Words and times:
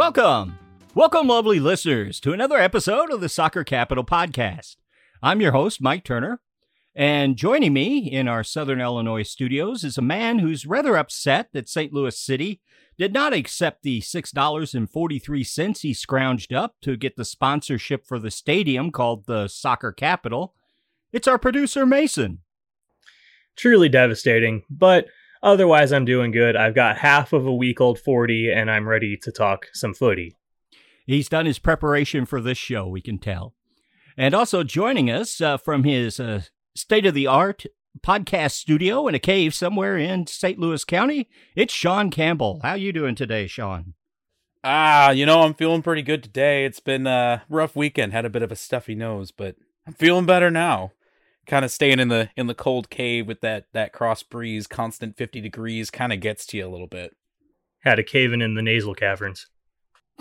Welcome. 0.00 0.58
Welcome, 0.94 1.26
lovely 1.26 1.60
listeners, 1.60 2.20
to 2.20 2.32
another 2.32 2.56
episode 2.56 3.12
of 3.12 3.20
the 3.20 3.28
Soccer 3.28 3.64
Capital 3.64 4.02
Podcast. 4.02 4.76
I'm 5.22 5.42
your 5.42 5.52
host, 5.52 5.82
Mike 5.82 6.04
Turner, 6.04 6.40
and 6.94 7.36
joining 7.36 7.74
me 7.74 7.98
in 8.10 8.26
our 8.26 8.42
Southern 8.42 8.80
Illinois 8.80 9.24
studios 9.24 9.84
is 9.84 9.98
a 9.98 10.02
man 10.02 10.38
who's 10.38 10.64
rather 10.64 10.96
upset 10.96 11.50
that 11.52 11.68
St. 11.68 11.92
Louis 11.92 12.18
City 12.18 12.62
did 12.96 13.12
not 13.12 13.34
accept 13.34 13.82
the 13.82 14.00
$6.43 14.00 15.78
he 15.80 15.92
scrounged 15.92 16.56
up 16.56 16.76
to 16.80 16.96
get 16.96 17.16
the 17.16 17.24
sponsorship 17.26 18.06
for 18.06 18.18
the 18.18 18.30
stadium 18.30 18.90
called 18.90 19.26
the 19.26 19.48
Soccer 19.48 19.92
Capital. 19.92 20.54
It's 21.12 21.28
our 21.28 21.38
producer, 21.38 21.84
Mason. 21.84 22.38
Truly 23.54 23.90
devastating, 23.90 24.62
but 24.70 25.08
Otherwise, 25.42 25.92
I'm 25.92 26.04
doing 26.04 26.32
good. 26.32 26.54
I've 26.54 26.74
got 26.74 26.98
half 26.98 27.32
of 27.32 27.46
a 27.46 27.54
week 27.54 27.80
old 27.80 27.98
40 27.98 28.52
and 28.52 28.70
I'm 28.70 28.88
ready 28.88 29.16
to 29.18 29.32
talk 29.32 29.68
some 29.72 29.94
footy. 29.94 30.36
He's 31.06 31.28
done 31.28 31.46
his 31.46 31.58
preparation 31.58 32.26
for 32.26 32.40
this 32.40 32.58
show, 32.58 32.86
we 32.86 33.00
can 33.00 33.18
tell. 33.18 33.54
And 34.16 34.34
also 34.34 34.62
joining 34.62 35.10
us 35.10 35.40
uh, 35.40 35.56
from 35.56 35.84
his 35.84 36.20
uh, 36.20 36.42
state 36.74 37.06
of 37.06 37.14
the 37.14 37.26
art 37.26 37.64
podcast 38.02 38.52
studio 38.52 39.08
in 39.08 39.14
a 39.14 39.18
cave 39.18 39.54
somewhere 39.54 39.96
in 39.96 40.26
St. 40.26 40.58
Louis 40.58 40.84
County, 40.84 41.28
it's 41.56 41.72
Sean 41.72 42.10
Campbell. 42.10 42.60
How 42.62 42.74
you 42.74 42.92
doing 42.92 43.14
today, 43.14 43.46
Sean? 43.46 43.94
Ah, 44.62 45.10
you 45.10 45.24
know, 45.24 45.40
I'm 45.40 45.54
feeling 45.54 45.80
pretty 45.80 46.02
good 46.02 46.22
today. 46.22 46.66
It's 46.66 46.80
been 46.80 47.06
a 47.06 47.44
rough 47.48 47.74
weekend, 47.74 48.12
had 48.12 48.26
a 48.26 48.30
bit 48.30 48.42
of 48.42 48.52
a 48.52 48.56
stuffy 48.56 48.94
nose, 48.94 49.30
but 49.30 49.56
I'm 49.86 49.94
feeling 49.94 50.26
better 50.26 50.50
now 50.50 50.92
kind 51.46 51.64
of 51.64 51.70
staying 51.70 52.00
in 52.00 52.08
the 52.08 52.30
in 52.36 52.46
the 52.46 52.54
cold 52.54 52.90
cave 52.90 53.26
with 53.26 53.40
that 53.40 53.66
that 53.72 53.92
cross 53.92 54.22
breeze, 54.22 54.66
constant 54.66 55.16
50 55.16 55.40
degrees, 55.40 55.90
kind 55.90 56.12
of 56.12 56.20
gets 56.20 56.46
to 56.46 56.56
you 56.56 56.66
a 56.66 56.70
little 56.70 56.86
bit. 56.86 57.16
Had 57.80 57.98
a 57.98 58.02
caving 58.02 58.42
in 58.42 58.54
the 58.54 58.62
nasal 58.62 58.94
caverns. 58.94 59.46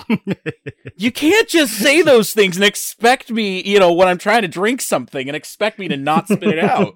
you 0.96 1.12
can't 1.12 1.50
just 1.50 1.74
say 1.74 2.02
those 2.02 2.34
things 2.34 2.56
and 2.56 2.64
expect 2.64 3.32
me, 3.32 3.62
you 3.64 3.80
know, 3.80 3.94
when 3.94 4.08
I'm 4.08 4.18
trying 4.18 4.44
to 4.44 4.48
drink 4.48 4.82
something 4.82 5.28
and 5.28 5.36
expect 5.36 5.80
me 5.80 5.88
to 5.88 5.98
not 5.98 6.28
spit 6.28 6.44
it 6.44 6.60
out. 6.60 6.94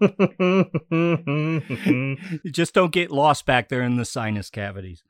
you 0.91 2.17
just 2.51 2.73
don't 2.73 2.93
get 2.93 3.11
lost 3.11 3.45
back 3.45 3.69
there 3.69 3.81
in 3.81 3.97
the 3.97 4.05
sinus 4.05 4.49
cavities. 4.49 5.03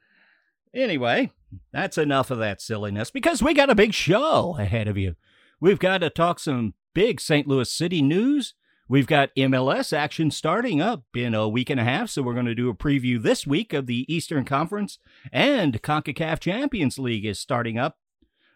Anyway, 0.74 1.32
that's 1.72 1.98
enough 1.98 2.32
of 2.32 2.40
that 2.40 2.62
silliness 2.62 3.12
because 3.12 3.44
we 3.44 3.54
got 3.54 3.70
a 3.70 3.76
big 3.76 3.94
show 3.94 4.58
ahead 4.58 4.88
of 4.88 4.98
you. 4.98 5.16
We've 5.60 5.80
got 5.80 6.00
to 6.00 6.10
talk 6.10 6.40
some 6.40 6.74
big 6.94 7.22
St. 7.22 7.48
Louis 7.48 7.72
City 7.72 8.02
news. 8.02 8.56
We've 8.90 9.08
got 9.08 9.34
MLS 9.38 9.94
action 9.94 10.30
starting 10.30 10.82
up 10.82 11.06
in 11.16 11.34
a 11.34 11.48
week 11.48 11.70
and 11.70 11.80
a 11.80 11.86
half, 11.86 12.10
so 12.10 12.22
we're 12.22 12.34
going 12.34 12.48
to 12.48 12.54
do 12.54 12.70
a 12.70 12.76
preview 12.76 13.22
this 13.22 13.48
week 13.48 13.72
of 13.72 13.88
the 13.88 14.06
Eastern 14.14 14.44
Conference, 14.44 15.00
and 15.32 15.82
CONCACAF 15.82 16.42
Champions 16.42 17.00
League 17.00 17.26
is 17.26 17.40
starting 17.40 17.78
up. 17.78 17.98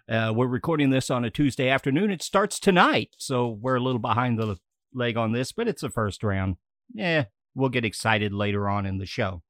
Uh, 0.10 0.34
we're 0.36 0.48
recording 0.48 0.90
this 0.90 1.10
on 1.10 1.24
a 1.24 1.30
Tuesday 1.30 1.70
afternoon. 1.70 2.12
It 2.12 2.22
starts 2.22 2.60
tonight, 2.60 3.16
so 3.18 3.48
we're 3.48 3.78
a 3.78 3.82
little 3.82 4.00
behind 4.00 4.38
the 4.38 4.58
leg 4.94 5.16
on 5.16 5.32
this, 5.32 5.54
but 5.54 5.68
it's 5.70 5.82
the 5.82 5.90
first 5.90 6.22
round. 6.24 6.58
Yeah, 6.94 7.26
we'll 7.56 7.70
get 7.70 7.86
excited 7.86 8.34
later 8.34 8.68
on 8.68 8.86
in 8.86 8.98
the 8.98 9.06
show. 9.06 9.44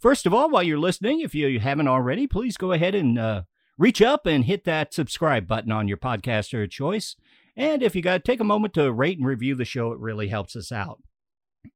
First 0.00 0.26
of 0.26 0.34
all, 0.34 0.50
while 0.50 0.64
you're 0.64 0.78
listening, 0.78 1.20
if 1.20 1.36
you 1.36 1.60
haven't 1.60 1.88
already, 1.88 2.26
please 2.26 2.56
go 2.56 2.72
ahead 2.72 2.96
and 2.96 3.16
uh, 3.16 3.42
reach 3.78 4.02
up 4.02 4.26
and 4.26 4.44
hit 4.44 4.64
that 4.64 4.92
subscribe 4.92 5.46
button 5.46 5.70
on 5.70 5.86
your 5.86 5.98
podcaster 5.98 6.64
of 6.64 6.70
choice. 6.70 7.14
And 7.60 7.82
if 7.82 7.94
you 7.94 8.00
got 8.00 8.14
to 8.14 8.20
take 8.20 8.40
a 8.40 8.44
moment 8.44 8.72
to 8.74 8.90
rate 8.90 9.18
and 9.18 9.26
review 9.26 9.54
the 9.54 9.66
show, 9.66 9.92
it 9.92 9.98
really 9.98 10.28
helps 10.28 10.56
us 10.56 10.72
out. 10.72 11.02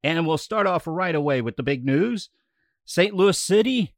And 0.03 0.27
we'll 0.27 0.39
start 0.39 0.67
off 0.67 0.87
right 0.87 1.15
away 1.15 1.43
with 1.43 1.57
the 1.57 1.63
big 1.63 1.85
news. 1.85 2.31
St. 2.87 3.15
Louis 3.15 3.39
City 3.39 3.95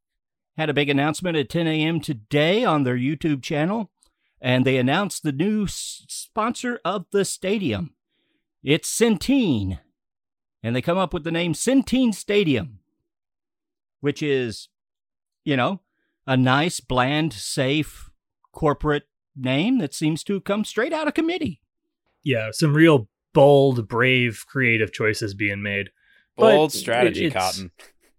had 0.56 0.68
a 0.68 0.74
big 0.74 0.88
announcement 0.88 1.36
at 1.36 1.48
10 1.48 1.68
a.m. 1.68 2.00
today 2.00 2.64
on 2.64 2.82
their 2.82 2.96
YouTube 2.96 3.40
channel, 3.40 3.92
and 4.40 4.64
they 4.64 4.78
announced 4.78 5.22
the 5.22 5.30
new 5.30 5.62
s- 5.62 6.04
sponsor 6.08 6.80
of 6.84 7.06
the 7.12 7.24
stadium. 7.24 7.94
It's 8.64 8.90
Centene, 8.92 9.78
and 10.64 10.74
they 10.74 10.82
come 10.82 10.98
up 10.98 11.14
with 11.14 11.22
the 11.22 11.30
name 11.30 11.52
Centene 11.52 12.12
Stadium, 12.12 12.80
which 14.00 14.24
is, 14.24 14.70
you 15.44 15.56
know, 15.56 15.82
a 16.26 16.36
nice, 16.36 16.80
bland, 16.80 17.32
safe 17.32 18.10
corporate 18.50 19.04
name 19.36 19.78
that 19.78 19.94
seems 19.94 20.24
to 20.24 20.40
come 20.40 20.64
straight 20.64 20.92
out 20.92 21.06
of 21.06 21.14
committee 21.14 21.60
yeah, 22.26 22.50
some 22.50 22.74
real 22.74 23.08
bold, 23.32 23.86
brave, 23.86 24.44
creative 24.48 24.92
choices 24.92 25.32
being 25.32 25.62
made. 25.62 25.90
Bold 26.36 26.72
but 26.72 26.78
strategy, 26.78 27.30
Cotton. 27.30 27.70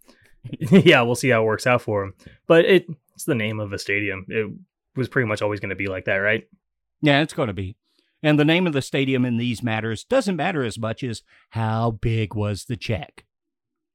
yeah, 0.71 1.01
we'll 1.01 1.15
see 1.15 1.29
how 1.29 1.43
it 1.43 1.45
works 1.45 1.67
out 1.67 1.81
for 1.81 2.03
him. 2.03 2.13
But 2.47 2.65
it, 2.65 2.87
it's 3.13 3.25
the 3.25 3.35
name 3.35 3.59
of 3.59 3.73
a 3.73 3.77
stadium. 3.77 4.25
It 4.29 4.49
was 4.95 5.09
pretty 5.09 5.27
much 5.27 5.41
always 5.41 5.59
going 5.59 5.71
to 5.71 5.75
be 5.75 5.87
like 5.87 6.05
that, 6.05 6.15
right? 6.15 6.47
Yeah, 7.01 7.21
it's 7.21 7.33
going 7.33 7.47
to 7.47 7.53
be. 7.53 7.75
And 8.23 8.39
the 8.39 8.45
name 8.45 8.65
of 8.65 8.73
the 8.73 8.81
stadium 8.81 9.25
in 9.25 9.37
these 9.37 9.61
matters 9.61 10.05
doesn't 10.05 10.37
matter 10.37 10.63
as 10.63 10.79
much 10.79 11.03
as 11.03 11.21
how 11.51 11.91
big 11.91 12.33
was 12.33 12.65
the 12.65 12.77
check. 12.77 13.25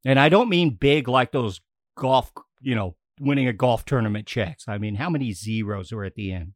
And 0.04 0.20
I 0.20 0.28
don't 0.28 0.50
mean 0.50 0.76
big 0.78 1.08
like 1.08 1.32
those 1.32 1.60
golf, 1.96 2.30
you 2.60 2.74
know, 2.74 2.96
winning 3.18 3.48
a 3.48 3.52
golf 3.52 3.84
tournament 3.84 4.26
checks. 4.26 4.68
I 4.68 4.78
mean, 4.78 4.96
how 4.96 5.08
many 5.08 5.32
zeros 5.32 5.90
are 5.90 6.04
at 6.04 6.14
the 6.14 6.32
end? 6.32 6.52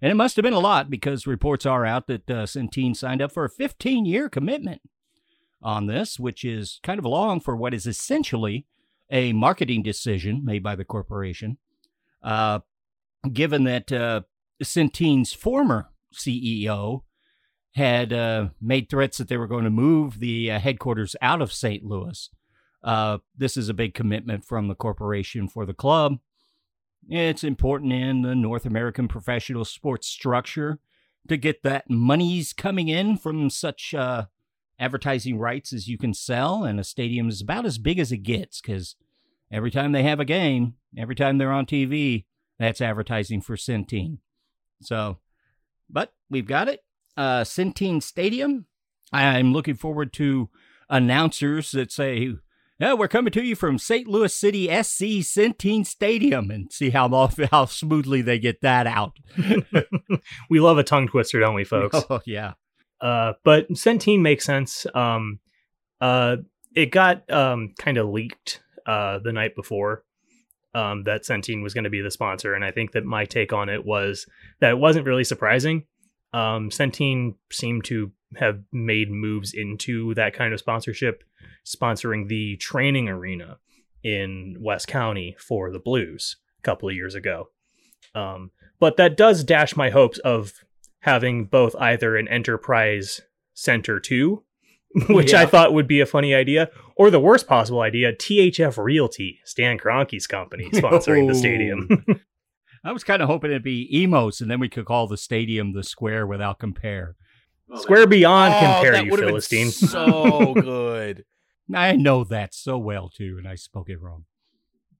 And 0.00 0.10
it 0.10 0.14
must 0.14 0.36
have 0.36 0.42
been 0.42 0.52
a 0.52 0.60
lot 0.60 0.90
because 0.90 1.26
reports 1.26 1.66
are 1.66 1.84
out 1.84 2.06
that 2.06 2.30
uh, 2.30 2.46
Centene 2.46 2.96
signed 2.96 3.22
up 3.22 3.32
for 3.32 3.44
a 3.44 3.50
15 3.50 4.04
year 4.04 4.28
commitment 4.28 4.82
on 5.62 5.86
this, 5.86 6.18
which 6.18 6.44
is 6.44 6.80
kind 6.82 6.98
of 6.98 7.04
long 7.04 7.40
for 7.40 7.56
what 7.56 7.74
is 7.74 7.86
essentially 7.86 8.66
a 9.10 9.32
marketing 9.32 9.82
decision 9.82 10.44
made 10.44 10.62
by 10.62 10.76
the 10.76 10.84
corporation. 10.84 11.58
Uh, 12.22 12.60
given 13.32 13.64
that 13.64 13.90
uh, 13.90 14.22
Centene's 14.62 15.32
former 15.32 15.90
CEO 16.14 17.02
had 17.74 18.12
uh, 18.12 18.48
made 18.60 18.88
threats 18.88 19.18
that 19.18 19.28
they 19.28 19.36
were 19.36 19.46
going 19.46 19.64
to 19.64 19.70
move 19.70 20.18
the 20.18 20.50
uh, 20.50 20.58
headquarters 20.58 21.14
out 21.22 21.40
of 21.42 21.52
St. 21.52 21.84
Louis. 21.84 22.28
Uh, 22.82 23.18
this 23.36 23.56
is 23.56 23.68
a 23.68 23.74
big 23.74 23.94
commitment 23.94 24.44
from 24.44 24.68
the 24.68 24.74
corporation 24.74 25.48
for 25.48 25.66
the 25.66 25.74
club. 25.74 26.18
It's 27.08 27.44
important 27.44 27.92
in 27.92 28.22
the 28.22 28.34
North 28.34 28.66
American 28.66 29.08
professional 29.08 29.64
sports 29.64 30.06
structure 30.06 30.78
to 31.28 31.36
get 31.36 31.62
that 31.62 31.90
monies 31.90 32.52
coming 32.52 32.88
in 32.88 33.16
from 33.16 33.50
such 33.50 33.94
uh, 33.94 34.26
advertising 34.78 35.38
rights 35.38 35.72
as 35.72 35.88
you 35.88 35.98
can 35.98 36.14
sell, 36.14 36.64
and 36.64 36.78
a 36.78 36.84
stadium 36.84 37.28
is 37.28 37.40
about 37.40 37.66
as 37.66 37.78
big 37.78 37.98
as 37.98 38.12
it 38.12 38.18
gets 38.18 38.60
because 38.60 38.96
every 39.50 39.70
time 39.70 39.92
they 39.92 40.02
have 40.02 40.20
a 40.20 40.24
game, 40.24 40.74
every 40.96 41.14
time 41.14 41.38
they're 41.38 41.52
on 41.52 41.66
TV, 41.66 42.24
that's 42.58 42.80
advertising 42.80 43.40
for 43.40 43.56
Centene. 43.56 44.18
So, 44.82 45.18
but 45.88 46.12
we've 46.30 46.46
got 46.46 46.68
it. 46.68 46.84
Uh, 47.16 47.42
Centene 47.42 48.02
Stadium. 48.02 48.66
I'm 49.12 49.52
looking 49.52 49.74
forward 49.74 50.12
to 50.14 50.50
announcers 50.90 51.70
that 51.72 51.90
say 51.90 52.36
yeah, 52.78 52.94
we're 52.94 53.08
coming 53.08 53.32
to 53.32 53.42
you 53.42 53.56
from 53.56 53.76
St. 53.78 54.06
Louis 54.06 54.32
City 54.32 54.66
SC 54.66 55.24
Centene 55.24 55.84
Stadium 55.84 56.50
and 56.50 56.72
see 56.72 56.90
how 56.90 57.08
how 57.50 57.64
smoothly 57.64 58.22
they 58.22 58.38
get 58.38 58.60
that 58.60 58.86
out. 58.86 59.16
we 60.50 60.60
love 60.60 60.78
a 60.78 60.84
tongue 60.84 61.08
twister, 61.08 61.40
don't 61.40 61.54
we, 61.54 61.64
folks? 61.64 62.04
Oh, 62.10 62.20
yeah. 62.24 62.54
Uh, 63.00 63.34
but 63.44 63.68
Centene 63.70 64.20
makes 64.20 64.44
sense. 64.44 64.86
Um, 64.94 65.40
uh, 66.00 66.36
it 66.74 66.90
got 66.90 67.28
um, 67.30 67.74
kind 67.78 67.98
of 67.98 68.08
leaked 68.08 68.60
uh, 68.86 69.18
the 69.18 69.32
night 69.32 69.56
before 69.56 70.04
um, 70.74 71.04
that 71.04 71.22
Centene 71.22 71.62
was 71.62 71.74
going 71.74 71.84
to 71.84 71.90
be 71.90 72.00
the 72.00 72.10
sponsor, 72.10 72.54
and 72.54 72.64
I 72.64 72.70
think 72.70 72.92
that 72.92 73.04
my 73.04 73.24
take 73.24 73.52
on 73.52 73.68
it 73.68 73.84
was 73.84 74.26
that 74.60 74.70
it 74.70 74.78
wasn't 74.78 75.06
really 75.06 75.24
surprising. 75.24 75.84
Um, 76.32 76.70
Centene 76.70 77.34
seemed 77.50 77.84
to 77.86 78.12
have 78.36 78.60
made 78.72 79.10
moves 79.10 79.54
into 79.54 80.14
that 80.14 80.34
kind 80.34 80.52
of 80.52 80.60
sponsorship 80.60 81.24
sponsoring 81.66 82.28
the 82.28 82.56
training 82.56 83.08
arena 83.08 83.58
in 84.02 84.56
West 84.60 84.86
County 84.86 85.36
for 85.38 85.70
the 85.70 85.78
Blues 85.78 86.36
a 86.58 86.62
couple 86.62 86.88
of 86.88 86.94
years 86.94 87.14
ago. 87.14 87.48
Um, 88.14 88.50
but 88.80 88.96
that 88.96 89.16
does 89.16 89.44
dash 89.44 89.76
my 89.76 89.90
hopes 89.90 90.18
of 90.18 90.52
having 91.00 91.46
both 91.46 91.74
either 91.76 92.16
an 92.16 92.28
enterprise 92.28 93.20
center 93.54 94.00
too, 94.00 94.44
which 95.08 95.32
yeah. 95.32 95.42
I 95.42 95.46
thought 95.46 95.74
would 95.74 95.88
be 95.88 96.00
a 96.00 96.06
funny 96.06 96.34
idea, 96.34 96.70
or 96.96 97.10
the 97.10 97.20
worst 97.20 97.46
possible 97.46 97.80
idea, 97.80 98.12
THF 98.12 98.82
Realty, 98.82 99.40
Stan 99.44 99.78
Kroenke's 99.78 100.26
company, 100.26 100.70
sponsoring 100.72 101.24
oh. 101.24 101.28
the 101.28 101.34
stadium. 101.34 102.04
I 102.88 102.92
was 102.92 103.04
kind 103.04 103.20
of 103.20 103.28
hoping 103.28 103.50
it'd 103.50 103.62
be 103.62 103.82
Imo's, 104.02 104.40
and 104.40 104.50
then 104.50 104.60
we 104.60 104.70
could 104.70 104.86
call 104.86 105.06
the 105.06 105.18
stadium 105.18 105.74
the 105.74 105.84
Square 105.84 106.26
without 106.26 106.58
compare. 106.58 107.16
Square 107.74 108.06
Beyond 108.06 108.54
oh, 108.54 108.58
compare 108.60 109.04
you, 109.04 109.14
Philistine. 109.14 109.70
so 109.70 110.54
good. 110.60 111.26
I 111.74 111.96
know 111.96 112.24
that 112.24 112.54
so 112.54 112.78
well 112.78 113.10
too, 113.10 113.36
and 113.36 113.46
I 113.46 113.56
spoke 113.56 113.90
it 113.90 114.00
wrong. 114.00 114.24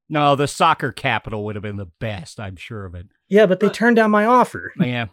No, 0.07 0.37
the 0.37 0.47
soccer 0.47 0.93
capital 0.93 1.47
would 1.47 1.57
have 1.57 1.63
been 1.63 1.79
the 1.79 1.87
best. 1.87 2.39
I'm 2.39 2.57
sure 2.57 2.85
of 2.85 2.95
it. 2.95 3.07
Yeah, 3.27 3.47
but 3.47 3.61
they 3.61 3.71
turned 3.71 3.97
down 3.97 4.11
my 4.11 4.27
offer. 4.27 4.75
Yeah, 4.81 5.07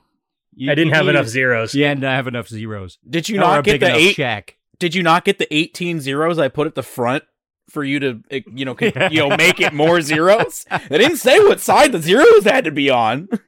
you, 0.53 0.69
I 0.69 0.75
didn't 0.75 0.93
have 0.95 1.07
enough 1.07 1.27
zeros. 1.27 1.73
Yeah, 1.73 1.93
didn't 1.93 2.03
have 2.03 2.27
enough 2.27 2.49
zeros. 2.49 2.97
Did 3.09 3.29
you 3.29 3.37
not 3.37 3.63
get 3.63 3.79
the 3.79 3.95
eight? 3.95 4.17
Check. 4.17 4.57
Did 4.79 4.95
you 4.95 5.03
not 5.03 5.23
get 5.23 5.37
the 5.37 5.53
18 5.53 6.01
zeros 6.01 6.37
I 6.37 6.49
put 6.49 6.67
at 6.67 6.75
the 6.75 6.83
front 6.83 7.23
for 7.69 7.83
you 7.83 7.99
to, 7.99 8.21
eh, 8.31 8.41
you 8.53 8.65
know, 8.65 8.75
you 8.79 9.19
know, 9.19 9.35
make 9.35 9.59
it 9.59 9.73
more 9.73 10.01
zeros? 10.01 10.65
They 10.89 10.97
didn't 10.97 11.17
say 11.17 11.39
what 11.39 11.59
side 11.59 11.91
the 11.91 12.01
zeros 12.01 12.43
had 12.43 12.65
to 12.65 12.71
be 12.71 12.89
on. 12.89 13.27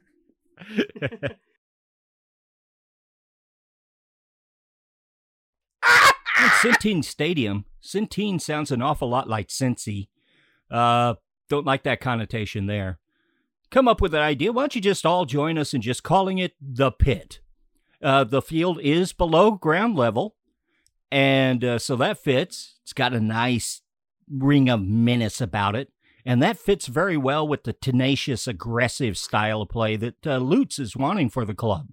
Centene 6.60 7.04
Stadium. 7.04 7.64
Centene 7.82 8.40
sounds 8.40 8.70
an 8.70 8.82
awful 8.82 9.08
lot 9.08 9.28
like 9.28 9.48
Cincy. 9.48 10.08
Uh, 10.70 11.14
don't 11.48 11.66
like 11.66 11.84
that 11.84 12.00
connotation 12.00 12.66
there. 12.66 12.98
Come 13.70 13.88
up 13.88 14.00
with 14.00 14.14
an 14.14 14.20
idea. 14.20 14.52
Why 14.52 14.62
don't 14.62 14.74
you 14.74 14.80
just 14.80 15.04
all 15.04 15.24
join 15.24 15.58
us 15.58 15.74
in 15.74 15.82
just 15.82 16.02
calling 16.02 16.38
it 16.38 16.54
the 16.60 16.90
pit? 16.90 17.40
Uh, 18.02 18.24
the 18.24 18.42
field 18.42 18.80
is 18.80 19.12
below 19.12 19.52
ground 19.52 19.96
level, 19.96 20.36
and 21.10 21.64
uh, 21.64 21.78
so 21.78 21.96
that 21.96 22.18
fits. 22.18 22.76
It's 22.82 22.92
got 22.92 23.12
a 23.12 23.20
nice 23.20 23.82
ring 24.30 24.68
of 24.68 24.82
menace 24.82 25.40
about 25.40 25.74
it, 25.76 25.90
and 26.24 26.42
that 26.42 26.58
fits 26.58 26.86
very 26.86 27.16
well 27.16 27.46
with 27.46 27.64
the 27.64 27.72
tenacious, 27.72 28.46
aggressive 28.46 29.16
style 29.16 29.62
of 29.62 29.68
play 29.68 29.96
that 29.96 30.26
uh, 30.26 30.38
Lutz 30.38 30.78
is 30.78 30.96
wanting 30.96 31.30
for 31.30 31.44
the 31.44 31.54
club. 31.54 31.88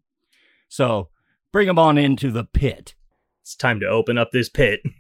So 0.68 1.10
bring 1.52 1.68
him 1.68 1.80
on 1.80 1.98
into 1.98 2.32
the 2.32 2.44
pit. 2.44 2.96
It's 3.42 3.56
time 3.56 3.80
to 3.80 3.88
open 3.88 4.18
up 4.18 4.32
this 4.32 4.50
pit. 4.50 4.82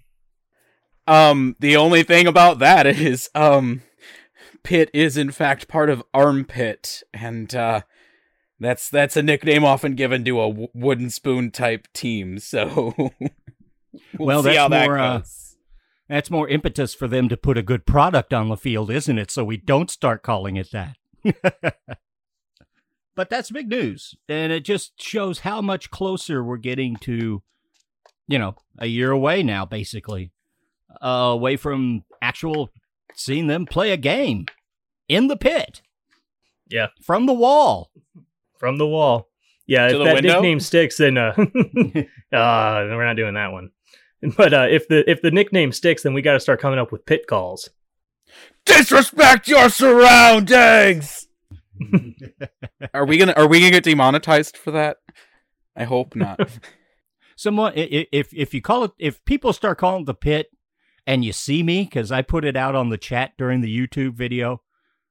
Um, 1.07 1.55
the 1.59 1.75
only 1.77 2.01
thing 2.01 2.25
about 2.25 2.57
that 2.57 2.87
is, 2.87 3.29
um, 3.35 3.83
Pit 4.63 4.89
is 4.91 5.17
in 5.17 5.29
fact 5.29 5.67
part 5.67 5.91
of 5.91 6.01
Armpit, 6.15 7.03
and 7.13 7.53
uh, 7.53 7.81
that's 8.59 8.89
that's 8.89 9.15
a 9.15 9.21
nickname 9.21 9.63
often 9.63 9.93
given 9.93 10.25
to 10.25 10.41
a 10.41 10.47
w- 10.47 10.67
wooden 10.73 11.11
spoon 11.11 11.51
type 11.51 11.87
team. 11.93 12.39
So, 12.39 12.93
we'll, 12.97 13.11
Well, 14.17 14.41
see 14.41 14.49
that's 14.49 14.57
how 14.57 14.67
that 14.69 14.85
more, 14.87 14.97
uh, 14.97 15.17
goes. 15.19 15.44
That's 16.07 16.29
more 16.29 16.47
impetus 16.47 16.93
for 16.93 17.07
them 17.07 17.29
to 17.29 17.37
put 17.37 17.57
a 17.57 17.63
good 17.63 17.85
product 17.85 18.33
on 18.33 18.49
the 18.49 18.57
field, 18.57 18.91
isn't 18.91 19.17
it? 19.17 19.31
So 19.31 19.43
we 19.43 19.57
don't 19.57 19.89
start 19.89 20.21
calling 20.21 20.55
it 20.55 20.71
that. 20.71 20.97
but 23.15 23.29
that's 23.29 23.49
big 23.49 23.69
news. 23.69 24.15
And 24.29 24.51
it 24.51 24.63
just 24.63 25.01
shows 25.01 25.39
how 25.39 25.61
much 25.61 25.89
closer 25.89 26.43
we're 26.43 26.57
getting 26.57 26.95
to, 26.97 27.41
you 28.27 28.39
know, 28.39 28.55
a 28.77 28.85
year 28.85 29.09
away 29.09 29.41
now, 29.41 29.65
basically, 29.65 30.31
uh, 31.03 31.07
away 31.33 31.57
from 31.57 32.03
actual 32.21 32.69
seeing 33.15 33.47
them 33.47 33.65
play 33.65 33.91
a 33.91 33.97
game 33.97 34.45
in 35.07 35.27
the 35.27 35.37
pit. 35.37 35.81
Yeah. 36.67 36.87
From 37.01 37.25
the 37.25 37.33
wall. 37.33 37.91
From 38.59 38.77
the 38.77 38.87
wall. 38.87 39.29
Yeah, 39.67 39.87
To 39.87 39.99
if 39.99 40.05
that 40.05 40.13
window? 40.15 40.33
nickname 40.33 40.59
sticks, 40.59 40.97
then 40.97 41.17
uh, 41.17 41.33
uh 41.37 41.43
we're 42.31 43.05
not 43.05 43.15
doing 43.15 43.33
that 43.33 43.51
one. 43.51 43.71
But 44.37 44.53
uh, 44.53 44.67
if 44.69 44.87
the 44.87 45.09
if 45.09 45.21
the 45.21 45.31
nickname 45.31 45.71
sticks, 45.71 46.03
then 46.03 46.13
we 46.13 46.21
got 46.21 46.33
to 46.33 46.39
start 46.39 46.59
coming 46.59 46.79
up 46.79 46.91
with 46.91 47.05
pit 47.05 47.27
calls. 47.27 47.69
Disrespect 48.65 49.47
your 49.47 49.69
surroundings. 49.69 51.27
are 52.93 53.05
we 53.05 53.17
gonna 53.17 53.33
Are 53.33 53.47
we 53.47 53.59
gonna 53.59 53.71
get 53.71 53.83
demonetized 53.83 54.57
for 54.57 54.71
that? 54.71 54.97
I 55.75 55.83
hope 55.83 56.15
not. 56.15 56.39
Someone, 57.37 57.73
i- 57.75 57.81
i- 57.91 58.07
if 58.11 58.33
if 58.33 58.53
you 58.53 58.61
call 58.61 58.85
it, 58.85 58.91
if 58.97 59.23
people 59.25 59.53
start 59.53 59.77
calling 59.77 60.03
it 60.03 60.05
the 60.05 60.13
pit, 60.13 60.47
and 61.05 61.23
you 61.25 61.33
see 61.33 61.61
me 61.63 61.83
because 61.83 62.11
I 62.11 62.21
put 62.21 62.45
it 62.45 62.55
out 62.55 62.75
on 62.75 62.89
the 62.89 62.97
chat 62.97 63.33
during 63.37 63.61
the 63.61 63.77
YouTube 63.87 64.13
video, 64.15 64.61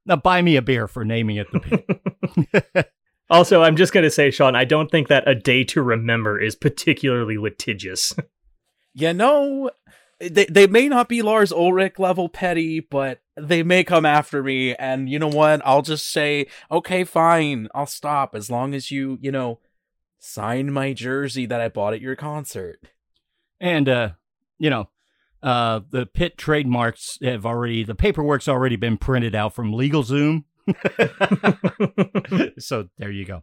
now 0.07 0.17
buy 0.17 0.41
me 0.43 0.57
a 0.57 0.63
beer 0.63 0.89
for 0.89 1.05
naming 1.05 1.37
it 1.37 1.47
the 1.53 1.61
pit. 1.61 2.91
Also, 3.31 3.63
I'm 3.63 3.77
just 3.77 3.93
gonna 3.93 4.11
say, 4.11 4.31
Sean, 4.31 4.57
I 4.57 4.65
don't 4.65 4.91
think 4.91 5.09
that 5.09 5.29
a 5.29 5.35
day 5.35 5.65
to 5.65 5.83
remember 5.83 6.41
is 6.41 6.55
particularly 6.57 7.39
litigious. 7.39 8.13
You 8.95 9.13
know, 9.13 9.71
they 10.21 10.47
they 10.47 10.67
may 10.67 10.89
not 10.89 11.09
be 11.09 11.23
Lars 11.23 11.53
Ulrich 11.53 11.99
level 11.99 12.29
petty, 12.29 12.81
but 12.81 13.21
they 13.37 13.63
may 13.63 13.85
come 13.85 14.07
after 14.07 14.43
me. 14.43 14.75
And 14.75 15.09
you 15.09 15.19
know 15.19 15.29
what? 15.29 15.61
I'll 15.65 15.83
just 15.83 16.11
say, 16.11 16.47
okay, 16.71 17.05
fine, 17.05 17.69
I'll 17.75 17.87
stop 17.87 18.35
as 18.35 18.51
long 18.51 18.75
as 18.75 18.91
you, 18.91 19.19
you 19.21 19.33
know, 19.33 19.61
sign 20.19 20.73
my 20.73 20.93
jersey 20.93 21.47
that 21.47 21.61
I 21.61 21.69
bought 21.69 21.95
at 21.95 22.01
your 22.01 22.17
concert. 22.17 22.81
and 23.61 23.89
uh, 23.89 24.11
you 24.59 24.71
know, 24.71 24.89
uh, 25.43 25.81
the 25.91 26.07
pit 26.07 26.39
trademarks 26.39 27.19
have 27.23 27.45
already 27.45 27.85
the 27.85 27.95
paperwork's 27.95 28.49
already 28.49 28.77
been 28.77 28.97
printed 28.97 29.35
out 29.35 29.55
from 29.55 29.73
LegalZoom. 29.73 30.45
so 32.59 32.89
there 32.99 33.11
you 33.11 33.25
go. 33.27 33.43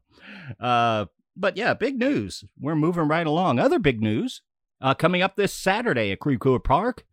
Uh, 0.60 1.06
but 1.36 1.58
yeah, 1.58 1.74
big 1.74 2.00
news. 2.00 2.44
We're 2.60 2.76
moving 2.76 3.08
right 3.08 3.28
along. 3.28 3.60
Other 3.60 3.80
big 3.80 4.02
news 4.02 4.42
uh, 4.82 4.94
coming 4.94 5.22
up 5.22 5.36
this 5.36 5.54
Saturday 5.54 6.12
at 6.12 6.20
Court 6.20 6.64
Park 6.64 7.06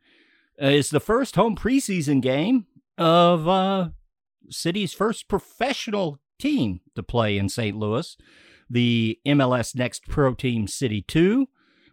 uh, 0.60 0.66
is 0.66 0.90
the 0.90 1.00
first 1.00 1.36
home 1.36 1.54
preseason 1.54 2.20
game 2.20 2.66
of 2.96 3.46
uh, 3.46 3.88
city's 4.50 4.92
first 4.92 5.28
professional 5.28 6.18
team 6.38 6.80
to 6.94 7.02
play 7.02 7.36
in 7.36 7.48
St. 7.48 7.76
Louis. 7.76 8.16
The 8.70 9.18
MLS 9.26 9.74
Next 9.74 10.08
Pro 10.08 10.34
Team 10.34 10.66
City 10.66 11.02
2 11.02 11.48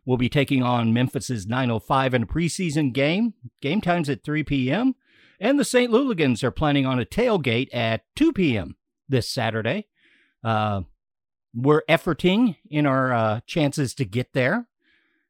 will 0.06 0.18
be 0.18 0.30
taking 0.30 0.62
on 0.62 0.94
Memphis's 0.94 1.48
905 1.48 2.14
in 2.14 2.24
a 2.24 2.28
preseason 2.28 2.94
game. 2.94 3.34
Game 3.62 3.82
time's 3.82 4.10
at 4.10 4.24
3 4.24 4.44
p.m. 4.44 4.96
And 5.40 5.60
the 5.60 5.66
St. 5.66 5.92
Louligans 5.92 6.44
are 6.44 6.52
planning 6.52 6.86
on 6.86 7.00
a 7.00 7.06
tailgate 7.06 7.74
at 7.74 8.04
2 8.16 8.34
p.m. 8.34 8.76
this 9.10 9.30
Saturday. 9.30 9.88
Uh, 10.44 10.82
we're 11.54 11.84
efforting 11.90 12.58
in 12.70 12.86
our 12.86 13.14
uh, 13.14 13.40
chances 13.48 13.94
to 13.96 14.06
get 14.06 14.34
there. 14.34 14.68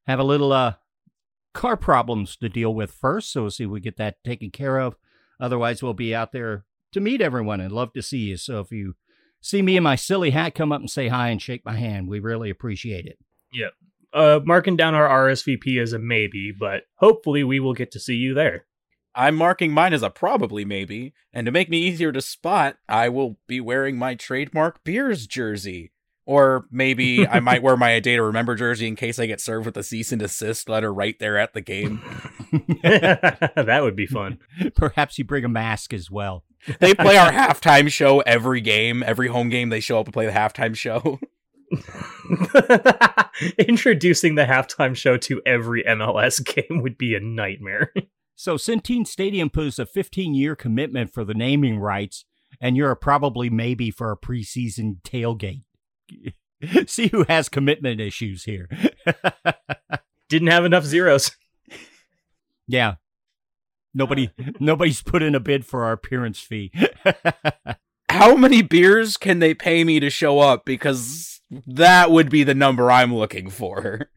Have 0.07 0.19
a 0.19 0.23
little 0.23 0.51
uh, 0.51 0.75
car 1.53 1.77
problems 1.77 2.35
to 2.37 2.49
deal 2.49 2.73
with 2.73 2.91
first, 2.91 3.31
so 3.31 3.41
we'll 3.41 3.51
see 3.51 3.63
if 3.63 3.69
we 3.69 3.79
get 3.79 3.97
that 3.97 4.23
taken 4.23 4.51
care 4.51 4.79
of. 4.79 4.95
Otherwise, 5.39 5.81
we'll 5.81 5.93
be 5.93 6.13
out 6.13 6.31
there 6.31 6.65
to 6.91 6.99
meet 6.99 7.21
everyone 7.21 7.59
and 7.59 7.71
love 7.71 7.93
to 7.93 8.01
see 8.01 8.19
you. 8.19 8.37
So 8.37 8.59
if 8.59 8.71
you 8.71 8.95
see 9.41 9.61
me 9.61 9.77
in 9.77 9.83
my 9.83 9.95
silly 9.95 10.31
hat, 10.31 10.55
come 10.55 10.71
up 10.71 10.79
and 10.79 10.89
say 10.89 11.07
hi 11.07 11.29
and 11.29 11.41
shake 11.41 11.65
my 11.65 11.75
hand. 11.75 12.07
We 12.07 12.19
really 12.19 12.49
appreciate 12.49 13.05
it. 13.05 13.17
uh, 14.15 14.39
marking 14.45 14.77
down 14.77 14.95
our 14.95 15.27
RSVP 15.27 15.79
as 15.79 15.91
a 15.91 15.99
maybe, 15.99 16.53
but 16.57 16.83
hopefully 16.95 17.43
we 17.43 17.59
will 17.59 17.73
get 17.73 17.91
to 17.91 17.99
see 17.99 18.15
you 18.15 18.33
there. 18.33 18.65
I'm 19.13 19.35
marking 19.35 19.71
mine 19.71 19.93
as 19.93 20.03
a 20.03 20.09
probably 20.09 20.65
maybe, 20.65 21.13
and 21.33 21.45
to 21.45 21.51
make 21.51 21.69
me 21.69 21.79
easier 21.79 22.11
to 22.11 22.21
spot, 22.21 22.77
I 22.87 23.09
will 23.09 23.37
be 23.45 23.59
wearing 23.59 23.97
my 23.97 24.15
trademark 24.15 24.83
beers 24.83 25.27
jersey. 25.27 25.91
Or 26.25 26.66
maybe 26.72 27.27
I 27.27 27.39
might 27.39 27.62
wear 27.62 27.77
my 27.77 27.89
A 27.91 28.01
Day 28.01 28.15
to 28.15 28.24
Remember 28.24 28.55
jersey 28.55 28.88
in 28.88 28.96
case 28.96 29.20
I 29.20 29.27
get 29.27 29.39
served 29.39 29.65
with 29.65 29.77
a 29.77 29.84
cease 29.84 30.12
and 30.12 30.20
desist 30.20 30.67
letter 30.67 30.94
right 30.94 31.17
there 31.20 31.38
at 31.38 31.53
the 31.53 31.62
game. 31.62 32.01
that 32.82 33.79
would 33.84 33.96
be 33.96 34.08
fun. 34.08 34.39
Perhaps 34.75 35.17
you 35.17 35.24
bring 35.24 35.46
a 35.46 35.50
mask 35.50 35.94
as 35.94 36.10
well. 36.10 36.44
They 36.79 36.96
play 36.96 37.17
our 37.17 37.32
halftime 37.32 37.91
show 37.91 38.22
every 38.22 38.62
game. 38.62 39.03
Every 39.03 39.27
home 39.27 39.50
game, 39.50 39.70
they 39.70 39.79
show 39.79 40.00
up 40.00 40.08
and 40.08 40.13
play 40.13 40.25
the 40.25 40.32
halftime 40.32 40.75
show. 40.75 41.20
Introducing 43.60 44.36
the 44.36 44.46
halftime 44.46 44.96
show 44.96 45.17
to 45.17 45.41
every 45.46 45.84
MLS 45.84 46.44
game 46.44 46.82
would 46.82 46.98
be 46.98 47.13
a 47.13 47.20
nightmare. 47.20 47.94
So 48.36 48.55
Centene 48.55 49.05
Stadium 49.05 49.50
posed 49.50 49.79
a 49.79 49.86
15-year 49.86 50.55
commitment 50.55 51.13
for 51.13 51.24
the 51.24 51.34
naming 51.36 51.79
rights, 51.79 52.25
and 52.60 52.75
you're 52.75 52.91
a 52.91 52.96
probably 52.96 53.50
maybe 53.50 53.91
for 53.91 54.12
a 54.12 54.17
preseason 54.17 55.01
tailgate. 55.03 55.64
See 56.88 57.07
who 57.07 57.24
has 57.27 57.50
commitment 57.50 58.00
issues 58.00 58.43
here. 58.43 58.69
Didn't 60.29 60.47
have 60.50 60.65
enough 60.65 60.85
zeros. 60.85 61.31
yeah. 62.67 62.95
Nobody 63.93 64.29
nobody's 64.59 65.01
put 65.01 65.24
in 65.24 65.35
a 65.35 65.39
bid 65.39 65.65
for 65.65 65.85
our 65.85 65.93
appearance 65.93 66.39
fee. 66.39 66.71
How 68.09 68.35
many 68.35 68.62
beers 68.62 69.17
can 69.17 69.39
they 69.39 69.53
pay 69.53 69.83
me 69.83 70.00
to 70.00 70.09
show 70.09 70.39
up? 70.39 70.65
Because 70.65 71.41
that 71.67 72.12
would 72.12 72.29
be 72.29 72.43
the 72.43 72.55
number 72.55 72.91
I'm 72.91 73.13
looking 73.13 73.50
for. 73.50 74.09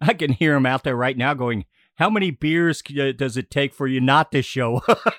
I 0.00 0.14
can 0.14 0.32
hear 0.32 0.54
him 0.54 0.66
out 0.66 0.84
there 0.84 0.96
right 0.96 1.16
now 1.16 1.34
going, 1.34 1.64
"How 1.96 2.10
many 2.10 2.30
beers 2.30 2.82
uh, 2.98 3.12
does 3.16 3.36
it 3.36 3.50
take 3.50 3.74
for 3.74 3.86
you 3.86 4.00
not 4.00 4.32
to 4.32 4.42
show 4.42 4.82
up?" 4.88 5.14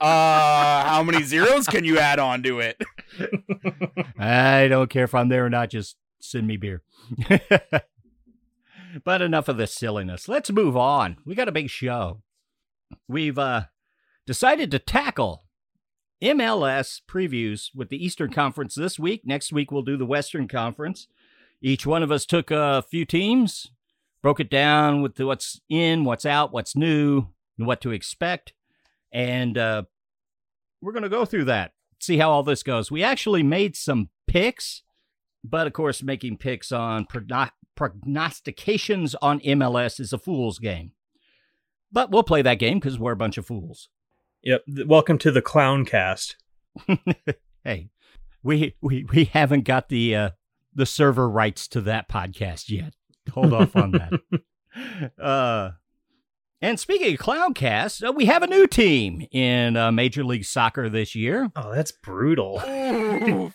Uh, 0.00 0.84
how 0.84 1.02
many 1.02 1.22
zeros 1.22 1.66
can 1.66 1.84
you 1.84 1.98
add 1.98 2.18
on 2.18 2.42
to 2.42 2.60
it? 2.60 2.82
I 4.18 4.68
don't 4.68 4.90
care 4.90 5.04
if 5.04 5.14
I'm 5.14 5.28
there 5.28 5.46
or 5.46 5.50
not. 5.50 5.70
Just 5.70 5.96
send 6.20 6.46
me 6.46 6.56
beer. 6.56 6.82
but 9.04 9.22
enough 9.22 9.48
of 9.48 9.56
this 9.56 9.74
silliness. 9.74 10.28
Let's 10.28 10.50
move 10.50 10.76
on. 10.76 11.16
We 11.24 11.34
got 11.34 11.48
a 11.48 11.52
big 11.52 11.70
show. 11.70 12.22
We've 13.08 13.38
uh, 13.38 13.64
decided 14.26 14.70
to 14.70 14.78
tackle 14.78 15.44
MLS 16.22 17.00
previews 17.08 17.70
with 17.74 17.88
the 17.88 18.02
Eastern 18.02 18.32
Conference 18.32 18.74
this 18.74 18.98
week. 18.98 19.22
Next 19.24 19.52
week, 19.52 19.70
we'll 19.70 19.82
do 19.82 19.96
the 19.96 20.06
Western 20.06 20.48
Conference. 20.48 21.08
Each 21.60 21.86
one 21.86 22.02
of 22.02 22.12
us 22.12 22.26
took 22.26 22.50
a 22.50 22.82
few 22.82 23.04
teams, 23.04 23.70
broke 24.22 24.40
it 24.40 24.50
down 24.50 25.02
with 25.02 25.18
what's 25.20 25.60
in, 25.68 26.04
what's 26.04 26.26
out, 26.26 26.52
what's 26.52 26.76
new, 26.76 27.28
and 27.58 27.66
what 27.66 27.80
to 27.82 27.90
expect. 27.90 28.52
And 29.12 29.56
uh, 29.56 29.84
we're 30.80 30.92
going 30.92 31.02
to 31.02 31.08
go 31.08 31.24
through 31.24 31.44
that 31.46 31.72
see 31.98 32.18
how 32.18 32.30
all 32.30 32.42
this 32.42 32.62
goes. 32.62 32.90
We 32.90 33.02
actually 33.02 33.42
made 33.42 33.76
some 33.76 34.10
picks, 34.26 34.82
but 35.44 35.66
of 35.66 35.72
course, 35.72 36.02
making 36.02 36.38
picks 36.38 36.72
on 36.72 37.06
progno- 37.06 37.50
prognostications 37.74 39.14
on 39.16 39.40
MLS 39.40 40.00
is 40.00 40.12
a 40.12 40.18
fool's 40.18 40.58
game. 40.58 40.92
But 41.92 42.10
we'll 42.10 42.22
play 42.22 42.42
that 42.42 42.58
game 42.58 42.78
because 42.78 42.98
we're 42.98 43.12
a 43.12 43.16
bunch 43.16 43.38
of 43.38 43.46
fools. 43.46 43.88
Yep. 44.42 44.64
Welcome 44.86 45.18
to 45.18 45.30
the 45.30 45.42
Clown 45.42 45.84
Cast. 45.84 46.36
hey, 47.64 47.90
we 48.42 48.74
we 48.80 49.04
we 49.04 49.24
haven't 49.24 49.64
got 49.64 49.88
the 49.88 50.14
uh, 50.14 50.30
the 50.74 50.86
server 50.86 51.28
rights 51.28 51.66
to 51.68 51.80
that 51.82 52.08
podcast 52.08 52.68
yet. 52.68 52.94
Hold 53.32 53.52
off 53.52 53.76
on 53.76 53.92
that. 53.92 54.12
Uh, 55.18 55.70
and 56.62 56.80
speaking 56.80 57.12
of 57.12 57.20
Cloudcast, 57.20 58.08
uh, 58.08 58.12
we 58.12 58.26
have 58.26 58.42
a 58.42 58.46
new 58.46 58.66
team 58.66 59.26
in 59.30 59.76
uh, 59.76 59.92
Major 59.92 60.24
League 60.24 60.44
Soccer 60.44 60.88
this 60.88 61.14
year. 61.14 61.50
Oh, 61.54 61.72
that's 61.72 61.92
brutal. 61.92 62.60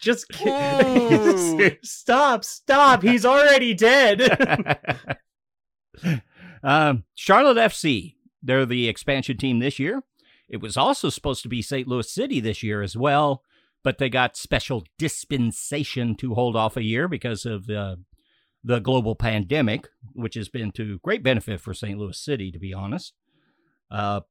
Just 0.00 0.26
Ooh. 0.46 1.70
stop, 1.82 2.44
stop. 2.44 3.02
He's 3.02 3.24
already 3.24 3.74
dead. 3.74 4.78
um, 6.62 7.04
Charlotte 7.16 7.56
FC, 7.56 8.14
they're 8.42 8.64
the 8.64 8.88
expansion 8.88 9.38
team 9.38 9.58
this 9.58 9.78
year. 9.80 10.02
It 10.48 10.58
was 10.58 10.76
also 10.76 11.10
supposed 11.10 11.42
to 11.42 11.48
be 11.48 11.62
St. 11.62 11.88
Louis 11.88 12.08
City 12.08 12.38
this 12.38 12.62
year 12.62 12.80
as 12.80 12.96
well, 12.96 13.42
but 13.82 13.98
they 13.98 14.08
got 14.08 14.36
special 14.36 14.84
dispensation 14.98 16.14
to 16.16 16.34
hold 16.34 16.54
off 16.54 16.76
a 16.76 16.84
year 16.84 17.08
because 17.08 17.44
of 17.44 17.68
uh, 17.68 17.96
the 18.66 18.80
global 18.80 19.14
pandemic, 19.14 19.88
which 20.12 20.34
has 20.34 20.48
been 20.48 20.72
to 20.72 20.98
great 20.98 21.22
benefit 21.22 21.60
for 21.60 21.72
St. 21.72 21.96
Louis 21.96 22.18
City, 22.18 22.50
to 22.50 22.58
be 22.58 22.74
honest. 22.74 23.14
Uh, 23.92 24.22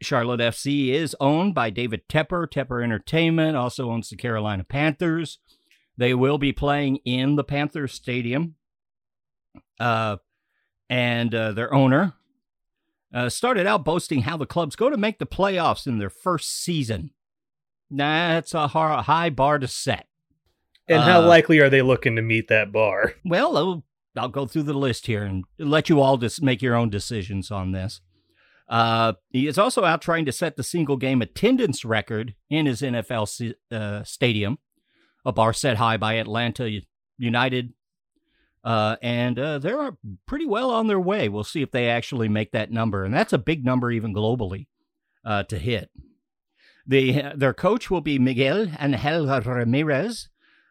Charlotte 0.00 0.38
FC 0.38 0.90
is 0.90 1.16
owned 1.18 1.52
by 1.52 1.70
David 1.70 2.08
Tepper. 2.08 2.46
Tepper 2.46 2.82
Entertainment 2.82 3.56
also 3.56 3.90
owns 3.90 4.08
the 4.08 4.16
Carolina 4.16 4.62
Panthers. 4.62 5.40
They 5.96 6.14
will 6.14 6.38
be 6.38 6.52
playing 6.52 6.98
in 7.04 7.34
the 7.34 7.42
Panthers 7.42 7.92
Stadium. 7.92 8.54
Uh, 9.80 10.18
and 10.88 11.34
uh, 11.34 11.50
their 11.50 11.74
owner 11.74 12.12
uh, 13.12 13.28
started 13.28 13.66
out 13.66 13.84
boasting 13.84 14.22
how 14.22 14.36
the 14.36 14.46
club's 14.46 14.76
going 14.76 14.92
to 14.92 14.98
make 14.98 15.18
the 15.18 15.26
playoffs 15.26 15.88
in 15.88 15.98
their 15.98 16.10
first 16.10 16.62
season. 16.62 17.10
That's 17.90 18.54
a 18.54 18.68
high 18.68 19.30
bar 19.30 19.58
to 19.58 19.66
set. 19.66 20.06
And 20.88 21.02
how 21.02 21.20
Uh, 21.20 21.26
likely 21.26 21.58
are 21.58 21.70
they 21.70 21.82
looking 21.82 22.16
to 22.16 22.22
meet 22.22 22.48
that 22.48 22.72
bar? 22.72 23.14
Well, 23.24 23.56
I'll, 23.56 23.84
I'll 24.16 24.28
go 24.28 24.46
through 24.46 24.64
the 24.64 24.74
list 24.74 25.06
here 25.06 25.24
and 25.24 25.44
let 25.58 25.88
you 25.88 26.00
all 26.00 26.16
just 26.16 26.42
make 26.42 26.62
your 26.62 26.74
own 26.74 26.90
decisions 26.90 27.50
on 27.50 27.72
this. 27.72 28.00
Uh, 28.68 29.12
he 29.30 29.46
is 29.46 29.58
also 29.58 29.84
out 29.84 30.02
trying 30.02 30.24
to 30.24 30.32
set 30.32 30.56
the 30.56 30.62
single 30.62 30.96
game 30.96 31.22
attendance 31.22 31.84
record 31.84 32.34
in 32.50 32.66
his 32.66 32.82
NFL 32.82 33.54
uh, 33.70 34.02
stadium, 34.04 34.58
a 35.24 35.32
bar 35.32 35.52
set 35.52 35.76
high 35.76 35.96
by 35.96 36.14
Atlanta 36.14 36.80
United. 37.18 37.72
Uh, 38.64 38.96
and 39.00 39.38
uh, 39.38 39.58
they're 39.60 39.92
pretty 40.26 40.46
well 40.46 40.70
on 40.70 40.88
their 40.88 40.98
way. 40.98 41.28
We'll 41.28 41.44
see 41.44 41.62
if 41.62 41.70
they 41.70 41.88
actually 41.88 42.28
make 42.28 42.50
that 42.50 42.72
number. 42.72 43.04
And 43.04 43.14
that's 43.14 43.32
a 43.32 43.38
big 43.38 43.64
number, 43.64 43.92
even 43.92 44.12
globally, 44.12 44.66
uh, 45.24 45.44
to 45.44 45.58
hit. 45.58 45.90
The, 46.84 47.32
their 47.36 47.54
coach 47.54 47.90
will 47.90 48.00
be 48.00 48.18
Miguel 48.18 48.66
Angel 48.80 49.40
Ramirez, 49.42 50.28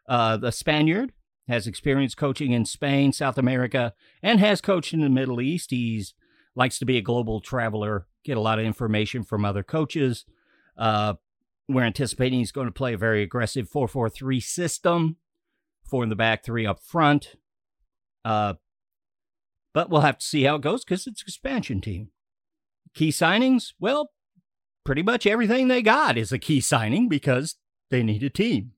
uh, 0.08 0.38
the 0.38 0.52
Spaniard 0.52 1.14
has 1.48 1.68
experience 1.68 2.16
coaching 2.16 2.52
in 2.52 2.66
Spain, 2.66 3.14
South 3.14 3.38
America, 3.38 3.94
and 4.22 4.40
has 4.40 4.62
coached 4.62 4.94
in 4.94 5.02
the 5.02 5.10
Middle 5.10 5.42
East. 5.42 5.72
He's 5.72 6.14
likes 6.56 6.80
to 6.80 6.86
be 6.86 6.98
a 6.98 7.02
global 7.02 7.42
traveler, 7.42 8.08
get 8.24 8.38
a 8.38 8.42
lot 8.42 8.60
of 8.60 8.66
information 8.66 9.24
from 9.24 9.44
other 9.46 9.64
coaches. 9.64 10.26
Uh, 10.78 11.16
we're 11.68 11.84
anticipating 11.84 12.40
he's 12.40 12.52
going 12.52 12.68
to 12.68 12.74
play 12.74 12.94
a 12.94 12.98
very 12.98 13.22
aggressive 13.22 13.70
4-4-3 13.70 14.42
system, 14.42 15.18
four 15.84 16.04
in 16.04 16.10
the 16.10 16.16
back, 16.16 16.44
three 16.44 16.66
up 16.66 16.80
front. 16.80 17.36
Uh, 18.24 18.56
but 19.74 19.90
we'll 19.90 20.02
have 20.02 20.18
to 20.18 20.26
see 20.26 20.44
how 20.44 20.56
it 20.56 20.62
goes 20.62 20.84
because 20.84 21.06
it's 21.06 21.22
an 21.22 21.26
expansion 21.28 21.82
team. 21.82 22.10
Key 22.94 23.10
signings, 23.10 23.74
well, 23.80 24.12
pretty 24.86 25.04
much 25.04 25.28
everything 25.28 25.68
they 25.68 25.82
got 25.82 26.18
is 26.18 26.32
a 26.32 26.40
key 26.40 26.62
signing 26.62 27.10
because 27.10 27.56
they 27.90 28.02
need 28.02 28.24
a 28.24 28.30
team. 28.30 28.72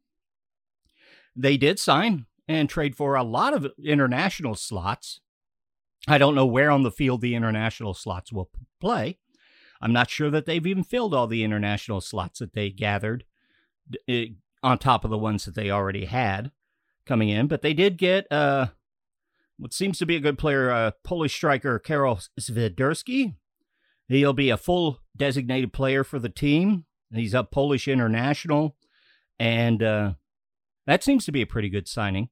They 1.38 1.56
did 1.56 1.78
sign 1.80 2.26
and 2.48 2.68
trade 2.68 2.96
for 2.96 3.16
a 3.16 3.24
lot 3.24 3.54
of 3.54 3.68
international 3.84 4.56
slots. 4.56 5.22
I 6.08 6.18
don't 6.18 6.36
know 6.36 6.46
where 6.46 6.72
on 6.72 6.84
the 6.84 6.92
field 6.92 7.22
the 7.22 7.36
international 7.36 7.94
slots 7.94 8.34
will 8.34 8.50
play. 8.80 9.20
I'm 9.80 9.94
not 9.94 10.10
sure 10.10 10.32
that 10.32 10.46
they've 10.46 10.66
even 10.66 10.84
filled 10.84 11.14
all 11.14 11.28
the 11.28 11.44
international 11.44 12.02
slots 12.02 12.40
that 12.40 12.54
they 12.54 12.72
gathered 12.72 13.26
on 14.64 14.78
top 14.80 15.06
of 15.06 15.12
the 15.12 15.18
ones 15.18 15.46
that 15.46 15.54
they 15.54 15.70
already 15.70 16.06
had 16.06 16.52
coming 17.06 17.30
in. 17.30 17.48
But 17.48 17.62
they 17.62 17.74
did 17.74 17.98
get 17.98 18.32
uh, 18.32 18.68
what 19.58 19.74
seems 19.74 20.00
to 20.00 20.06
be 20.06 20.16
a 20.16 20.22
good 20.22 20.38
player, 20.38 20.72
uh, 20.72 20.92
Polish 21.04 21.36
striker 21.36 21.78
Karol 21.78 22.20
Swiderski. 22.40 23.36
He'll 24.08 24.34
be 24.34 24.50
a 24.50 24.58
full 24.58 25.02
designated 25.16 25.74
player 25.74 26.04
for 26.04 26.18
the 26.18 26.30
team. 26.30 26.86
He's 27.14 27.34
a 27.34 27.44
Polish 27.44 27.88
international, 27.88 28.76
and 29.40 29.84
uh, 29.84 30.14
that 30.88 31.04
seems 31.04 31.26
to 31.26 31.32
be 31.32 31.42
a 31.42 31.48
pretty 31.48 31.70
good 31.70 31.88
signing. 31.88 32.30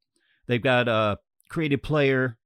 They've 0.47 0.61
got 0.61 0.87
a 0.87 1.19
creative 1.49 1.83
player, 1.83 2.37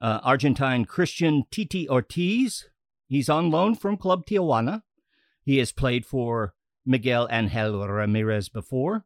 uh, 0.00 0.20
Argentine 0.22 0.86
Cristian 0.86 1.42
Titi 1.50 1.88
Ortiz. 1.88 2.68
He's 3.06 3.28
on 3.28 3.50
loan 3.50 3.74
from 3.74 3.96
Club 3.96 4.24
Tijuana. 4.26 4.82
He 5.44 5.58
has 5.58 5.72
played 5.72 6.06
for 6.06 6.54
Miguel 6.86 7.28
Angel 7.30 7.86
Ramirez 7.86 8.48
before. 8.48 9.04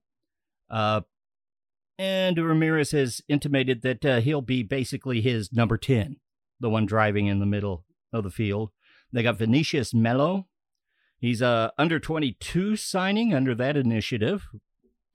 Uh, 0.70 1.02
and 1.98 2.38
Ramirez 2.38 2.90
has 2.90 3.20
intimated 3.28 3.82
that 3.82 4.04
uh, 4.04 4.20
he'll 4.20 4.42
be 4.42 4.62
basically 4.62 5.20
his 5.20 5.52
number 5.52 5.76
10, 5.76 6.16
the 6.60 6.70
one 6.70 6.86
driving 6.86 7.26
in 7.26 7.40
the 7.40 7.46
middle 7.46 7.84
of 8.12 8.24
the 8.24 8.30
field. 8.30 8.70
They 9.12 9.22
got 9.22 9.38
Vinicius 9.38 9.94
Melo. 9.94 10.48
He's 11.18 11.40
a 11.40 11.72
under 11.78 12.00
22 12.00 12.76
signing 12.76 13.32
under 13.32 13.54
that 13.54 13.76
initiative, 13.76 14.48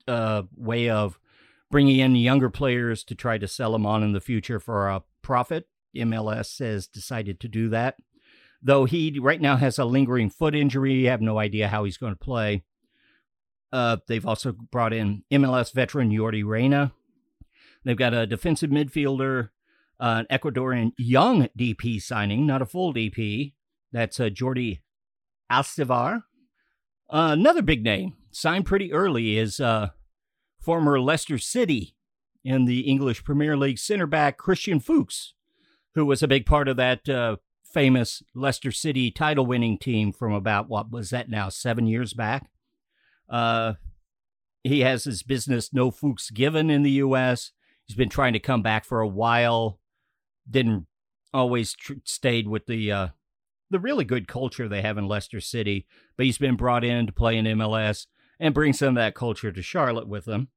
uh, 0.08 0.42
way 0.56 0.88
of 0.88 1.18
bringing 1.70 1.98
in 2.00 2.16
younger 2.16 2.50
players 2.50 3.04
to 3.04 3.14
try 3.14 3.38
to 3.38 3.48
sell 3.48 3.72
them 3.72 3.86
on 3.86 4.02
in 4.02 4.12
the 4.12 4.20
future 4.20 4.60
for 4.60 4.88
a 4.88 5.02
profit. 5.22 5.68
MLS 5.96 6.58
has 6.58 6.86
decided 6.86 7.40
to 7.40 7.48
do 7.48 7.68
that. 7.68 7.96
Though 8.62 8.84
he 8.84 9.18
right 9.18 9.40
now 9.40 9.56
has 9.56 9.78
a 9.78 9.84
lingering 9.84 10.30
foot 10.30 10.54
injury, 10.54 11.04
have 11.04 11.22
no 11.22 11.38
idea 11.38 11.68
how 11.68 11.84
he's 11.84 11.96
going 11.96 12.12
to 12.12 12.18
play. 12.18 12.62
Uh, 13.72 13.98
they've 14.06 14.26
also 14.26 14.52
brought 14.52 14.92
in 14.92 15.22
MLS 15.32 15.72
veteran 15.72 16.10
Yordy 16.10 16.44
Reyna. 16.44 16.92
They've 17.84 17.96
got 17.96 18.12
a 18.12 18.26
defensive 18.26 18.70
midfielder, 18.70 19.50
uh, 19.98 20.24
an 20.28 20.38
Ecuadorian 20.38 20.92
young 20.98 21.48
DP 21.58 22.02
signing, 22.02 22.46
not 22.46 22.62
a 22.62 22.66
full 22.66 22.92
DP. 22.92 23.54
That's 23.92 24.20
uh, 24.20 24.28
Jordy 24.28 24.82
Alcivar. 25.50 26.24
Uh, 27.08 27.30
another 27.32 27.62
big 27.62 27.82
name, 27.82 28.16
signed 28.30 28.66
pretty 28.66 28.92
early, 28.92 29.38
is 29.38 29.60
uh, 29.60 29.90
former 30.60 31.00
Leicester 31.00 31.38
City 31.38 31.94
in 32.44 32.64
the 32.64 32.80
English 32.80 33.24
Premier 33.24 33.56
League 33.56 33.78
center 33.78 34.06
back 34.06 34.36
Christian 34.36 34.80
Fuchs, 34.80 35.34
who 35.94 36.04
was 36.06 36.22
a 36.22 36.28
big 36.28 36.46
part 36.46 36.68
of 36.68 36.76
that 36.76 37.08
uh, 37.08 37.36
famous 37.64 38.22
Leicester 38.34 38.72
City 38.72 39.10
title 39.10 39.46
winning 39.46 39.78
team 39.78 40.12
from 40.12 40.32
about, 40.32 40.68
what 40.68 40.90
was 40.90 41.10
that 41.10 41.28
now, 41.28 41.48
seven 41.48 41.86
years 41.86 42.14
back? 42.14 42.50
Uh, 43.28 43.74
he 44.62 44.80
has 44.80 45.04
his 45.04 45.22
business 45.22 45.72
No 45.72 45.90
Fuchs 45.90 46.30
Given 46.30 46.70
in 46.70 46.82
the 46.82 46.90
U.S. 46.92 47.52
He's 47.86 47.96
been 47.96 48.08
trying 48.08 48.34
to 48.34 48.40
come 48.40 48.62
back 48.62 48.84
for 48.84 49.00
a 49.00 49.08
while. 49.08 49.78
Didn't 50.48 50.86
always 51.32 51.74
tr- 51.74 51.94
stayed 52.04 52.48
with 52.48 52.66
the 52.66 52.92
uh, 52.92 53.08
the 53.70 53.78
really 53.78 54.04
good 54.04 54.26
culture 54.26 54.68
they 54.68 54.82
have 54.82 54.98
in 54.98 55.06
Leicester 55.06 55.40
City, 55.40 55.86
but 56.16 56.26
he's 56.26 56.38
been 56.38 56.56
brought 56.56 56.84
in 56.84 57.06
to 57.06 57.12
play 57.12 57.36
in 57.36 57.46
MLS 57.46 58.06
and 58.40 58.54
bring 58.54 58.72
some 58.72 58.88
of 58.88 58.94
that 58.96 59.14
culture 59.14 59.52
to 59.52 59.62
Charlotte 59.62 60.08
with 60.08 60.24
them. 60.24 60.48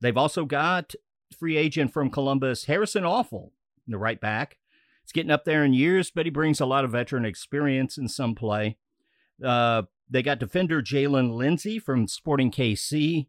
They've 0.00 0.16
also 0.16 0.44
got 0.44 0.94
free 1.36 1.56
agent 1.56 1.92
from 1.92 2.10
Columbus, 2.10 2.66
Harrison 2.66 3.02
Afful, 3.02 3.50
the 3.88 3.98
right 3.98 4.20
back. 4.20 4.58
He's 5.02 5.12
getting 5.12 5.30
up 5.30 5.44
there 5.44 5.64
in 5.64 5.72
years, 5.72 6.10
but 6.10 6.26
he 6.26 6.30
brings 6.30 6.60
a 6.60 6.66
lot 6.66 6.84
of 6.84 6.92
veteran 6.92 7.24
experience 7.24 7.98
in 7.98 8.08
some 8.08 8.34
play. 8.34 8.76
Uh, 9.42 9.82
they 10.08 10.22
got 10.22 10.38
defender 10.38 10.82
Jaylin 10.82 11.34
Lindsey 11.34 11.78
from 11.78 12.06
Sporting 12.06 12.50
KC. 12.50 13.26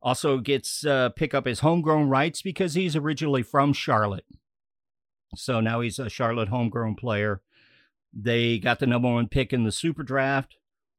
Also 0.00 0.38
gets 0.38 0.84
uh, 0.86 1.08
pick 1.10 1.34
up 1.34 1.46
his 1.46 1.60
homegrown 1.60 2.08
rights 2.08 2.42
because 2.42 2.74
he's 2.74 2.94
originally 2.94 3.42
from 3.42 3.72
Charlotte. 3.72 4.26
So 5.34 5.60
now 5.60 5.80
he's 5.80 5.98
a 5.98 6.08
Charlotte 6.08 6.48
homegrown 6.48 6.94
player. 6.94 7.40
They 8.12 8.58
got 8.58 8.78
the 8.78 8.86
number 8.86 9.12
one 9.12 9.28
pick 9.28 9.52
in 9.52 9.64
the 9.64 9.72
super 9.72 10.02
draft. 10.02 10.56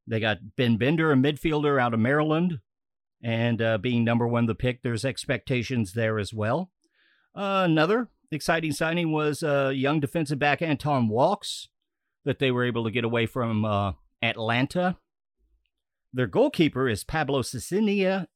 They 0.08 0.20
got 0.20 0.56
Ben 0.56 0.78
Bender, 0.78 1.12
a 1.12 1.16
midfielder 1.16 1.82
out 1.82 1.94
of 1.94 2.00
Maryland. 2.00 2.60
And 3.24 3.62
uh, 3.62 3.78
being 3.78 4.04
number 4.04 4.28
one 4.28 4.46
the 4.46 4.56
pick, 4.56 4.84
there's 4.84 5.06
expectations 5.06 5.94
there 5.94 6.20
as 6.20 6.34
well. 6.34 6.72
Uh, 7.36 7.64
another 7.66 8.10
exciting 8.32 8.72
signing 8.72 9.12
was 9.12 9.42
uh, 9.42 9.72
young 9.74 10.00
defensive 10.00 10.38
back 10.38 10.62
Anton 10.62 11.08
Walkes 11.08 11.70
that 12.24 12.40
they 12.40 12.52
were 12.52 12.66
able 12.66 12.84
to 12.84 12.92
get 12.92 13.04
away 13.04 13.26
from 13.26 13.66
uh, 13.66 13.94
Atlanta. 14.22 14.98
Their 16.14 16.28
goalkeeper 16.28 16.88
is 16.88 17.04
Pablo 17.04 17.42
Sisniega 17.42 18.28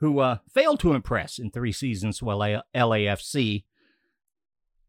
who 0.00 0.20
uh, 0.20 0.38
failed 0.52 0.80
to 0.80 0.92
impress 0.92 1.38
in 1.38 1.50
three 1.50 1.72
seasons 1.72 2.22
with 2.22 2.36
LA- 2.36 2.62
LAFC. 2.74 3.64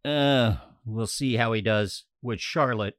Uh, 0.06 0.56
we'll 0.86 1.08
see 1.08 1.36
how 1.36 1.54
he 1.54 1.62
does 1.62 2.06
with 2.22 2.40
Charlotte. 2.40 2.98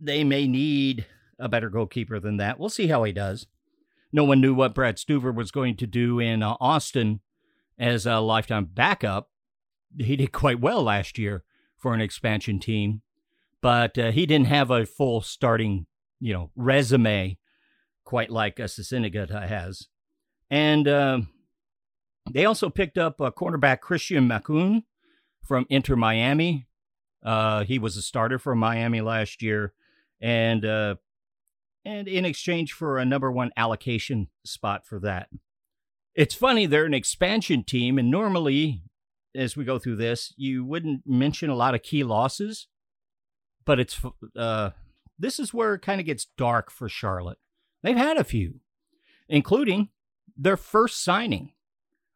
Uh, 0.00 0.04
they 0.04 0.24
may 0.24 0.46
need 0.46 1.06
a 1.38 1.48
better 1.48 1.70
goalkeeper 1.70 2.20
than 2.20 2.36
that. 2.38 2.58
We'll 2.58 2.68
see 2.68 2.88
how 2.88 3.04
he 3.04 3.12
does. 3.12 3.46
no 4.12 4.24
one 4.24 4.40
knew 4.40 4.54
what 4.54 4.74
Brad 4.74 4.96
Stuver 4.96 5.34
was 5.34 5.50
going 5.50 5.76
to 5.76 5.86
do 5.86 6.18
in 6.18 6.42
uh, 6.42 6.56
Austin 6.60 7.20
as 7.78 8.06
a 8.06 8.20
lifetime 8.20 8.64
backup. 8.72 9.30
He 9.98 10.16
did 10.16 10.32
quite 10.32 10.60
well 10.60 10.82
last 10.82 11.18
year 11.18 11.44
for 11.76 11.94
an 11.94 12.00
expansion 12.00 12.58
team, 12.58 13.02
but 13.60 13.98
uh, 13.98 14.10
he 14.10 14.26
didn't 14.26 14.46
have 14.46 14.70
a 14.70 14.86
full 14.86 15.20
starting, 15.20 15.86
you 16.20 16.32
know, 16.32 16.50
resume 16.56 17.38
quite 18.04 18.30
like 18.30 18.58
uh, 18.58 18.64
Sisniega 18.64 19.48
has. 19.48 19.88
And 20.50 20.88
uh, 20.88 21.20
they 22.32 22.44
also 22.46 22.70
picked 22.70 22.98
up 22.98 23.20
a 23.20 23.30
cornerback 23.30 23.80
Christian 23.80 24.28
Makoun 24.28 24.84
from 25.46 25.66
Inter 25.68 25.96
Miami. 25.96 26.66
Uh, 27.22 27.64
he 27.64 27.78
was 27.78 27.96
a 27.96 28.02
starter 28.02 28.38
for 28.38 28.54
Miami 28.54 29.00
last 29.00 29.42
year, 29.42 29.74
and 30.20 30.64
uh, 30.64 30.96
and 31.84 32.08
in 32.08 32.24
exchange 32.24 32.72
for 32.72 32.98
a 32.98 33.04
number 33.04 33.30
one 33.30 33.50
allocation 33.56 34.28
spot 34.44 34.86
for 34.86 34.98
that. 35.00 35.28
It's 36.14 36.34
funny 36.34 36.66
they're 36.66 36.84
an 36.84 36.94
expansion 36.94 37.64
team, 37.64 37.98
and 37.98 38.10
normally, 38.10 38.82
as 39.34 39.56
we 39.56 39.64
go 39.64 39.78
through 39.78 39.96
this, 39.96 40.32
you 40.36 40.64
wouldn't 40.64 41.02
mention 41.06 41.50
a 41.50 41.56
lot 41.56 41.74
of 41.74 41.82
key 41.82 42.04
losses, 42.04 42.66
but 43.64 43.78
it's 43.78 44.00
uh, 44.36 44.70
this 45.18 45.38
is 45.38 45.54
where 45.54 45.74
it 45.74 45.82
kind 45.82 46.00
of 46.00 46.06
gets 46.06 46.26
dark 46.36 46.70
for 46.70 46.88
Charlotte. 46.88 47.38
They've 47.82 47.96
had 47.96 48.16
a 48.16 48.24
few, 48.24 48.60
including 49.28 49.90
their 50.36 50.56
first 50.56 51.02
signing 51.02 51.52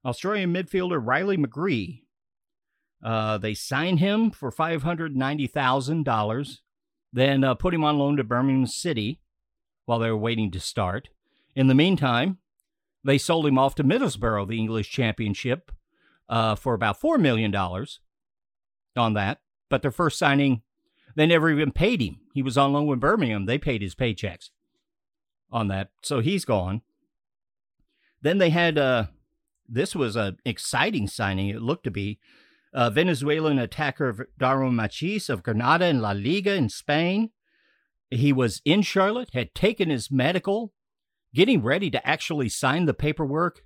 Australian 0.04 0.52
midfielder 0.52 1.00
Riley 1.04 1.36
McGree. 1.36 2.02
Uh, 3.02 3.38
they 3.38 3.54
signed 3.54 3.98
him 3.98 4.30
for 4.30 4.52
$590,000, 4.52 6.58
then 7.12 7.44
uh, 7.44 7.54
put 7.54 7.74
him 7.74 7.84
on 7.84 7.98
loan 7.98 8.16
to 8.16 8.24
Birmingham 8.24 8.66
City 8.66 9.20
while 9.84 9.98
they 9.98 10.10
were 10.10 10.16
waiting 10.16 10.50
to 10.50 10.60
start. 10.60 11.08
In 11.54 11.66
the 11.66 11.74
meantime, 11.74 12.38
they 13.04 13.18
sold 13.18 13.46
him 13.46 13.58
off 13.58 13.74
to 13.76 13.84
Middlesbrough, 13.84 14.48
the 14.48 14.58
English 14.58 14.90
Championship, 14.90 15.72
uh, 16.28 16.54
for 16.54 16.74
about 16.74 17.00
$4 17.00 17.20
million 17.20 17.54
on 17.54 19.14
that. 19.14 19.40
But 19.68 19.82
their 19.82 19.90
first 19.90 20.18
signing, 20.18 20.62
they 21.14 21.26
never 21.26 21.50
even 21.50 21.72
paid 21.72 22.00
him. 22.00 22.20
He 22.32 22.42
was 22.42 22.56
on 22.56 22.72
loan 22.72 22.86
with 22.86 23.00
Birmingham. 23.00 23.46
They 23.46 23.58
paid 23.58 23.82
his 23.82 23.94
paychecks 23.94 24.50
on 25.50 25.68
that. 25.68 25.90
So 26.02 26.20
he's 26.20 26.44
gone. 26.44 26.82
Then 28.22 28.38
they 28.38 28.50
had 28.50 28.78
uh, 28.78 29.06
this 29.68 29.94
was 29.94 30.16
an 30.16 30.38
exciting 30.44 31.08
signing, 31.08 31.48
it 31.48 31.62
looked 31.62 31.84
to 31.84 31.90
be. 31.90 32.18
Uh, 32.74 32.88
Venezuelan 32.88 33.58
attacker 33.58 34.28
Darwin 34.38 34.72
Machís 34.72 35.28
of 35.28 35.42
Granada 35.42 35.86
in 35.86 36.00
La 36.00 36.12
Liga 36.12 36.54
in 36.54 36.68
Spain. 36.68 37.30
He 38.10 38.32
was 38.32 38.62
in 38.64 38.82
Charlotte, 38.82 39.30
had 39.34 39.54
taken 39.54 39.90
his 39.90 40.10
medical, 40.10 40.72
getting 41.34 41.62
ready 41.62 41.90
to 41.90 42.06
actually 42.06 42.48
sign 42.48 42.86
the 42.86 42.94
paperwork, 42.94 43.62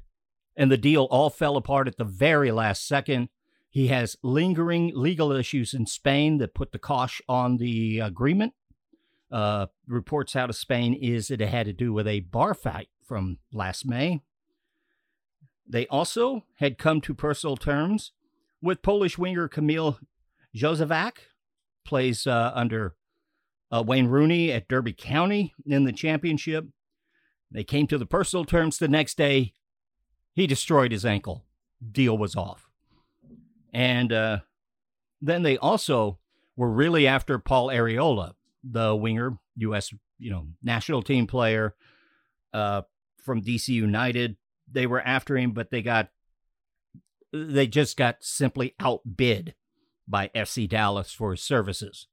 and 0.57 0.71
the 0.71 0.77
deal 0.77 1.05
all 1.05 1.31
fell 1.31 1.57
apart 1.57 1.87
at 1.87 1.99
the 1.99 2.05
very 2.05 2.51
last 2.51 2.87
second. 2.87 3.29
He 3.69 3.89
has 3.89 4.17
lingering 4.23 4.93
legal 4.95 5.31
issues 5.33 5.75
in 5.75 5.87
Spain 5.87 6.39
that 6.39 6.55
put 6.55 6.73
the 6.73 6.79
cosh 6.79 7.21
on 7.29 7.59
the 7.59 8.01
agreement. 8.01 8.55
Uh, 9.31 9.67
reports 9.87 10.35
out 10.37 10.49
of 10.49 10.57
Spain 10.57 10.95
is 10.95 11.29
that 11.29 11.41
it 11.41 11.49
had 11.49 11.67
to 11.67 11.73
do 11.73 11.93
with 11.93 12.07
a 12.07 12.21
bar 12.21 12.55
fight 12.55 12.89
from 13.05 13.39
last 13.53 13.85
May. 13.85 14.23
They 15.69 15.87
also 15.89 16.45
had 16.59 16.79
come 16.79 17.01
to 17.03 17.15
personal 17.15 17.57
terms 17.57 18.13
with 18.67 18.83
Polish 18.83 19.17
winger 19.17 19.49
Kamil 19.49 19.99
Jóźwiak, 20.55 21.13
plays 21.85 22.27
uh, 22.27 22.53
under 22.55 22.97
uh, 23.71 23.83
Wayne 23.87 24.09
Rooney 24.09 24.53
at 24.53 24.69
Derby 24.69 24.93
County 24.93 25.55
in 25.65 25.85
the 25.85 25.93
championship. 25.93 26.67
They 27.51 27.65
came 27.65 27.87
to 27.87 27.97
the 27.97 28.07
personal 28.07 28.45
terms 28.45 28.79
the 28.79 28.89
next 28.89 29.17
day. 29.17 29.53
He 30.35 30.47
destroyed 30.47 30.93
his 30.93 31.07
ankle. 31.07 31.45
Deal 31.93 32.19
was 32.19 32.35
off. 32.35 32.69
And 33.73 34.13
uh, 34.13 34.39
then 35.23 35.43
they 35.43 35.57
also 35.57 36.19
were 36.57 36.71
really 36.71 37.07
after 37.07 37.39
Paul 37.39 37.69
Arriola, 37.69 38.33
the 38.65 38.95
winger, 38.95 39.39
U.S. 39.57 39.93
you 40.19 40.31
know 40.31 40.49
national 40.63 41.03
team 41.03 41.27
player 41.27 41.75
uh, 42.53 42.83
from 43.23 43.43
DC 43.43 43.69
United, 43.69 44.37
they 44.71 44.87
were 44.87 45.01
after 45.01 45.37
him, 45.37 45.53
but 45.53 45.71
they 45.71 45.83
got 45.83 46.09
they 47.45 47.67
just 47.67 47.97
got 47.97 48.17
simply 48.21 48.75
outbid 48.81 49.55
by 50.09 50.31
FC 50.35 50.69
Dallas 50.69 51.13
for 51.13 51.33
his 51.33 51.43
services. 51.43 52.07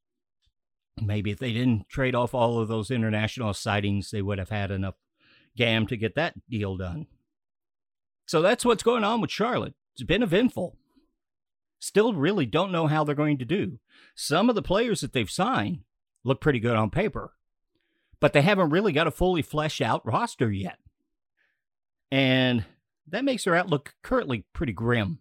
Maybe 1.01 1.31
if 1.31 1.39
they 1.39 1.53
didn't 1.53 1.89
trade 1.89 2.15
off 2.15 2.33
all 2.33 2.59
of 2.59 2.67
those 2.67 2.91
international 2.91 3.53
sightings, 3.53 4.11
they 4.11 4.21
would 4.21 4.39
have 4.39 4.49
had 4.49 4.71
enough 4.71 4.95
GAM 5.57 5.87
to 5.87 5.97
get 5.97 6.15
that 6.15 6.35
deal 6.49 6.77
done. 6.77 7.07
So 8.25 8.41
that's 8.41 8.65
what's 8.65 8.83
going 8.83 9.03
on 9.03 9.21
with 9.21 9.31
Charlotte. 9.31 9.73
It's 9.93 10.03
been 10.03 10.23
eventful. 10.23 10.77
Still 11.79 12.13
really 12.13 12.45
don't 12.45 12.71
know 12.71 12.87
how 12.87 13.03
they're 13.03 13.15
going 13.15 13.37
to 13.39 13.45
do. 13.45 13.79
Some 14.15 14.49
of 14.49 14.55
the 14.55 14.61
players 14.61 15.01
that 15.01 15.13
they've 15.13 15.29
signed 15.29 15.79
look 16.23 16.39
pretty 16.39 16.59
good 16.59 16.75
on 16.75 16.89
paper, 16.89 17.33
but 18.19 18.33
they 18.33 18.41
haven't 18.41 18.69
really 18.69 18.93
got 18.93 19.07
a 19.07 19.11
fully 19.11 19.41
fleshed 19.41 19.81
out 19.81 20.05
roster 20.05 20.51
yet. 20.51 20.77
And 22.09 22.65
that 23.07 23.25
makes 23.25 23.43
their 23.43 23.55
outlook 23.55 23.95
currently 24.03 24.45
pretty 24.53 24.73
grim. 24.73 25.19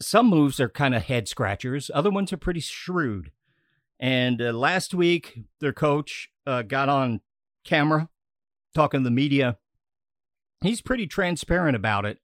Some 0.00 0.26
moves 0.26 0.58
are 0.60 0.68
kind 0.68 0.94
of 0.94 1.04
head 1.04 1.28
scratchers, 1.28 1.90
other 1.94 2.10
ones 2.10 2.32
are 2.32 2.38
pretty 2.38 2.60
shrewd. 2.60 3.30
And 4.00 4.42
uh, 4.42 4.52
last 4.52 4.94
week, 4.94 5.44
their 5.60 5.72
coach 5.72 6.28
uh, 6.44 6.62
got 6.62 6.88
on 6.88 7.20
camera 7.64 8.08
talking 8.74 9.00
to 9.00 9.04
the 9.04 9.10
media. 9.10 9.58
He's 10.60 10.80
pretty 10.80 11.06
transparent 11.06 11.76
about 11.76 12.04
it. 12.04 12.18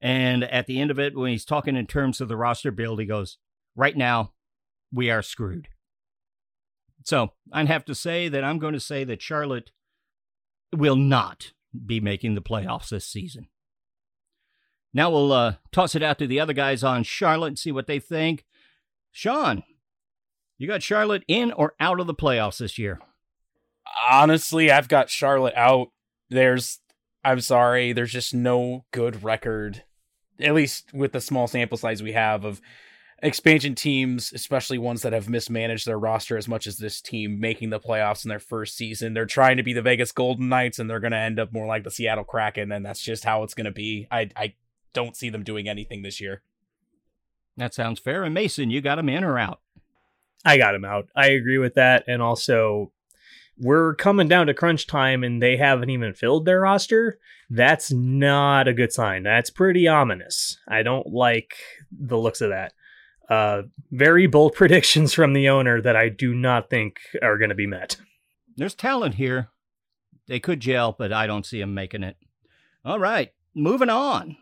And 0.00 0.44
at 0.44 0.66
the 0.66 0.78
end 0.78 0.90
of 0.90 0.98
it, 0.98 1.16
when 1.16 1.30
he's 1.30 1.46
talking 1.46 1.74
in 1.74 1.86
terms 1.86 2.20
of 2.20 2.28
the 2.28 2.36
roster 2.36 2.70
build, 2.70 3.00
he 3.00 3.06
goes, 3.06 3.38
Right 3.74 3.96
now, 3.96 4.32
we 4.92 5.10
are 5.10 5.22
screwed. 5.22 5.68
So 7.04 7.32
I'd 7.52 7.68
have 7.68 7.84
to 7.86 7.94
say 7.94 8.28
that 8.28 8.44
I'm 8.44 8.58
going 8.58 8.74
to 8.74 8.80
say 8.80 9.04
that 9.04 9.22
Charlotte 9.22 9.70
will 10.74 10.96
not 10.96 11.52
be 11.84 12.00
making 12.00 12.34
the 12.34 12.42
playoffs 12.42 12.88
this 12.88 13.06
season. 13.06 13.48
Now 14.96 15.10
we'll 15.10 15.30
uh, 15.30 15.56
toss 15.72 15.94
it 15.94 16.02
out 16.02 16.18
to 16.20 16.26
the 16.26 16.40
other 16.40 16.54
guys 16.54 16.82
on 16.82 17.02
Charlotte 17.02 17.48
and 17.48 17.58
see 17.58 17.70
what 17.70 17.86
they 17.86 17.98
think. 17.98 18.46
Sean, 19.12 19.62
you 20.56 20.66
got 20.66 20.82
Charlotte 20.82 21.22
in 21.28 21.52
or 21.52 21.74
out 21.78 22.00
of 22.00 22.06
the 22.06 22.14
playoffs 22.14 22.56
this 22.56 22.78
year? 22.78 22.98
Honestly, 24.10 24.70
I've 24.70 24.88
got 24.88 25.10
Charlotte 25.10 25.52
out. 25.54 25.88
There's, 26.30 26.80
I'm 27.22 27.42
sorry, 27.42 27.92
there's 27.92 28.10
just 28.10 28.32
no 28.32 28.86
good 28.90 29.22
record, 29.22 29.84
at 30.40 30.54
least 30.54 30.94
with 30.94 31.12
the 31.12 31.20
small 31.20 31.46
sample 31.46 31.76
size 31.76 32.02
we 32.02 32.12
have 32.12 32.46
of 32.46 32.62
expansion 33.22 33.74
teams, 33.74 34.32
especially 34.32 34.78
ones 34.78 35.02
that 35.02 35.12
have 35.12 35.28
mismanaged 35.28 35.86
their 35.86 35.98
roster 35.98 36.38
as 36.38 36.48
much 36.48 36.66
as 36.66 36.78
this 36.78 37.02
team, 37.02 37.38
making 37.38 37.68
the 37.68 37.78
playoffs 37.78 38.24
in 38.24 38.30
their 38.30 38.38
first 38.38 38.78
season. 38.78 39.12
They're 39.12 39.26
trying 39.26 39.58
to 39.58 39.62
be 39.62 39.74
the 39.74 39.82
Vegas 39.82 40.12
Golden 40.12 40.48
Knights, 40.48 40.78
and 40.78 40.88
they're 40.88 41.00
going 41.00 41.12
to 41.12 41.18
end 41.18 41.38
up 41.38 41.52
more 41.52 41.66
like 41.66 41.84
the 41.84 41.90
Seattle 41.90 42.24
Kraken, 42.24 42.72
and 42.72 42.86
that's 42.86 43.02
just 43.02 43.26
how 43.26 43.42
it's 43.42 43.52
going 43.52 43.66
to 43.66 43.72
be. 43.72 44.08
I 44.10 44.30
I 44.34 44.54
don't 44.92 45.16
see 45.16 45.30
them 45.30 45.44
doing 45.44 45.68
anything 45.68 46.02
this 46.02 46.20
year. 46.20 46.42
That 47.56 47.74
sounds 47.74 48.00
fair. 48.00 48.22
And 48.24 48.34
Mason, 48.34 48.70
you 48.70 48.80
got 48.80 48.98
him 48.98 49.08
in 49.08 49.24
or 49.24 49.38
out? 49.38 49.60
I 50.44 50.58
got 50.58 50.74
him 50.74 50.84
out. 50.84 51.08
I 51.16 51.28
agree 51.28 51.58
with 51.58 51.74
that, 51.74 52.04
and 52.06 52.22
also. 52.22 52.92
We're 53.58 53.94
coming 53.94 54.28
down 54.28 54.48
to 54.48 54.52
crunch 54.52 54.86
time 54.86 55.24
and 55.24 55.42
they 55.42 55.56
haven't 55.56 55.88
even 55.88 56.12
filled 56.12 56.44
their 56.44 56.60
roster. 56.60 57.18
That's 57.48 57.90
not 57.90 58.68
a 58.68 58.74
good 58.74 58.92
sign. 58.92 59.22
That's 59.22 59.48
pretty 59.48 59.88
ominous. 59.88 60.58
I 60.68 60.82
don't 60.82 61.06
like 61.06 61.54
the 61.90 62.18
looks 62.18 62.42
of 62.42 62.50
that 62.50 62.74
uh, 63.28 63.62
very 63.90 64.26
bold 64.26 64.52
predictions 64.54 65.12
from 65.12 65.32
the 65.32 65.48
owner 65.48 65.80
that 65.80 65.96
I 65.96 66.08
do 66.08 66.34
not 66.34 66.70
think 66.70 66.98
are 67.22 67.38
going 67.38 67.50
to 67.50 67.54
be 67.54 67.66
met. 67.66 67.96
There's 68.56 68.74
talent 68.74 69.14
here. 69.14 69.48
They 70.26 70.40
could 70.40 70.60
gel, 70.60 70.94
but 70.98 71.12
I 71.12 71.26
don't 71.26 71.46
see 71.46 71.60
them 71.60 71.74
making 71.74 72.02
it. 72.02 72.16
All 72.84 72.98
right, 72.98 73.32
moving 73.54 73.90
on. 73.90 74.36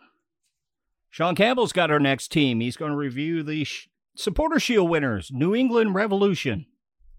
Sean 1.15 1.37
Campbell's 1.37 1.73
got 1.73 1.93
our 1.93 2.01
next 2.01 2.33
team. 2.33 2.59
He's 2.59 2.77
going 2.77 2.91
to 2.91 2.97
review 2.97 3.45
the 3.45 3.63
sh- 3.63 3.87
Supporter 4.17 4.59
Shield 4.59 4.91
winners, 4.91 5.31
New 5.33 5.55
England 5.55 5.95
Revolution. 5.95 6.67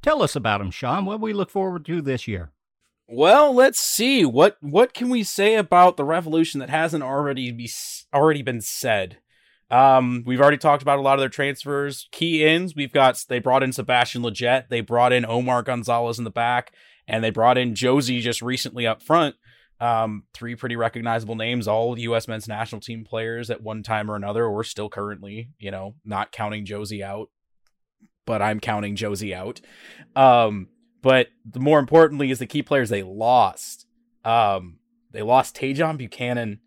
Tell 0.01 0.21
us 0.21 0.35
about 0.35 0.57
them, 0.57 0.69
Sean. 0.69 1.05
What 1.05 1.21
we 1.21 1.31
look 1.31 1.49
forward 1.49 1.85
to 1.85 2.01
this 2.01 2.27
year? 2.27 2.51
Well, 3.07 3.55
let's 3.55 3.79
see 3.79 4.25
what 4.25 4.57
what 4.59 4.93
can 4.93 5.09
we 5.09 5.23
say 5.23 5.55
about 5.55 5.95
the 5.95 6.03
Revolution 6.03 6.59
that 6.59 6.69
hasn't 6.69 7.03
already 7.03 7.53
be 7.53 7.71
already 8.13 8.41
been 8.41 8.59
said. 8.59 9.19
Um, 9.71 10.23
we've 10.25 10.41
already 10.41 10.57
talked 10.57 10.81
about 10.81 10.99
a 10.99 11.01
lot 11.01 11.13
of 11.13 11.21
their 11.21 11.29
transfers. 11.29 12.09
Key 12.11 12.43
ins, 12.43 12.75
we've 12.75 12.91
got 12.91 13.23
they 13.29 13.39
brought 13.39 13.63
in 13.63 13.71
Sebastian 13.71 14.23
Lletget, 14.23 14.67
they 14.67 14.81
brought 14.81 15.13
in 15.13 15.25
Omar 15.25 15.63
Gonzalez 15.63 16.17
in 16.17 16.25
the 16.25 16.29
back, 16.29 16.73
and 17.07 17.23
they 17.23 17.29
brought 17.29 17.57
in 17.57 17.75
Jozy 17.75 18.19
just 18.19 18.41
recently 18.41 18.85
up 18.85 19.01
front. 19.01 19.37
Um, 19.79 20.23
three 20.33 20.55
pretty 20.55 20.77
recognizable 20.77 21.35
names, 21.35 21.67
all 21.67 21.99
U.S. 21.99 22.27
men's 22.27 22.47
national 22.47 22.81
team 22.81 23.03
players 23.03 23.49
at 23.49 23.61
one 23.61 23.83
time 23.83 24.09
or 24.09 24.15
another, 24.15 24.45
or 24.45 24.63
still 24.63 24.89
currently, 24.89 25.49
you 25.59 25.69
know, 25.69 25.95
not 26.05 26.31
counting 26.31 26.65
Jozy 26.65 27.01
out, 27.01 27.29
but 28.25 28.41
I'm 28.41 28.59
counting 28.61 28.95
Jozy 28.95 29.33
out. 29.33 29.59
Um, 30.15 30.69
but 31.01 31.27
the 31.43 31.59
more 31.59 31.79
importantly 31.79 32.31
is 32.31 32.39
the 32.39 32.45
key 32.45 32.63
players 32.63 32.89
they 32.89 33.03
lost. 33.03 33.85
Um, 34.23 34.79
They 35.11 35.21
lost 35.21 35.55
Tajon 35.55 35.97
Buchanan. 35.97 36.59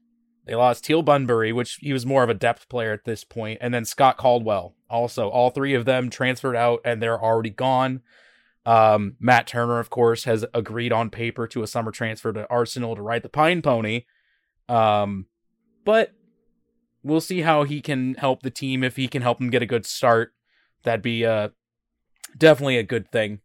They 0.46 0.54
lost 0.54 0.84
Teal 0.84 1.02
Bunbury, 1.02 1.52
which 1.52 1.78
he 1.80 1.92
was 1.92 2.06
more 2.06 2.22
of 2.22 2.30
a 2.30 2.34
depth 2.34 2.68
player 2.70 2.92
at 2.92 3.04
this 3.04 3.24
point, 3.24 3.58
and 3.60 3.74
then 3.74 3.84
Scott 3.84 4.16
Caldwell. 4.16 4.74
Also, 4.88 5.28
all 5.28 5.50
three 5.50 5.74
of 5.74 5.84
them 5.84 6.08
transferred 6.08 6.56
out 6.56 6.80
and 6.84 7.02
they're 7.02 7.22
already 7.22 7.50
gone. 7.50 8.00
Um, 8.68 9.16
Matt 9.18 9.46
Turner, 9.46 9.78
of 9.78 9.88
course, 9.88 10.24
has 10.24 10.44
agreed 10.52 10.92
on 10.92 11.08
paper 11.08 11.46
to 11.46 11.62
a 11.62 11.66
summer 11.66 11.90
transfer 11.90 12.34
to 12.34 12.46
Arsenal 12.50 12.94
to 12.94 13.00
ride 13.00 13.22
the 13.22 13.30
Pine 13.30 13.62
Pony. 13.62 14.04
Um, 14.68 15.24
but 15.86 16.12
we'll 17.02 17.22
see 17.22 17.40
how 17.40 17.62
he 17.62 17.80
can 17.80 18.14
help 18.16 18.42
the 18.42 18.50
team. 18.50 18.84
If 18.84 18.96
he 18.96 19.08
can 19.08 19.22
help 19.22 19.38
them 19.38 19.48
get 19.48 19.62
a 19.62 19.66
good 19.66 19.86
start, 19.86 20.34
that'd 20.82 21.00
be 21.00 21.24
uh, 21.24 21.48
definitely 22.36 22.76
a 22.76 22.82
good 22.82 23.10
thing. 23.10 23.40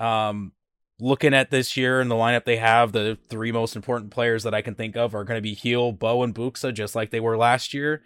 Um, 0.00 0.50
looking 0.98 1.34
at 1.34 1.52
this 1.52 1.76
year 1.76 2.00
and 2.00 2.10
the 2.10 2.16
lineup 2.16 2.44
they 2.44 2.56
have, 2.56 2.90
the 2.90 3.16
three 3.28 3.52
most 3.52 3.76
important 3.76 4.10
players 4.10 4.42
that 4.42 4.54
I 4.54 4.62
can 4.62 4.74
think 4.74 4.96
of 4.96 5.14
are 5.14 5.22
going 5.22 5.38
to 5.38 5.42
be 5.42 5.54
Gil, 5.54 5.92
Bou, 5.92 6.24
and 6.24 6.34
Buksa, 6.34 6.74
just 6.74 6.96
like 6.96 7.10
they 7.10 7.20
were 7.20 7.36
last 7.36 7.74
year. 7.74 8.02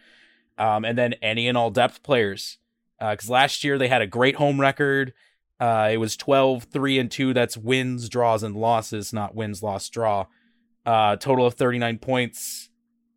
Um, 0.59 0.85
and 0.85 0.99
then 0.99 1.15
any 1.23 1.49
and 1.49 1.57
all 1.57 1.71
depth 1.71 2.03
players. 2.03 2.59
Because 3.01 3.31
uh, 3.31 3.33
last 3.33 3.65
year 3.65 3.79
they 3.79 3.89
had 3.89 4.03
a 4.03 4.07
great 4.07 4.37
home 4.37 4.61
record. 4.61 5.15
Uh, 5.61 5.91
it 5.93 5.97
was 5.97 6.17
12, 6.17 6.65
3, 6.65 6.99
and 6.99 7.11
2. 7.11 7.35
That's 7.35 7.57
wins, 7.57 8.09
draws, 8.09 8.43
and 8.43 8.57
losses, 8.57 9.13
not 9.13 9.35
wins, 9.35 9.63
loss, 9.63 9.89
draw. 9.89 10.27
Uh, 10.87 11.17
total 11.17 11.47
of 11.47 11.55
39 11.55 11.99
points. 11.99 12.71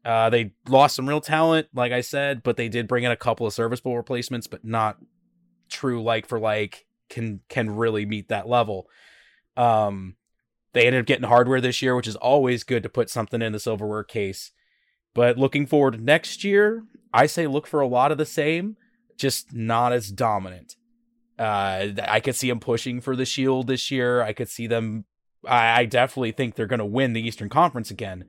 Uh, 0.04 0.30
they 0.30 0.54
lost 0.68 0.96
some 0.96 1.08
real 1.08 1.22
talent, 1.22 1.68
like 1.74 1.92
I 1.92 2.02
said, 2.02 2.42
but 2.44 2.58
they 2.58 2.70
did 2.70 2.88
bring 2.88 3.04
in 3.04 3.12
a 3.12 3.16
couple 3.16 3.46
of 3.46 3.54
serviceable 3.54 3.96
replacements, 3.96 4.48
but 4.48 4.66
not 4.66 4.98
true 5.70 6.02
like 6.04 6.28
for 6.28 6.40
like 6.40 6.86
can 7.10 7.42
can 7.50 7.70
really 7.70 8.06
meet 8.06 8.30
that 8.30 8.48
level. 8.48 8.88
Um, 9.56 10.16
they 10.74 10.88
ended 10.88 11.02
up 11.02 11.06
getting 11.06 11.28
hardware 11.28 11.62
this 11.62 11.82
year, 11.82 11.96
which 11.96 12.08
is 12.08 12.16
always 12.16 12.64
good 12.64 12.84
to 12.84 12.90
put 12.90 13.10
something 13.10 13.42
in 13.42 13.52
the 13.52 13.60
silverware 13.60 14.04
case. 14.04 14.52
But 15.14 15.38
looking 15.38 15.68
forward 15.68 15.92
to 15.92 16.04
next 16.04 16.44
year, 16.44 16.86
I 17.14 17.26
say 17.26 17.46
look 17.46 17.68
for 17.68 17.82
a 17.82 17.88
lot 17.88 18.12
of 18.12 18.18
the 18.18 18.26
same, 18.26 18.78
just 19.18 19.54
not 19.54 19.92
as 19.92 20.10
dominant. 20.12 20.78
Uh, 21.40 21.88
I 22.08 22.20
could 22.20 22.36
see 22.36 22.50
them 22.50 22.60
pushing 22.60 23.02
for 23.02 23.16
the 23.16 23.26
Shield 23.26 23.68
this 23.68 23.90
year. 23.90 24.22
I 24.22 24.34
could 24.34 24.50
see 24.50 24.68
them. 24.68 25.06
I, 25.48 25.82
I 25.82 25.86
definitely 25.86 26.32
think 26.32 26.56
they're 26.56 26.68
going 26.68 26.80
to 26.80 26.86
win 26.86 27.14
the 27.14 27.26
Eastern 27.26 27.50
Conference 27.50 27.90
again. 27.90 28.26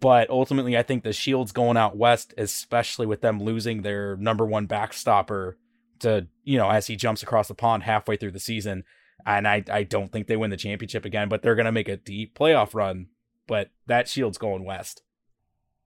But 0.00 0.30
ultimately, 0.30 0.78
I 0.78 0.82
think 0.82 1.04
the 1.04 1.12
Shield's 1.12 1.52
going 1.52 1.76
out 1.76 1.96
west, 1.96 2.32
especially 2.38 3.06
with 3.06 3.20
them 3.20 3.42
losing 3.42 3.82
their 3.82 4.16
number 4.16 4.46
one 4.46 4.66
backstopper 4.66 5.54
to, 5.98 6.26
you 6.44 6.56
know, 6.56 6.70
as 6.70 6.86
he 6.86 6.96
jumps 6.96 7.22
across 7.22 7.48
the 7.48 7.54
pond 7.54 7.82
halfway 7.82 8.16
through 8.16 8.30
the 8.30 8.40
season. 8.40 8.84
And 9.26 9.46
I, 9.46 9.62
I 9.70 9.82
don't 9.82 10.10
think 10.10 10.26
they 10.26 10.36
win 10.36 10.50
the 10.50 10.56
championship 10.56 11.04
again, 11.04 11.28
but 11.28 11.42
they're 11.42 11.54
going 11.54 11.66
to 11.66 11.72
make 11.72 11.88
a 11.88 11.98
deep 11.98 12.38
playoff 12.38 12.74
run. 12.74 13.08
But 13.46 13.70
that 13.86 14.08
Shield's 14.08 14.38
going 14.38 14.64
west. 14.64 15.02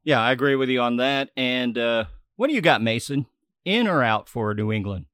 Yeah, 0.05 0.21
I 0.21 0.31
agree 0.31 0.55
with 0.55 0.69
you 0.69 0.81
on 0.81 0.99
that. 0.99 1.31
And 1.37 1.77
uh, 1.77 2.05
what 2.37 2.49
do 2.49 2.55
you 2.55 2.61
got, 2.61 2.83
Mason? 2.83 3.27
In 3.65 3.89
or 3.89 4.03
out 4.03 4.29
for 4.29 4.55
New 4.55 4.71
England? 4.71 5.07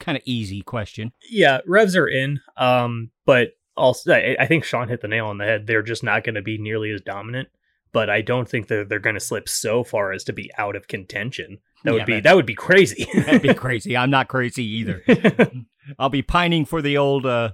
Kind 0.00 0.16
of 0.16 0.22
easy 0.24 0.62
question. 0.62 1.12
Yeah, 1.28 1.60
Revs 1.66 1.96
are 1.96 2.06
in. 2.06 2.40
Um, 2.56 3.10
but 3.26 3.52
also, 3.76 4.12
I 4.12 4.46
think 4.46 4.64
Sean 4.64 4.88
hit 4.88 5.00
the 5.00 5.08
nail 5.08 5.26
on 5.26 5.38
the 5.38 5.44
head. 5.44 5.66
They're 5.66 5.82
just 5.82 6.02
not 6.02 6.24
going 6.24 6.34
to 6.34 6.42
be 6.42 6.58
nearly 6.58 6.90
as 6.90 7.00
dominant. 7.00 7.48
But 7.92 8.10
I 8.10 8.20
don't 8.20 8.48
think 8.48 8.68
that 8.68 8.88
they're 8.88 8.98
going 8.98 9.14
to 9.14 9.20
slip 9.20 9.48
so 9.48 9.82
far 9.82 10.12
as 10.12 10.22
to 10.24 10.32
be 10.32 10.50
out 10.58 10.76
of 10.76 10.88
contention. 10.88 11.58
That 11.84 11.94
would 11.94 12.06
be 12.06 12.20
that 12.20 12.36
would 12.36 12.46
be 12.46 12.54
crazy. 12.54 13.06
that'd 13.14 13.42
be 13.42 13.54
crazy. 13.54 13.96
I'm 13.96 14.10
not 14.10 14.28
crazy 14.28 14.64
either. 14.64 15.02
I'll 15.98 16.10
be 16.10 16.22
pining 16.22 16.64
for 16.64 16.82
the 16.82 16.98
old 16.98 17.24
uh, 17.24 17.52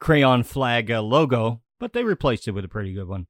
crayon 0.00 0.42
flag 0.42 0.90
uh, 0.90 1.00
logo, 1.00 1.62
but 1.78 1.92
they 1.92 2.04
replaced 2.04 2.46
it 2.46 2.50
with 2.50 2.64
a 2.64 2.68
pretty 2.68 2.92
good 2.92 3.08
one. 3.08 3.26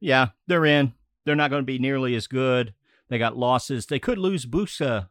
Yeah, 0.00 0.28
they're 0.46 0.66
in. 0.66 0.94
They're 1.24 1.36
not 1.36 1.50
going 1.50 1.62
to 1.62 1.66
be 1.66 1.78
nearly 1.78 2.14
as 2.14 2.26
good. 2.26 2.74
They 3.08 3.18
got 3.18 3.36
losses. 3.36 3.86
They 3.86 3.98
could 3.98 4.18
lose 4.18 4.46
Buksa 4.46 5.08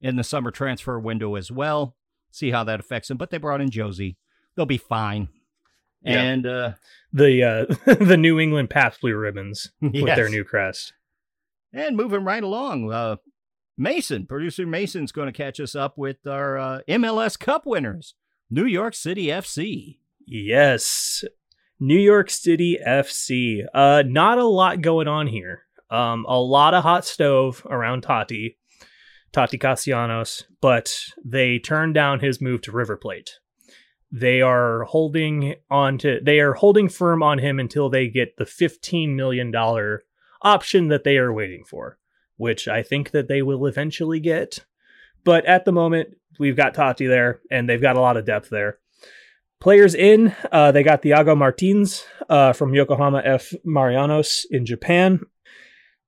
in 0.00 0.16
the 0.16 0.24
summer 0.24 0.50
transfer 0.50 0.98
window 0.98 1.34
as 1.34 1.50
well. 1.50 1.96
See 2.30 2.50
how 2.50 2.64
that 2.64 2.80
affects 2.80 3.08
them. 3.08 3.16
But 3.16 3.30
they 3.30 3.38
brought 3.38 3.60
in 3.60 3.70
Jozy; 3.70 4.16
They'll 4.56 4.66
be 4.66 4.78
fine. 4.78 5.28
Yeah. 6.02 6.22
And 6.22 6.46
uh, 6.46 6.72
the 7.12 7.42
uh, 7.42 7.94
the 8.04 8.16
New 8.16 8.40
England 8.40 8.70
Pabst 8.70 9.00
Blue 9.00 9.16
Ribbons 9.16 9.70
yes. 9.80 10.02
with 10.02 10.16
their 10.16 10.28
new 10.28 10.44
crest. 10.44 10.92
And 11.72 11.96
moving 11.96 12.24
right 12.24 12.42
along, 12.42 12.90
uh, 12.92 13.16
Mason, 13.76 14.24
producer 14.26 14.66
Mason's 14.66 15.12
going 15.12 15.26
to 15.26 15.32
catch 15.32 15.60
us 15.60 15.74
up 15.74 15.98
with 15.98 16.26
our 16.26 16.56
uh, 16.56 16.80
MLS 16.88 17.38
Cup 17.38 17.66
winners, 17.66 18.14
New 18.48 18.64
York 18.64 18.94
City 18.94 19.26
FC. 19.26 19.98
Yes, 20.26 21.24
New 21.78 21.98
York 21.98 22.30
City 22.30 22.78
FC. 22.86 23.64
Uh, 23.74 24.02
not 24.06 24.38
a 24.38 24.44
lot 24.44 24.80
going 24.80 25.08
on 25.08 25.26
here. 25.26 25.62
Um, 25.90 26.24
a 26.26 26.40
lot 26.40 26.74
of 26.74 26.82
hot 26.82 27.04
stove 27.04 27.64
around 27.68 28.02
Tati, 28.02 28.56
Tati 29.36 29.58
Castellanos, 29.58 30.44
but 30.60 30.92
they 31.24 31.58
turned 31.58 31.94
down 31.94 32.20
his 32.20 32.40
move 32.40 32.62
to 32.62 32.72
River 32.72 32.96
Plate. 32.96 33.38
They 34.10 34.40
are 34.40 34.84
holding 34.84 35.56
on 35.70 35.98
to. 35.98 36.20
They 36.22 36.40
are 36.40 36.54
holding 36.54 36.88
firm 36.88 37.22
on 37.22 37.38
him 37.38 37.60
until 37.60 37.88
they 37.88 38.08
get 38.08 38.36
the 38.36 38.46
fifteen 38.46 39.14
million 39.14 39.50
dollar 39.50 40.04
option 40.42 40.88
that 40.88 41.04
they 41.04 41.18
are 41.18 41.32
waiting 41.32 41.64
for 41.64 41.98
which 42.36 42.68
I 42.68 42.82
think 42.82 43.10
that 43.10 43.28
they 43.28 43.42
will 43.42 43.66
eventually 43.66 44.20
get. 44.20 44.64
But 45.24 45.44
at 45.46 45.64
the 45.64 45.72
moment, 45.72 46.16
we've 46.38 46.56
got 46.56 46.74
Tati 46.74 47.06
there, 47.06 47.40
and 47.50 47.68
they've 47.68 47.80
got 47.80 47.96
a 47.96 48.00
lot 48.00 48.16
of 48.16 48.24
depth 48.26 48.50
there. 48.50 48.78
Players 49.60 49.94
in, 49.94 50.36
uh, 50.52 50.70
they 50.72 50.82
got 50.82 51.02
Thiago 51.02 51.36
Martins 51.36 52.04
uh, 52.28 52.52
from 52.52 52.74
Yokohama 52.74 53.22
F. 53.24 53.52
Marinos 53.66 54.44
in 54.50 54.66
Japan. 54.66 55.20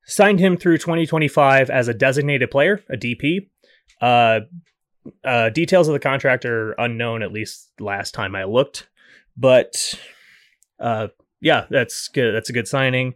Signed 0.09 0.41
him 0.41 0.57
through 0.57 0.79
2025 0.79 1.71
as 1.71 1.87
a 1.87 1.95
designated 1.95 2.51
player, 2.51 2.83
a 2.91 2.97
DP. 2.97 3.49
Uh, 4.01 4.41
uh, 5.25 5.51
details 5.51 5.87
of 5.87 5.93
the 5.93 6.01
contract 6.01 6.45
are 6.45 6.73
unknown, 6.73 7.23
at 7.23 7.33
least 7.33 7.71
last 7.79 8.15
time 8.15 8.35
I 8.35 8.45
looked. 8.45 8.89
But 9.37 9.95
uh, 10.81 11.09
yeah, 11.41 11.67
that's 11.71 12.09
good. 12.09 12.35
That's 12.35 12.51
a 12.51 12.55
good 12.55 12.67
signing. 12.67 13.15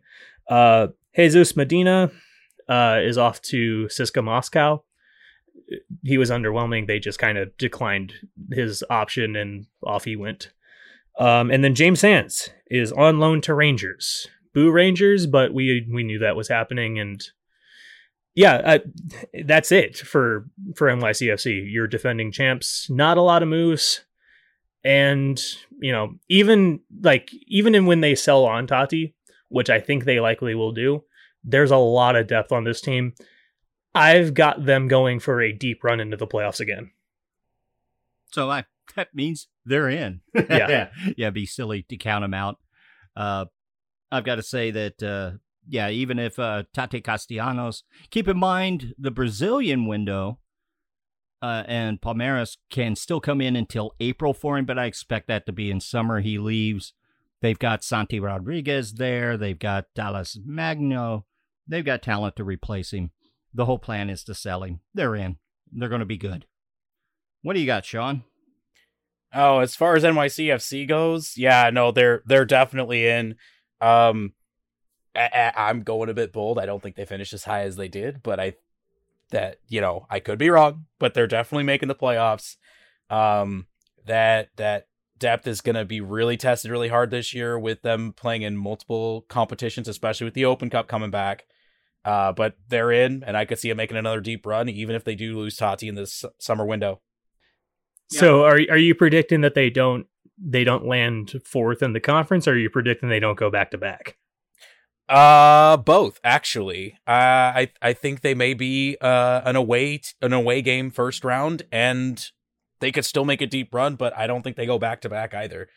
Uh, 0.49 0.89
Jesus 1.17 1.57
Medina, 1.57 2.11
uh, 2.69 3.01
is 3.03 3.19
off 3.19 3.41
to 3.43 3.87
CSKA 3.87 4.25
Moscow. 4.25 4.83
He 6.03 6.19
was 6.19 6.31
underwhelming. 6.31 6.87
They 6.87 6.99
just 6.99 7.19
kind 7.19 7.39
of 7.39 7.57
declined 7.57 8.15
his 8.51 8.85
option 8.91 9.37
and 9.37 9.67
off 9.83 10.05
he 10.05 10.17
went. 10.17 10.53
Um, 11.19 11.51
and 11.51 11.63
then 11.63 11.75
James 11.75 12.01
Sands 12.01 12.51
is 12.71 12.93
on 12.93 13.19
loan 13.19 13.41
to 13.43 13.55
Rangers, 13.55 14.29
Boo 14.55 14.71
Rangers, 14.71 15.27
but 15.27 15.53
we 15.55 15.87
we 15.91 16.03
knew 16.03 16.19
that 16.19 16.37
was 16.37 16.49
happening, 16.49 16.99
and 16.99 17.23
yeah, 18.35 18.55
uh, 18.55 18.79
that's 19.45 19.73
it 19.73 19.97
for 19.97 20.49
for 20.77 20.89
NYCFC. 20.89 21.71
You're 21.71 21.87
defending 21.87 22.33
champs. 22.33 22.89
Not 22.91 23.19
a 23.19 23.23
lot 23.23 23.43
of 23.43 23.49
moves, 23.49 24.05
and 24.85 25.43
you 25.81 25.93
know 25.93 26.15
even 26.29 26.81
like 27.01 27.31
even 27.47 27.75
in 27.75 27.87
when 27.87 28.01
they 28.01 28.15
sell 28.15 28.45
on 28.45 28.67
Tati, 28.67 29.15
which 29.49 29.71
I 29.71 29.81
think 29.81 30.05
they 30.05 30.21
likely 30.21 30.55
will 30.55 30.73
do, 30.73 31.05
there's 31.45 31.71
a 31.71 31.77
lot 31.77 32.17
of 32.17 32.27
depth 32.27 32.53
on 32.53 32.65
this 32.65 32.81
team. 32.81 33.15
I've 33.95 34.33
got 34.33 34.65
them 34.65 34.89
going 34.89 35.21
for 35.21 35.43
a 35.43 35.53
deep 35.53 35.85
run 35.85 36.01
into 36.01 36.17
the 36.17 36.27
playoffs 36.27 36.61
again. 36.61 36.91
So 38.33 38.51
I 38.51 38.65
that 38.97 39.15
means 39.15 39.49
they're 39.65 39.89
in. 39.89 40.21
Yeah, 40.35 40.45
yeah, 40.49 40.89
yeah. 41.17 41.31
Be 41.31 41.47
silly 41.47 41.85
to 41.89 41.97
count 41.97 42.23
them 42.23 42.35
out. 42.35 42.59
Uh, 43.17 43.47
I've 44.13 44.25
got 44.25 44.37
to 44.37 44.43
say 44.43 44.71
that 44.71 45.03
uh, 45.03 45.39
yeah, 45.67 45.89
even 45.89 46.19
if 46.19 46.39
uh, 46.39 46.65
Tate 46.73 47.03
Castellanos, 47.03 47.83
keep 48.11 48.29
in 48.29 48.39
mind 48.39 48.95
the 48.99 49.11
Brazilian 49.11 49.87
window 49.87 50.39
uh, 51.41 51.65
and 51.67 52.01
Palmeiras 52.01 52.59
can 52.71 52.95
still 52.95 53.21
come 53.21 53.41
in 53.41 53.57
until 53.57 53.95
April 53.99 54.35
for 54.35 54.59
him, 54.59 54.67
but 54.67 54.79
I 54.79 54.85
expect 54.85 55.29
that 55.29 55.47
to 55.47 55.53
be 55.53 55.71
in 55.71 55.81
summer. 55.81 56.21
He 56.21 56.39
leaves. 56.39 56.93
They've 57.41 57.59
got 57.59 57.83
Santi 57.83 58.21
Rodriguez 58.21 58.95
there. 58.95 59.37
They've 59.37 59.59
got 59.59 59.87
Talles 59.95 60.39
Magno. 60.45 61.25
They've 61.67 61.85
got 61.85 62.03
talent 62.03 62.37
to 62.37 62.45
replace 62.45 62.93
him. 62.93 63.11
The 63.55 63.65
whole 63.65 63.79
plan 63.79 64.11
is 64.11 64.23
to 64.25 64.35
sell 64.35 64.63
him. 64.63 64.81
They're 64.95 65.17
in. 65.17 65.39
They're 65.73 65.89
going 65.89 66.01
to 66.01 66.07
be 66.07 66.19
good. 66.19 66.47
What 67.43 67.55
do 67.55 67.61
you 67.61 67.67
got, 67.67 67.85
Sean? 67.85 68.25
Oh, 69.35 69.61
as 69.61 69.75
far 69.75 69.97
as 69.97 70.05
NYCFC 70.05 70.87
goes, 70.87 71.35
yeah, 71.37 71.71
no, 71.73 71.91
they're 71.91 72.23
they're 72.27 72.45
definitely 72.45 73.09
in. 73.09 73.37
Um, 73.83 74.33
I, 75.15 75.53
am 75.57 75.83
going 75.83 76.09
a 76.09 76.15
bit 76.15 76.33
bold. 76.33 76.59
I 76.59 76.67
don't 76.67 76.83
think 76.83 76.97
they 76.97 77.05
finished 77.05 77.33
as 77.33 77.45
high 77.45 77.63
as 77.63 77.77
they 77.77 77.89
did, 77.89 78.23
but 78.23 78.41
I 78.41 78.55
that 79.31 79.59
you 79.69 79.81
know 79.81 80.07
I 80.09 80.21
could 80.21 80.39
be 80.39 80.51
wrong, 80.51 80.87
but 80.99 81.15
they're 81.15 81.27
definitely 81.27 81.65
making 81.65 81.89
the 81.89 81.95
playoffs. 81.95 82.57
Um, 83.11 83.67
that 84.07 84.51
that 84.57 84.87
depth 85.19 85.47
is 85.47 85.61
going 85.61 85.77
to 85.77 85.85
be 85.85 86.01
really 86.01 86.37
tested 86.37 86.71
really 86.71 86.89
hard 86.89 87.11
this 87.11 87.35
year 87.35 87.59
with 87.59 87.83
them 87.83 88.13
playing 88.13 88.43
in 88.43 88.57
multiple 88.57 89.27
competitions, 89.29 89.89
especially 89.89 90.25
with 90.25 90.35
the 90.35 90.45
Open 90.45 90.71
Cup 90.71 90.89
coming 90.89 91.11
back. 91.11 91.45
Uh, 92.05 92.33
but 92.33 92.57
they're 92.69 92.91
in, 92.91 93.23
and 93.25 93.37
I 93.37 93.45
could 93.45 93.59
see 93.59 93.69
them 93.69 93.77
making 93.77 93.97
another 93.97 94.21
deep 94.21 94.45
run, 94.45 94.69
even 94.69 94.97
if 94.97 95.05
they 95.05 95.15
do 95.15 95.37
lose 95.39 95.57
Tati 95.57 95.89
in 95.89 95.95
this 95.95 96.25
summer 96.39 96.65
window. 96.65 97.01
So, 98.09 98.45
are 98.45 98.59
are 98.71 98.77
you 98.77 98.95
predicting 98.95 99.41
that 99.41 99.55
they 99.55 99.71
don't 99.71 100.07
they 100.39 100.65
don't 100.65 100.87
land 100.87 101.41
fourth 101.45 101.83
in 101.83 101.93
the 101.93 102.01
conference, 102.01 102.49
or 102.49 102.53
are 102.53 102.59
you 102.59 102.71
predicting 102.71 103.09
they 103.09 103.21
don't 103.21 103.39
go 103.39 103.51
back 103.51 103.71
to 103.73 103.79
back? 103.79 104.17
Uh, 105.09 105.77
both 105.77 106.21
actually. 106.25 106.99
Uh, 107.07 107.11
I 107.11 107.71
I 107.83 107.93
think 107.93 108.21
they 108.21 108.35
may 108.35 108.55
be 108.55 108.97
uh 109.01 109.43
an 109.45 109.57
away 109.57 109.99
t- 109.99 110.11
an 110.23 110.33
away 110.33 110.63
game 110.63 110.91
first 110.91 111.25
round, 111.25 111.63
and 111.71 112.25
they 112.81 112.93
could 112.93 113.05
still 113.05 113.25
make 113.25 113.43
a 113.43 113.47
deep 113.47 113.75
run, 113.75 113.97
but 113.97 114.17
I 114.17 114.27
don't 114.27 114.43
think 114.43 114.57
they 114.57 114.67
go 114.67 114.79
back 114.79 115.01
to 115.03 115.09
back 115.09 115.35
either. 115.35 115.69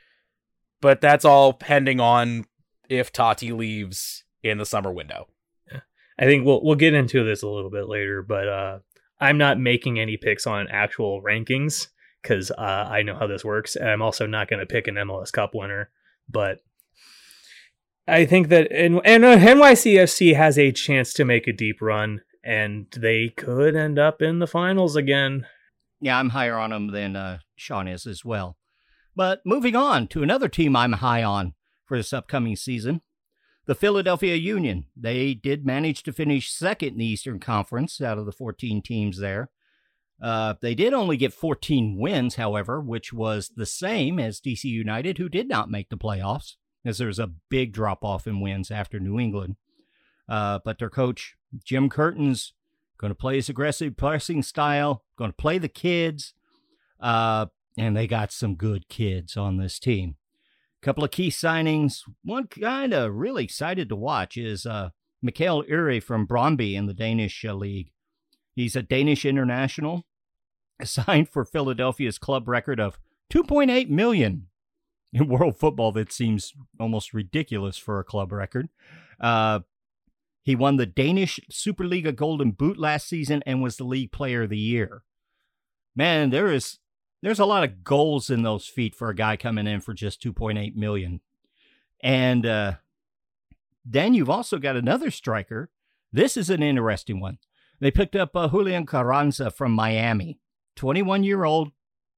But 0.82 1.02
that's 1.02 1.26
all 1.26 1.54
pending 1.54 2.00
on 2.00 2.46
if 2.90 3.12
Tati 3.12 3.52
leaves 3.52 4.24
in 4.44 4.58
the 4.58 4.66
summer 4.66 4.92
window. 4.92 5.28
I 6.18 6.26
think 6.26 6.46
we'll 6.46 6.64
we'll 6.64 6.76
get 6.76 6.94
into 6.94 7.24
this 7.24 7.44
a 7.44 7.50
little 7.50 7.70
bit 7.72 7.90
later, 7.90 8.22
but 8.22 8.48
uh, 8.48 8.80
I'm 9.20 9.38
not 9.38 9.60
making 9.60 10.00
any 10.00 10.18
picks 10.18 10.48
on 10.48 10.68
actual 10.70 11.22
rankings 11.22 11.88
because 12.26 12.50
uh, 12.52 12.88
I 12.90 13.04
know 13.04 13.16
how 13.16 13.28
this 13.28 13.46
works, 13.46 13.76
and 13.76 13.88
I'm 13.88 14.02
also 14.02 14.26
not 14.26 14.50
going 14.50 14.60
to 14.60 14.66
pick 14.66 14.88
an 14.88 14.96
MLS 14.96 15.32
Cup 15.32 15.52
winner. 15.54 15.92
But 16.28 16.60
I 18.08 18.26
think 18.26 18.50
that 18.50 18.72
and 18.72 19.00
and 19.06 19.24
NYCFC 19.24 20.36
has 20.36 20.58
a 20.58 20.72
chance 20.72 21.14
to 21.14 21.26
make 21.26 21.48
a 21.48 21.54
deep 21.54 21.82
run, 21.82 22.22
and 22.44 22.88
they 22.98 23.30
could 23.30 23.76
end 23.76 24.00
up 24.00 24.22
in 24.22 24.40
the 24.40 24.48
finals 24.48 24.96
again. 24.96 25.46
Yeah, 26.02 26.18
I'm 26.18 26.30
higher 26.30 26.58
on 26.58 26.72
them 26.72 26.92
than 26.92 27.16
uh, 27.16 27.40
Sean 27.56 27.88
is 27.88 28.08
as 28.08 28.26
well. 28.26 28.58
But 29.16 29.42
moving 29.46 29.76
on 29.76 30.08
to 30.10 30.24
another 30.24 30.50
team 30.50 30.76
I'm 30.76 30.94
high 30.94 31.24
on 31.24 31.54
for 31.86 31.98
this 31.98 32.12
upcoming 32.12 32.56
season, 32.56 33.02
the 33.66 33.76
Philadelphia 33.76 34.36
Union. 34.36 34.86
They 34.98 35.36
did 35.36 35.66
manage 35.66 36.04
to 36.04 36.12
finish 36.12 36.52
second 36.52 36.94
in 36.94 36.98
the 36.98 37.06
Eastern 37.06 37.40
Conference 37.40 38.02
out 38.02 38.18
of 38.18 38.26
the 38.26 38.32
14 38.32 38.82
teams 38.82 39.20
there. 39.20 39.50
Uh, 40.22 40.56
they 40.62 40.76
did 40.76 40.94
only 40.94 41.18
get 41.18 41.34
14 41.34 41.98
wins, 42.00 42.36
however, 42.36 42.80
which 42.80 43.12
was 43.12 43.52
the 43.56 43.66
same 43.66 44.20
as 44.20 44.40
DC 44.40 44.64
United, 44.64 45.18
who 45.18 45.30
did 45.30 45.48
not 45.48 45.70
make 45.70 45.90
the 45.90 45.98
playoffs, 45.98 46.56
as 46.86 46.98
there's 46.98 47.20
a 47.20 47.32
big 47.50 47.74
drop 47.74 48.04
off 48.04 48.26
in 48.26 48.40
wins 48.40 48.72
after 48.72 49.00
New 49.00 49.20
England. 49.20 49.58
Uh, 50.28 50.60
but 50.64 50.80
their 50.80 50.90
coach, 50.90 51.36
Jim 51.64 51.90
Curtin's 51.90 52.54
going 52.98 53.12
to 53.12 53.16
play 53.16 53.36
his 53.36 53.50
aggressive 53.50 53.98
pressing 53.98 54.42
style, 54.42 55.04
going 55.18 55.32
to 55.32 55.36
play 55.36 55.58
the 55.58 55.68
kids, 55.68 56.34
uh, 57.00 57.48
and 57.78 57.96
they 57.96 58.08
got 58.08 58.32
some 58.32 58.56
good 58.56 58.88
kids 58.88 59.36
on 59.36 59.58
this 59.58 59.80
team 59.80 60.16
A 60.82 60.86
couple 60.86 61.04
of 61.04 61.12
key 61.12 61.30
signings. 61.30 62.02
One 62.24 62.48
kind 62.48 62.94
of 62.94 63.14
really 63.14 63.44
excited 63.44 63.90
to 63.90 63.96
watch 63.96 64.38
is 64.38 64.66
uh, 64.66 64.90
Mikael 65.22 65.64
Uhre 65.64 66.02
from 66.02 66.26
Brøndby 66.26 66.74
in 66.74 66.86
the 66.86 66.94
Danish 66.94 67.44
uh, 67.44 67.54
league. 67.54 67.92
He's 68.56 68.76
a 68.76 68.82
Danish 68.82 69.26
international, 69.26 70.06
signed 70.84 71.30
for 71.30 71.44
Philadelphia's 71.44 72.18
club 72.18 72.48
record 72.48 72.80
of 72.80 72.98
2.8 73.32 73.90
million 73.90 74.48
in 75.12 75.28
world 75.28 75.58
football. 75.58 75.92
That 75.92 76.12
seems 76.12 76.54
almost 76.80 77.14
ridiculous 77.14 77.78
for 77.78 78.00
a 78.00 78.04
club 78.04 78.32
record. 78.32 78.70
Uh, 79.20 79.62
he 80.44 80.56
won 80.56 80.78
the 80.78 80.86
Danish 80.86 81.40
Superliga 81.52 82.16
Golden 82.16 82.52
Boot 82.52 82.78
last 82.78 83.08
season 83.08 83.44
and 83.46 83.64
was 83.64 83.78
the 83.78 83.84
league 83.84 84.12
player 84.12 84.44
of 84.44 84.50
the 84.50 84.58
year. 84.58 85.04
Man, 85.96 86.30
there 86.30 86.52
is 86.52 86.80
there's 87.22 87.40
a 87.40 87.46
lot 87.46 87.64
of 87.64 87.84
goals 87.84 88.30
in 88.30 88.44
those 88.44 88.68
feet 88.68 88.94
for 88.94 89.10
a 89.10 89.16
guy 89.16 89.36
coming 89.36 89.66
in 89.66 89.82
for 89.82 89.96
just 89.96 90.22
2.8 90.22 90.76
million. 90.76 91.22
And 92.04 92.46
uh, 92.46 92.74
then 93.84 94.14
you've 94.14 94.30
also 94.30 94.60
got 94.60 94.76
another 94.76 95.10
striker. 95.10 95.72
This 96.14 96.38
is 96.38 96.52
an 96.52 96.62
interesting 96.62 97.20
one. 97.20 97.40
They 97.80 97.92
picked 97.92 98.16
up 98.16 98.36
uh, 98.36 98.48
Julian 98.50 98.86
Carranza 98.86 99.52
from 99.52 99.72
Miami, 99.72 100.40
21 100.76 101.24
year 101.24 101.44
old 101.44 101.72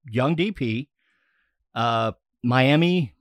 young 0.10 0.36
DP. 0.36 0.88
Uh, 1.74 2.14
Miami, 2.44 3.14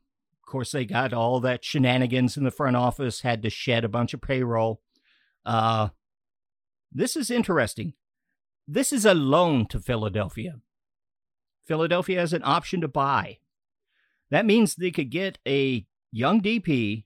of 0.43 0.51
course, 0.51 0.73
they 0.73 0.85
got 0.85 1.13
all 1.13 1.41
that 1.41 1.65
shenanigans 1.65 2.37
in 2.37 2.45
the 2.45 2.51
front 2.51 2.77
office, 2.77 3.23
had 3.23 3.43
to 3.43 3.51
shed 3.51 3.85
a 3.85 3.89
bunch 3.89 4.15
of 4.15 4.21
payroll. 4.21 4.81
Uh, 5.45 5.89
this 6.93 7.17
is 7.17 7.31
interesting. 7.31 7.95
This 8.69 8.93
is 8.93 9.05
a 9.05 9.15
loan 9.15 9.67
to 9.69 9.81
Philadelphia. 9.81 10.57
Philadelphia 11.67 12.21
has 12.21 12.33
an 12.33 12.43
option 12.45 12.81
to 12.81 12.89
buy. 12.89 13.39
That 14.31 14.47
means 14.47 14.75
they 14.75 14.91
could 14.91 15.11
get 15.11 15.39
a 15.47 15.87
young 16.13 16.41
DP 16.41 17.05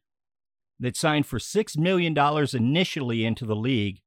that 0.78 0.96
signed 0.96 1.26
for 1.26 1.38
$6 1.38 1.78
million 1.78 2.16
initially 2.54 3.24
into 3.24 3.44
the 3.44 3.56
league 3.56 4.00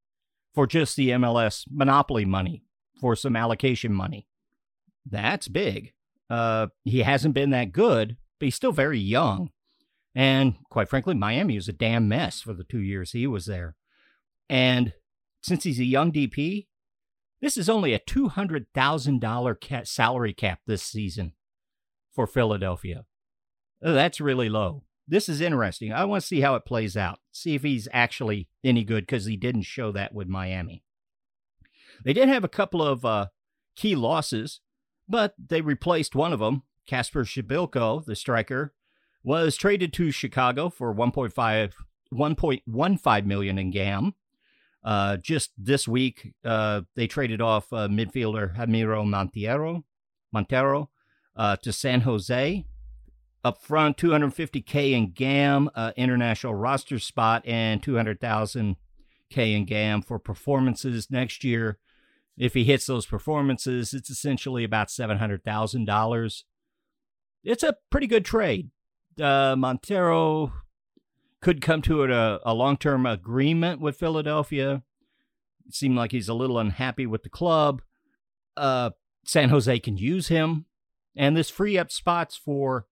for 0.54 0.68
just 0.68 0.96
the 0.96 1.10
MLS 1.10 1.66
monopoly 1.70 2.26
money, 2.26 2.64
for 3.00 3.16
some 3.16 3.36
allocation 3.36 3.94
money. 3.94 4.28
That's 5.06 5.48
big. 5.48 5.94
Uh, 6.30 6.68
he 6.84 7.00
hasn't 7.00 7.34
been 7.34 7.50
that 7.52 7.72
good, 7.72 8.18
but 8.40 8.46
he's 8.46 8.56
still 8.56 8.72
very 8.72 9.00
young. 9.00 9.50
And 10.16 10.56
quite 10.70 10.90
frankly, 10.90 11.16
Miami 11.16 11.56
was 11.56 11.68
a 11.68 11.74
damn 11.74 12.08
mess 12.08 12.42
for 12.42 12.54
the 12.54 12.64
two 12.64 12.80
years 12.80 13.12
he 13.12 13.28
was 13.28 13.46
there. 13.46 13.76
And 14.50 14.94
since 15.42 15.64
he's 15.64 15.80
a 15.80 15.86
young 15.86 16.12
DP, 16.12 16.68
this 17.42 17.58
is 17.58 17.68
only 17.68 17.94
a 17.94 18.00
$200,000 18.00 19.88
salary 19.88 20.34
cap 20.34 20.60
this 20.66 20.84
season 20.84 21.34
for 22.14 22.28
Philadelphia. 22.28 23.06
That's 23.82 24.22
really 24.22 24.48
low. 24.48 24.84
This 25.08 25.28
is 25.28 25.42
interesting. 25.42 25.92
I 25.92 26.06
want 26.06 26.22
to 26.22 26.28
see 26.28 26.42
how 26.42 26.56
it 26.56 26.66
plays 26.66 26.96
out. 26.96 27.20
See 27.32 27.56
if 27.56 27.64
he's 27.64 27.88
actually 27.92 28.48
any 28.64 28.84
good 28.84 29.06
because 29.06 29.26
he 29.26 29.36
didn't 29.36 29.64
show 29.64 29.92
that 29.92 30.14
with 30.14 30.28
Miami. 30.28 30.84
They 32.04 32.14
did 32.14 32.30
have 32.30 32.44
a 32.44 32.50
couple 32.50 32.82
of 32.82 33.04
uh, 33.06 33.28
key 33.76 33.96
losses, 33.96 34.62
but 35.08 35.34
they 35.38 35.62
replaced 35.62 36.16
one 36.16 36.34
of 36.34 36.40
them. 36.40 36.64
Kacper 36.90 37.24
Przybyłko, 37.24 38.06
the 38.06 38.16
striker, 38.16 38.74
was 39.24 39.56
traded 39.56 39.94
to 39.94 40.12
Chicago 40.12 40.70
for 40.70 40.94
1.5 40.94 41.74
1.15 42.14 43.26
million 43.26 43.58
in 43.58 43.72
GAM. 43.72 44.14
Uh, 44.84 45.18
just 45.18 45.52
this 45.58 45.88
week, 45.88 46.34
uh, 46.44 46.82
they 46.96 47.08
traded 47.08 47.42
off 47.42 47.72
uh, 47.72 47.88
midfielder 47.88 48.56
Jamiro 48.56 49.06
Monteiro, 49.06 49.84
Monteiro 50.36 50.90
uh, 51.36 51.56
to 51.58 51.72
San 51.72 52.02
Jose. 52.02 52.66
Up 53.44 53.62
front, 53.62 53.98
250k 53.98 54.94
in 54.94 55.12
GAM, 55.12 55.70
uh, 55.76 55.92
international 55.98 56.56
roster 56.56 56.98
spot, 56.98 57.46
and 57.46 57.82
200,000k 57.82 58.78
in 59.38 59.66
GAM 59.66 60.02
for 60.02 60.18
performances 60.18 61.12
next 61.12 61.44
year. 61.44 61.78
If 62.38 62.54
he 62.54 62.64
hits 62.64 62.86
those 62.86 63.06
performances, 63.06 63.94
it's 63.94 64.10
essentially 64.10 64.64
about 64.64 64.88
$700,000. 64.88 66.44
It's 67.44 67.64
a 67.64 67.76
pretty 67.90 68.08
good 68.08 68.24
trade. 68.24 68.70
Uh, 69.20 69.56
Monteiro 69.56 70.54
could 71.42 71.62
come 71.62 71.82
to 71.84 72.04
a, 72.06 72.40
a 72.46 72.54
long 72.54 72.78
term 72.78 73.06
agreement 73.06 73.82
with 73.82 73.98
Philadelphia. 73.98 74.84
It 75.68 75.76
seemed 75.76 75.98
like 75.98 76.12
he's 76.12 76.30
a 76.30 76.34
little 76.34 76.58
unhappy 76.58 77.06
with 77.06 77.24
the 77.24 77.30
club. 77.30 77.82
Uh, 78.56 78.92
San 79.26 79.50
Jose 79.50 79.80
can 79.80 79.98
use 79.98 80.30
him, 80.30 80.66
and 81.16 81.36
this 81.36 81.50
free 81.50 81.78
up 81.78 81.92
spots 81.92 82.36
for 82.36 82.88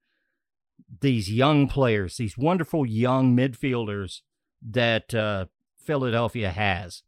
these 1.00 1.32
young 1.32 1.68
players, 1.68 2.18
these 2.18 2.38
wonderful 2.38 2.86
young 2.86 3.36
midfielders 3.36 4.22
that 4.62 5.14
uh, 5.14 5.46
Philadelphia 5.78 6.52
has. 6.52 7.04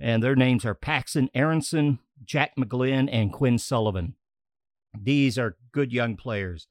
And 0.00 0.22
their 0.22 0.36
names 0.36 0.64
are 0.64 0.74
Paxton 0.74 1.28
Aaronson, 1.34 1.98
Jack 2.24 2.52
McGlynn, 2.56 3.08
and 3.10 3.32
Quinn 3.32 3.58
Sullivan. 3.58 4.14
These 4.96 5.38
are 5.38 5.56
good 5.72 5.92
young 5.92 6.16
players. 6.16 6.68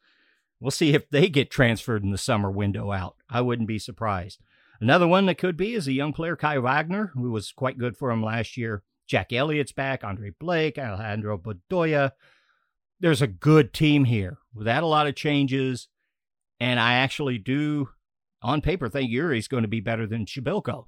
We'll 0.60 0.71
see 0.71 0.93
if 0.93 1.10
they 1.10 1.29
get 1.29 1.51
transferred 1.51 2.03
in 2.03 2.12
the 2.12 2.17
summer 2.17 2.49
window 2.49 2.91
out. 2.91 3.17
I 3.29 3.41
wouldn't 3.41 3.67
be 3.67 3.79
surprised. 3.79 4.39
Another 4.79 5.07
one 5.07 5.25
that 5.25 5.38
could 5.38 5.57
be 5.57 5.73
is 5.73 5.88
a 5.88 5.93
young 5.93 6.13
player, 6.13 6.36
Kai 6.36 6.57
Wagner, 6.57 7.12
who 7.13 7.31
was 7.31 7.51
quite 7.51 7.77
good 7.77 7.97
for 7.97 8.12
him 8.12 8.23
last 8.23 8.57
year. 8.57 8.83
Jack 9.07 9.31
Elliott's 9.31 9.71
back, 9.71 10.03
Andre 10.03 10.31
Blake, 10.39 10.77
Alejandro 10.77 11.38
Bedoya. 11.38 12.12
There's 12.99 13.21
a 13.21 13.27
good 13.27 13.73
team 13.73 14.05
here 14.05 14.38
without 14.53 14.83
a 14.83 14.88
lot 14.88 15.07
of 15.07 15.15
changes. 15.15 15.88
And 16.60 16.80
I 16.80 16.96
actually 16.96 17.38
do, 17.38 17.89
on 18.41 18.62
paper, 18.62 18.89
think 18.89 19.12
Uhre's 19.12 19.48
going 19.48 19.63
to 19.63 19.67
be 19.67 19.80
better 19.80 20.08
than 20.08 20.26
Przybyłko. 20.26 20.86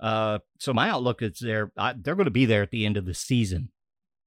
Uh, 0.00 0.38
so 0.58 0.74
my 0.74 0.90
outlook 0.90 1.22
is 1.22 1.38
they're, 1.40 1.70
they're 1.76 2.16
going 2.16 2.24
to 2.24 2.30
be 2.30 2.46
there 2.46 2.62
at 2.62 2.70
the 2.70 2.84
end 2.84 2.96
of 2.96 3.06
the 3.06 3.14
season. 3.14 3.70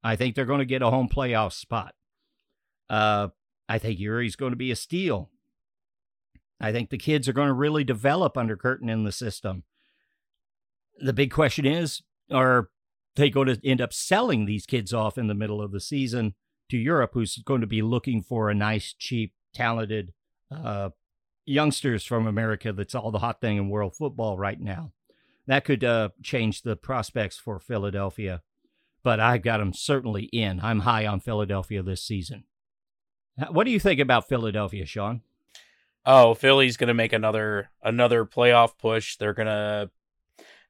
I 0.04 0.16
think 0.16 0.36
they're 0.36 0.46
going 0.46 0.60
to 0.60 0.66
get 0.66 0.82
a 0.82 0.90
home 0.90 1.10
playoff 1.10 1.52
spot. 1.52 1.96
Uh, 2.90 3.30
I 3.68 3.80
think 3.80 4.00
Uhre's 4.00 4.36
going 4.36 4.52
to 4.52 4.58
be 4.58 4.72
a 4.72 4.76
steal. 4.76 5.32
I 6.62 6.72
think 6.72 6.90
the 6.90 6.98
kids 6.98 7.28
are 7.28 7.34
going 7.34 7.48
to 7.48 7.54
really 7.54 7.84
develop 7.84 8.38
under 8.38 8.56
Curtin 8.56 8.90
in 8.90 9.04
the 9.04 9.12
system. 9.12 9.64
The 11.00 11.14
big 11.14 11.32
question 11.32 11.66
is 11.66 12.02
are 12.32 12.70
they 13.16 13.30
going 13.30 13.48
to 13.48 13.60
end 13.64 13.82
up 13.82 13.94
selling 13.94 14.46
these 14.46 14.66
kids 14.66 14.94
off 14.94 15.18
in 15.18 15.28
the 15.28 15.34
middle 15.34 15.62
of 15.62 15.72
the 15.72 15.80
season 15.80 16.36
to 16.70 16.78
Europe, 16.78 17.12
who's 17.14 17.38
going 17.38 17.62
to 17.62 17.68
be 17.68 17.82
looking 17.82 18.22
for 18.22 18.50
a 18.50 18.56
nice, 18.56 18.94
cheap, 18.98 19.34
talented 19.54 20.14
uh, 20.52 20.90
youngsters 21.46 22.04
from 22.04 22.28
America 22.28 22.74
that's 22.74 22.96
all 22.96 23.12
the 23.12 23.20
hot 23.20 23.42
thing 23.42 23.58
in 23.58 23.70
world 23.70 23.96
football 23.96 24.38
right 24.38 24.60
now? 24.60 24.92
That 25.48 25.66
could 25.66 25.84
uh, 25.84 26.10
change 26.24 26.64
the 26.64 26.76
prospects 26.76 27.38
for 27.38 27.60
Philadelphia. 27.60 28.42
But 29.04 29.20
I've 29.20 29.44
got 29.44 29.58
them 29.58 29.74
certainly 29.74 30.24
in. 30.26 30.60
I'm 30.62 30.80
high 30.80 31.06
on 31.06 31.20
Philadelphia 31.20 31.84
this 31.84 32.02
season. 32.02 32.46
What 33.52 33.66
do 33.66 33.72
you 33.72 33.80
think 33.80 34.00
about 34.00 34.28
Philadelphia, 34.28 34.86
Sean? 34.86 35.22
oh, 36.06 36.34
Philly's 36.34 36.78
going 36.78 36.88
to 36.88 36.94
make 36.94 37.14
another 37.14 37.70
another 37.82 38.26
playoff 38.26 38.78
push. 38.78 39.18
They're 39.18 39.34
going 39.34 39.48
to 39.48 39.90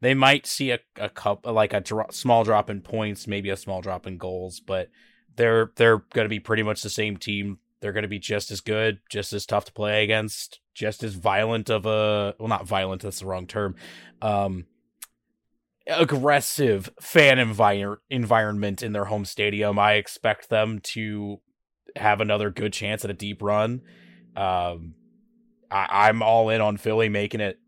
they 0.01 0.13
might 0.13 0.45
see 0.45 0.71
a 0.71 0.79
a 0.97 1.09
cup 1.09 1.45
like 1.45 1.73
a 1.73 1.81
dro- 1.81 2.07
small 2.11 2.43
drop 2.43 2.69
in 2.69 2.81
points, 2.81 3.27
maybe 3.27 3.49
a 3.49 3.57
small 3.57 3.81
drop 3.81 4.07
in 4.07 4.17
goals, 4.17 4.59
but 4.59 4.89
they're 5.35 5.71
they're 5.75 5.99
going 6.13 6.25
to 6.25 6.29
be 6.29 6.39
pretty 6.39 6.63
much 6.63 6.81
the 6.81 6.89
same 6.89 7.17
team. 7.17 7.59
They're 7.81 7.93
going 7.93 8.03
to 8.03 8.07
be 8.09 8.19
just 8.19 8.51
as 8.51 8.61
good, 8.61 8.99
just 9.09 9.33
as 9.33 9.45
tough 9.45 9.65
to 9.65 9.73
play 9.73 10.03
against, 10.03 10.59
just 10.73 11.03
as 11.03 11.13
violent 11.13 11.69
of 11.69 11.85
a 11.85 12.33
well, 12.39 12.47
not 12.47 12.65
violent. 12.67 13.01
That's 13.01 13.19
the 13.19 13.25
wrong 13.25 13.47
term. 13.47 13.75
Um, 14.21 14.65
aggressive 15.87 16.89
fan 16.99 17.37
envir- 17.37 17.97
environment 18.09 18.81
in 18.81 18.93
their 18.93 19.05
home 19.05 19.25
stadium. 19.25 19.77
I 19.77 19.93
expect 19.93 20.49
them 20.49 20.79
to 20.83 21.41
have 21.95 22.21
another 22.21 22.49
good 22.49 22.73
chance 22.73 23.05
at 23.05 23.11
a 23.11 23.13
deep 23.13 23.41
run. 23.41 23.81
Um, 24.35 24.95
I- 25.69 26.07
I'm 26.07 26.21
all 26.21 26.49
in 26.49 26.61
on 26.61 26.77
Philly 26.77 27.09
making 27.09 27.41
it. 27.41 27.59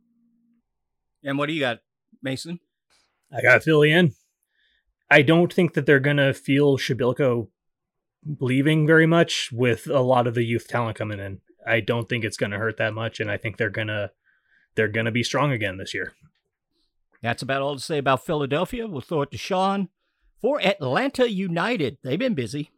And 1.23 1.37
what 1.37 1.47
do 1.47 1.53
you 1.53 1.59
got, 1.59 1.79
Mason? 2.21 2.59
I 3.31 3.41
got 3.41 3.63
Philly 3.63 3.91
in. 3.91 4.13
I 5.09 5.21
don't 5.21 5.51
think 5.53 5.73
that 5.73 5.85
they're 5.85 5.99
gonna 5.99 6.33
feel 6.33 6.77
Przybyłko 6.77 7.47
leaving 8.39 8.85
very 8.85 9.05
much 9.05 9.49
with 9.51 9.87
a 9.87 10.01
lot 10.01 10.27
of 10.27 10.35
the 10.35 10.43
youth 10.43 10.67
talent 10.67 10.97
coming 10.97 11.19
in. 11.19 11.41
I 11.65 11.79
don't 11.79 12.07
think 12.07 12.23
it's 12.23 12.37
gonna 12.37 12.57
hurt 12.57 12.77
that 12.77 12.93
much, 12.93 13.19
and 13.19 13.29
I 13.29 13.37
think 13.37 13.57
they're 13.57 13.69
gonna 13.69 14.11
they're 14.75 14.87
gonna 14.87 15.11
be 15.11 15.23
strong 15.23 15.51
again 15.51 15.77
this 15.77 15.93
year. 15.93 16.13
That's 17.21 17.41
about 17.41 17.61
all 17.61 17.75
to 17.75 17.81
say 17.81 17.97
about 17.97 18.25
Philadelphia. 18.25 18.87
We'll 18.87 19.01
throw 19.01 19.23
it 19.23 19.31
to 19.31 19.37
Sean 19.37 19.89
for 20.41 20.61
Atlanta 20.61 21.29
United. 21.29 21.97
They've 22.03 22.19
been 22.19 22.35
busy. 22.35 22.71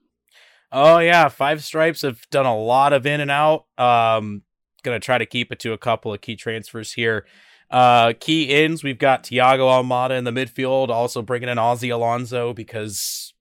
Oh 0.71 0.99
yeah, 0.99 1.29
Five 1.29 1.63
Stripes 1.63 2.03
have 2.03 2.29
done 2.29 2.45
a 2.45 2.57
lot 2.57 2.93
of 2.93 3.05
in 3.05 3.21
and 3.21 3.31
out. 3.31 3.65
Um, 3.77 4.43
gonna 4.83 4.99
try 4.99 5.17
to 5.17 5.25
keep 5.25 5.51
it 5.51 5.59
to 5.59 5.73
a 5.73 5.77
couple 5.77 6.13
of 6.13 6.21
key 6.21 6.35
transfers 6.35 6.93
here. 6.93 7.25
Uh, 7.69 8.13
key 8.19 8.45
ins, 8.45 8.83
we've 8.83 8.97
got 8.97 9.23
Thiago 9.23 9.59
Almada 9.69 10.17
in 10.17 10.23
the 10.23 10.31
midfield, 10.31 10.89
also 10.89 11.21
bringing 11.21 11.49
in 11.49 11.57
Ozzy 11.57 11.93
Alonso 11.93 12.51
because 12.51 13.33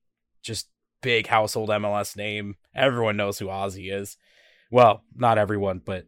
just 0.42 0.68
big 1.02 1.26
household 1.26 1.68
MLS 1.70 2.16
name. 2.16 2.56
Everyone 2.74 3.16
knows 3.16 3.38
who 3.38 3.46
Ozzy 3.46 3.92
is. 3.92 4.16
Well, 4.70 5.02
not 5.14 5.38
everyone, 5.38 5.80
but 5.84 6.06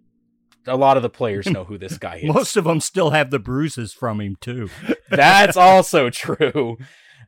a 0.66 0.76
lot 0.76 0.96
of 0.96 1.02
the 1.02 1.10
players 1.10 1.46
know 1.46 1.64
who 1.64 1.78
this 1.78 1.98
guy 1.98 2.16
is. 2.22 2.32
Most 2.32 2.56
of 2.56 2.64
them 2.64 2.80
still 2.80 3.10
have 3.10 3.30
the 3.30 3.38
bruises 3.38 3.92
from 3.92 4.20
him 4.20 4.36
too. 4.40 4.68
That's 5.10 5.56
also 5.56 6.10
true. 6.10 6.76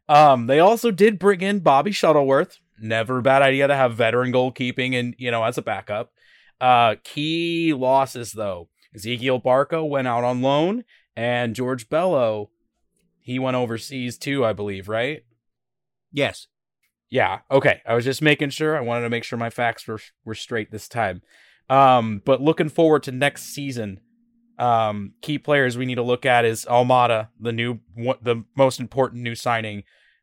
Um, 0.08 0.46
they 0.46 0.58
also 0.58 0.90
did 0.90 1.18
bring 1.18 1.40
in 1.40 1.60
Bobby 1.60 1.92
Shuttleworth. 1.92 2.58
Never 2.80 3.18
a 3.18 3.22
bad 3.22 3.42
idea 3.42 3.68
to 3.68 3.76
have 3.76 3.94
veteran 3.94 4.32
goalkeeping 4.32 4.98
and 4.98 5.14
you 5.18 5.30
know 5.30 5.44
as 5.44 5.58
a 5.58 5.62
backup. 5.62 6.12
Uh, 6.60 6.96
key 7.02 7.72
losses 7.72 8.32
though. 8.32 8.68
Ezequiel 8.96 9.42
Barco 9.42 9.88
went 9.88 10.06
out 10.06 10.24
on 10.24 10.42
loan, 10.42 10.84
and 11.16 11.54
George 11.54 11.88
Bello, 11.88 12.50
he 13.20 13.38
went 13.38 13.56
overseas 13.56 14.18
too, 14.18 14.44
I 14.44 14.52
believe, 14.52 14.88
right? 14.88 15.22
yes. 16.12 16.46
Yeah. 17.12 17.40
Okay. 17.50 17.82
I 17.86 17.94
was 17.94 18.06
just 18.06 18.22
making 18.22 18.48
sure. 18.50 18.74
I 18.74 18.80
wanted 18.80 19.02
to 19.02 19.10
make 19.10 19.22
sure 19.22 19.38
my 19.38 19.50
facts 19.50 19.86
were 19.86 20.00
were 20.24 20.34
straight 20.34 20.70
this 20.70 20.88
time. 20.88 21.20
Um, 21.68 22.22
but 22.24 22.40
looking 22.40 22.70
forward 22.70 23.02
to 23.02 23.12
next 23.12 23.54
season. 23.54 24.00
Um, 24.58 25.12
key 25.20 25.38
players 25.38 25.76
we 25.76 25.84
need 25.84 25.96
to 25.96 26.02
look 26.02 26.24
at 26.24 26.46
is 26.46 26.64
Almada, 26.64 27.28
the 27.38 27.52
new 27.52 27.80
the 27.94 28.44
most 28.56 28.80
important 28.80 29.22
new 29.22 29.34
signing. 29.34 29.82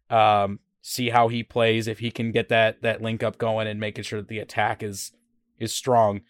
Um, 0.09 0.61
see 0.81 1.09
how 1.09 1.27
he 1.27 1.43
plays 1.43 1.87
if 1.87 1.99
he 1.99 2.09
can 2.09 2.31
get 2.31 2.49
that 2.49 2.81
that 2.81 3.03
link 3.03 3.21
up 3.21 3.37
going 3.37 3.67
and 3.67 3.79
making 3.79 4.03
sure 4.03 4.19
that 4.19 4.27
the 4.27 4.39
attack 4.39 4.81
is 4.81 5.11
is 5.59 5.71
strong. 5.71 6.21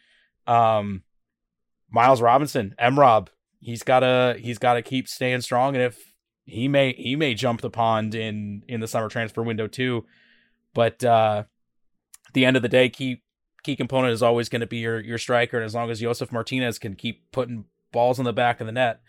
Um, 0.46 1.04
Miles 1.90 2.22
Robinson, 2.22 2.76
M 2.78 3.00
Rob, 3.00 3.30
he's 3.62 3.84
gotta 3.84 4.36
he's 4.38 4.58
gotta 4.58 4.82
keep 4.82 5.08
staying 5.08 5.40
strong, 5.40 5.78
and 5.78 5.86
if 5.86 6.14
he 6.44 6.68
may 6.68 6.92
he 6.98 7.16
may 7.16 7.34
jump 7.34 7.62
the 7.62 7.70
pond 7.70 8.14
in 8.14 8.64
in 8.68 8.82
the 8.82 8.90
summer 8.90 9.08
transfer 9.08 9.42
window 9.42 9.66
too. 9.66 10.04
But 10.74 11.04
uh, 11.04 11.44
at 12.28 12.34
the 12.34 12.46
end 12.46 12.56
of 12.56 12.62
the 12.62 12.70
day, 12.70 12.90
key 12.90 13.22
key 13.64 13.76
component 13.76 14.14
is 14.14 14.24
always 14.24 14.50
going 14.50 14.62
to 14.62 14.68
be 14.68 14.78
your 14.78 15.00
your 15.00 15.18
striker, 15.18 15.58
and 15.58 15.66
as 15.66 15.76
long 15.76 15.90
as 15.90 16.00
Josef 16.00 16.32
Martinez 16.32 16.80
can 16.80 16.96
keep 16.96 17.32
putting 17.32 17.66
balls 17.92 18.20
in 18.20 18.26
the 18.26 18.34
back 18.34 18.62
of 18.62 18.68
the 18.68 18.74
net, 18.74 19.02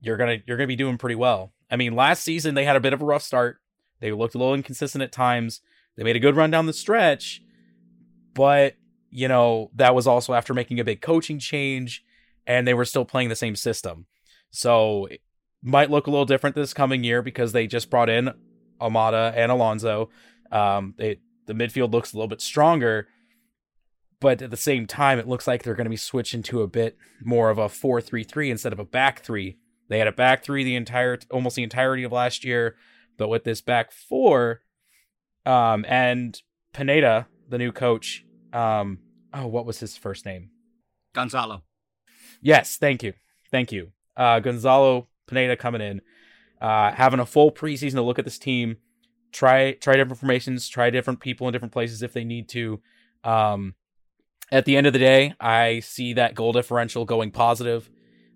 you're 0.00 0.16
gonna 0.16 0.38
you're 0.46 0.56
gonna 0.56 0.66
be 0.66 0.76
doing 0.76 0.98
pretty 0.98 1.14
well. 1.14 1.52
I 1.70 1.76
mean, 1.76 1.94
last 1.94 2.22
season 2.22 2.54
they 2.54 2.64
had 2.64 2.76
a 2.76 2.80
bit 2.80 2.92
of 2.92 3.02
a 3.02 3.04
rough 3.04 3.22
start. 3.22 3.58
They 4.00 4.12
looked 4.12 4.34
a 4.34 4.38
little 4.38 4.54
inconsistent 4.54 5.02
at 5.02 5.12
times. 5.12 5.60
They 5.96 6.04
made 6.04 6.16
a 6.16 6.20
good 6.20 6.36
run 6.36 6.50
down 6.50 6.66
the 6.66 6.72
stretch, 6.72 7.42
but 8.34 8.74
you 9.10 9.28
know 9.28 9.70
that 9.74 9.94
was 9.94 10.06
also 10.06 10.34
after 10.34 10.54
making 10.54 10.78
a 10.78 10.84
big 10.84 11.00
coaching 11.00 11.38
change, 11.38 12.04
and 12.46 12.66
they 12.66 12.74
were 12.74 12.84
still 12.84 13.04
playing 13.04 13.28
the 13.28 13.36
same 13.36 13.56
system. 13.56 14.06
So 14.50 15.08
might 15.62 15.90
look 15.90 16.06
a 16.06 16.10
little 16.10 16.24
different 16.24 16.56
this 16.56 16.72
coming 16.72 17.04
year 17.04 17.20
because 17.22 17.52
they 17.52 17.66
just 17.66 17.90
brought 17.90 18.08
in 18.08 18.30
Almada 18.80 19.32
and 19.36 19.50
Alonso. 19.50 20.10
Um, 20.50 20.94
they, 20.96 21.20
the 21.46 21.54
midfield 21.54 21.92
looks 21.92 22.12
a 22.12 22.16
little 22.16 22.28
bit 22.28 22.40
stronger, 22.40 23.08
but 24.20 24.42
at 24.42 24.50
the 24.50 24.56
same 24.56 24.86
time, 24.86 25.18
it 25.18 25.28
looks 25.28 25.46
like 25.46 25.62
they're 25.62 25.74
going 25.74 25.84
to 25.86 25.90
be 25.90 25.96
switching 25.96 26.42
to 26.44 26.62
a 26.62 26.66
bit 26.66 26.96
more 27.22 27.50
of 27.50 27.58
a 27.58 27.68
four-three-three 27.68 28.50
instead 28.50 28.72
of 28.72 28.78
a 28.78 28.84
back 28.84 29.20
three. 29.20 29.58
They 29.88 29.98
had 29.98 30.08
a 30.08 30.12
back 30.12 30.42
three 30.42 30.64
the 30.64 30.76
entire, 30.76 31.18
almost 31.30 31.56
the 31.56 31.62
entirety 31.62 32.02
of 32.02 32.12
last 32.12 32.44
year, 32.44 32.76
but 33.16 33.28
with 33.28 33.44
this 33.44 33.60
back 33.60 33.90
four, 33.92 34.62
um, 35.46 35.84
and 35.88 36.40
Pineda, 36.72 37.26
the 37.48 37.58
new 37.58 37.72
coach, 37.72 38.24
um, 38.52 38.98
oh, 39.32 39.46
what 39.46 39.66
was 39.66 39.80
his 39.80 39.96
first 39.96 40.26
name? 40.26 40.50
Gonzalo. 41.14 41.62
Yes, 42.42 42.76
thank 42.76 43.02
you, 43.02 43.14
thank 43.50 43.72
you. 43.72 43.92
Uh, 44.16 44.40
Gonzalo 44.40 45.08
Pineda 45.26 45.56
coming 45.56 45.80
in, 45.80 46.00
uh, 46.60 46.92
having 46.92 47.20
a 47.20 47.26
full 47.26 47.50
preseason 47.50 47.94
to 47.94 48.02
look 48.02 48.18
at 48.18 48.24
this 48.24 48.38
team, 48.38 48.76
try 49.32 49.72
try 49.72 49.96
different 49.96 50.18
formations, 50.18 50.68
try 50.68 50.90
different 50.90 51.20
people 51.20 51.48
in 51.48 51.52
different 51.52 51.72
places 51.72 52.02
if 52.02 52.12
they 52.12 52.24
need 52.24 52.48
to. 52.50 52.80
Um, 53.24 53.74
at 54.50 54.64
the 54.64 54.76
end 54.76 54.86
of 54.86 54.92
the 54.92 54.98
day, 54.98 55.34
I 55.40 55.80
see 55.80 56.14
that 56.14 56.34
goal 56.34 56.52
differential 56.52 57.04
going 57.04 57.30
positive. 57.30 57.90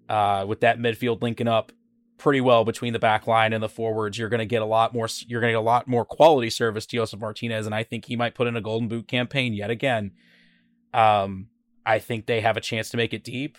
Uh, 0.09 0.45
with 0.47 0.61
that 0.61 0.79
midfield 0.79 1.23
linking 1.23 1.49
up 1.49 1.73
pretty 2.19 2.41
well 2.41 2.65
between 2.65 2.93
the 2.93 2.99
back 2.99 3.27
line 3.27 3.53
and 3.53 3.63
the 3.63 3.69
forwards, 3.69 4.19
you're 4.19 4.29
going 4.29 4.41
to 4.41 4.47
get 4.47 4.61
a 4.61 4.67
lot 4.67 4.93
more. 4.93 5.09
You're 5.27 5.41
going 5.41 5.51
to 5.51 5.55
get 5.55 5.61
a 5.61 5.63
lot 5.63 5.89
more 5.89 6.05
quality 6.05 6.51
service 6.51 6.85
to 6.87 6.97
Josef 6.97 7.21
Martinez, 7.21 7.67
and 7.67 7.75
I 7.75 7.83
think 7.83 8.05
he 8.05 8.17
might 8.17 8.35
put 8.35 8.47
in 8.47 8.57
a 8.57 8.61
Golden 8.61 8.89
Boot 8.89 9.09
campaign 9.09 9.55
yet 9.55 9.71
again. 9.71 10.11
Um, 10.93 11.49
I 11.87 11.99
think 11.99 12.27
they 12.27 12.41
have 12.41 12.57
a 12.57 12.61
chance 12.61 12.91
to 12.91 12.97
make 12.97 13.15
it 13.15 13.25
deep. 13.25 13.57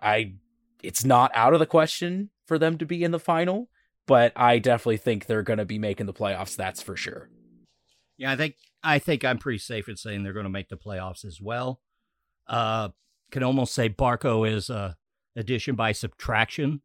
I, 0.00 0.34
it's 0.82 1.04
not 1.04 1.32
out 1.34 1.54
of 1.54 1.58
the 1.58 1.66
question 1.66 2.30
for 2.46 2.58
them 2.58 2.78
to 2.78 2.86
be 2.86 3.02
in 3.02 3.10
the 3.10 3.18
final, 3.18 3.68
but 4.10 4.32
I 4.34 4.58
definitely 4.58 4.96
think 4.96 5.26
they're 5.26 5.44
going 5.44 5.60
to 5.60 5.64
be 5.64 5.78
making 5.78 6.06
the 6.06 6.12
playoffs. 6.12 6.56
That's 6.56 6.82
for 6.82 6.96
sure. 6.96 7.30
Yeah, 8.18 8.32
I 8.32 8.36
think 8.36 8.56
I 8.82 8.98
think 8.98 9.24
I'm 9.24 9.38
pretty 9.38 9.60
safe 9.60 9.88
in 9.88 9.96
saying 9.96 10.24
they're 10.24 10.32
going 10.32 10.46
to 10.46 10.50
make 10.50 10.68
the 10.68 10.76
playoffs 10.76 11.24
as 11.24 11.40
well. 11.40 11.80
Uh, 12.48 12.88
can 13.30 13.44
almost 13.44 13.72
say 13.72 13.88
Barco 13.88 14.50
is 14.50 14.68
a 14.68 14.96
addition 15.36 15.76
by 15.76 15.92
subtraction, 15.92 16.82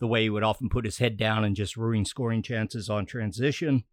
the 0.00 0.08
way 0.08 0.24
he 0.24 0.30
would 0.30 0.42
often 0.42 0.68
put 0.68 0.84
his 0.84 0.98
head 0.98 1.16
down 1.16 1.44
and 1.44 1.54
just 1.54 1.76
ruin 1.76 2.04
scoring 2.04 2.42
chances 2.42 2.90
on 2.90 3.06
transition. 3.06 3.84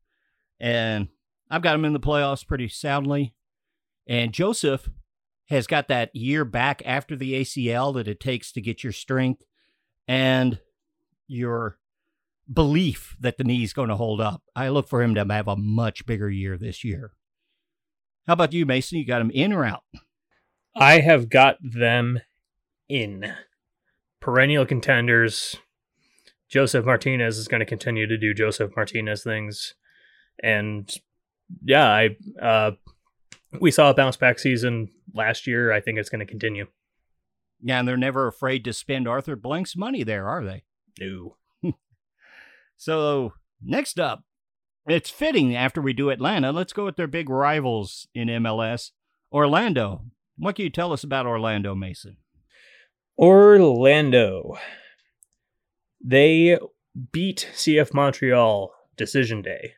And 0.60 1.10
I've 1.52 1.62
got 1.62 1.76
him 1.76 1.86
in 1.86 1.94
the 1.94 2.00
playoffs 2.00 2.48
pretty 2.48 2.67
soundly. 2.67 3.36
And 4.08 4.34
Josef 4.34 4.89
has 5.49 5.68
got 5.68 5.88
that 5.89 6.16
year 6.16 6.45
back 6.45 6.82
after 6.84 7.16
the 7.16 7.34
ACL 7.34 7.93
that 7.93 8.08
it 8.08 8.20
takes 8.20 8.51
to 8.53 8.60
get 8.60 8.84
your 8.84 8.91
strength 8.91 9.43
and 10.08 10.58
your 11.28 11.78
belief 12.52 13.16
that 13.20 13.38
the 13.38 13.43
knee's 13.43 13.74
going 13.74 13.89
to 13.89 13.95
hold 13.95 14.20
up. 14.20 14.43
I 14.56 14.70
look 14.70 14.88
for 14.88 15.02
him 15.02 15.16
to 15.16 15.26
have 15.26 15.47
a 15.47 15.56
much 15.56 16.06
bigger 16.06 16.30
year 16.30 16.58
this 16.58 16.84
year. 16.84 17.14
How 18.28 18.34
about 18.34 18.54
you, 18.54 18.66
Mason? 18.66 18.97
You 18.97 19.06
got 19.06 19.22
him 19.22 19.32
in 19.32 19.54
or 19.54 19.66
out? 19.66 19.84
I 20.76 20.99
have 20.99 21.30
got 21.30 21.58
them 21.62 22.20
in. 22.88 23.34
Perennial 24.20 24.66
contenders. 24.66 25.56
Josef 26.47 26.86
Martinez 26.86 27.38
is 27.38 27.47
going 27.47 27.62
to 27.62 27.66
continue 27.66 28.06
to 28.08 28.18
do 28.18 28.34
Josef 28.34 28.72
Martinez 28.76 29.24
things. 29.24 29.74
And 30.43 30.93
yeah, 31.64 31.88
I 31.88 32.18
uh 32.41 32.72
we 33.60 33.72
saw 33.72 33.89
a 33.89 33.93
bounce 33.93 34.18
back 34.18 34.39
season 34.39 34.89
last 35.14 35.47
year. 35.47 35.72
I 35.72 35.82
think 35.82 35.97
it's 35.97 36.10
going 36.10 36.20
to 36.20 36.26
continue. 36.26 36.68
Yeah, 37.62 37.80
and 37.80 37.88
they're 37.88 37.97
never 37.97 38.28
afraid 38.28 38.64
to 38.66 38.74
spend 38.74 39.08
Arthur 39.08 39.36
Blank's 39.36 39.76
money 39.76 40.04
there, 40.04 40.28
are 40.28 40.43
they? 40.43 40.64
No. 40.99 41.38
So 42.82 43.34
next 43.63 43.99
up, 43.99 44.23
it's 44.88 45.11
fitting 45.11 45.55
after 45.55 45.79
we 45.84 45.93
do 45.93 46.09
Atlanta. 46.09 46.51
Let's 46.51 46.73
go 46.73 46.84
with 46.84 46.95
their 46.95 47.05
big 47.05 47.29
rivals 47.29 48.07
in 48.15 48.27
MLS, 48.27 48.89
Orlando. 49.32 50.05
What 50.36 50.55
can 50.55 50.63
you 50.63 50.71
tell 50.71 50.91
us 50.91 51.03
about 51.03 51.27
Orlando, 51.27 51.75
Mason? 51.75 52.17
Orlando. 53.19 54.57
They 56.03 56.57
beat 57.11 57.47
CF 57.53 57.93
Montreal 57.93 58.73
decision 58.97 59.43
day 59.43 59.73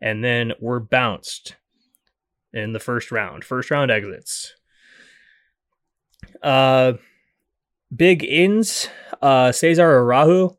and 0.00 0.24
then 0.24 0.54
were 0.58 0.80
bounced 0.80 1.54
in 2.52 2.72
the 2.72 2.80
first 2.80 3.12
round. 3.12 3.44
First 3.44 3.70
round 3.70 3.92
exits. 3.92 4.54
Uh 6.42 6.94
big 7.94 8.24
ins, 8.24 8.88
uh, 9.22 9.52
Cesar 9.52 10.00
Araújo, 10.00 10.56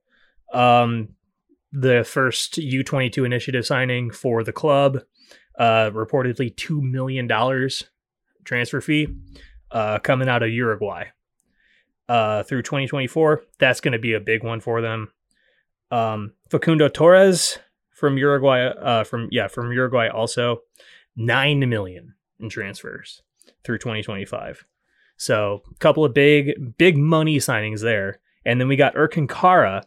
um, 0.53 1.14
the 1.75 2.03
first 2.03 2.55
U22 2.55 3.25
initiative 3.25 3.65
signing 3.65 4.09
for 4.09 4.43
the 4.43 4.53
club, 4.53 4.99
uh, 5.59 5.91
reportedly 5.91 6.53
$2 6.55 6.81
million 6.81 7.27
transfer 8.45 8.81
fee 8.81 9.07
uh, 9.71 9.99
coming 9.99 10.29
out 10.29 10.43
of 10.43 10.49
Uruguay. 10.49 11.05
Uh, 12.07 12.43
through 12.43 12.61
2024, 12.61 13.43
that's 13.59 13.81
going 13.81 13.91
to 13.91 13.99
be 13.99 14.13
a 14.13 14.19
big 14.19 14.43
one 14.43 14.59
for 14.59 14.79
them. 14.79 15.11
Um, 15.91 16.33
Facundo 16.49 16.87
Torres 16.87 17.57
from 17.91 18.17
Uruguay, 18.17 18.67
uh, 18.67 19.03
from 19.03 19.27
yeah, 19.31 19.47
from 19.47 19.71
Uruguay 19.71 20.07
also, 20.07 20.61
nine 21.15 21.67
million 21.67 22.13
in 22.39 22.49
transfers 22.49 23.23
through 23.63 23.79
2025. 23.79 24.65
So 25.17 25.63
a 25.69 25.75
couple 25.79 26.05
of 26.05 26.13
big, 26.13 26.77
big 26.77 26.97
money 26.97 27.37
signings 27.37 27.81
there. 27.81 28.19
And 28.45 28.61
then 28.61 28.67
we 28.67 28.75
got 28.75 28.93
Ercan 28.95 29.27
Kara, 29.27 29.83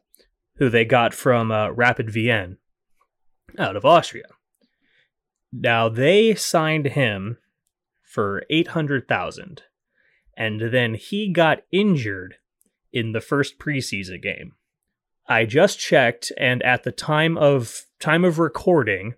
who 0.59 0.69
they 0.69 0.85
got 0.85 1.15
from 1.15 1.51
uh, 1.51 1.71
Rapid 1.71 2.11
Vienna 2.11 2.57
out 3.59 3.77
of 3.77 3.85
Austria. 3.85 4.27
Now 5.53 5.89
they 5.89 6.35
signed 6.35 6.87
him 6.87 7.39
for 8.03 8.43
800,000 8.51 9.63
and 10.37 10.61
then 10.73 10.95
he 10.95 11.33
got 11.33 11.63
injured 11.73 12.37
in 12.93 13.13
the 13.13 13.21
first 13.21 13.59
preseason 13.59 14.23
game. 14.23 14.53
I 15.27 15.45
just 15.45 15.79
checked 15.79 16.33
and 16.39 16.63
at 16.63 16.85
the 16.85 16.93
time 16.93 17.37
of 17.37 17.87
time 18.01 18.25
of 18.25 18.39
recording, 18.39 19.15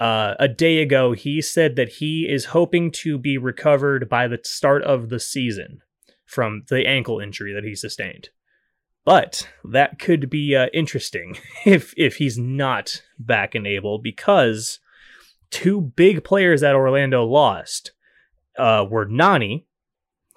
uh, 0.00 0.34
a 0.38 0.48
day 0.48 0.82
ago, 0.82 1.12
he 1.12 1.40
said 1.40 1.76
that 1.76 1.88
he 1.88 2.26
is 2.28 2.46
hoping 2.46 2.90
to 2.90 3.18
be 3.18 3.38
recovered 3.38 4.08
by 4.08 4.26
the 4.26 4.40
start 4.42 4.82
of 4.82 5.10
the 5.10 5.20
season 5.20 5.80
from 6.24 6.64
the 6.68 6.86
ankle 6.86 7.20
injury 7.20 7.52
that 7.52 7.64
he 7.64 7.74
sustained. 7.74 8.30
But 9.04 9.48
that 9.64 9.98
could 9.98 10.30
be 10.30 10.54
uh, 10.54 10.66
interesting 10.72 11.38
if 11.64 11.92
if 11.96 12.16
he's 12.16 12.38
not 12.38 13.02
back 13.18 13.54
and 13.54 13.66
able 13.66 13.98
because 13.98 14.78
two 15.50 15.80
big 15.80 16.24
players 16.24 16.60
that 16.60 16.74
Orlando 16.74 17.24
lost 17.24 17.92
uh, 18.58 18.86
were 18.88 19.04
Nani 19.04 19.66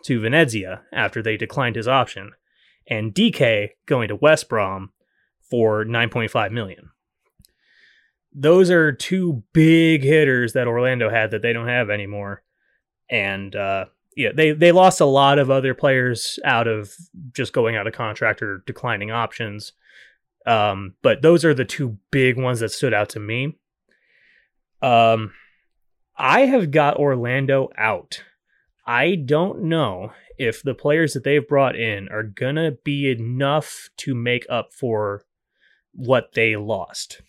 to 0.05 0.19
Venezia 0.19 0.83
after 0.93 1.21
they 1.21 1.37
declined 1.37 1.75
his 1.75 1.87
option, 1.87 2.31
and 2.87 3.13
Dike 3.13 3.77
going 3.85 4.07
to 4.07 4.15
West 4.15 4.49
Brom 4.49 4.91
for 5.49 5.85
9.5 5.85 6.51
million 6.51 6.89
those 8.35 8.69
are 8.69 8.91
two 8.91 9.43
big 9.53 10.03
hitters 10.03 10.53
that 10.53 10.67
Orlando 10.67 11.09
had 11.09 11.31
that 11.31 11.41
they 11.41 11.53
don't 11.53 11.69
have 11.69 11.89
anymore. 11.89 12.43
And 13.09 13.55
uh, 13.55 13.85
yeah, 14.15 14.29
they 14.33 14.51
they 14.51 14.71
lost 14.71 15.01
a 15.01 15.05
lot 15.05 15.39
of 15.39 15.51
other 15.51 15.73
players 15.73 16.39
out 16.45 16.67
of 16.67 16.93
just 17.33 17.53
going 17.53 17.75
out 17.75 17.85
of 17.85 17.93
contract 17.93 18.41
or 18.41 18.63
declining 18.65 19.11
options. 19.11 19.73
Um, 20.45 20.93
but 21.01 21.21
those 21.21 21.43
are 21.43 21.53
the 21.53 21.65
two 21.65 21.97
big 22.11 22.37
ones 22.37 22.61
that 22.61 22.71
stood 22.71 22.93
out 22.93 23.09
to 23.09 23.19
me. 23.19 23.57
Um, 24.81 25.33
I 26.15 26.41
have 26.41 26.71
got 26.71 26.97
Orlando 26.97 27.69
out. 27.77 28.23
I 28.85 29.15
don't 29.15 29.63
know 29.63 30.13
if 30.37 30.61
the 30.61 30.75
players 30.75 31.13
that 31.13 31.23
they've 31.23 31.47
brought 31.47 31.75
in 31.75 32.07
are 32.09 32.23
gonna 32.23 32.71
be 32.71 33.11
enough 33.11 33.89
to 33.97 34.15
make 34.15 34.45
up 34.49 34.71
for 34.71 35.23
what 35.91 36.33
they 36.35 36.55
lost. 36.55 37.21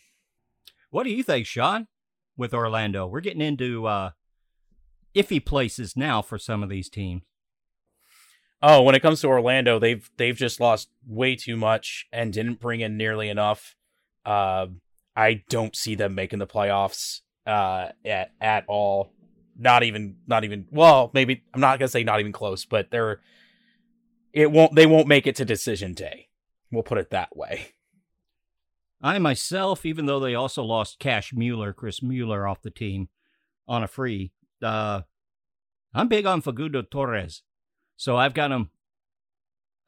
What 0.91 1.05
do 1.05 1.11
you 1.11 1.23
think, 1.25 1.47
Sean, 1.47 1.89
with 2.37 2.55
Orlando? 2.55 3.07
We're 3.07 3.21
getting 3.21 3.41
into 3.41 3.87
uh, 3.87 4.11
iffy 5.17 5.45
places 5.45 5.97
now 5.97 6.23
for 6.23 6.39
some 6.39 6.63
of 6.63 6.69
these 6.69 6.89
teams. 6.89 7.23
Oh, 8.63 8.83
when 8.83 8.95
it 8.95 9.03
comes 9.03 9.21
to 9.21 9.29
Orlando, 9.29 9.79
they've 9.79 10.09
they've 10.17 10.37
just 10.37 10.61
lost 10.61 10.89
way 11.07 11.37
too 11.37 11.57
much 11.57 12.07
and 12.13 12.33
didn't 12.33 12.61
bring 12.61 12.81
in 12.81 12.97
nearly 12.97 13.29
enough. 13.29 13.77
Uh, 14.25 14.67
I 15.15 15.45
don't 15.49 15.77
see 15.77 15.95
them 15.95 16.15
making 16.15 16.39
the 16.39 16.47
playoffs 16.47 17.21
uh, 17.47 17.89
at 18.05 18.33
at 18.41 18.65
all. 18.67 19.13
Not 19.59 19.83
even 19.83 20.17
not 20.27 20.45
even 20.45 20.67
well, 20.71 21.11
maybe 21.15 21.43
I'm 21.55 21.61
not 21.61 21.79
gonna 21.79 21.89
say 21.89 22.03
not 22.03 22.21
even 22.21 22.33
close, 22.33 22.65
but 22.65 22.91
they're 22.91 23.21
it 24.33 24.51
won't 24.51 24.75
they 24.75 24.87
won't 24.87 25.09
make 25.09 25.27
it 25.27 25.37
to 25.37 25.45
decision 25.45 25.95
day. 25.95 26.29
We'll 26.71 26.83
put 26.83 26.99
it 26.99 27.11
that 27.11 27.37
way. 27.37 27.69
I 29.03 29.19
myself, 29.19 29.85
even 29.85 30.07
though 30.07 30.21
they 30.21 30.35
also 30.35 30.65
lost 30.65 30.99
Cash 30.99 31.33
Mueller, 31.35 31.73
Chris 31.73 32.03
Mueller 32.03 32.47
off 32.47 32.63
the 32.63 32.71
team 32.71 33.09
on 33.69 33.83
a 33.83 33.89
free, 33.89 34.33
uh, 34.63 35.03
I'm 35.95 36.09
big 36.09 36.27
on 36.27 36.43
Facundo 36.43 36.83
Torres. 36.83 37.43
So 37.97 38.17
I've 38.17 38.35
got 38.35 38.53
him. 38.53 38.71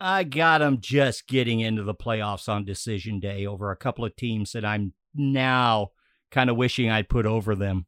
I 0.01 0.25
got 0.25 0.62
him 0.62 0.79
just 0.81 1.27
getting 1.27 1.61
into 1.61 1.83
the 1.83 1.95
playoffs 1.95 2.49
on 2.49 2.64
decision 2.64 3.19
day 3.19 3.47
over 3.47 3.71
a 3.71 3.77
couple 3.77 4.05
of 4.05 4.14
teams 4.14 4.53
that 4.53 4.64
I'm 4.64 4.93
now 5.14 5.91
kind 6.31 6.49
of 6.51 6.57
wishing 6.57 6.89
I'd 6.89 7.09
put 7.09 7.27
over 7.27 7.57
them. 7.57 7.87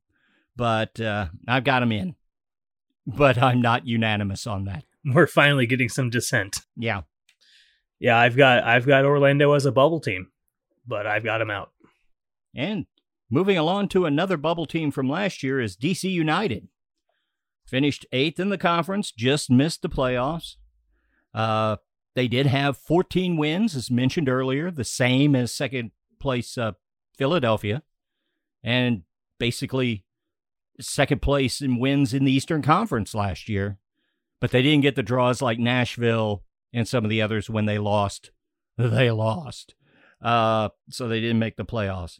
But 0.56 1.00
uh, 1.00 1.28
I've 1.46 1.64
got 1.64 1.82
him 1.82 1.92
in. 1.92 2.16
But 3.06 3.38
I'm 3.38 3.62
not 3.62 3.86
unanimous 3.86 4.46
on 4.46 4.64
that. 4.64 4.84
We're 5.04 5.26
finally 5.26 5.66
getting 5.66 5.88
some 5.88 6.10
dissent. 6.10 6.58
Yeah. 6.76 7.02
Yeah, 7.98 8.18
I've 8.18 8.36
got 8.36 8.64
I've 8.64 8.86
got 8.86 9.04
Orlando 9.04 9.52
as 9.52 9.66
a 9.66 9.72
bubble 9.72 10.00
team 10.00 10.30
but 10.90 11.06
I've 11.06 11.24
got 11.24 11.40
him 11.40 11.50
out. 11.50 11.70
And 12.54 12.84
moving 13.30 13.56
along 13.56 13.88
to 13.88 14.04
another 14.04 14.36
bubble 14.36 14.66
team 14.66 14.90
from 14.90 15.08
last 15.08 15.42
year 15.42 15.60
is 15.60 15.76
DC 15.76 16.10
United. 16.10 16.68
Finished 17.64 18.04
eighth 18.12 18.40
in 18.40 18.48
the 18.48 18.58
conference, 18.58 19.12
just 19.12 19.50
missed 19.50 19.82
the 19.82 19.88
playoffs. 19.88 20.56
Uh, 21.32 21.76
they 22.16 22.26
did 22.26 22.46
have 22.46 22.76
14 22.76 23.36
wins, 23.36 23.76
as 23.76 23.90
mentioned 23.90 24.28
earlier, 24.28 24.70
the 24.70 24.84
same 24.84 25.36
as 25.36 25.54
second 25.54 25.92
place 26.18 26.58
uh, 26.58 26.72
Philadelphia, 27.16 27.82
and 28.64 29.02
basically 29.38 30.04
second 30.80 31.22
place 31.22 31.60
in 31.60 31.78
wins 31.78 32.12
in 32.12 32.24
the 32.24 32.32
Eastern 32.32 32.62
Conference 32.62 33.14
last 33.14 33.48
year. 33.48 33.78
But 34.40 34.50
they 34.50 34.62
didn't 34.62 34.82
get 34.82 34.96
the 34.96 35.02
draws 35.02 35.40
like 35.40 35.58
Nashville 35.58 36.42
and 36.72 36.88
some 36.88 37.04
of 37.04 37.10
the 37.10 37.22
others 37.22 37.48
when 37.48 37.66
they 37.66 37.78
lost. 37.78 38.30
They 38.78 39.10
lost. 39.10 39.74
Uh, 40.22 40.70
so 40.88 41.06
they 41.06 41.20
didn't 41.20 41.38
make 41.38 41.56
the 41.56 41.66
playoffs. 41.66 42.18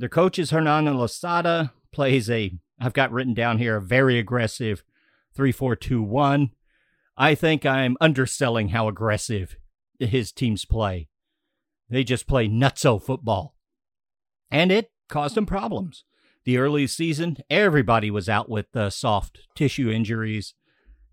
Their 0.00 0.08
coach 0.08 0.38
is 0.38 0.50
Hernando 0.50 0.94
Losada, 0.94 1.74
plays 1.92 2.30
a, 2.30 2.58
I've 2.80 2.94
got 2.94 3.12
written 3.12 3.34
down 3.34 3.58
here, 3.58 3.76
a 3.76 3.82
very 3.82 4.18
aggressive 4.18 4.82
3 5.34 5.52
4 5.52 5.76
2 5.76 6.02
1. 6.02 6.52
I 7.18 7.34
think 7.34 7.66
I'm 7.66 7.98
underselling 8.00 8.70
how 8.70 8.88
aggressive 8.88 9.58
his 9.98 10.32
teams 10.32 10.64
play. 10.64 11.08
They 11.90 12.02
just 12.02 12.26
play 12.26 12.48
nutso 12.48 13.02
football. 13.02 13.54
And 14.50 14.72
it 14.72 14.90
caused 15.10 15.34
them 15.34 15.44
problems. 15.44 16.04
The 16.44 16.56
early 16.56 16.86
season, 16.86 17.36
everybody 17.50 18.10
was 18.10 18.26
out 18.26 18.48
with 18.48 18.74
uh, 18.74 18.88
soft 18.88 19.40
tissue 19.54 19.90
injuries. 19.90 20.54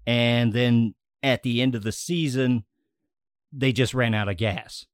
And 0.05 0.53
then 0.53 0.95
at 1.21 1.43
the 1.43 1.61
end 1.61 1.75
of 1.75 1.83
the 1.83 1.91
season, 1.91 2.63
they 3.51 3.73
just 3.73 3.93
ran 3.93 4.13
out 4.13 4.29
of 4.29 4.37
gas 4.37 4.85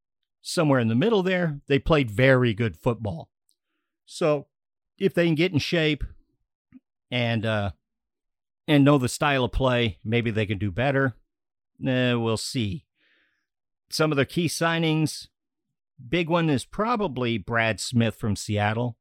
somewhere 0.43 0.79
in 0.79 0.89
the 0.89 0.95
middle 0.95 1.23
there, 1.23 1.61
they 1.67 1.79
played 1.79 2.11
very 2.11 2.53
good 2.53 2.77
football. 2.77 3.29
So 4.05 4.47
if 4.97 5.13
they 5.13 5.25
can 5.25 5.35
get 5.35 5.53
in 5.53 5.59
shape 5.59 6.03
and 7.11 7.45
uh, 7.45 7.71
and 8.67 8.83
know 8.83 8.97
the 8.97 9.09
style 9.09 9.45
of 9.45 9.51
play, 9.51 9.99
maybe 10.03 10.31
they 10.31 10.45
can 10.45 10.57
do 10.57 10.71
better. 10.71 11.15
Eh, 11.85 12.13
we'll 12.13 12.37
see. 12.37 12.85
Some 13.89 14.11
of 14.11 14.15
their 14.15 14.25
key 14.25 14.47
signings, 14.47 15.27
big 16.09 16.29
one 16.29 16.49
is 16.49 16.65
probably 16.65 17.37
Brad 17.37 17.79
Smith 17.79 18.15
from 18.15 18.35
Seattle. 18.35 18.97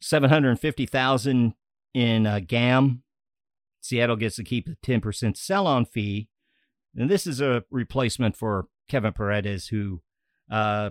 750,000 0.00 1.54
in 1.94 2.26
uh, 2.26 2.40
GAM. 2.46 3.02
Seattle 3.80 4.16
gets 4.16 4.36
to 4.36 4.44
keep 4.44 4.66
the 4.66 4.76
10% 4.76 5.36
sell-on 5.36 5.84
fee. 5.84 6.28
And 6.96 7.10
this 7.10 7.26
is 7.26 7.40
a 7.40 7.64
replacement 7.70 8.36
for 8.36 8.66
Kevin 8.88 9.12
Paredes, 9.12 9.68
who 9.68 10.02
uh, 10.50 10.90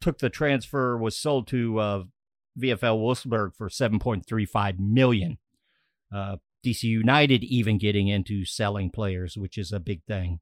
took 0.00 0.18
the 0.18 0.30
transfer, 0.30 0.96
was 0.96 1.16
sold 1.16 1.46
to 1.48 1.78
uh, 1.78 2.02
VFL 2.58 2.98
Wolfsburg 2.98 3.54
for 3.54 3.68
7.35 3.68 4.78
million. 4.78 5.38
Uh, 6.14 6.36
DC 6.64 6.84
United 6.84 7.44
even 7.44 7.78
getting 7.78 8.08
into 8.08 8.44
selling 8.44 8.90
players, 8.90 9.36
which 9.36 9.56
is 9.56 9.72
a 9.72 9.80
big 9.80 10.02
thing. 10.04 10.40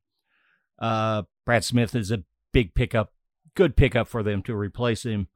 Uh, 0.78 1.22
Brad 1.44 1.64
Smith 1.64 1.94
is 1.94 2.10
a 2.10 2.24
big 2.52 2.74
pickup, 2.74 3.12
good 3.54 3.76
pickup 3.76 4.08
for 4.08 4.22
them 4.22 4.42
to 4.42 4.54
replace 4.54 5.04
him. 5.04 5.28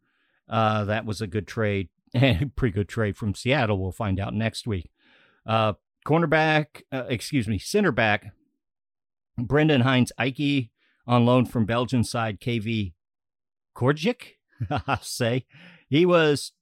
Uh, 0.48 0.84
that 0.84 1.06
was 1.06 1.20
a 1.20 1.26
good 1.26 1.46
trade, 1.46 1.88
and 2.14 2.54
pretty 2.56 2.72
good 2.72 2.88
trade 2.88 3.16
from 3.16 3.34
Seattle. 3.34 3.80
We'll 3.80 3.92
find 3.92 4.18
out 4.18 4.34
next 4.34 4.66
week. 4.66 4.90
Uh, 5.46 5.74
cornerback, 6.06 6.82
uh, 6.92 7.04
excuse 7.08 7.46
me, 7.46 7.58
center 7.58 7.92
back, 7.92 8.32
Brendan 9.38 9.82
Hines 9.82 10.12
Ike 10.18 10.70
on 11.06 11.24
loan 11.24 11.46
from 11.46 11.66
Belgian 11.66 12.04
side 12.04 12.40
KV 12.40 12.92
Korjic, 13.76 14.36
I'll 14.70 15.02
say. 15.02 15.46
He 15.88 16.04
was 16.04 16.52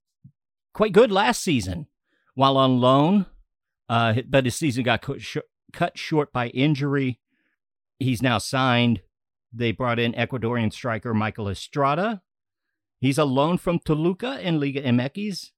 quite 0.72 0.92
good 0.92 1.10
last 1.12 1.42
season 1.42 1.86
while 2.34 2.56
on 2.56 2.80
loan, 2.80 3.26
uh, 3.88 4.14
but 4.28 4.44
his 4.44 4.54
season 4.54 4.84
got 4.84 5.04
cut 5.72 5.98
short 5.98 6.32
by 6.32 6.48
injury. 6.48 7.20
He's 7.98 8.22
now 8.22 8.38
signed. 8.38 9.02
They 9.52 9.72
brought 9.72 9.98
in 9.98 10.12
Ecuadorian 10.12 10.72
striker 10.72 11.14
Michael 11.14 11.48
Estrada. 11.48 12.22
He's 13.00 13.18
a 13.18 13.24
loan 13.24 13.58
from 13.58 13.78
Toluca 13.78 14.40
in 14.40 14.60
Liga 14.60 14.82
MX. 14.82 15.50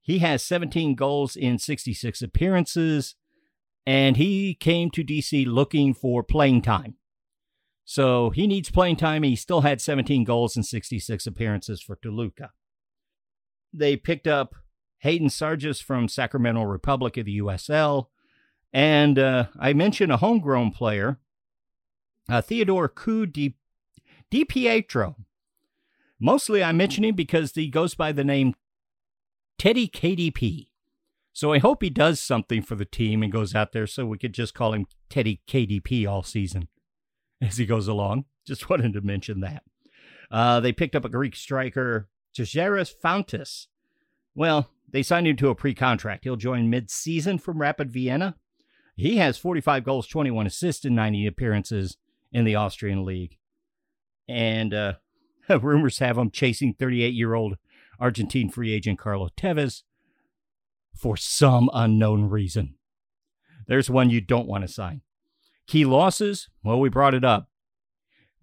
He 0.00 0.18
has 0.18 0.42
17 0.42 0.94
goals 0.96 1.36
in 1.36 1.58
66 1.58 2.22
appearances, 2.22 3.14
and 3.86 4.16
he 4.16 4.54
came 4.54 4.90
to 4.90 5.04
DC 5.04 5.46
looking 5.46 5.94
for 5.94 6.22
playing 6.22 6.62
time. 6.62 6.96
So 7.84 8.30
he 8.30 8.46
needs 8.46 8.70
playing 8.70 8.96
time. 8.96 9.22
He 9.22 9.36
still 9.36 9.60
had 9.60 9.80
17 9.80 10.24
goals 10.24 10.56
and 10.56 10.66
66 10.66 11.26
appearances 11.26 11.82
for 11.82 11.96
Toluca. 11.96 12.50
They 13.72 13.96
picked 13.96 14.26
up 14.26 14.54
Hayden 14.98 15.28
Sargis 15.28 15.82
from 15.82 16.08
Sacramento 16.08 16.62
Republic 16.62 17.16
of 17.16 17.26
the 17.26 17.38
USL. 17.38 18.06
And 18.72 19.18
uh, 19.18 19.46
I 19.58 19.72
mentioned 19.72 20.12
a 20.12 20.16
homegrown 20.18 20.70
player, 20.70 21.18
uh, 22.28 22.40
Theodore 22.40 22.88
Ku 22.88 23.26
Di, 23.26 23.56
Di 24.30 24.44
Pietro. 24.44 25.16
Mostly 26.20 26.62
I 26.62 26.72
mention 26.72 27.04
him 27.04 27.14
because 27.14 27.52
he 27.52 27.68
goes 27.68 27.94
by 27.94 28.12
the 28.12 28.24
name 28.24 28.54
Teddy 29.58 29.88
KDP. 29.88 30.68
So 31.32 31.52
I 31.52 31.58
hope 31.58 31.82
he 31.82 31.90
does 31.90 32.20
something 32.20 32.62
for 32.62 32.74
the 32.74 32.84
team 32.84 33.22
and 33.22 33.32
goes 33.32 33.54
out 33.54 33.72
there 33.72 33.86
so 33.86 34.06
we 34.06 34.18
could 34.18 34.34
just 34.34 34.54
call 34.54 34.72
him 34.72 34.86
Teddy 35.10 35.40
KDP 35.48 36.06
all 36.06 36.22
season 36.22 36.68
as 37.40 37.56
he 37.56 37.66
goes 37.66 37.88
along. 37.88 38.26
Just 38.46 38.68
wanted 38.70 38.92
to 38.92 39.00
mention 39.00 39.40
that. 39.40 39.64
Uh, 40.30 40.60
they 40.60 40.72
picked 40.72 40.94
up 40.94 41.04
a 41.04 41.10
Greek 41.10 41.36
striker, 41.36 42.08
Tejeris 42.36 42.92
Fountas. 43.02 43.66
Well, 44.34 44.70
they 44.90 45.02
signed 45.02 45.26
him 45.26 45.36
to 45.36 45.48
a 45.48 45.54
pre 45.54 45.74
contract. 45.74 46.24
He'll 46.24 46.36
join 46.36 46.70
mid 46.70 46.90
season 46.90 47.38
from 47.38 47.60
Rapid 47.60 47.90
Vienna. 47.90 48.36
He 48.94 49.16
has 49.16 49.38
45 49.38 49.84
goals, 49.84 50.06
21 50.06 50.46
assists, 50.46 50.84
and 50.84 50.94
90 50.94 51.26
appearances 51.26 51.96
in 52.30 52.44
the 52.44 52.54
Austrian 52.54 53.04
league. 53.04 53.38
And 54.28 54.74
uh, 54.74 54.94
rumors 55.60 55.98
have 55.98 56.18
him 56.18 56.30
chasing 56.30 56.74
38 56.74 57.14
year 57.14 57.34
old 57.34 57.56
Argentine 57.98 58.50
free 58.50 58.72
agent 58.72 58.98
Carlos 58.98 59.30
Tevez 59.36 59.82
for 60.94 61.16
some 61.16 61.70
unknown 61.72 62.28
reason. 62.28 62.74
There's 63.66 63.90
one 63.90 64.10
you 64.10 64.20
don't 64.20 64.48
want 64.48 64.62
to 64.66 64.72
sign. 64.72 65.02
Key 65.66 65.84
losses? 65.84 66.48
Well, 66.62 66.80
we 66.80 66.88
brought 66.88 67.14
it 67.14 67.24
up. 67.24 67.48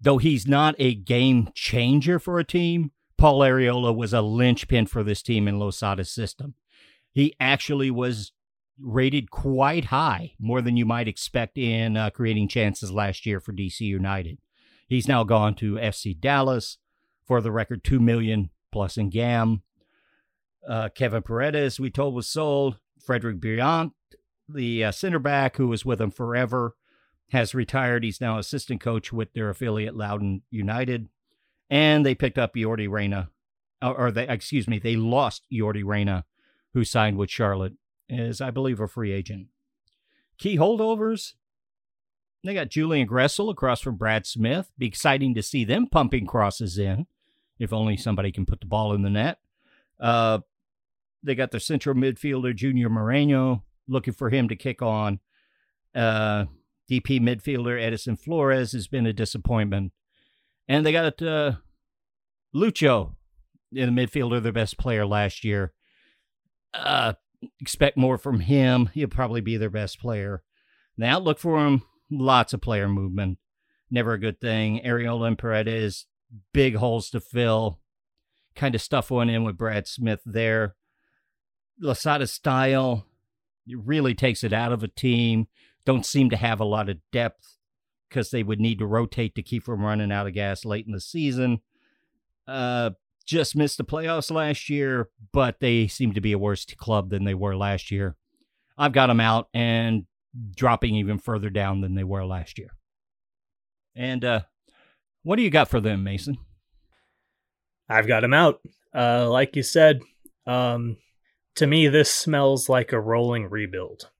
Though 0.00 0.18
he's 0.18 0.48
not 0.48 0.74
a 0.78 0.94
game 0.94 1.50
changer 1.54 2.18
for 2.18 2.38
a 2.38 2.44
team, 2.44 2.92
Paul 3.20 3.40
Arriola 3.40 3.94
was 3.94 4.14
a 4.14 4.22
linchpin 4.22 4.86
for 4.86 5.04
this 5.04 5.20
team 5.20 5.46
in 5.46 5.58
Losada's 5.58 6.10
system. 6.10 6.54
He 7.12 7.34
actually 7.38 7.90
was 7.90 8.32
rated 8.80 9.30
quite 9.30 9.86
high, 9.86 10.32
more 10.38 10.62
than 10.62 10.78
you 10.78 10.86
might 10.86 11.06
expect 11.06 11.58
in 11.58 11.98
uh, 11.98 12.08
creating 12.08 12.48
chances 12.48 12.90
last 12.90 13.26
year 13.26 13.38
for 13.38 13.52
DC 13.52 13.80
United. 13.80 14.38
He's 14.88 15.06
now 15.06 15.24
gone 15.24 15.54
to 15.56 15.74
FC 15.74 16.18
Dallas 16.18 16.78
for 17.26 17.42
the 17.42 17.52
record, 17.52 17.84
two 17.84 18.00
million 18.00 18.48
plus 18.72 18.96
in 18.96 19.10
GAM. 19.10 19.64
Uh, 20.66 20.88
Kevin 20.88 21.20
Paredes, 21.20 21.78
we 21.78 21.90
told, 21.90 22.14
was 22.14 22.26
sold. 22.26 22.78
Frederick 23.04 23.38
Brillant, 23.38 23.92
the 24.48 24.84
uh, 24.84 24.92
center 24.92 25.18
back 25.18 25.58
who 25.58 25.68
was 25.68 25.84
with 25.84 26.00
him 26.00 26.10
forever, 26.10 26.74
has 27.32 27.54
retired. 27.54 28.02
He's 28.02 28.22
now 28.22 28.38
assistant 28.38 28.80
coach 28.80 29.12
with 29.12 29.34
their 29.34 29.50
affiliate 29.50 29.94
Loudoun 29.94 30.40
United. 30.50 31.10
And 31.70 32.04
they 32.04 32.16
picked 32.16 32.36
up 32.36 32.54
Yordy 32.54 32.90
Reyna, 32.90 33.30
or 33.80 34.10
they, 34.10 34.26
excuse 34.26 34.66
me, 34.66 34.78
they 34.78 34.96
lost 34.96 35.44
Yordy 35.52 35.84
Reyna, 35.84 36.24
who 36.74 36.84
signed 36.84 37.16
with 37.16 37.30
Charlotte 37.30 37.74
as, 38.10 38.40
I 38.40 38.50
believe, 38.50 38.80
a 38.80 38.88
free 38.88 39.12
agent. 39.12 39.46
Key 40.36 40.56
holdovers, 40.56 41.34
they 42.42 42.54
got 42.54 42.70
Julian 42.70 43.06
Gressel 43.06 43.50
across 43.50 43.80
from 43.80 43.96
Brad 43.96 44.26
Smith. 44.26 44.70
Be 44.78 44.86
exciting 44.86 45.34
to 45.34 45.42
see 45.42 45.64
them 45.64 45.86
pumping 45.86 46.26
crosses 46.26 46.78
in, 46.78 47.06
if 47.58 47.72
only 47.72 47.96
somebody 47.96 48.32
can 48.32 48.46
put 48.46 48.60
the 48.60 48.66
ball 48.66 48.92
in 48.92 49.02
the 49.02 49.10
net. 49.10 49.38
Uh, 50.00 50.40
they 51.22 51.34
got 51.34 51.50
their 51.50 51.60
central 51.60 51.94
midfielder, 51.94 52.54
Junior 52.54 52.88
Moreno, 52.88 53.62
looking 53.86 54.14
for 54.14 54.30
him 54.30 54.48
to 54.48 54.56
kick 54.56 54.80
on. 54.80 55.20
Uh, 55.94 56.46
DP 56.90 57.20
midfielder 57.20 57.80
Edison 57.80 58.16
Flores 58.16 58.72
has 58.72 58.88
been 58.88 59.06
a 59.06 59.12
disappointment. 59.12 59.92
And 60.70 60.86
they 60.86 60.92
got 60.92 61.20
uh, 61.20 61.54
Lucho 62.54 63.16
in 63.72 63.92
the 63.92 64.06
midfielder, 64.06 64.40
their 64.40 64.52
best 64.52 64.78
player 64.78 65.04
last 65.04 65.42
year. 65.42 65.72
Uh, 66.72 67.14
expect 67.60 67.96
more 67.96 68.16
from 68.16 68.38
him. 68.38 68.88
He'll 68.94 69.08
probably 69.08 69.40
be 69.40 69.56
their 69.56 69.68
best 69.68 69.98
player. 69.98 70.44
The 70.96 71.06
outlook 71.06 71.40
for 71.40 71.66
him, 71.66 71.82
lots 72.08 72.52
of 72.52 72.60
player 72.60 72.88
movement. 72.88 73.38
Never 73.90 74.12
a 74.12 74.20
good 74.20 74.40
thing. 74.40 74.80
Arriola 74.86 75.26
and 75.26 75.36
Paredes, 75.36 76.06
big 76.52 76.76
holes 76.76 77.10
to 77.10 77.18
fill. 77.18 77.80
Kind 78.54 78.76
of 78.76 78.80
stuff 78.80 79.10
went 79.10 79.30
in 79.30 79.42
with 79.42 79.58
Brad 79.58 79.88
Smith 79.88 80.20
there. 80.24 80.76
Losada's 81.82 82.30
style 82.30 83.06
really 83.68 84.14
takes 84.14 84.44
it 84.44 84.52
out 84.52 84.70
of 84.70 84.84
a 84.84 84.88
team 84.88 85.48
don't 85.84 86.06
seem 86.06 86.30
to 86.30 86.36
have 86.36 86.60
a 86.60 86.64
lot 86.64 86.88
of 86.88 86.98
depth 87.10 87.56
because 88.10 88.30
they 88.30 88.42
would 88.42 88.60
need 88.60 88.78
to 88.80 88.86
rotate 88.86 89.34
to 89.36 89.42
keep 89.42 89.62
from 89.62 89.82
running 89.82 90.12
out 90.12 90.26
of 90.26 90.34
gas 90.34 90.64
late 90.64 90.86
in 90.86 90.92
the 90.92 91.00
season. 91.00 91.60
Uh, 92.46 92.90
just 93.24 93.56
missed 93.56 93.78
the 93.78 93.84
playoffs 93.84 94.30
last 94.30 94.68
year, 94.68 95.08
but 95.32 95.60
they 95.60 95.86
seem 95.86 96.12
to 96.12 96.20
be 96.20 96.32
a 96.32 96.38
worse 96.38 96.66
club 96.76 97.10
than 97.10 97.24
they 97.24 97.34
were 97.34 97.56
last 97.56 97.90
year. 97.90 98.16
I've 98.76 98.92
got 98.92 99.06
them 99.06 99.20
out 99.20 99.48
and 99.54 100.06
dropping 100.56 100.96
even 100.96 101.18
further 101.18 101.48
down 101.48 101.80
than 101.80 101.94
they 101.94 102.04
were 102.04 102.24
last 102.24 102.58
year. 102.58 102.70
And 103.94 104.24
uh, 104.24 104.40
what 105.22 105.36
do 105.36 105.42
you 105.42 105.50
got 105.50 105.68
for 105.68 105.80
them, 105.80 106.02
Mason? 106.02 106.38
I've 107.88 108.08
got 108.08 108.20
them 108.20 108.34
out. 108.34 108.60
Uh, 108.94 109.28
like 109.30 109.56
you 109.56 109.62
said, 109.62 110.00
um, 110.46 110.96
to 111.56 111.66
me, 111.66 111.88
this 111.88 112.10
smells 112.10 112.68
like 112.68 112.92
a 112.92 113.00
rolling 113.00 113.48
rebuild. 113.48 114.10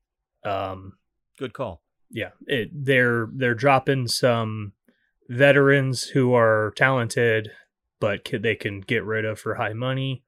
Um, 0.45 0.93
Good 1.41 1.53
call. 1.53 1.81
Yeah, 2.11 2.31
it, 2.45 2.69
they're 2.73 3.29
they're 3.33 3.55
dropping 3.55 4.07
some 4.07 4.73
veterans 5.29 6.03
who 6.03 6.33
are 6.33 6.73
talented, 6.75 7.51
but 7.99 8.29
they 8.31 8.55
can 8.55 8.81
get 8.81 9.05
rid 9.05 9.23
of 9.23 9.39
for 9.39 9.55
high 9.55 9.73
money, 9.73 10.23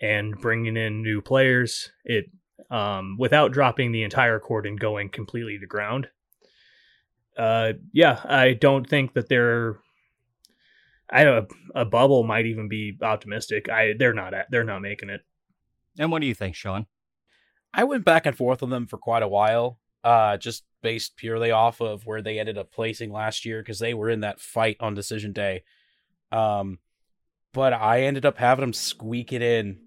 and 0.00 0.40
bringing 0.40 0.76
in 0.76 1.02
new 1.02 1.20
players. 1.20 1.92
It 2.04 2.30
um, 2.70 3.16
without 3.18 3.52
dropping 3.52 3.92
the 3.92 4.02
entire 4.02 4.38
court 4.38 4.66
and 4.66 4.80
going 4.80 5.10
completely 5.10 5.58
to 5.58 5.66
ground. 5.66 6.08
Uh, 7.36 7.72
yeah, 7.92 8.20
I 8.24 8.54
don't 8.54 8.88
think 8.88 9.14
that 9.14 9.28
they're. 9.28 9.78
I 11.12 11.22
a, 11.22 11.42
a 11.74 11.84
bubble 11.84 12.22
might 12.22 12.46
even 12.46 12.68
be 12.68 12.96
optimistic. 13.02 13.68
I 13.68 13.94
they're 13.98 14.14
not 14.14 14.32
at, 14.32 14.46
they're 14.50 14.64
not 14.64 14.80
making 14.80 15.10
it. 15.10 15.22
And 15.98 16.12
what 16.12 16.20
do 16.20 16.28
you 16.28 16.34
think, 16.34 16.54
Sean? 16.54 16.86
I 17.74 17.84
went 17.84 18.04
back 18.04 18.26
and 18.26 18.36
forth 18.36 18.62
on 18.62 18.70
them 18.70 18.86
for 18.86 18.96
quite 18.96 19.22
a 19.22 19.28
while 19.28 19.79
uh, 20.04 20.36
just 20.36 20.64
based 20.82 21.16
purely 21.16 21.50
off 21.50 21.80
of 21.80 22.06
where 22.06 22.22
they 22.22 22.38
ended 22.38 22.58
up 22.58 22.72
placing 22.72 23.12
last 23.12 23.44
year 23.44 23.60
because 23.60 23.78
they 23.78 23.94
were 23.94 24.08
in 24.08 24.20
that 24.20 24.40
fight 24.40 24.76
on 24.80 24.94
decision 24.94 25.32
day. 25.32 25.62
Um, 26.32 26.78
but 27.52 27.72
I 27.72 28.02
ended 28.02 28.24
up 28.24 28.38
having 28.38 28.62
them 28.62 28.72
squeak 28.72 29.32
it 29.32 29.42
in. 29.42 29.80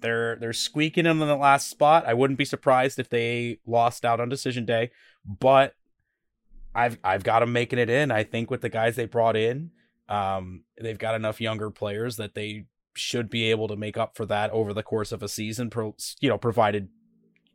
They're 0.00 0.36
they're 0.36 0.52
squeaking 0.52 1.06
in 1.06 1.20
on 1.20 1.28
the 1.28 1.36
last 1.36 1.68
spot. 1.68 2.06
I 2.06 2.14
wouldn't 2.14 2.38
be 2.38 2.44
surprised 2.44 2.98
if 2.98 3.10
they 3.10 3.58
lost 3.66 4.04
out 4.04 4.20
on 4.20 4.28
decision 4.28 4.64
day, 4.64 4.90
but 5.24 5.74
I've 6.74 6.98
I've 7.02 7.24
got 7.24 7.40
them 7.40 7.52
making 7.52 7.78
it 7.78 7.90
in. 7.90 8.10
I 8.10 8.22
think 8.22 8.50
with 8.50 8.60
the 8.60 8.68
guys 8.68 8.96
they 8.96 9.06
brought 9.06 9.36
in, 9.36 9.70
um, 10.08 10.64
they've 10.80 10.98
got 10.98 11.16
enough 11.16 11.40
younger 11.40 11.70
players 11.70 12.16
that 12.16 12.34
they 12.34 12.66
should 12.94 13.28
be 13.28 13.50
able 13.50 13.68
to 13.68 13.76
make 13.76 13.96
up 13.96 14.16
for 14.16 14.26
that 14.26 14.50
over 14.50 14.72
the 14.72 14.82
course 14.82 15.12
of 15.12 15.22
a 15.22 15.28
season. 15.28 15.68
Pro, 15.68 15.96
you 16.20 16.28
know, 16.28 16.38
provided 16.38 16.88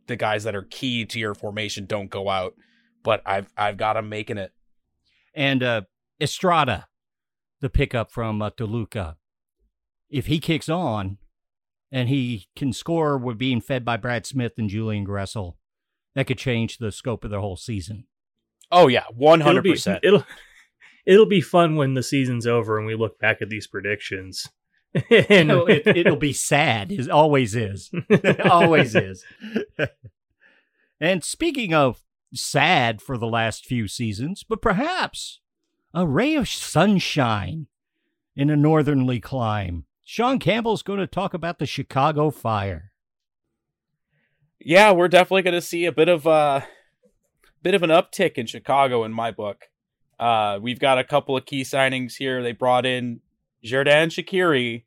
the 0.08 0.16
guys 0.16 0.44
that 0.44 0.56
are 0.56 0.64
key 0.64 1.06
to 1.06 1.20
your 1.20 1.34
formation 1.34 1.86
don't 1.86 2.10
go 2.10 2.30
out. 2.30 2.56
But 3.04 3.22
I've 3.26 3.52
I've 3.58 3.78
got 3.78 3.94
them 3.94 4.10
making 4.10 4.38
it. 4.38 4.52
And 5.36 5.62
uh, 5.62 5.82
Estrada, 6.22 6.88
the 7.60 7.70
pickup 7.70 8.12
from 8.12 8.42
uh, 8.42 8.52
Toluca, 8.52 9.18
if 10.10 10.28
he 10.28 10.40
kicks 10.40 10.70
on 10.70 11.18
and 11.92 12.08
he 12.08 12.48
can 12.56 12.72
score 12.72 13.18
with 13.18 13.38
being 13.38 13.62
fed 13.62 13.84
by 13.84 13.98
Brad 13.98 14.26
Smith 14.26 14.54
and 14.58 14.70
Julian 14.70 15.06
Gressel, 15.06 15.56
that 16.16 16.28
could 16.28 16.38
change 16.38 16.78
the 16.78 16.92
scope 16.92 17.24
of 17.24 17.32
the 17.32 17.42
whole 17.42 17.58
season. 17.58 18.06
Oh 18.72 18.88
yeah, 18.88 19.04
one 19.14 19.42
hundred 19.42 19.66
percent. 19.66 20.00
It'll 20.04 20.26
it'll 21.06 21.26
be 21.26 21.42
fun 21.42 21.76
when 21.76 21.94
the 21.94 22.04
season's 22.04 22.48
over 22.48 22.78
and 22.78 22.88
we 22.88 22.96
look 22.96 23.20
back 23.20 23.42
at 23.42 23.50
these 23.50 23.68
predictions. 23.68 24.48
and 25.30 25.52
it, 25.52 26.06
will 26.06 26.16
be 26.16 26.34
sad. 26.34 26.92
It 26.92 27.10
always 27.10 27.56
is. 27.56 27.92
always 28.50 28.96
is. 28.96 29.26
and 31.00 31.24
speaking 31.24 31.74
of 31.74 32.04
sad 32.34 33.02
for 33.02 33.18
the 33.18 33.28
last 33.28 33.66
few 33.66 33.88
seasons, 33.88 34.44
but 34.44 34.62
perhaps 34.62 35.40
a 35.94 36.06
ray 36.06 36.36
of 36.36 36.48
sunshine 36.48 37.68
in 38.36 38.50
a 38.50 38.56
northernly 38.56 39.20
clime. 39.20 39.86
Sean 40.04 40.40
Campbell's 40.40 40.84
going 40.84 41.00
to 41.00 41.08
talk 41.08 41.34
about 41.34 41.60
the 41.60 41.66
Chicago 41.66 42.30
Fire. 42.30 42.92
Yeah, 44.60 44.92
we're 44.92 45.08
definitely 45.08 45.44
going 45.44 45.54
to 45.56 45.62
see 45.62 45.86
a 45.86 45.92
bit 45.92 46.10
of 46.10 46.26
a 46.26 46.30
uh, 46.30 46.62
bit 47.62 47.74
of 47.74 47.84
an 47.84 47.90
uptick 47.90 48.34
in 48.34 48.46
Chicago 48.46 49.04
in 49.04 49.14
my 49.14 49.32
book. 49.32 49.70
Uh, 50.20 50.60
we've 50.62 50.80
got 50.80 50.98
a 50.98 51.04
couple 51.04 51.36
of 51.36 51.46
key 51.46 51.64
signings 51.64 52.16
here. 52.16 52.44
They 52.44 52.52
brought 52.52 52.86
in 52.86 53.22
Xherdan 53.64 54.10
Shaqiri, 54.10 54.84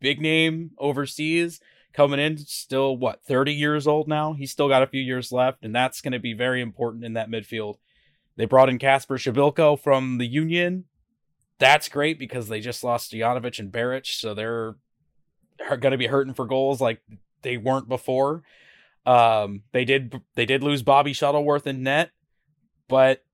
big 0.00 0.20
name 0.20 0.70
overseas, 0.78 1.60
coming 1.92 2.20
in, 2.20 2.38
still 2.38 2.96
what, 2.96 3.22
30 3.24 3.52
years 3.52 3.86
old 3.86 4.08
now? 4.08 4.32
He's 4.32 4.50
still 4.50 4.68
got 4.68 4.82
a 4.82 4.86
few 4.86 5.00
years 5.00 5.32
left, 5.32 5.64
and 5.64 5.74
that's 5.74 6.00
going 6.00 6.12
to 6.12 6.18
be 6.18 6.32
very 6.32 6.60
important 6.60 7.04
in 7.04 7.14
that 7.14 7.30
midfield. 7.30 7.76
They 8.36 8.44
brought 8.46 8.68
in 8.68 8.78
Kacper 8.78 9.18
Przybyłko 9.18 9.78
from 9.78 10.18
the 10.18 10.26
Union. 10.26 10.84
That's 11.58 11.88
great 11.88 12.18
because 12.18 12.48
they 12.48 12.60
just 12.60 12.82
lost 12.82 13.12
Stojanovic 13.12 13.58
and 13.58 13.70
Beric, 13.70 14.06
so 14.06 14.34
they're 14.34 14.76
going 15.68 15.92
to 15.92 15.98
be 15.98 16.06
hurting 16.06 16.34
for 16.34 16.46
goals 16.46 16.80
like 16.80 17.02
they 17.42 17.56
weren't 17.56 17.88
before. 17.88 18.42
Um, 19.04 19.62
they 19.72 19.84
did 19.84 20.20
they 20.34 20.46
did 20.46 20.62
lose 20.62 20.82
Bobby 20.82 21.12
Shuttleworth 21.12 21.66
in 21.66 21.82
net, 21.82 22.10
but 22.88 23.24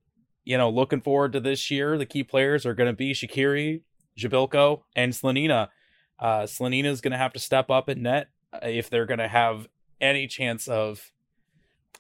you 0.44 0.57
know, 0.57 0.70
looking 0.70 1.01
forward 1.01 1.32
to 1.32 1.40
this 1.40 1.70
year, 1.70 1.99
the 1.99 2.07
key 2.07 2.22
players 2.22 2.64
are 2.64 2.74
going 2.74 2.88
to 2.88 2.97
be 2.97 3.12
Shaqiri, 3.12 3.82
Przybyłko, 4.19 4.83
and 4.95 5.12
Slonina. 5.12 5.69
Uh, 6.19 6.43
Slonina 6.43 6.87
is 6.87 7.01
going 7.01 7.12
to 7.12 7.19
have 7.19 7.33
to 7.35 7.39
step 7.39 7.71
up 7.71 7.89
at 7.89 7.99
net 7.99 8.29
uh, 8.53 8.61
if 8.62 8.89
they're 8.89 9.07
going 9.07 9.19
to 9.19 9.29
have 9.29 9.69
any 10.01 10.27
chance 10.27 10.69
of 10.69 11.12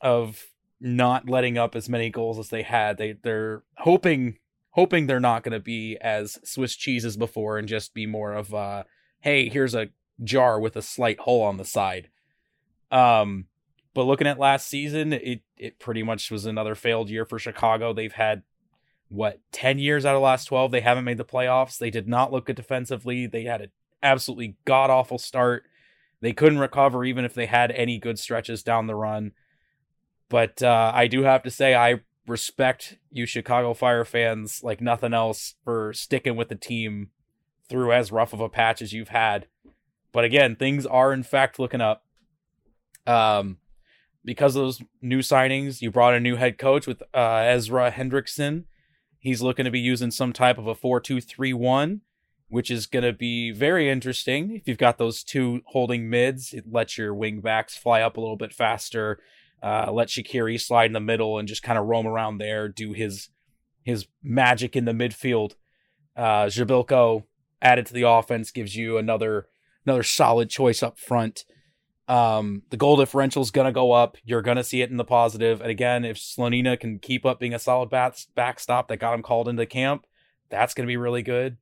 of 0.00 0.44
not 0.80 1.28
letting 1.28 1.56
up 1.56 1.74
as 1.74 1.88
many 1.88 2.10
goals 2.10 2.38
as 2.38 2.48
they 2.48 2.62
had. 2.62 2.98
They 2.98 3.12
they're 3.12 3.62
hoping 3.78 4.38
hoping 4.70 5.06
they're 5.06 5.20
not 5.20 5.42
going 5.42 5.52
to 5.52 5.60
be 5.60 5.96
as 6.00 6.38
Swiss 6.44 6.76
cheese 6.76 7.04
as 7.04 7.16
before 7.16 7.56
and 7.58 7.66
just 7.66 7.94
be 7.94 8.06
more 8.06 8.32
of 8.34 8.54
uh 8.54 8.84
hey, 9.20 9.48
here's 9.48 9.74
a 9.74 9.88
jar 10.22 10.60
with 10.60 10.76
a 10.76 10.82
slight 10.82 11.20
hole 11.20 11.42
on 11.42 11.56
the 11.56 11.64
side. 11.64 12.10
Um 12.90 13.46
but 13.94 14.04
looking 14.04 14.26
at 14.26 14.38
last 14.38 14.68
season, 14.68 15.12
it 15.14 15.40
it 15.56 15.78
pretty 15.78 16.02
much 16.02 16.30
was 16.30 16.44
another 16.44 16.74
failed 16.74 17.08
year 17.08 17.24
for 17.24 17.38
Chicago. 17.38 17.92
They've 17.92 18.12
had 18.12 18.42
what 19.08 19.40
10 19.52 19.78
years 19.78 20.04
out 20.04 20.16
of 20.16 20.22
last 20.22 20.46
12 20.46 20.70
they 20.72 20.80
haven't 20.80 21.04
made 21.04 21.18
the 21.18 21.24
playoffs. 21.24 21.78
They 21.78 21.90
did 21.90 22.08
not 22.08 22.32
look 22.32 22.46
good 22.46 22.56
defensively. 22.56 23.26
They 23.26 23.44
had 23.44 23.60
an 23.60 23.70
absolutely 24.02 24.56
god 24.64 24.90
awful 24.90 25.18
start. 25.18 25.64
They 26.20 26.32
couldn't 26.32 26.58
recover 26.58 27.04
even 27.04 27.24
if 27.24 27.34
they 27.34 27.46
had 27.46 27.70
any 27.72 27.98
good 27.98 28.18
stretches 28.18 28.62
down 28.62 28.86
the 28.86 28.94
run. 28.94 29.32
But 30.28 30.62
uh, 30.62 30.92
I 30.94 31.06
do 31.06 31.22
have 31.22 31.42
to 31.44 31.50
say 31.50 31.74
I 31.74 32.00
respect 32.26 32.98
you 33.10 33.26
Chicago 33.26 33.74
Fire 33.74 34.04
fans 34.04 34.62
like 34.62 34.80
nothing 34.80 35.14
else 35.14 35.54
for 35.64 35.92
sticking 35.92 36.36
with 36.36 36.48
the 36.48 36.56
team 36.56 37.10
through 37.68 37.92
as 37.92 38.12
rough 38.12 38.32
of 38.32 38.40
a 38.40 38.48
patch 38.48 38.82
as 38.82 38.92
you've 38.92 39.08
had. 39.08 39.46
But 40.12 40.24
again, 40.24 40.56
things 40.56 40.86
are 40.86 41.12
in 41.12 41.22
fact 41.22 41.58
looking 41.58 41.80
up. 41.80 42.04
Um, 43.06 43.58
because 44.24 44.56
of 44.56 44.62
those 44.62 44.82
new 45.00 45.20
signings, 45.20 45.80
you 45.80 45.90
brought 45.90 46.14
a 46.14 46.20
new 46.20 46.36
head 46.36 46.58
coach 46.58 46.86
with 46.86 47.02
uh, 47.14 47.44
Ezra 47.46 47.92
Hendrickson. 47.92 48.64
He's 49.26 49.42
looking 49.42 49.64
to 49.64 49.72
be 49.72 49.80
using 49.80 50.12
some 50.12 50.32
type 50.32 50.56
of 50.56 50.68
a 50.68 50.74
4 50.76 51.00
2 51.00 51.20
3 51.20 51.52
1, 51.52 52.00
which 52.48 52.70
is 52.70 52.86
going 52.86 53.02
to 53.02 53.12
be 53.12 53.50
very 53.50 53.90
interesting. 53.90 54.54
If 54.54 54.68
you've 54.68 54.78
got 54.78 54.98
those 54.98 55.24
two 55.24 55.62
holding 55.64 56.08
mids, 56.08 56.52
it 56.52 56.70
lets 56.70 56.96
your 56.96 57.12
wing 57.12 57.40
backs 57.40 57.76
fly 57.76 58.02
up 58.02 58.16
a 58.16 58.20
little 58.20 58.36
bit 58.36 58.52
faster. 58.52 59.18
Uh, 59.60 59.90
let 59.90 60.06
Shaqiri 60.06 60.60
slide 60.60 60.86
in 60.86 60.92
the 60.92 61.00
middle 61.00 61.40
and 61.40 61.48
just 61.48 61.64
kind 61.64 61.76
of 61.76 61.86
roam 61.86 62.06
around 62.06 62.38
there, 62.38 62.68
do 62.68 62.92
his 62.92 63.30
his 63.82 64.06
magic 64.22 64.76
in 64.76 64.84
the 64.84 64.92
midfield. 64.92 65.54
Uh, 66.14 66.44
Przybyłko 66.44 67.24
added 67.60 67.86
to 67.86 67.94
the 67.94 68.08
offense 68.08 68.52
gives 68.52 68.76
you 68.76 68.96
another 68.96 69.48
another 69.84 70.04
solid 70.04 70.50
choice 70.50 70.84
up 70.84 71.00
front. 71.00 71.44
Um, 72.08 72.62
the 72.70 72.76
goal 72.76 72.96
differential 72.96 73.42
is 73.42 73.50
going 73.50 73.64
to 73.64 73.72
go 73.72 73.92
up. 73.92 74.16
You're 74.24 74.42
going 74.42 74.58
to 74.58 74.64
see 74.64 74.80
it 74.80 74.90
in 74.90 74.96
the 74.96 75.04
positive. 75.04 75.60
And 75.60 75.70
again, 75.70 76.04
if 76.04 76.16
Slonina 76.16 76.78
can 76.78 76.98
keep 76.98 77.26
up 77.26 77.40
being 77.40 77.54
a 77.54 77.58
solid 77.58 77.90
back, 77.90 78.16
backstop 78.34 78.88
that 78.88 78.98
got 78.98 79.14
him 79.14 79.22
called 79.22 79.48
into 79.48 79.66
camp, 79.66 80.06
that's 80.48 80.72
going 80.72 80.86
to 80.86 80.90
be 80.90 80.96
really 80.96 81.22
good. 81.22 81.56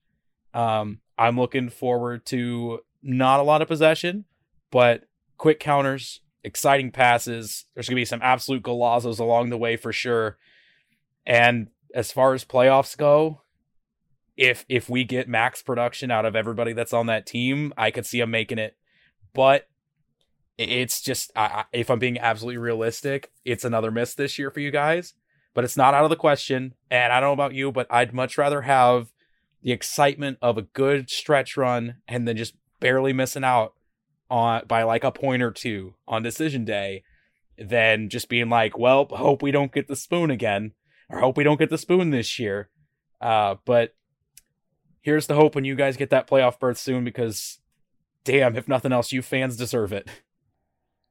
Um, 0.52 1.00
I'm 1.16 1.38
looking 1.38 1.70
forward 1.70 2.26
to 2.26 2.80
not 3.02 3.40
a 3.40 3.42
lot 3.42 3.62
of 3.62 3.68
possession, 3.68 4.24
but 4.70 5.04
quick 5.38 5.60
counters, 5.60 6.20
exciting 6.42 6.90
passes. 6.90 7.64
There's 7.74 7.88
going 7.88 7.96
to 7.96 8.00
be 8.00 8.04
some 8.04 8.22
absolute 8.22 8.62
golazos 8.62 9.18
along 9.18 9.50
the 9.50 9.58
way 9.58 9.76
for 9.76 9.92
sure. 9.92 10.36
And 11.26 11.68
as 11.94 12.12
far 12.12 12.34
as 12.34 12.44
playoffs 12.44 12.96
go, 12.96 13.40
if 14.36 14.64
if 14.68 14.90
we 14.90 15.04
get 15.04 15.28
max 15.28 15.62
production 15.62 16.10
out 16.10 16.26
of 16.26 16.34
everybody 16.34 16.72
that's 16.72 16.92
on 16.92 17.06
that 17.06 17.24
team, 17.26 17.72
I 17.76 17.90
could 17.90 18.04
see 18.04 18.18
them 18.18 18.30
making 18.30 18.58
it. 18.58 18.76
But 19.32 19.68
it's 20.58 21.00
just 21.00 21.30
I, 21.36 21.64
if 21.72 21.90
i'm 21.90 21.98
being 21.98 22.18
absolutely 22.18 22.58
realistic 22.58 23.32
it's 23.44 23.64
another 23.64 23.90
miss 23.90 24.14
this 24.14 24.38
year 24.38 24.50
for 24.50 24.60
you 24.60 24.70
guys 24.70 25.14
but 25.52 25.64
it's 25.64 25.76
not 25.76 25.94
out 25.94 26.04
of 26.04 26.10
the 26.10 26.16
question 26.16 26.74
and 26.90 27.12
i 27.12 27.20
don't 27.20 27.28
know 27.28 27.32
about 27.44 27.54
you 27.54 27.72
but 27.72 27.86
i'd 27.90 28.14
much 28.14 28.38
rather 28.38 28.62
have 28.62 29.12
the 29.62 29.72
excitement 29.72 30.38
of 30.42 30.58
a 30.58 30.62
good 30.62 31.10
stretch 31.10 31.56
run 31.56 31.96
and 32.06 32.28
then 32.28 32.36
just 32.36 32.54
barely 32.80 33.12
missing 33.12 33.44
out 33.44 33.74
on 34.30 34.62
by 34.66 34.82
like 34.82 35.04
a 35.04 35.10
point 35.10 35.42
or 35.42 35.50
two 35.50 35.94
on 36.06 36.22
decision 36.22 36.64
day 36.64 37.02
than 37.58 38.08
just 38.08 38.28
being 38.28 38.48
like 38.48 38.78
well 38.78 39.06
hope 39.10 39.42
we 39.42 39.50
don't 39.50 39.72
get 39.72 39.88
the 39.88 39.96
spoon 39.96 40.30
again 40.30 40.72
or 41.08 41.20
hope 41.20 41.36
we 41.36 41.44
don't 41.44 41.58
get 41.58 41.70
the 41.70 41.78
spoon 41.78 42.10
this 42.10 42.38
year. 42.38 42.68
Uh 43.20 43.56
but 43.64 43.94
here's 45.00 45.26
the 45.26 45.34
hope 45.34 45.54
when 45.54 45.64
you 45.64 45.74
guys 45.74 45.96
get 45.96 46.10
that 46.10 46.26
playoff 46.26 46.58
berth 46.58 46.78
soon 46.78 47.04
because 47.04 47.60
damn 48.24 48.56
if 48.56 48.68
nothing 48.68 48.92
else 48.92 49.12
you 49.12 49.22
fans 49.22 49.56
deserve 49.56 49.92
it 49.92 50.08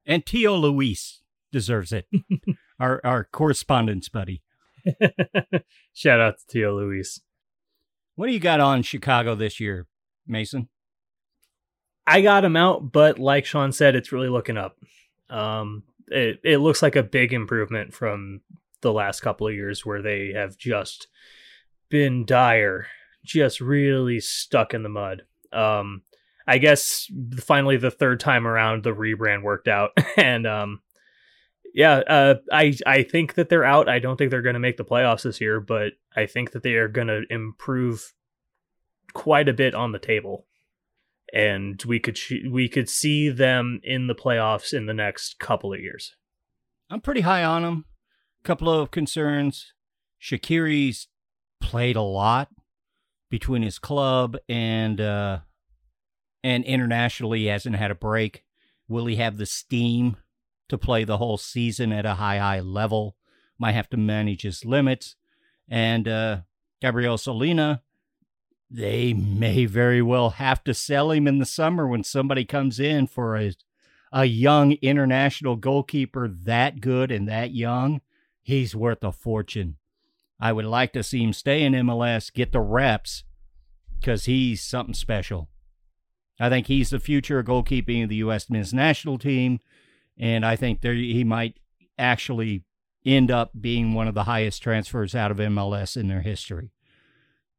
And 0.06 0.26
Tio 0.26 0.56
Luis 0.56 1.22
deserves 1.52 1.92
it. 1.92 2.08
our 2.80 3.02
our 3.04 3.24
correspondence 3.24 4.10
buddy. 4.10 4.42
Shout 5.94 6.20
out 6.20 6.40
to 6.40 6.48
Tio 6.48 6.76
Luis. 6.76 7.22
What 8.16 8.28
do 8.28 8.34
you 8.34 8.40
got 8.40 8.60
on 8.60 8.84
Chicago 8.84 9.36
this 9.36 9.60
year, 9.60 9.88
Mason? 10.28 10.70
I 12.06 12.22
got 12.22 12.44
him 12.44 12.58
out, 12.58 12.92
but 12.92 13.18
like 13.18 13.46
Sean 13.46 13.72
said, 13.72 13.96
it's 13.96 14.12
really 14.12 14.30
looking 14.30 14.58
up. 14.58 14.78
Um, 15.30 15.84
it 16.08 16.40
it 16.44 16.58
looks 16.58 16.82
like 16.82 16.96
a 16.96 17.04
big 17.04 17.34
improvement 17.34 17.94
from 17.94 18.42
the 18.82 18.92
last 18.92 19.22
couple 19.22 19.48
of 19.48 19.54
years 19.54 19.86
where 19.86 20.02
they 20.02 20.34
have 20.34 20.58
just 20.58 21.08
been 21.90 22.26
dire, 22.26 22.88
just 23.24 23.62
really 23.62 24.20
stuck 24.20 24.74
in 24.74 24.84
the 24.84 24.90
mud. 24.90 25.24
Um, 25.54 26.02
I 26.48 26.58
guess 26.58 27.10
finally 27.38 27.78
the 27.78 27.92
third 27.92 28.20
time 28.20 28.46
around 28.48 28.84
the 28.84 28.94
rebrand 28.94 29.44
worked 29.44 29.68
out, 29.68 29.92
and 30.18 30.46
um, 30.46 30.82
yeah, 31.74 31.98
uh, 32.08 32.36
I 32.52 32.76
I 32.86 33.04
think 33.04 33.36
that 33.36 33.50
they're 33.50 33.64
out. 33.64 33.90
I 33.90 34.00
don't 34.00 34.18
think 34.18 34.32
they're 34.32 34.42
going 34.42 34.54
to 34.54 34.60
make 34.60 34.78
the 34.78 34.86
playoffs 34.86 35.24
this 35.24 35.42
year, 35.42 35.60
but 35.60 35.94
I 36.16 36.26
think 36.26 36.52
that 36.52 36.64
they 36.64 36.74
are 36.74 36.88
going 36.88 37.08
to 37.08 37.24
improve 37.30 38.14
quite 39.14 39.50
a 39.50 39.54
bit 39.54 39.74
on 39.74 39.92
the 39.92 40.00
table, 40.00 40.46
and 41.34 41.82
we 41.84 42.00
could 42.00 42.18
sh- 42.18 42.46
we 42.50 42.70
could 42.70 42.90
see 42.90 43.30
them 43.30 43.80
in 43.84 44.08
the 44.08 44.16
playoffs 44.16 44.74
in 44.74 44.86
the 44.86 44.94
next 44.94 45.40
couple 45.40 45.74
of 45.74 45.80
years. 45.80 46.16
I'm 46.90 47.02
pretty 47.02 47.22
high 47.22 47.44
on 47.44 47.64
them. 47.64 47.86
Couple 48.44 48.70
of 48.70 48.92
concerns. 48.92 49.74
Shaqiri's 50.22 51.08
played 51.60 51.96
a 51.96 52.02
lot 52.02 52.50
between 53.30 53.64
his 53.64 53.80
club 53.80 54.38
and 54.48 55.02
uh, 55.02 55.40
and 56.44 56.64
internationally 56.66 57.40
he 57.40 57.46
hasn't 57.48 57.76
had 57.76 57.92
a 57.92 57.96
break. 57.96 58.44
Will 58.88 59.06
he 59.06 59.16
have 59.16 59.38
the 59.38 59.46
steam 59.46 60.18
to 60.70 60.78
play 60.78 61.04
the 61.04 61.18
whole 61.18 61.38
season 61.38 61.92
at 61.92 62.06
a 62.06 62.16
high, 62.16 62.38
high 62.38 62.60
level? 62.60 63.16
Might 63.58 63.74
have 63.74 63.90
to 63.92 63.98
manage 63.98 64.42
his 64.42 64.66
limits. 64.66 65.16
And 65.70 66.08
uh, 66.08 66.42
Gabriel 66.82 67.18
Slonina, 67.18 67.82
they 68.70 69.14
may 69.14 69.66
very 69.66 70.02
well 70.02 70.32
have 70.32 70.64
to 70.66 70.74
sell 70.74 71.12
him 71.12 71.28
in 71.28 71.40
the 71.40 71.46
summer 71.46 71.88
when 71.88 72.04
somebody 72.04 72.44
comes 72.44 72.80
in 72.80 73.08
for 73.08 73.38
a 73.38 73.54
a 74.16 74.26
young 74.26 74.74
international 74.74 75.56
goalkeeper 75.56 76.28
that 76.28 76.80
good 76.80 77.12
and 77.12 77.28
that 77.28 77.52
young. 77.52 78.00
He's 78.44 78.76
worth 78.76 79.04
a 79.04 79.12
fortune. 79.12 79.78
I 80.40 80.54
would 80.54 80.66
like 80.66 80.94
to 80.94 81.04
see 81.04 81.24
him 81.24 81.34
stay 81.34 81.64
in 81.64 81.74
MLS, 81.74 82.32
get 82.32 82.52
the 82.52 82.62
reps, 82.62 83.24
because 84.00 84.26
he's 84.26 84.62
something 84.62 84.94
special. 84.94 85.50
I 86.40 86.50
think 86.50 86.68
he's 86.68 86.90
the 86.90 87.00
future 87.00 87.40
of 87.40 87.46
goalkeeping 87.46 88.04
of 88.04 88.10
the 88.10 88.18
U.S. 88.18 88.50
men's 88.50 88.74
national 88.74 89.18
team, 89.18 89.60
and 90.18 90.46
I 90.46 90.56
think 90.56 90.82
there 90.82 90.94
he 90.94 91.24
might 91.24 91.60
actually 91.98 92.64
end 93.06 93.30
up 93.30 93.52
being 93.60 93.94
one 93.94 94.08
of 94.08 94.16
the 94.16 94.24
highest 94.24 94.64
transfers 94.64 95.14
out 95.14 95.32
of 95.32 95.38
MLS 95.38 95.96
in 95.96 96.08
their 96.08 96.22
history. 96.22 96.72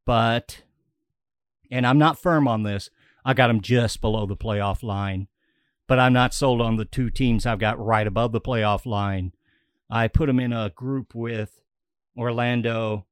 But, 0.05 0.63
and 1.71 1.85
I'm 1.85 1.97
not 1.97 2.19
firm 2.19 2.47
on 2.47 2.63
this, 2.63 2.89
I 3.23 3.33
got 3.33 3.49
him 3.49 3.61
just 3.61 4.01
below 4.01 4.25
the 4.25 4.35
playoff 4.35 4.83
line, 4.83 5.27
but 5.87 5.99
I'm 5.99 6.13
not 6.13 6.33
sold 6.33 6.61
on 6.61 6.75
the 6.75 6.85
two 6.85 7.09
teams 7.09 7.45
I've 7.45 7.59
got 7.59 7.83
right 7.83 8.05
above 8.05 8.31
the 8.31 8.41
playoff 8.41 8.85
line. 8.85 9.31
I 9.89 10.07
put 10.07 10.29
him 10.29 10.39
in 10.39 10.51
a 10.51 10.71
group 10.71 11.15
with 11.15 11.61
Orlando, 12.17 13.05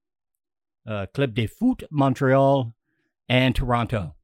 uh, 0.85 1.05
Club 1.13 1.33
de 1.33 1.47
Foot 1.47 1.83
Montreal, 1.89 2.75
and 3.29 3.55
Toronto 3.55 4.15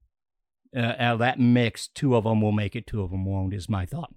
uh, 0.76 0.93
out 0.99 1.13
of 1.13 1.20
that 1.20 1.39
mix, 1.39 1.88
two 1.88 2.15
of 2.15 2.24
them 2.24 2.41
will 2.41 2.51
make 2.51 2.76
it, 2.76 2.88
two 2.88 3.01
of 3.01 3.11
them 3.11 3.26
won't, 3.26 3.53
is 3.53 3.70
my 3.70 3.86
thought. 3.86 4.13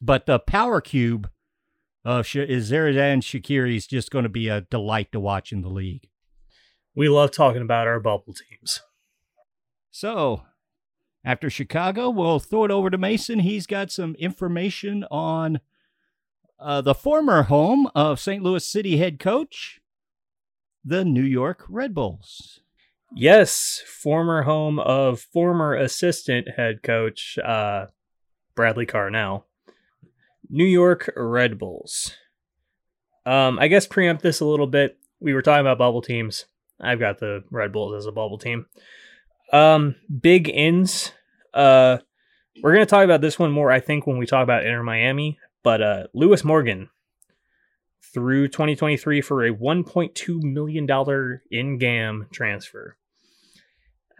But 0.00 0.26
the 0.26 0.38
power 0.38 0.80
cube 0.80 1.30
of 2.04 2.26
Sh- 2.26 2.36
is 2.36 2.70
Shaqiri 2.70 3.76
is 3.76 3.86
just 3.86 4.10
going 4.10 4.24
to 4.24 4.28
be 4.28 4.48
a 4.48 4.62
delight 4.62 5.12
to 5.12 5.20
watch 5.20 5.52
in 5.52 5.62
the 5.62 5.68
league. 5.68 6.08
We 6.94 7.08
love 7.08 7.30
talking 7.30 7.62
about 7.62 7.86
our 7.86 8.00
bubble 8.00 8.34
teams. 8.34 8.82
So, 9.90 10.42
after 11.24 11.48
Chicago, 11.48 12.10
we'll 12.10 12.40
throw 12.40 12.64
it 12.64 12.70
over 12.70 12.90
to 12.90 12.98
Mason. 12.98 13.40
He's 13.40 13.66
got 13.66 13.90
some 13.90 14.14
information 14.16 15.04
on 15.10 15.60
uh, 16.58 16.80
the 16.80 16.94
former 16.94 17.44
home 17.44 17.88
of 17.94 18.20
St. 18.20 18.42
Louis 18.42 18.66
City 18.66 18.96
head 18.96 19.18
coach, 19.18 19.80
the 20.84 21.04
New 21.04 21.22
York 21.22 21.64
Red 21.68 21.94
Bulls. 21.94 22.61
Yes, 23.14 23.82
former 23.86 24.42
home 24.42 24.78
of 24.78 25.20
former 25.20 25.74
assistant 25.74 26.48
head 26.56 26.82
coach 26.82 27.38
uh, 27.38 27.86
Bradley 28.54 28.86
Carnell. 28.86 29.44
New 30.48 30.64
York 30.64 31.10
Red 31.16 31.58
Bulls. 31.58 32.14
Um, 33.24 33.58
I 33.58 33.68
guess 33.68 33.86
preempt 33.86 34.22
this 34.22 34.40
a 34.40 34.44
little 34.44 34.66
bit. 34.66 34.98
We 35.20 35.34
were 35.34 35.42
talking 35.42 35.60
about 35.60 35.78
bubble 35.78 36.02
teams. 36.02 36.46
I've 36.80 36.98
got 36.98 37.20
the 37.20 37.44
Red 37.50 37.72
Bulls 37.72 37.94
as 37.94 38.06
a 38.06 38.12
bubble 38.12 38.38
team. 38.38 38.66
Um, 39.52 39.94
big 40.20 40.48
ins. 40.48 41.12
Uh, 41.54 41.98
we're 42.62 42.72
gonna 42.72 42.86
talk 42.86 43.04
about 43.04 43.20
this 43.20 43.38
one 43.38 43.52
more, 43.52 43.70
I 43.70 43.80
think, 43.80 44.06
when 44.06 44.18
we 44.18 44.26
talk 44.26 44.42
about 44.42 44.64
Inter 44.64 44.82
Miami. 44.82 45.38
But 45.62 45.82
uh, 45.82 46.06
Lewis 46.12 46.44
Morgan 46.44 46.90
through 48.12 48.48
2023 48.48 49.20
for 49.20 49.44
a 49.44 49.54
1.2 49.54 50.42
million 50.42 50.86
dollar 50.86 51.42
in 51.50 51.78
GAM 51.78 52.26
transfer. 52.32 52.96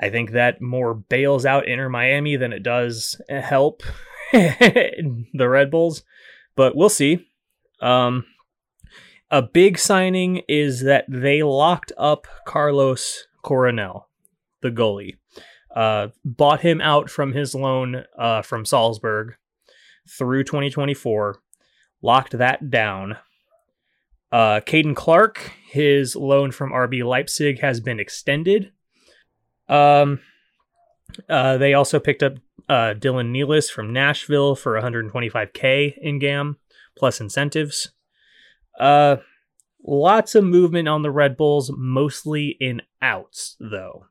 I 0.00 0.10
think 0.10 0.32
that 0.32 0.60
more 0.60 0.94
bails 0.94 1.46
out 1.46 1.68
Inter 1.68 1.88
Miami 1.88 2.36
than 2.36 2.52
it 2.52 2.62
does 2.62 3.20
help 3.28 3.82
the 4.32 5.48
Red 5.48 5.70
Bulls, 5.70 6.02
but 6.56 6.76
we'll 6.76 6.88
see. 6.88 7.26
Um, 7.80 8.24
a 9.30 9.42
big 9.42 9.78
signing 9.78 10.42
is 10.48 10.82
that 10.82 11.06
they 11.08 11.42
locked 11.42 11.92
up 11.96 12.26
Carlos 12.46 13.26
Coronel, 13.42 14.08
the 14.60 14.70
goalie. 14.70 15.16
Uh, 15.74 16.08
bought 16.22 16.60
him 16.60 16.80
out 16.82 17.08
from 17.08 17.32
his 17.32 17.54
loan 17.54 18.04
uh, 18.18 18.42
from 18.42 18.66
Salzburg 18.66 19.36
through 20.06 20.44
2024, 20.44 21.40
locked 22.02 22.36
that 22.36 22.70
down. 22.70 23.16
Uh, 24.30 24.60
Caden 24.60 24.94
Clark, 24.94 25.52
his 25.70 26.14
loan 26.14 26.50
from 26.50 26.72
RB 26.72 27.02
Leipzig 27.04 27.60
has 27.60 27.80
been 27.80 28.00
extended. 28.00 28.72
Um, 29.68 30.20
uh, 31.28 31.58
they 31.58 31.74
also 31.74 31.98
picked 31.98 32.22
up 32.22 32.34
uh, 32.68 32.94
Dylan 32.94 33.30
Nealis 33.30 33.70
from 33.70 33.92
Nashville 33.92 34.54
for 34.54 34.80
125k 34.80 35.94
in 36.00 36.18
GAM 36.18 36.58
plus 36.96 37.20
incentives. 37.20 37.92
Uh, 38.78 39.16
lots 39.84 40.34
of 40.34 40.44
movement 40.44 40.88
on 40.88 41.02
the 41.02 41.10
Red 41.10 41.36
Bulls, 41.36 41.70
mostly 41.76 42.56
in 42.60 42.82
outs 43.00 43.56
though. 43.60 44.06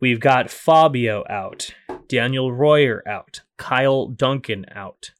We've 0.00 0.20
got 0.20 0.50
Fabio 0.50 1.24
out, 1.28 1.74
Daniel 2.08 2.52
Royer 2.52 3.02
out, 3.06 3.42
Kyle 3.56 4.06
Duncan 4.06 4.64
out, 4.72 5.10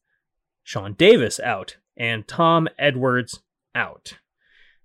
Sean 0.63 0.95
Davis 0.95 1.41
out, 1.41 1.77
and 1.97 2.29
Tom 2.29 2.69
Edwards 2.79 3.41
out. 3.75 4.19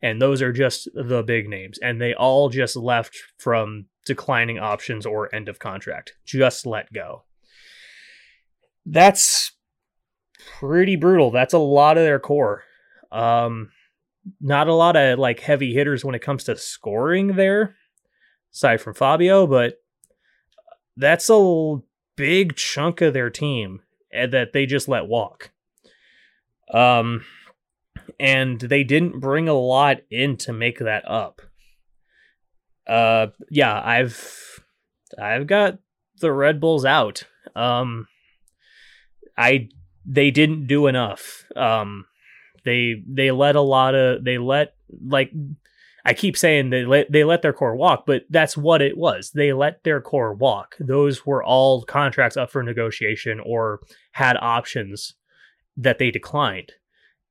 And 0.01 0.21
those 0.21 0.41
are 0.41 0.51
just 0.51 0.89
the 0.95 1.23
big 1.23 1.47
names. 1.47 1.77
And 1.77 2.01
they 2.01 2.13
all 2.13 2.49
just 2.49 2.75
left 2.75 3.15
from 3.37 3.85
declining 4.05 4.59
options 4.59 5.05
or 5.05 5.33
end 5.33 5.49
of 5.49 5.59
contract. 5.59 6.13
Just 6.25 6.65
let 6.65 6.91
go. 6.93 7.23
That's 8.85 9.51
pretty 10.59 10.95
brutal. 10.95 11.31
That's 11.31 11.53
a 11.53 11.59
lot 11.59 11.97
of 11.97 12.03
their 12.03 12.19
core. 12.19 12.63
Um, 13.11 13.71
not 14.41 14.67
a 14.67 14.73
lot 14.73 14.95
of 14.95 15.19
like 15.19 15.39
heavy 15.39 15.73
hitters 15.73 16.03
when 16.03 16.15
it 16.15 16.21
comes 16.21 16.43
to 16.45 16.57
scoring 16.57 17.35
there, 17.35 17.75
aside 18.53 18.81
from 18.81 18.93
Fabio, 18.93 19.47
but 19.47 19.75
that's 20.97 21.29
a 21.29 21.77
big 22.15 22.55
chunk 22.55 23.01
of 23.01 23.13
their 23.13 23.29
team 23.29 23.81
eh, 24.11 24.27
that 24.27 24.53
they 24.53 24.65
just 24.65 24.87
let 24.87 25.07
walk. 25.07 25.51
Um, 26.73 27.23
and 28.19 28.59
they 28.59 28.83
didn't 28.83 29.19
bring 29.19 29.47
a 29.47 29.53
lot 29.53 30.01
in 30.09 30.37
to 30.37 30.53
make 30.53 30.79
that 30.79 31.09
up. 31.09 31.41
Uh, 32.87 33.27
yeah, 33.49 33.81
I've 33.83 34.59
I've 35.19 35.47
got 35.47 35.79
the 36.19 36.31
Red 36.31 36.59
Bulls 36.59 36.85
out. 36.85 37.23
Um, 37.55 38.07
I 39.37 39.69
they 40.05 40.31
didn't 40.31 40.67
do 40.67 40.87
enough. 40.87 41.45
Um, 41.55 42.05
they 42.65 43.03
they 43.07 43.31
let 43.31 43.55
a 43.55 43.61
lot 43.61 43.95
of 43.95 44.23
they 44.23 44.37
let 44.37 44.75
like 45.05 45.31
I 46.05 46.13
keep 46.13 46.35
saying 46.35 46.69
they 46.69 46.85
let 46.85 47.11
they 47.11 47.23
let 47.23 47.41
their 47.41 47.53
core 47.53 47.75
walk, 47.75 48.05
but 48.05 48.23
that's 48.29 48.57
what 48.57 48.81
it 48.81 48.97
was. 48.97 49.31
They 49.31 49.53
let 49.53 49.83
their 49.83 50.01
core 50.01 50.33
walk. 50.33 50.75
Those 50.79 51.25
were 51.25 51.43
all 51.43 51.83
contracts 51.83 52.37
up 52.37 52.51
for 52.51 52.63
negotiation 52.63 53.39
or 53.39 53.81
had 54.11 54.37
options 54.37 55.13
that 55.77 55.99
they 55.99 56.11
declined, 56.11 56.73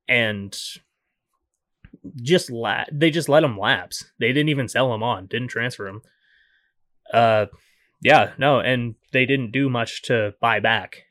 and 0.07 0.57
just 2.21 2.49
la- 2.49 2.85
they 2.91 3.09
just 3.09 3.29
let 3.29 3.41
them 3.41 3.57
lapse. 3.57 4.05
They 4.19 4.27
didn't 4.27 4.49
even 4.49 4.67
sell 4.67 4.91
them 4.91 5.03
on, 5.03 5.27
didn't 5.27 5.49
transfer 5.49 5.85
them. 5.85 6.01
Uh, 7.13 7.45
yeah, 8.01 8.31
no, 8.37 8.59
and 8.59 8.95
they 9.11 9.25
didn't 9.25 9.51
do 9.51 9.69
much 9.69 10.01
to 10.03 10.33
buy 10.41 10.59
back. 10.59 11.03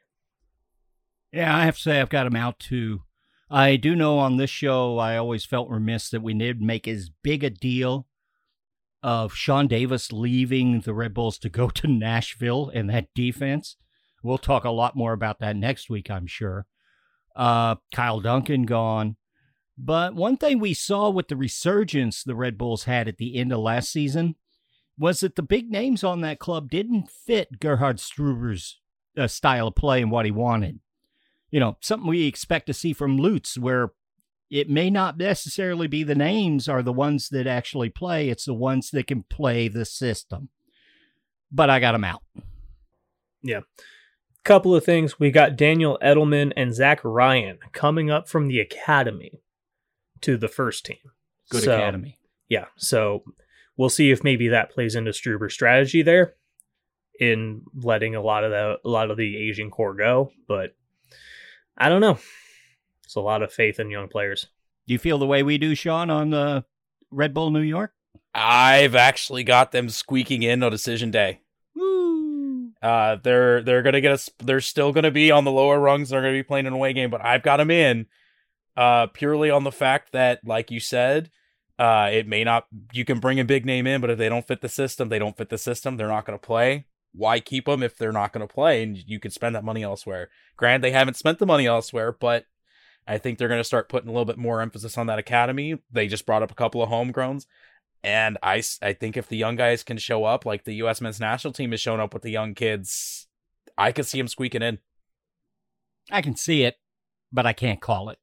Yeah, 1.32 1.56
I 1.56 1.64
have 1.64 1.76
to 1.76 1.82
say 1.82 2.00
I've 2.00 2.10
got 2.10 2.24
them 2.24 2.36
out 2.36 2.58
too. 2.58 3.02
I 3.50 3.76
do 3.76 3.94
know 3.94 4.18
on 4.18 4.36
this 4.36 4.50
show, 4.50 4.98
I 4.98 5.16
always 5.16 5.44
felt 5.44 5.68
remiss 5.68 6.10
that 6.10 6.22
we 6.22 6.34
did 6.34 6.60
make 6.60 6.88
as 6.88 7.10
big 7.22 7.44
a 7.44 7.50
deal 7.50 8.06
of 9.02 9.34
Sean 9.34 9.66
Davis 9.66 10.12
leaving 10.12 10.80
the 10.80 10.94
Red 10.94 11.12
Bulls 11.12 11.38
to 11.38 11.48
go 11.48 11.68
to 11.68 11.86
Nashville 11.86 12.70
and 12.72 12.88
that 12.90 13.08
defense. 13.14 13.76
We'll 14.22 14.38
talk 14.38 14.64
a 14.64 14.70
lot 14.70 14.96
more 14.96 15.12
about 15.12 15.40
that 15.40 15.56
next 15.56 15.90
week, 15.90 16.10
I'm 16.10 16.26
sure. 16.26 16.66
Uh, 17.34 17.76
Kyle 17.94 18.20
Duncan 18.20 18.64
gone. 18.64 19.16
But 19.78 20.14
one 20.14 20.36
thing 20.36 20.58
we 20.58 20.74
saw 20.74 21.10
with 21.10 21.28
the 21.28 21.36
resurgence 21.36 22.22
the 22.22 22.34
Red 22.34 22.58
Bulls 22.58 22.84
had 22.84 23.08
at 23.08 23.16
the 23.16 23.36
end 23.36 23.52
of 23.52 23.60
last 23.60 23.90
season 23.90 24.36
was 24.98 25.20
that 25.20 25.36
the 25.36 25.42
big 25.42 25.70
names 25.70 26.04
on 26.04 26.20
that 26.20 26.38
club 26.38 26.70
didn't 26.70 27.10
fit 27.10 27.58
Gerhard 27.58 27.98
Struber's 27.98 28.78
uh, 29.16 29.26
style 29.26 29.68
of 29.68 29.74
play 29.74 30.02
and 30.02 30.10
what 30.10 30.26
he 30.26 30.30
wanted 30.30 30.80
you 31.52 31.60
know, 31.60 31.76
something 31.80 32.08
we 32.08 32.26
expect 32.26 32.66
to 32.66 32.74
see 32.74 32.92
from 32.92 33.18
Lutz, 33.18 33.56
where 33.56 33.92
it 34.50 34.68
may 34.68 34.90
not 34.90 35.18
necessarily 35.18 35.86
be 35.86 36.02
the 36.02 36.14
names 36.14 36.68
are 36.68 36.82
the 36.82 36.92
ones 36.92 37.28
that 37.28 37.46
actually 37.46 37.90
play, 37.90 38.28
it's 38.28 38.46
the 38.46 38.54
ones 38.54 38.90
that 38.90 39.06
can 39.06 39.22
play 39.24 39.68
the 39.68 39.84
system. 39.84 40.48
But 41.52 41.70
I 41.70 41.78
got 41.78 41.92
them 41.92 42.04
out. 42.04 42.22
Yeah. 43.42 43.60
Couple 44.44 44.74
of 44.74 44.84
things. 44.84 45.20
We 45.20 45.30
got 45.30 45.56
Daniel 45.56 45.98
Edelman 46.02 46.52
and 46.56 46.74
Zach 46.74 47.00
Ryan 47.04 47.58
coming 47.72 48.10
up 48.10 48.28
from 48.28 48.48
the 48.48 48.58
academy 48.58 49.40
to 50.22 50.36
the 50.36 50.48
first 50.48 50.86
team. 50.86 50.98
Good 51.50 51.64
so, 51.64 51.76
academy. 51.76 52.18
Yeah. 52.48 52.66
So 52.76 53.24
we'll 53.76 53.88
see 53.88 54.10
if 54.10 54.24
maybe 54.24 54.48
that 54.48 54.70
plays 54.70 54.94
into 54.94 55.12
Struber's 55.12 55.54
strategy 55.54 56.02
there 56.02 56.34
in 57.20 57.62
letting 57.74 58.14
a 58.14 58.22
lot 58.22 58.44
of 58.44 58.50
the 58.50 58.78
a 58.84 58.88
lot 58.88 59.10
of 59.10 59.16
the 59.16 59.48
Asian 59.48 59.70
core 59.70 59.94
go. 59.94 60.32
But 60.48 60.74
I 61.76 61.88
don't 61.88 62.00
know. 62.00 62.18
It's 63.04 63.14
a 63.14 63.20
lot 63.20 63.42
of 63.42 63.52
faith 63.52 63.78
in 63.78 63.90
young 63.90 64.08
players. 64.08 64.48
Do 64.86 64.92
you 64.92 64.98
feel 64.98 65.18
the 65.18 65.26
way 65.26 65.42
we 65.42 65.58
do, 65.58 65.74
Sean, 65.74 66.10
on 66.10 66.30
the 66.30 66.38
uh, 66.38 66.60
Red 67.10 67.34
Bull 67.34 67.50
New 67.50 67.60
York? 67.60 67.92
I've 68.34 68.94
actually 68.94 69.44
got 69.44 69.72
them 69.72 69.88
squeaking 69.88 70.42
in 70.42 70.62
on 70.62 70.70
decision 70.70 71.10
day. 71.10 71.40
Woo! 71.76 72.70
Uh, 72.82 73.16
they're 73.22 73.62
they're 73.62 73.82
gonna 73.82 74.00
get 74.00 74.12
us. 74.12 74.30
They're 74.38 74.60
still 74.60 74.92
gonna 74.92 75.10
be 75.10 75.30
on 75.30 75.44
the 75.44 75.52
lower 75.52 75.78
rungs. 75.78 76.08
They're 76.08 76.22
gonna 76.22 76.32
be 76.32 76.42
playing 76.42 76.66
an 76.66 76.72
away 76.72 76.92
game, 76.92 77.10
but 77.10 77.24
I've 77.24 77.42
got 77.42 77.58
them 77.58 77.70
in, 77.70 78.06
uh, 78.76 79.06
purely 79.08 79.50
on 79.50 79.64
the 79.64 79.72
fact 79.72 80.12
that, 80.12 80.40
like 80.44 80.70
you 80.70 80.80
said, 80.80 81.30
uh, 81.78 82.10
it 82.12 82.26
may 82.26 82.44
not. 82.44 82.66
You 82.92 83.04
can 83.04 83.18
bring 83.18 83.40
a 83.40 83.44
big 83.44 83.66
name 83.66 83.86
in, 83.86 84.00
but 84.00 84.10
if 84.10 84.18
they 84.18 84.28
don't 84.28 84.46
fit 84.46 84.60
the 84.60 84.68
system, 84.68 85.08
they 85.08 85.18
don't 85.18 85.36
fit 85.36 85.48
the 85.48 85.58
system. 85.58 85.96
They're 85.96 86.08
not 86.08 86.24
gonna 86.24 86.38
play 86.38 86.86
why 87.12 87.40
keep 87.40 87.66
them 87.66 87.82
if 87.82 87.96
they're 87.96 88.12
not 88.12 88.32
going 88.32 88.46
to 88.46 88.52
play 88.52 88.82
and 88.82 88.96
you 88.96 89.20
could 89.20 89.32
spend 89.32 89.54
that 89.54 89.64
money 89.64 89.82
elsewhere? 89.82 90.30
Granted, 90.56 90.82
they 90.82 90.92
haven't 90.92 91.16
spent 91.16 91.38
the 91.38 91.46
money 91.46 91.66
elsewhere, 91.66 92.12
but 92.12 92.46
I 93.06 93.18
think 93.18 93.38
they're 93.38 93.48
going 93.48 93.60
to 93.60 93.64
start 93.64 93.88
putting 93.88 94.08
a 94.08 94.12
little 94.12 94.24
bit 94.24 94.38
more 94.38 94.60
emphasis 94.60 94.96
on 94.96 95.06
that 95.06 95.18
academy. 95.18 95.78
They 95.90 96.08
just 96.08 96.26
brought 96.26 96.42
up 96.42 96.50
a 96.50 96.56
couple 96.56 96.82
of 96.82 96.88
homegrowns. 96.88 97.46
And 98.02 98.38
I, 98.42 98.62
I 98.80 98.94
think 98.94 99.16
if 99.16 99.28
the 99.28 99.36
young 99.36 99.56
guys 99.56 99.84
can 99.84 99.98
show 99.98 100.24
up, 100.24 100.44
like 100.44 100.64
the 100.64 100.74
U.S. 100.76 101.00
men's 101.00 101.20
national 101.20 101.52
team 101.52 101.70
has 101.70 101.80
shown 101.80 102.00
up 102.00 102.14
with 102.14 102.22
the 102.22 102.30
young 102.30 102.54
kids, 102.54 103.28
I 103.78 103.92
could 103.92 104.06
see 104.06 104.18
them 104.18 104.28
squeaking 104.28 104.62
in. 104.62 104.78
I 106.10 106.20
can 106.20 106.34
see 106.34 106.64
it, 106.64 106.76
but 107.32 107.46
I 107.46 107.52
can't 107.52 107.80
call 107.80 108.08
it. 108.08 108.18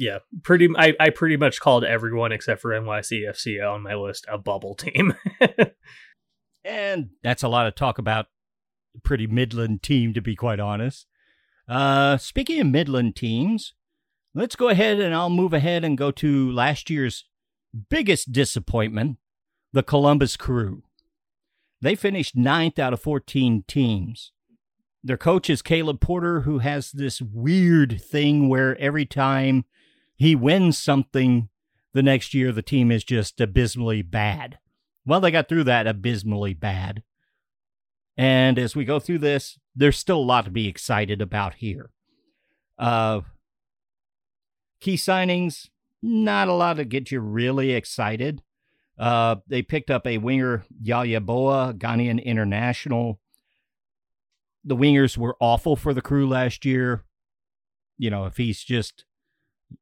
Yeah, 0.00 0.18
pretty. 0.42 0.68
I, 0.76 0.94
I 0.98 1.10
pretty 1.10 1.36
much 1.36 1.60
called 1.60 1.84
everyone 1.84 2.32
except 2.32 2.62
for 2.62 2.70
NYCFC 2.70 3.62
on 3.62 3.82
my 3.82 3.94
list 3.94 4.24
a 4.28 4.38
bubble 4.38 4.74
team. 4.74 5.14
And 6.64 7.10
that's 7.22 7.42
a 7.42 7.48
lot 7.48 7.66
of 7.66 7.74
talk 7.74 7.98
about 7.98 8.26
pretty 9.02 9.26
Midland 9.26 9.82
team, 9.82 10.12
to 10.14 10.20
be 10.20 10.36
quite 10.36 10.60
honest. 10.60 11.06
Uh, 11.68 12.16
speaking 12.16 12.60
of 12.60 12.66
Midland 12.66 13.16
teams, 13.16 13.74
let's 14.34 14.56
go 14.56 14.68
ahead 14.68 15.00
and 15.00 15.14
I'll 15.14 15.30
move 15.30 15.52
ahead 15.52 15.84
and 15.84 15.96
go 15.96 16.10
to 16.10 16.50
last 16.50 16.90
year's 16.90 17.24
biggest 17.88 18.32
disappointment 18.32 19.18
the 19.72 19.82
Columbus 19.82 20.36
Crew. 20.36 20.82
They 21.80 21.94
finished 21.94 22.36
ninth 22.36 22.78
out 22.78 22.92
of 22.92 23.00
14 23.00 23.64
teams. 23.66 24.32
Their 25.02 25.16
coach 25.16 25.48
is 25.48 25.62
Caleb 25.62 26.00
Porter, 26.00 26.40
who 26.40 26.58
has 26.58 26.90
this 26.90 27.22
weird 27.22 28.02
thing 28.02 28.48
where 28.48 28.78
every 28.78 29.06
time 29.06 29.64
he 30.20 30.36
wins 30.36 30.76
something, 30.76 31.48
the 31.94 32.02
next 32.02 32.34
year 32.34 32.52
the 32.52 32.60
team 32.60 32.92
is 32.92 33.04
just 33.04 33.40
abysmally 33.40 34.02
bad. 34.02 34.58
Well, 35.06 35.18
they 35.18 35.30
got 35.30 35.48
through 35.48 35.64
that 35.64 35.86
abysmally 35.86 36.52
bad. 36.52 37.02
And 38.18 38.58
as 38.58 38.76
we 38.76 38.84
go 38.84 39.00
through 39.00 39.20
this, 39.20 39.58
there's 39.74 39.98
still 39.98 40.18
a 40.18 40.20
lot 40.20 40.44
to 40.44 40.50
be 40.50 40.68
excited 40.68 41.22
about 41.22 41.54
here. 41.54 41.88
Uh, 42.78 43.22
key 44.78 44.96
signings, 44.96 45.70
not 46.02 46.48
a 46.48 46.52
lot 46.52 46.74
to 46.74 46.84
get 46.84 47.10
you 47.10 47.20
really 47.20 47.70
excited. 47.70 48.42
Uh, 48.98 49.36
they 49.46 49.62
picked 49.62 49.90
up 49.90 50.06
a 50.06 50.18
winger, 50.18 50.66
Yaw 50.82 51.04
Yeboah, 51.04 51.78
Ghanaian 51.78 52.22
international. 52.22 53.18
The 54.66 54.76
wingers 54.76 55.16
were 55.16 55.38
awful 55.40 55.76
for 55.76 55.94
the 55.94 56.02
crew 56.02 56.28
last 56.28 56.66
year. 56.66 57.04
You 57.96 58.10
know, 58.10 58.26
if 58.26 58.36
he's 58.36 58.62
just, 58.62 59.06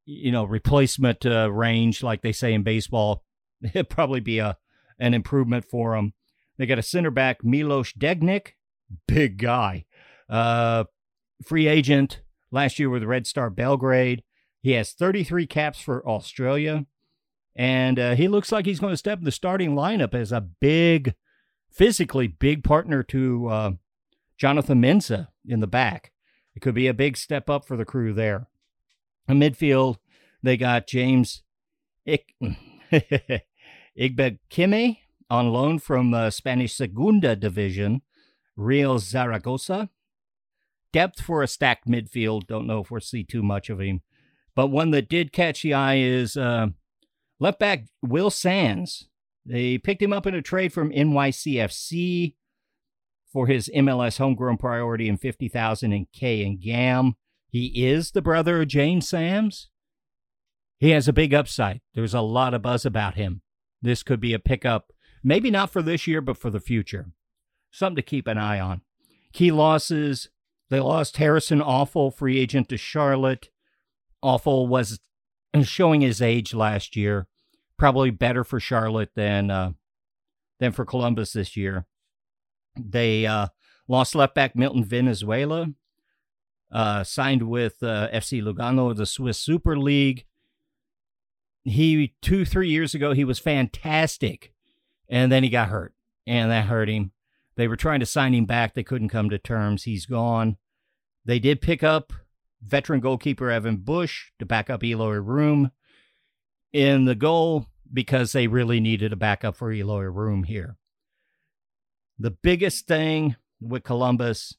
you 0.05 0.31
know, 0.31 0.43
replacement 0.43 1.25
uh, 1.25 1.51
range, 1.51 2.03
like 2.03 2.21
they 2.21 2.31
say 2.31 2.53
in 2.53 2.63
baseball, 2.63 3.23
it'd 3.63 3.89
probably 3.89 4.19
be 4.19 4.39
a 4.39 4.57
an 4.99 5.13
improvement 5.13 5.65
for 5.65 5.95
them. 5.95 6.13
They 6.57 6.65
got 6.65 6.79
a 6.79 6.83
center 6.83 7.11
back, 7.11 7.43
Milos 7.43 7.93
Degenek, 7.93 8.49
big 9.07 9.37
guy. 9.37 9.85
Uh, 10.29 10.83
free 11.43 11.67
agent 11.67 12.21
last 12.51 12.79
year 12.79 12.89
with 12.89 13.03
Red 13.03 13.25
Star 13.25 13.49
Belgrade. 13.49 14.23
He 14.61 14.71
has 14.71 14.91
33 14.91 15.47
caps 15.47 15.79
for 15.79 16.05
Australia. 16.07 16.85
And 17.55 17.99
uh, 17.99 18.15
he 18.15 18.27
looks 18.27 18.51
like 18.51 18.65
he's 18.65 18.79
going 18.79 18.93
to 18.93 18.97
step 18.97 19.19
in 19.19 19.25
the 19.25 19.31
starting 19.31 19.75
lineup 19.75 20.13
as 20.13 20.31
a 20.31 20.41
big, 20.41 21.15
physically 21.71 22.27
big 22.27 22.63
partner 22.63 23.03
to 23.03 23.47
uh, 23.47 23.71
Jonathan 24.37 24.81
Mensah 24.81 25.27
in 25.45 25.59
the 25.59 25.67
back. 25.67 26.11
It 26.55 26.61
could 26.61 26.75
be 26.75 26.87
a 26.87 26.93
big 26.93 27.17
step 27.17 27.49
up 27.49 27.65
for 27.65 27.77
the 27.77 27.85
crew 27.85 28.13
there. 28.13 28.47
Midfield, 29.33 29.97
they 30.41 30.57
got 30.57 30.87
James 30.87 31.43
Ik- 32.05 32.33
Igbekeme 33.99 34.97
on 35.29 35.51
loan 35.51 35.79
from 35.79 36.13
uh, 36.13 36.29
Spanish 36.29 36.75
Segunda 36.75 37.35
Division, 37.35 38.01
Real 38.55 38.99
Zaragoza. 38.99 39.89
Depth 40.91 41.21
for 41.21 41.43
a 41.43 41.47
stacked 41.47 41.87
midfield. 41.87 42.47
Don't 42.47 42.65
know 42.65 42.79
if 42.79 42.89
we'll 42.89 43.01
see 43.01 43.23
too 43.23 43.43
much 43.43 43.69
of 43.69 43.79
him. 43.79 44.01
But 44.55 44.67
one 44.67 44.89
that 44.91 45.07
did 45.07 45.31
catch 45.31 45.61
the 45.61 45.73
eye 45.73 45.97
is 45.99 46.35
uh, 46.35 46.67
left 47.39 47.59
back 47.59 47.85
Will 48.01 48.31
Sands. 48.31 49.07
They 49.45 49.77
picked 49.77 50.01
him 50.01 50.13
up 50.13 50.25
in 50.25 50.33
a 50.33 50.41
trade 50.41 50.73
from 50.73 50.91
NYCFC 50.91 52.35
for 53.31 53.47
his 53.47 53.69
MLS 53.75 54.17
homegrown 54.17 54.57
priority 54.57 55.07
and 55.07 55.21
50,000 55.21 55.93
in 55.93 56.07
K 56.11 56.43
and 56.43 56.59
GAM. 56.59 57.15
He 57.49 57.87
is 57.87 58.11
the 58.11 58.21
brother 58.21 58.61
of 58.61 58.67
James 58.67 59.07
Sands. 59.07 59.69
He 60.77 60.91
has 60.91 61.07
a 61.07 61.13
big 61.13 61.33
upside. 61.33 61.81
There's 61.93 62.13
a 62.13 62.21
lot 62.21 62.53
of 62.53 62.61
buzz 62.61 62.85
about 62.85 63.15
him. 63.15 63.41
This 63.81 64.03
could 64.03 64.19
be 64.19 64.33
a 64.33 64.39
pickup, 64.39 64.93
maybe 65.23 65.51
not 65.51 65.71
for 65.71 65.81
this 65.81 66.07
year, 66.07 66.21
but 66.21 66.37
for 66.37 66.49
the 66.49 66.59
future. 66.59 67.11
Something 67.71 67.97
to 67.97 68.01
keep 68.01 68.27
an 68.27 68.37
eye 68.37 68.59
on. 68.59 68.81
Key 69.33 69.51
losses 69.51 70.29
they 70.69 70.79
lost 70.79 71.17
Harrison 71.17 71.61
Afful, 71.61 72.13
free 72.13 72.39
agent 72.39 72.69
to 72.69 72.77
Charlotte. 72.77 73.49
Afful 74.23 74.67
was 74.67 74.99
showing 75.63 76.01
his 76.01 76.21
age 76.21 76.53
last 76.53 76.95
year. 76.95 77.27
Probably 77.77 78.11
better 78.11 78.43
for 78.43 78.59
Charlotte 78.59 79.11
than 79.15 79.49
uh, 79.49 79.71
than 80.59 80.71
for 80.71 80.85
Columbus 80.85 81.33
this 81.33 81.57
year. 81.57 81.85
They 82.77 83.25
uh, 83.25 83.47
lost 83.87 84.15
left 84.15 84.35
back 84.35 84.55
Milton 84.55 84.83
Valenzuela. 84.83 85.67
Uh, 86.71 87.03
signed 87.03 87.43
with 87.43 87.81
uh, 87.81 88.07
FC 88.13 88.43
Lugano 88.43 88.95
the 88.95 89.05
Swiss 89.05 89.39
Super 89.39 89.77
League. 89.77 90.25
He 91.63 92.13
two 92.21 92.45
three 92.45 92.69
years 92.69 92.93
ago 92.93 93.13
he 93.13 93.25
was 93.25 93.39
fantastic, 93.39 94.53
and 95.09 95.31
then 95.31 95.43
he 95.43 95.49
got 95.49 95.69
hurt, 95.69 95.93
and 96.27 96.51
that 96.51 96.65
hurt 96.65 96.89
him. 96.89 97.11
They 97.55 97.67
were 97.67 97.75
trying 97.75 97.99
to 97.99 98.05
sign 98.05 98.33
him 98.33 98.45
back. 98.45 98.73
They 98.73 98.83
couldn't 98.83 99.09
come 99.09 99.29
to 99.31 99.37
terms. 99.37 99.83
He's 99.83 100.05
gone. 100.05 100.57
They 101.25 101.39
did 101.39 101.61
pick 101.61 101.83
up 101.83 102.13
veteran 102.61 102.99
goalkeeper 102.99 103.49
Evan 103.49 103.77
Bush 103.77 104.31
to 104.39 104.45
back 104.45 104.69
up 104.69 104.83
Eloy 104.83 105.15
Room 105.15 105.71
in 106.71 107.05
the 107.05 107.15
goal 107.15 107.65
because 107.91 108.31
they 108.31 108.47
really 108.47 108.79
needed 108.79 109.11
a 109.11 109.17
backup 109.17 109.55
for 109.55 109.71
Eloy 109.71 110.03
Room 110.03 110.43
here. 110.43 110.77
The 112.17 112.31
biggest 112.31 112.87
thing 112.87 113.35
with 113.61 113.83
Columbus 113.83 114.55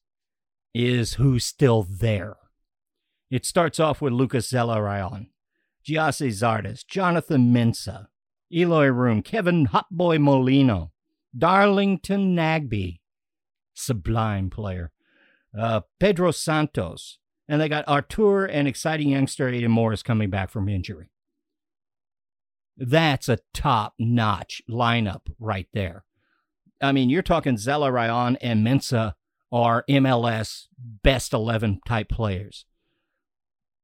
is 0.75 1.15
who's 1.15 1.45
still 1.45 1.87
there. 1.89 2.37
It 3.31 3.45
starts 3.45 3.79
off 3.79 4.01
with 4.01 4.13
Lucas 4.13 4.51
Zelarayan, 4.51 5.29
Gyasi 5.87 6.29
Zardes, 6.29 6.87
Jonathan 6.87 7.53
Mensah, 7.53 8.07
Eloy 8.53 8.87
Room, 8.87 9.23
Kevin 9.23 9.69
Hotboy 9.69 10.21
Molino, 10.21 10.93
Darlington 11.37 12.35
Nagbe, 12.35 12.99
sublime 13.75 14.51
player, 14.51 14.91
uh, 15.59 15.81
Pedro 15.99 16.33
Santos, 16.33 17.19
and 17.49 17.61
they 17.61 17.69
got 17.69 17.89
Artur 17.89 18.45
and 18.45 18.69
exciting 18.69 19.11
youngster 19.11 19.49
Aidan 19.49 19.71
Morris 19.71 20.03
coming 20.03 20.31
back 20.31 20.51
from 20.51 20.69
injury. 20.69 21.11
That's 22.77 23.29
a 23.29 23.39
top 23.53 23.95
notch 23.99 24.63
lineup 24.69 25.23
right 25.39 25.69
there. 25.73 26.05
I 26.81 26.93
mean, 26.93 27.11
you're 27.11 27.23
talking 27.23 27.57
Zelarayan 27.57 28.37
and 28.41 28.67
Mensah 28.67 29.15
are 29.53 29.85
MLS 29.89 30.67
best 30.79 31.33
11 31.33 31.81
type 31.87 32.09
players. 32.09 32.65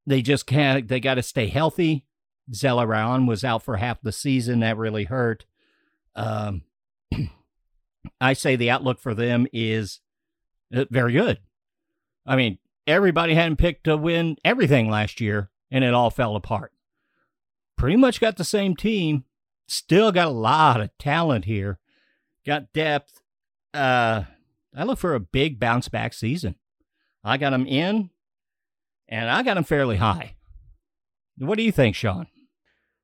They 0.06 0.22
just 0.22 0.46
can't, 0.46 0.86
they 0.86 1.00
got 1.00 1.14
to 1.14 1.22
stay 1.22 1.48
healthy. 1.48 2.06
Zelarayan 2.52 3.26
was 3.26 3.44
out 3.44 3.62
for 3.62 3.76
half 3.76 4.00
the 4.00 4.12
season. 4.12 4.60
That 4.60 4.76
really 4.76 5.04
hurt. 5.04 5.44
Um, 6.14 6.62
I 8.20 8.34
say 8.34 8.56
the 8.56 8.70
outlook 8.70 9.00
for 9.00 9.14
them 9.14 9.46
is 9.52 10.00
uh, 10.74 10.84
very 10.90 11.12
good. 11.12 11.40
I 12.24 12.36
mean, 12.36 12.58
everybody 12.86 13.34
hadn't 13.34 13.56
picked 13.56 13.84
to 13.84 13.96
win 13.96 14.36
everything 14.44 14.88
last 14.88 15.20
year, 15.20 15.50
and 15.70 15.84
it 15.84 15.94
all 15.94 16.10
fell 16.10 16.36
apart. 16.36 16.72
Pretty 17.76 17.96
much 17.96 18.20
got 18.20 18.36
the 18.36 18.44
same 18.44 18.76
team. 18.76 19.24
Still 19.68 20.12
got 20.12 20.28
a 20.28 20.30
lot 20.30 20.80
of 20.80 20.96
talent 20.98 21.44
here. 21.44 21.78
Got 22.46 22.72
depth. 22.72 23.20
Uh, 23.74 24.22
I 24.76 24.84
look 24.84 24.98
for 24.98 25.14
a 25.14 25.20
big 25.20 25.58
bounce 25.58 25.88
back 25.88 26.12
season. 26.12 26.56
I 27.24 27.38
got 27.38 27.50
them 27.50 27.66
in, 27.66 28.10
and 29.08 29.30
I 29.30 29.42
got 29.42 29.54
them 29.54 29.64
fairly 29.64 29.96
high. 29.96 30.36
What 31.38 31.56
do 31.56 31.64
you 31.64 31.72
think, 31.72 31.96
Sean? 31.96 32.26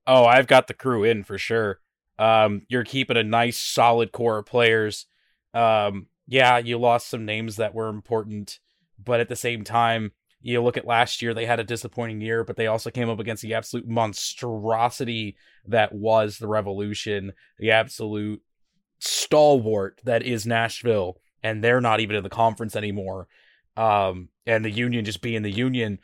Oh, 0.06 0.24
I've 0.24 0.46
got 0.46 0.66
the 0.66 0.74
crew 0.74 1.04
in 1.04 1.24
for 1.24 1.38
sure. 1.38 1.80
Um, 2.18 2.62
you're 2.68 2.84
keeping 2.84 3.16
a 3.16 3.22
nice, 3.22 3.58
solid 3.58 4.12
core 4.12 4.38
of 4.38 4.46
players. 4.46 5.06
Um, 5.54 6.08
yeah, 6.26 6.58
you 6.58 6.78
lost 6.78 7.08
some 7.08 7.24
names 7.24 7.56
that 7.56 7.74
were 7.74 7.88
important, 7.88 8.58
but 9.02 9.20
at 9.20 9.28
the 9.28 9.36
same 9.36 9.64
time, 9.64 10.12
you 10.40 10.60
look 10.60 10.76
at 10.76 10.86
last 10.86 11.22
year, 11.22 11.34
they 11.34 11.46
had 11.46 11.60
a 11.60 11.64
disappointing 11.64 12.20
year, 12.20 12.44
but 12.44 12.56
they 12.56 12.66
also 12.66 12.90
came 12.90 13.08
up 13.08 13.20
against 13.20 13.42
the 13.42 13.54
absolute 13.54 13.88
monstrosity 13.88 15.36
that 15.66 15.94
was 15.94 16.38
the 16.38 16.48
Revolution, 16.48 17.32
the 17.58 17.70
absolute 17.70 18.42
stalwart 18.98 20.00
that 20.04 20.22
is 20.22 20.46
Nashville, 20.46 21.18
and 21.42 21.62
they're 21.62 21.80
not 21.80 22.00
even 22.00 22.16
in 22.16 22.22
the 22.22 22.28
conference 22.28 22.76
anymore. 22.76 23.28
Um, 23.76 24.28
and 24.46 24.64
the 24.64 24.70
Union 24.70 25.04
just 25.04 25.22
being 25.22 25.42
the 25.42 25.50
Union, 25.50 25.98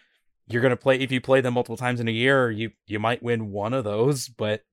you're 0.49 0.62
gonna 0.62 0.76
play 0.76 0.99
if 0.99 1.12
you 1.12 1.20
play 1.20 1.41
them 1.41 1.55
multiple 1.55 1.76
times 1.76 2.01
in 2.01 2.09
a 2.09 2.12
year, 2.12 2.51
you 2.51 2.70
you 2.86 2.99
might 2.99 3.22
win 3.22 3.51
one 3.51 3.74
of 3.74 3.84
those, 3.84 4.28
but 4.28 4.64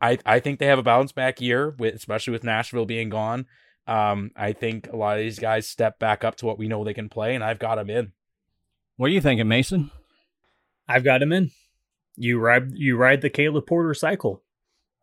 I 0.00 0.18
I 0.24 0.40
think 0.40 0.58
they 0.58 0.66
have 0.66 0.78
a 0.78 0.84
bounce 0.84 1.12
back 1.12 1.40
year 1.40 1.74
with 1.78 1.94
especially 1.94 2.32
with 2.32 2.44
Nashville 2.44 2.86
being 2.86 3.08
gone. 3.08 3.46
Um, 3.86 4.30
I 4.36 4.52
think 4.52 4.88
a 4.92 4.96
lot 4.96 5.16
of 5.16 5.22
these 5.22 5.38
guys 5.38 5.66
step 5.66 5.98
back 5.98 6.22
up 6.22 6.36
to 6.36 6.46
what 6.46 6.58
we 6.58 6.68
know 6.68 6.84
they 6.84 6.94
can 6.94 7.08
play, 7.08 7.34
and 7.34 7.42
I've 7.42 7.58
got 7.58 7.76
them 7.76 7.88
in. 7.88 8.12
What 8.96 9.06
are 9.06 9.14
you 9.14 9.20
thinking, 9.20 9.48
Mason? 9.48 9.90
I've 10.86 11.04
got 11.04 11.20
them 11.20 11.32
in. 11.32 11.50
You 12.16 12.38
ride 12.38 12.72
you 12.74 12.96
ride 12.96 13.22
the 13.22 13.30
Caleb 13.30 13.66
Porter 13.66 13.94
cycle. 13.94 14.42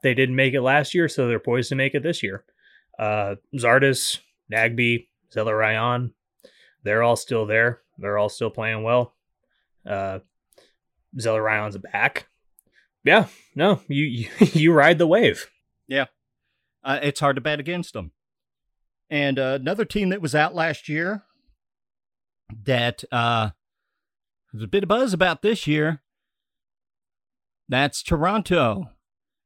They 0.03 0.13
didn't 0.13 0.35
make 0.35 0.53
it 0.53 0.61
last 0.61 0.93
year, 0.93 1.07
so 1.07 1.27
they're 1.27 1.39
poised 1.39 1.69
to 1.69 1.75
make 1.75 1.95
it 1.95 2.03
this 2.03 2.21
year. 2.21 2.43
Uh, 2.99 3.35
Zardes, 3.55 4.19
Nagbe, 4.51 5.07
Zelarayan, 5.33 6.11
they're 6.83 7.03
all 7.03 7.15
still 7.15 7.45
there. 7.45 7.81
They're 7.97 8.17
all 8.17 8.29
still 8.29 8.49
playing 8.49 8.83
well. 8.83 9.15
Uh, 9.85 10.19
Zelarayan's 11.17 11.77
back. 11.77 12.27
Yeah, 13.03 13.27
no, 13.55 13.81
you 13.87 14.05
you, 14.05 14.29
you 14.39 14.73
ride 14.73 14.97
the 14.97 15.07
wave. 15.07 15.49
Yeah, 15.87 16.05
uh, 16.83 16.99
it's 17.01 17.19
hard 17.19 17.35
to 17.35 17.41
bet 17.41 17.59
against 17.59 17.93
them. 17.93 18.11
And 19.09 19.37
uh, 19.37 19.57
another 19.61 19.85
team 19.85 20.09
that 20.09 20.21
was 20.21 20.33
out 20.33 20.55
last 20.55 20.89
year 20.89 21.23
that 22.63 23.03
uh, 23.11 23.51
there's 24.51 24.63
a 24.63 24.67
bit 24.67 24.83
of 24.83 24.89
buzz 24.89 25.13
about 25.13 25.41
this 25.41 25.67
year. 25.67 26.01
That's 27.67 28.03
Toronto. 28.03 28.91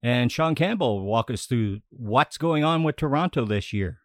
And 0.01 0.31
Sean 0.31 0.55
Campbell 0.55 0.99
will 0.99 1.05
walk 1.05 1.29
us 1.29 1.45
through 1.45 1.81
what's 1.89 2.37
going 2.37 2.63
on 2.63 2.83
with 2.83 2.95
Toronto 2.95 3.45
this 3.45 3.73
year. 3.73 3.99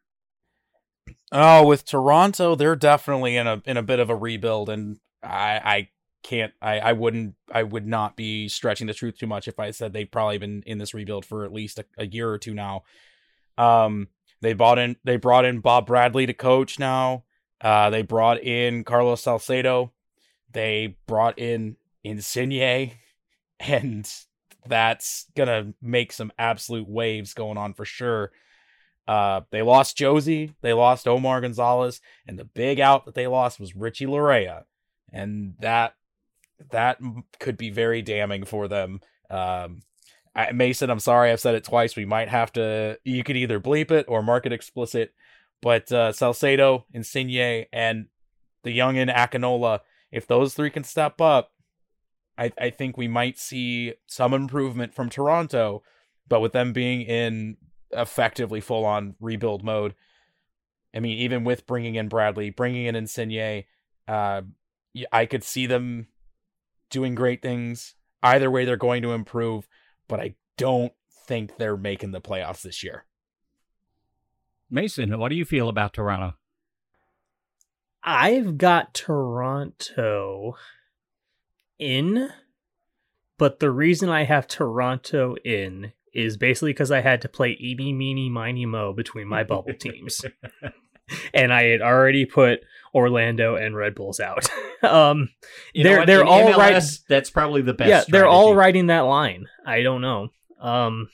Oh, 1.32 1.66
with 1.66 1.84
Toronto, 1.84 2.54
they're 2.54 2.76
definitely 2.76 3.36
in 3.36 3.46
a 3.46 3.62
in 3.64 3.76
a 3.76 3.82
bit 3.82 3.98
of 4.00 4.10
a 4.10 4.16
rebuild, 4.16 4.68
and 4.68 4.98
I 5.22 5.60
I 5.64 5.88
can't 6.22 6.52
I 6.62 6.80
I 6.80 6.92
wouldn't 6.92 7.34
I 7.52 7.62
would 7.62 7.86
not 7.86 8.16
be 8.16 8.48
stretching 8.48 8.86
the 8.86 8.94
truth 8.94 9.18
too 9.18 9.26
much 9.26 9.48
if 9.48 9.58
I 9.58 9.70
said 9.70 9.92
they've 9.92 10.10
probably 10.10 10.38
been 10.38 10.62
in 10.66 10.78
this 10.78 10.94
rebuild 10.94 11.24
for 11.24 11.44
at 11.44 11.52
least 11.52 11.78
a, 11.78 11.84
a 11.98 12.06
year 12.06 12.30
or 12.30 12.38
two 12.38 12.54
now. 12.54 12.82
Um, 13.58 14.08
they 14.40 14.52
bought 14.52 14.78
in 14.78 14.96
they 15.04 15.16
brought 15.16 15.44
in 15.44 15.60
Bob 15.60 15.86
Bradley 15.86 16.26
to 16.26 16.34
coach 16.34 16.78
now. 16.78 17.24
Uh, 17.60 17.90
they 17.90 18.02
brought 18.02 18.42
in 18.42 18.84
Carlos 18.84 19.22
Salcedo. 19.22 19.92
They 20.52 20.96
brought 21.06 21.38
in 21.38 21.76
Insigne, 22.04 22.92
and 23.60 24.10
that's 24.66 25.26
gonna 25.36 25.74
make 25.82 26.12
some 26.12 26.32
absolute 26.38 26.88
waves 26.88 27.34
going 27.34 27.58
on 27.58 27.74
for 27.74 27.84
sure. 27.84 28.32
Uh, 29.06 29.42
they 29.50 29.62
lost 29.62 29.98
Jozy, 29.98 30.54
they 30.62 30.72
lost 30.72 31.06
Omar 31.06 31.40
Gonzalez, 31.40 32.00
and 32.26 32.38
the 32.38 32.44
big 32.44 32.80
out 32.80 33.04
that 33.04 33.14
they 33.14 33.26
lost 33.26 33.60
was 33.60 33.76
Richie 33.76 34.06
Laryea, 34.06 34.64
and 35.12 35.54
that 35.60 35.94
that 36.70 36.98
could 37.38 37.56
be 37.56 37.70
very 37.70 38.00
damning 38.00 38.44
for 38.44 38.66
them. 38.66 39.00
Um, 39.28 39.82
I, 40.34 40.52
Mason, 40.52 40.90
I'm 40.90 41.00
sorry 41.00 41.30
I've 41.30 41.40
said 41.40 41.54
it 41.54 41.64
twice. 41.64 41.96
We 41.96 42.04
might 42.04 42.28
have 42.28 42.52
to. 42.54 42.98
You 43.04 43.22
could 43.24 43.36
either 43.36 43.60
bleep 43.60 43.90
it 43.90 44.06
or 44.08 44.22
mark 44.22 44.46
it 44.46 44.52
explicit. 44.52 45.12
But 45.62 45.90
uh, 45.92 46.12
Salcedo, 46.12 46.86
Insigne, 46.92 47.66
and 47.72 48.06
the 48.64 48.72
young 48.72 48.96
youngin 48.96 49.14
Akinola, 49.14 49.80
if 50.10 50.26
those 50.26 50.54
three 50.54 50.70
can 50.70 50.84
step 50.84 51.20
up, 51.20 51.52
I, 52.36 52.52
I 52.58 52.70
think 52.70 52.96
we 52.96 53.08
might 53.08 53.38
see 53.38 53.94
some 54.06 54.34
improvement 54.34 54.92
from 54.94 55.08
Toronto. 55.08 55.82
But 56.28 56.40
with 56.40 56.52
them 56.52 56.72
being 56.72 57.02
in 57.02 57.56
effectively 57.94 58.60
full 58.60 58.84
on 58.84 59.14
rebuild 59.20 59.64
mode, 59.64 59.94
I 60.94 61.00
mean, 61.00 61.18
even 61.18 61.44
with 61.44 61.66
bringing 61.66 61.96
in 61.96 62.08
Bradley, 62.08 62.50
bringing 62.50 62.86
in 62.86 62.94
Insigne, 62.94 63.64
uh, 64.06 64.42
I 65.10 65.26
could 65.26 65.42
see 65.42 65.66
them 65.66 66.06
doing 66.90 67.14
great 67.14 67.42
things. 67.42 67.94
Either 68.22 68.50
way, 68.50 68.64
they're 68.64 68.76
going 68.76 69.02
to 69.02 69.12
improve, 69.12 69.68
but 70.08 70.20
I 70.20 70.36
don't 70.56 70.92
think 71.26 71.56
they're 71.56 71.76
making 71.76 72.12
the 72.12 72.20
playoffs 72.20 72.62
this 72.62 72.84
year. 72.84 73.04
Mason, 74.70 75.18
what 75.18 75.28
do 75.28 75.34
you 75.34 75.44
feel 75.44 75.68
about 75.68 75.92
Toronto? 75.94 76.34
I've 78.02 78.58
got 78.58 78.94
Toronto 78.94 80.56
in, 81.78 82.30
but 83.38 83.60
the 83.60 83.70
reason 83.70 84.08
I 84.08 84.24
have 84.24 84.46
Toronto 84.46 85.36
in 85.44 85.92
is 86.14 86.36
basically 86.36 86.72
because 86.72 86.90
I 86.90 87.00
had 87.00 87.20
to 87.22 87.28
play 87.28 87.56
eeny, 87.60 87.92
meeny, 87.92 88.30
miny, 88.30 88.66
mo 88.66 88.92
between 88.92 89.28
my 89.28 89.42
bubble 89.44 89.74
teams. 89.78 90.20
and 91.32 91.52
I 91.52 91.64
had 91.64 91.82
already 91.82 92.24
put 92.24 92.60
Orlando 92.94 93.56
and 93.56 93.76
Red 93.76 93.94
Bulls 93.94 94.20
out. 94.20 94.48
um, 94.82 95.30
they're 95.74 96.06
they're 96.06 96.24
all 96.24 96.52
MLS, 96.52 96.56
right. 96.56 96.98
That's 97.08 97.30
probably 97.30 97.62
the 97.62 97.74
best. 97.74 97.88
Yeah, 97.88 98.00
strategy. 98.00 98.12
they're 98.12 98.28
all 98.28 98.54
riding 98.54 98.86
that 98.86 99.00
line. 99.00 99.46
I 99.66 99.82
don't 99.82 100.00
know. 100.00 100.28
Um, 100.60 101.08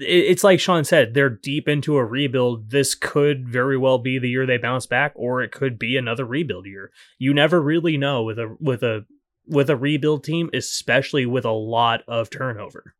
it, 0.00 0.24
it's 0.30 0.44
like 0.44 0.60
Sean 0.60 0.84
said, 0.84 1.14
they're 1.14 1.30
deep 1.30 1.68
into 1.68 1.96
a 1.96 2.04
rebuild. 2.04 2.70
This 2.70 2.94
could 2.94 3.48
very 3.48 3.76
well 3.76 3.98
be 3.98 4.18
the 4.18 4.28
year 4.28 4.46
they 4.46 4.58
bounce 4.58 4.86
back, 4.86 5.12
or 5.14 5.42
it 5.42 5.52
could 5.52 5.78
be 5.78 5.96
another 5.96 6.24
rebuild 6.24 6.66
year. 6.66 6.90
You 7.18 7.34
never 7.34 7.60
really 7.60 7.96
know 7.96 8.22
with 8.22 8.38
a 8.38 8.56
with 8.58 8.82
a 8.82 9.04
with 9.46 9.68
a 9.68 9.76
rebuild 9.76 10.24
team, 10.24 10.48
especially 10.54 11.26
with 11.26 11.44
a 11.44 11.52
lot 11.52 12.02
of 12.08 12.30
turnover. 12.30 12.94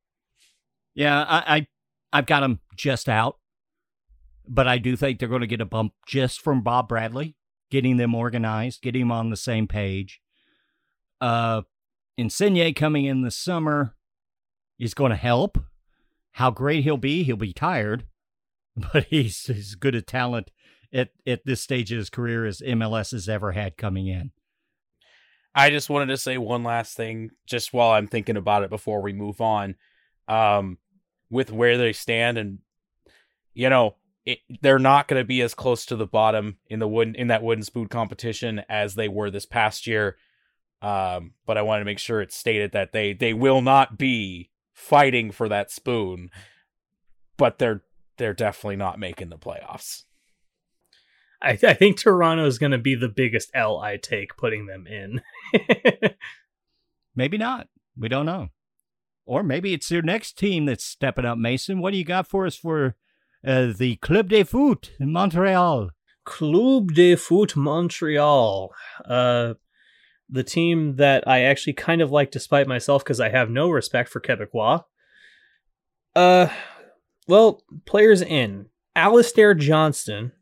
Yeah, 0.94 1.22
I, 1.22 1.56
I 1.56 1.66
I've 2.12 2.26
got 2.26 2.40
them 2.40 2.60
just 2.76 3.08
out, 3.08 3.38
but 4.46 4.68
I 4.68 4.78
do 4.78 4.96
think 4.96 5.18
they're 5.18 5.28
going 5.28 5.40
to 5.40 5.46
get 5.46 5.60
a 5.60 5.66
bump 5.66 5.92
just 6.06 6.40
from 6.40 6.62
Bob 6.62 6.88
Bradley, 6.88 7.36
getting 7.70 7.96
them 7.96 8.14
organized, 8.14 8.82
getting 8.82 9.02
them 9.02 9.12
on 9.12 9.30
the 9.30 9.36
same 9.36 9.66
page. 9.66 10.20
Uh, 11.20 11.62
Insigne 12.16 12.72
coming 12.74 13.04
in 13.04 13.22
the 13.22 13.30
summer 13.30 13.96
is 14.78 14.94
going 14.94 15.10
to 15.10 15.16
help. 15.16 15.58
How 16.32 16.50
great 16.50 16.84
he'll 16.84 16.96
be, 16.96 17.24
he'll 17.24 17.36
be 17.36 17.52
tired, 17.52 18.04
but 18.76 19.04
he's 19.04 19.48
as 19.50 19.74
good 19.74 19.94
a 19.94 20.02
talent 20.02 20.50
at, 20.92 21.10
at 21.26 21.44
this 21.44 21.60
stage 21.60 21.90
of 21.90 21.98
his 21.98 22.10
career 22.10 22.46
as 22.46 22.60
MLS 22.60 23.10
has 23.10 23.28
ever 23.28 23.52
had 23.52 23.76
coming 23.76 24.06
in. 24.06 24.30
I 25.54 25.70
just 25.70 25.90
wanted 25.90 26.06
to 26.06 26.16
say 26.16 26.36
one 26.38 26.64
last 26.64 26.96
thing, 26.96 27.30
just 27.46 27.72
while 27.72 27.92
I'm 27.92 28.08
thinking 28.08 28.36
about 28.36 28.64
it 28.64 28.70
before 28.70 29.02
we 29.02 29.12
move 29.12 29.40
on. 29.40 29.76
Um, 30.26 30.78
with 31.34 31.50
where 31.50 31.76
they 31.76 31.92
stand, 31.92 32.38
and 32.38 32.58
you 33.52 33.68
know, 33.68 33.96
it, 34.24 34.38
they're 34.62 34.78
not 34.78 35.08
going 35.08 35.20
to 35.20 35.26
be 35.26 35.42
as 35.42 35.52
close 35.52 35.84
to 35.86 35.96
the 35.96 36.06
bottom 36.06 36.58
in 36.68 36.78
the 36.78 36.88
wooden 36.88 37.14
in 37.16 37.26
that 37.26 37.42
wooden 37.42 37.64
spoon 37.64 37.88
competition 37.88 38.62
as 38.68 38.94
they 38.94 39.08
were 39.08 39.30
this 39.30 39.44
past 39.44 39.86
year. 39.86 40.16
Um, 40.80 41.32
but 41.44 41.58
I 41.58 41.62
wanted 41.62 41.80
to 41.80 41.86
make 41.86 41.98
sure 41.98 42.20
it's 42.20 42.36
stated 42.36 42.72
that 42.72 42.92
they 42.92 43.12
they 43.12 43.34
will 43.34 43.60
not 43.60 43.98
be 43.98 44.50
fighting 44.72 45.32
for 45.32 45.48
that 45.48 45.70
spoon, 45.70 46.30
but 47.36 47.58
they're 47.58 47.82
they're 48.16 48.32
definitely 48.32 48.76
not 48.76 48.98
making 48.98 49.28
the 49.28 49.36
playoffs. 49.38 50.04
I, 51.42 51.56
th- 51.56 51.64
I 51.64 51.74
think 51.74 51.98
Toronto 51.98 52.46
is 52.46 52.58
going 52.58 52.72
to 52.72 52.78
be 52.78 52.94
the 52.94 53.08
biggest 53.08 53.50
L 53.54 53.78
I 53.78 53.96
take 53.98 54.36
putting 54.36 54.66
them 54.66 54.86
in. 54.86 55.20
maybe 57.14 57.36
not. 57.36 57.68
We 57.98 58.08
don't 58.08 58.24
know. 58.24 58.48
Or 59.26 59.42
maybe 59.42 59.72
it's 59.72 59.90
your 59.90 60.02
next 60.02 60.38
team 60.38 60.66
that's 60.66 60.84
stepping 60.84 61.24
up, 61.24 61.38
Mason. 61.38 61.80
What 61.80 61.92
do 61.92 61.96
you 61.96 62.04
got 62.04 62.26
for 62.26 62.46
us 62.46 62.56
for 62.56 62.96
uh, 63.46 63.72
the 63.76 63.96
Club 63.96 64.28
de 64.28 64.42
Foot 64.44 64.92
in 65.00 65.12
Montreal? 65.12 65.90
Club 66.24 66.92
de 66.92 67.16
Foot 67.16 67.56
Montreal. 67.56 68.70
Uh, 69.08 69.54
the 70.28 70.44
team 70.44 70.96
that 70.96 71.26
I 71.26 71.42
actually 71.42 71.74
kind 71.74 72.00
of 72.00 72.10
like 72.10 72.30
despite 72.30 72.66
myself 72.66 73.04
because 73.04 73.20
I 73.20 73.28
have 73.30 73.50
no 73.50 73.70
respect 73.70 74.08
for 74.08 74.20
Quebecois. 74.20 74.84
Uh, 76.14 76.48
well, 77.26 77.62
players 77.86 78.22
in 78.22 78.66
Alistair 78.94 79.54
Johnston 79.54 80.32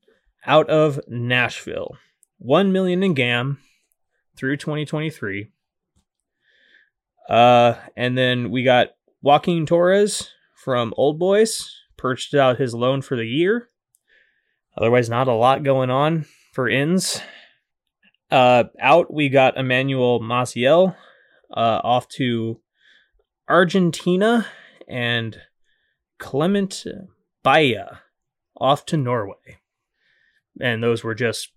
out 0.44 0.68
of 0.68 1.00
Nashville, 1.08 1.96
one 2.38 2.72
million 2.72 3.02
in 3.02 3.14
GAM 3.14 3.58
through 4.36 4.56
2023. 4.56 5.51
Uh, 7.28 7.74
and 7.96 8.16
then 8.16 8.50
we 8.50 8.64
got 8.64 8.88
Joaquin 9.22 9.66
Torres 9.66 10.30
from 10.56 10.92
Old 10.96 11.18
Boys, 11.18 11.70
purchased 11.96 12.34
out 12.34 12.58
his 12.58 12.74
loan 12.74 13.02
for 13.02 13.16
the 13.16 13.26
year. 13.26 13.68
Otherwise, 14.76 15.08
not 15.08 15.28
a 15.28 15.34
lot 15.34 15.62
going 15.62 15.90
on 15.90 16.24
for 16.52 16.68
ins. 16.68 17.20
Uh, 18.30 18.64
out, 18.80 19.12
we 19.12 19.28
got 19.28 19.56
Emmanuel 19.56 20.20
Maciel 20.20 20.96
uh, 21.54 21.80
off 21.84 22.08
to 22.08 22.60
Argentina 23.48 24.46
and 24.88 25.38
Clement 26.18 26.84
Bayiha 27.44 27.98
off 28.56 28.86
to 28.86 28.96
Norway. 28.96 29.58
And 30.60 30.82
those 30.82 31.02
were 31.04 31.14
just 31.14 31.50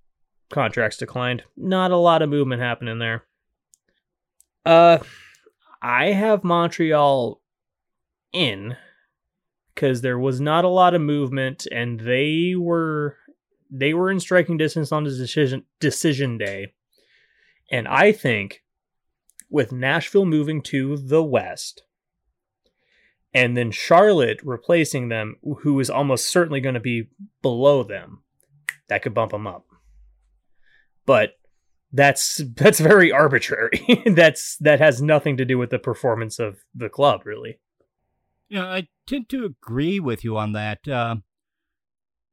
contracts 0.49 0.97
declined. 0.97 1.43
Not 1.55 1.91
a 1.91 1.97
lot 1.97 2.21
of 2.21 2.29
movement 2.29 2.61
happening 2.61 2.99
there. 2.99 3.23
Uh, 4.65 4.97
I 5.85 6.13
have 6.13 6.43
Montreal 6.43 7.39
in 8.33 8.75
because 9.75 10.01
there 10.01 10.17
was 10.17 10.41
not 10.41 10.65
a 10.65 10.69
lot 10.69 10.95
of 10.95 11.01
movement 11.01 11.67
and 11.71 11.99
they 11.99 12.55
were 12.57 13.17
they 13.69 13.93
were 13.93 14.09
in 14.09 14.19
striking 14.19 14.57
distance 14.57 14.91
on 14.91 15.03
the 15.03 15.11
decision 15.11 15.63
decision 15.79 16.39
day. 16.39 16.73
And 17.71 17.87
I 17.87 18.11
think 18.11 18.63
with 19.51 19.71
Nashville 19.71 20.25
moving 20.25 20.63
to 20.63 20.97
the 20.97 21.21
West 21.21 21.83
and 23.31 23.55
then 23.55 23.69
Charlotte 23.69 24.39
replacing 24.43 25.09
them, 25.09 25.35
who 25.59 25.79
is 25.79 25.91
almost 25.91 26.25
certainly 26.25 26.61
going 26.61 26.73
to 26.73 26.79
be 26.81 27.09
below 27.43 27.83
them, 27.83 28.23
that 28.89 29.03
could 29.03 29.13
bump 29.13 29.33
them 29.33 29.45
up. 29.45 29.67
But 31.05 31.37
that's 31.95 32.41
that's 32.55 32.79
very 32.79 33.11
arbitrary. 33.11 34.03
that's 34.05 34.57
that 34.57 34.79
has 34.79 35.01
nothing 35.01 35.37
to 35.37 35.45
do 35.45 35.57
with 35.57 35.69
the 35.69 35.79
performance 35.79 36.39
of 36.39 36.57
the 36.73 36.89
club, 36.89 37.21
really. 37.25 37.59
Yeah, 38.49 38.65
I 38.65 38.87
tend 39.07 39.29
to 39.29 39.45
agree 39.45 39.99
with 39.99 40.23
you 40.23 40.37
on 40.37 40.51
that. 40.53 40.87
Uh, 40.87 41.17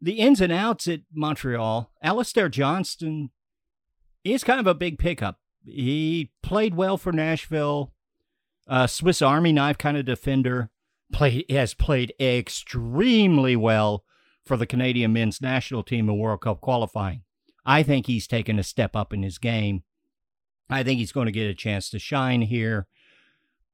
the 0.00 0.18
ins 0.18 0.40
and 0.40 0.52
outs 0.52 0.88
at 0.88 1.00
Montreal, 1.14 1.92
Alistair 2.02 2.48
Johnston 2.48 3.30
is 4.24 4.44
kind 4.44 4.60
of 4.60 4.66
a 4.66 4.74
big 4.74 4.98
pickup. 4.98 5.38
He 5.64 6.32
played 6.42 6.74
well 6.74 6.98
for 6.98 7.12
Nashville, 7.12 7.92
uh, 8.68 8.88
Swiss 8.88 9.22
Army 9.22 9.52
knife 9.52 9.78
kind 9.78 9.96
of 9.96 10.04
defender. 10.04 10.70
Play 11.12 11.44
has 11.50 11.74
played 11.74 12.14
extremely 12.18 13.54
well 13.54 14.04
for 14.44 14.56
the 14.56 14.66
Canadian 14.66 15.12
men's 15.12 15.40
national 15.40 15.82
team 15.84 16.08
in 16.08 16.18
World 16.18 16.40
Cup 16.40 16.60
qualifying. 16.60 17.22
I 17.64 17.82
think 17.82 18.06
he's 18.06 18.26
taken 18.26 18.58
a 18.58 18.64
step 18.64 18.96
up 18.96 19.12
in 19.12 19.22
his 19.22 19.38
game. 19.38 19.82
I 20.68 20.82
think 20.82 20.98
he's 20.98 21.12
going 21.12 21.26
to 21.26 21.32
get 21.32 21.50
a 21.50 21.54
chance 21.54 21.90
to 21.90 21.98
shine 21.98 22.42
here. 22.42 22.86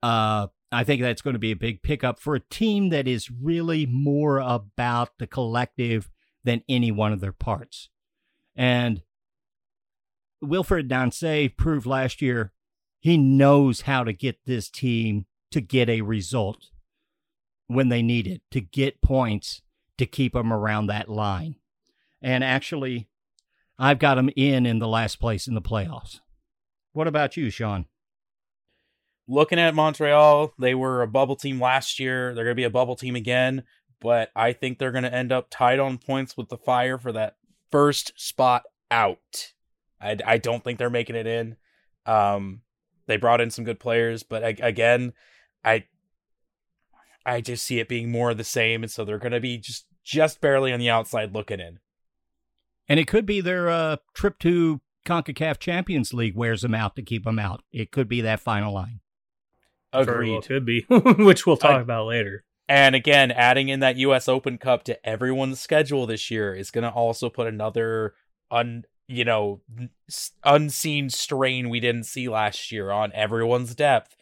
Uh, 0.03 0.49
I 0.70 0.84
think 0.84 1.01
that's 1.01 1.22
going 1.22 1.34
to 1.34 1.41
be 1.41 1.53
a 1.53 1.57
big 1.57 1.82
pickup 1.82 2.20
for 2.20 2.34
a 2.34 2.41
team 2.41 2.91
that 2.91 3.09
is 3.09 3.30
really 3.30 3.86
more 3.86 4.39
about 4.39 5.18
the 5.18 5.26
collective 5.26 6.11
than 6.45 6.62
any 6.68 6.91
one 6.91 7.12
of 7.12 7.20
their 7.20 7.32
parts. 7.32 7.89
And 8.55 9.03
Wilfried 10.45 10.89
Nancy 10.89 11.49
proved 11.49 11.86
last 11.86 12.20
year 12.20 12.53
he 13.01 13.16
knows 13.16 13.82
how 13.82 14.05
to 14.05 14.12
get 14.12 14.45
this 14.45 14.68
team 14.68 15.26
to 15.51 15.61
get 15.61 15.89
a 15.89 16.03
result 16.03 16.70
when 17.66 17.89
they 17.89 18.03
need 18.03 18.26
it, 18.26 18.43
to 18.51 18.61
get 18.61 19.01
points 19.01 19.62
to 19.99 20.07
keep 20.07 20.32
them 20.32 20.53
around 20.53 20.86
that 20.86 21.09
line. 21.09 21.57
And 22.20 22.43
actually, 22.43 23.07
I've 23.79 23.99
got 23.99 24.16
them 24.16 24.31
in 24.37 24.66
in 24.66 24.79
the 24.79 24.89
last 24.89 25.16
place 25.20 25.47
in 25.47 25.55
the 25.55 25.62
playoffs. 25.62 26.20
What 26.93 27.07
about 27.07 27.37
you, 27.37 27.49
Sean? 27.51 27.87
Looking 29.29 29.59
at 29.59 29.74
Montreal, 29.74 30.53
they 30.59 30.74
were 30.74 31.03
a 31.03 31.07
bubble 31.07 31.37
team 31.37 31.61
last 31.61 32.01
year. 32.01 32.35
They're 32.35 32.45
going 32.45 32.57
to 32.57 32.61
be 32.61 32.64
a 32.64 32.70
bubble 32.70 32.97
team 32.97 33.14
again, 33.14 33.62
but 34.01 34.31
I 34.35 34.53
think 34.53 34.79
they're 34.79 34.91
going 34.91 35.05
to 35.05 35.14
end 35.14 35.33
up 35.33 35.49
tied 35.51 35.79
on 35.79 35.99
points 35.99 36.37
with 36.37 36.49
the 36.49 36.57
Fire 36.57 36.99
for 36.99 37.12
that 37.12 37.37
first 37.70 38.12
spot 38.16 38.64
out. 38.91 39.53
I, 40.01 40.16
I 40.24 40.39
don't 40.39 40.64
think 40.64 40.79
they're 40.79 40.91
making 40.91 41.16
it 41.16 41.26
in. 41.26 41.57
Um, 42.07 42.62
they 43.07 43.16
brought 43.16 43.41
in 43.41 43.51
some 43.51 43.64
good 43.64 43.79
players, 43.79 44.22
but 44.22 44.43
I, 44.43 44.57
again, 44.61 45.12
I 45.64 45.85
I 47.26 47.43
just 47.43 47.66
see 47.66 47.79
it 47.79 47.89
being 47.89 48.11
more 48.11 48.31
of 48.31 48.39
the 48.39 48.45
same, 48.45 48.83
and 48.83 48.91
so 48.91 49.05
they're 49.05 49.18
going 49.18 49.33
to 49.33 49.41
be 49.41 49.59
just 49.59 49.87
just 50.03 50.41
barely 50.41 50.72
on 50.72 50.81
the 50.81 50.89
outside 50.89 51.35
looking 51.35 51.61
in. 51.61 51.81
And 52.89 52.99
it 52.99 53.07
could 53.07 53.26
be 53.26 53.41
their 53.41 53.68
uh, 53.68 53.97
trip 54.14 54.39
to 54.41 54.80
CONCACAF 55.05 55.59
Champions 55.59 56.12
League 56.12 56.36
wears 56.36 56.62
them 56.62 56.74
out 56.74 56.97
to 56.97 57.03
keep 57.03 57.24
them 57.24 57.39
out. 57.39 57.62
It 57.72 57.91
could 57.91 58.09
be 58.09 58.20
that 58.22 58.41
final 58.41 58.74
line. 58.74 59.01
Agreed. 59.93 60.32
Well 60.32 60.43
could 60.43 60.66
be, 60.66 60.84
which 60.89 61.47
we'll 61.47 61.57
talk 61.57 61.80
about 61.80 62.07
later. 62.07 62.45
And 62.68 62.95
again, 62.95 63.30
adding 63.30 63.70
in 63.70 63.80
that 63.80 63.97
U.S. 63.97 64.28
Open 64.28 64.59
Cup 64.59 64.84
to 64.84 65.09
everyone's 65.09 65.61
schedule 65.61 66.07
this 66.07 66.30
year 66.30 66.55
is 66.55 66.70
going 66.70 66.84
to 66.84 66.91
also 66.91 67.30
put 67.30 67.47
another 67.47 68.14
un 68.51 68.84
you 69.07 69.24
know 69.24 69.61
unseen 70.45 71.09
strain 71.11 71.68
we 71.68 71.80
didn't 71.80 72.05
see 72.05 72.28
last 72.28 72.70
year 72.70 72.91
on 72.91 73.11
everyone's 73.14 73.74
depth, 73.74 74.14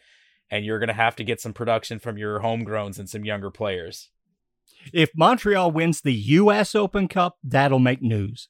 and 0.49 0.63
you're 0.63 0.79
going 0.79 0.87
to 0.87 0.93
have 0.93 1.17
to 1.17 1.25
get 1.25 1.41
some 1.41 1.51
production 1.51 1.99
from 1.99 2.17
your 2.17 2.39
homegrowns 2.39 2.97
and 2.97 3.09
some 3.09 3.25
younger 3.25 3.51
players. 3.51 4.09
If 4.93 5.09
Montreal 5.13 5.71
wins 5.71 5.99
the 5.99 6.13
U.S. 6.13 6.73
Open 6.73 7.09
Cup, 7.09 7.37
that'll 7.43 7.79
make 7.79 8.01
news 8.01 8.47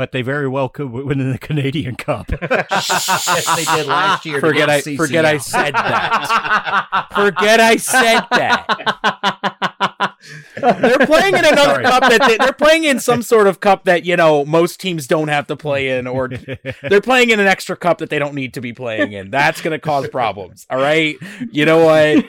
but 0.00 0.12
they 0.12 0.22
very 0.22 0.48
well 0.48 0.70
could 0.70 0.90
win 0.90 1.30
the 1.30 1.36
Canadian 1.36 1.94
Cup. 1.94 2.30
yes, 2.50 3.54
they 3.54 3.66
did 3.66 3.86
last 3.86 4.24
year. 4.24 4.40
Forget 4.40 4.70
I 4.70 4.80
forget 4.80 5.26
I 5.26 5.36
said 5.36 5.74
that. 5.74 7.08
forget 7.14 7.60
I 7.60 7.76
said 7.76 8.20
that. 8.30 10.16
they're 10.56 11.06
playing 11.06 11.34
in 11.34 11.44
another 11.44 11.74
Sorry. 11.74 11.84
cup 11.84 12.00
that 12.04 12.26
they, 12.26 12.38
they're 12.38 12.54
playing 12.54 12.84
in 12.84 12.98
some 12.98 13.20
sort 13.20 13.46
of 13.46 13.60
cup 13.60 13.84
that 13.84 14.06
you 14.06 14.16
know 14.16 14.46
most 14.46 14.80
teams 14.80 15.06
don't 15.06 15.28
have 15.28 15.46
to 15.48 15.56
play 15.56 15.90
in, 15.98 16.06
or 16.06 16.28
they're 16.82 17.02
playing 17.02 17.28
in 17.28 17.38
an 17.38 17.46
extra 17.46 17.76
cup 17.76 17.98
that 17.98 18.08
they 18.08 18.18
don't 18.18 18.34
need 18.34 18.54
to 18.54 18.62
be 18.62 18.72
playing 18.72 19.12
in. 19.12 19.30
That's 19.30 19.60
going 19.60 19.72
to 19.72 19.78
cause 19.78 20.08
problems. 20.08 20.66
All 20.70 20.78
right, 20.78 21.18
you 21.52 21.66
know 21.66 21.84
what? 21.84 22.24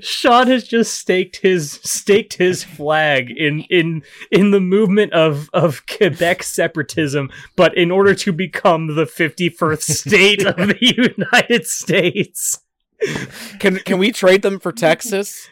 Sean 0.00 0.46
has 0.46 0.64
just 0.64 0.94
staked 0.94 1.36
his 1.36 1.72
staked 1.82 2.34
his 2.34 2.62
flag 2.62 3.30
in 3.30 3.60
in 3.70 4.02
in 4.30 4.50
the 4.52 4.60
movement 4.60 5.12
of 5.12 5.50
of 5.52 5.84
Quebec 5.86 6.42
separatism, 6.44 7.30
but 7.56 7.76
in 7.76 7.90
order 7.90 8.14
to 8.14 8.32
become 8.32 8.94
the 8.94 9.06
fifty 9.06 9.48
first 9.48 9.90
state 9.90 10.46
of 10.46 10.56
the 10.56 10.78
United 11.16 11.66
States. 11.66 12.60
Can 13.58 13.78
can 13.78 13.98
we 13.98 14.12
trade 14.12 14.42
them 14.42 14.60
for 14.60 14.70
Texas? 14.70 15.48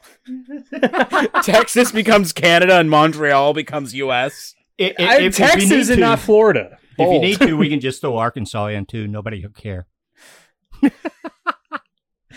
Texas 1.43 1.91
becomes 1.91 2.33
Canada 2.33 2.79
and 2.79 2.89
Montreal 2.89 3.55
becomes 3.55 3.93
U.S. 3.95 4.55
It, 4.79 4.95
it, 4.99 5.23
if, 5.23 5.37
Texas 5.37 5.89
if 5.89 5.91
and 5.91 6.01
not 6.01 6.21
Florida. 6.21 6.79
Bold. 6.97 7.09
If 7.09 7.15
you 7.15 7.29
need 7.29 7.49
to, 7.49 7.57
we 7.57 7.69
can 7.69 7.81
just 7.81 8.01
throw 8.01 8.17
Arkansas 8.17 8.67
in 8.67 8.87
too. 8.87 9.09
Nobody 9.09 9.43
will 9.43 9.51
care. 9.51 9.87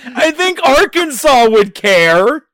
I 0.07 0.31
think 0.31 0.59
Arkansas 0.85 1.49
would 1.49 1.73
care. 1.73 2.45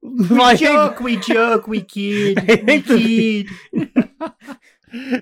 We 0.00 0.56
joke, 0.56 1.00
we 1.00 1.16
joke, 1.16 1.66
we 1.66 1.82
kid, 1.82 2.66
we 2.66 2.82
kid. 2.82 3.48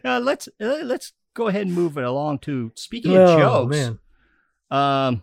uh, 0.04 0.20
let's 0.20 0.48
uh, 0.60 0.80
let's 0.84 1.14
go 1.32 1.48
ahead 1.48 1.66
and 1.66 1.74
move 1.74 1.96
it 1.96 2.04
along 2.04 2.40
to 2.40 2.72
speaking 2.74 3.16
of 3.16 3.28
oh, 3.30 3.38
jokes. 3.38 3.76
Man. 3.76 3.98
Um, 4.70 5.22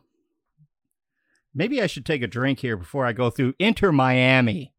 maybe 1.53 1.83
I 1.83 1.87
should 1.87 2.05
take 2.05 2.23
a 2.23 2.27
drink 2.27 2.59
here 2.59 2.77
before 2.77 3.05
I 3.05 3.13
go 3.13 3.29
through 3.29 3.53
Inter 3.59 3.91
Miami. 3.91 4.73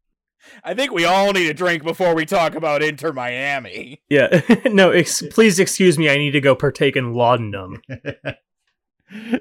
I 0.61 0.73
think 0.73 0.91
we 0.91 1.05
all 1.05 1.31
need 1.31 1.49
a 1.49 1.53
drink 1.53 1.83
before 1.83 2.13
we 2.13 2.25
talk 2.25 2.53
about 2.53 2.83
Inter 2.83 3.13
Miami. 3.13 4.01
Yeah, 4.09 4.41
no, 4.65 4.91
ex- 4.91 5.23
please 5.31 5.57
excuse 5.57 5.97
me. 5.97 6.09
I 6.09 6.17
need 6.17 6.31
to 6.31 6.41
go 6.41 6.53
partake 6.53 6.97
in 6.97 7.13
laudanum. 7.13 7.81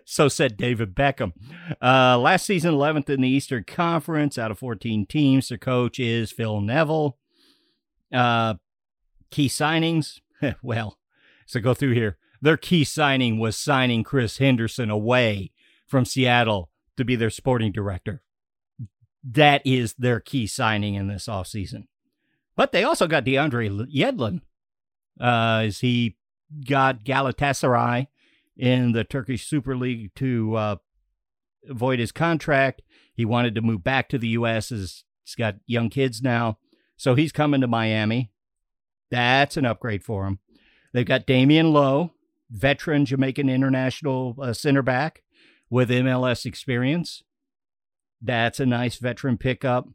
So 0.04 0.28
said 0.28 0.56
David 0.56 0.94
Beckham. 0.94 1.32
Uh, 1.82 2.18
last 2.18 2.46
season, 2.46 2.74
11th 2.74 3.10
in 3.10 3.20
the 3.20 3.28
Eastern 3.28 3.64
Conference 3.64 4.38
out 4.38 4.50
of 4.50 4.58
14 4.58 5.06
teams. 5.06 5.48
Their 5.48 5.58
coach 5.58 5.98
is 5.98 6.32
Phil 6.32 6.60
Neville. 6.60 7.18
Uh, 8.12 8.54
key 9.30 9.48
signings, 9.48 10.20
well, 10.62 10.98
so 11.46 11.60
go 11.60 11.74
through 11.74 11.94
here. 11.94 12.18
Their 12.40 12.56
key 12.56 12.84
signing 12.84 13.38
was 13.38 13.56
signing 13.56 14.04
Chris 14.04 14.38
Henderson 14.38 14.90
away 14.90 15.50
from 15.86 16.04
Seattle 16.04 16.70
to 16.96 17.04
be 17.04 17.16
their 17.16 17.30
sporting 17.30 17.72
director. 17.72 18.22
That 19.22 19.62
is 19.64 19.94
their 19.94 20.20
key 20.20 20.46
signing 20.46 20.94
in 20.94 21.08
this 21.08 21.26
offseason. 21.26 21.86
But 22.56 22.72
they 22.72 22.84
also 22.84 23.06
got 23.06 23.24
DeAndre 23.24 23.88
Yedlin. 23.92 24.42
Uh, 25.18 25.70
he 25.80 26.16
got 26.68 27.04
Galatasaray 27.04 28.08
in 28.56 28.92
the 28.92 29.04
Turkish 29.04 29.46
Super 29.46 29.76
League 29.76 30.14
to 30.16 30.54
uh, 30.56 30.76
avoid 31.68 31.98
his 31.98 32.12
contract. 32.12 32.82
He 33.12 33.24
wanted 33.24 33.54
to 33.54 33.62
move 33.62 33.84
back 33.84 34.08
to 34.10 34.18
the 34.18 34.28
U.S. 34.28 34.70
As 34.72 35.04
he's 35.24 35.34
got 35.34 35.56
young 35.66 35.90
kids 35.90 36.22
now, 36.22 36.58
so 36.96 37.14
he's 37.14 37.32
coming 37.32 37.60
to 37.60 37.66
Miami. 37.66 38.30
That's 39.10 39.56
an 39.56 39.66
upgrade 39.66 40.04
for 40.04 40.26
him. 40.26 40.38
They've 40.92 41.06
got 41.06 41.26
Damion 41.26 41.72
Lowe, 41.72 42.12
veteran 42.50 43.04
Jamaican 43.04 43.48
international 43.48 44.36
uh, 44.40 44.52
center 44.52 44.82
back 44.82 45.22
with 45.70 45.90
MLS 45.90 46.46
experience. 46.46 47.22
That's 48.20 48.60
a 48.60 48.66
nice 48.66 48.96
veteran 48.96 49.38
pickup. 49.38 49.88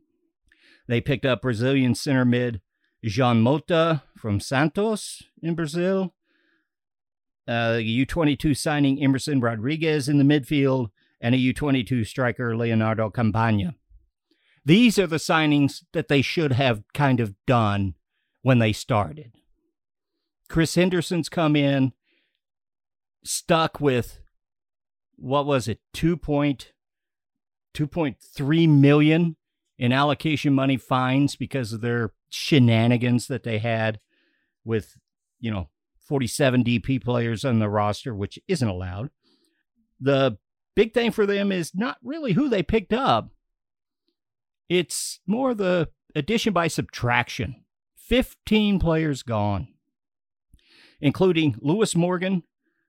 They 0.87 1.01
picked 1.01 1.25
up 1.25 1.41
Brazilian 1.41 1.95
center 1.95 2.25
mid 2.25 2.61
Jean 3.03 3.41
Mota 3.41 4.03
from 4.17 4.39
Santos 4.39 5.23
in 5.41 5.55
Brazil. 5.55 6.13
Uh, 7.49 7.79
U22 7.79 8.55
signing 8.55 9.03
Emerson 9.03 9.41
Rodriguez 9.41 10.07
in 10.07 10.19
the 10.19 10.23
midfield, 10.23 10.91
and 11.19 11.33
a 11.33 11.39
U22 11.39 12.05
striker 12.05 12.55
Leonardo 12.55 13.09
Campana. 13.09 13.73
These 14.63 14.99
are 14.99 15.07
the 15.07 15.15
signings 15.15 15.83
that 15.93 16.09
they 16.09 16.21
should 16.21 16.53
have 16.53 16.83
kind 16.93 17.19
of 17.19 17.33
done 17.47 17.95
when 18.43 18.59
they 18.59 18.71
started. 18.71 19.31
Chris 20.47 20.75
Henderson's 20.75 21.27
come 21.27 21.55
in, 21.55 21.93
stuck 23.23 23.81
with 23.81 24.19
what 25.15 25.47
was 25.47 25.67
it, 25.67 25.79
2.2.3 25.95 28.69
million 28.69 29.37
in 29.79 29.91
allocation 29.91 30.53
money 30.53 30.77
fines 30.77 31.35
because 31.35 31.73
of 31.73 31.81
their 31.81 32.13
shenanigans 32.29 33.25
that 33.25 33.43
they 33.43 33.57
had 33.57 33.99
with, 34.63 34.97
you 35.39 35.49
know, 35.49 35.69
47 36.09 36.63
DP 36.63 37.01
players 37.03 37.45
on 37.45 37.59
the 37.59 37.69
roster, 37.69 38.15
which 38.15 38.39
isn't 38.47 38.67
allowed. 38.67 39.11
The 39.99 40.37
big 40.75 40.93
thing 40.93 41.11
for 41.11 41.27
them 41.27 41.51
is 41.51 41.75
not 41.75 41.97
really 42.03 42.33
who 42.33 42.49
they 42.49 42.63
picked 42.63 42.93
up, 42.93 43.29
it's 44.69 45.19
more 45.27 45.53
the 45.53 45.89
addition 46.15 46.51
by 46.51 46.67
subtraction. 46.67 47.63
15 47.95 48.79
players 48.79 49.21
gone, 49.21 49.67
including 50.99 51.55
Lewis 51.59 51.95
Morgan, 51.95 52.43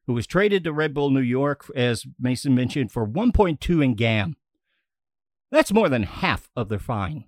who 0.07 0.15
was 0.15 0.27
traded 0.27 0.65
to 0.65 0.73
Red 0.73 0.95
Bull 0.95 1.11
New 1.11 1.21
York, 1.21 1.71
as 1.77 2.07
Mason 2.19 2.55
mentioned, 2.55 2.91
for 2.91 3.07
1.2 3.07 3.85
in 3.85 3.95
GAM. 3.95 4.37
That's 5.51 5.73
more 5.73 5.91
than 5.91 6.05
half 6.05 6.49
of 6.57 6.71
their 6.71 6.79
fine. 6.79 7.25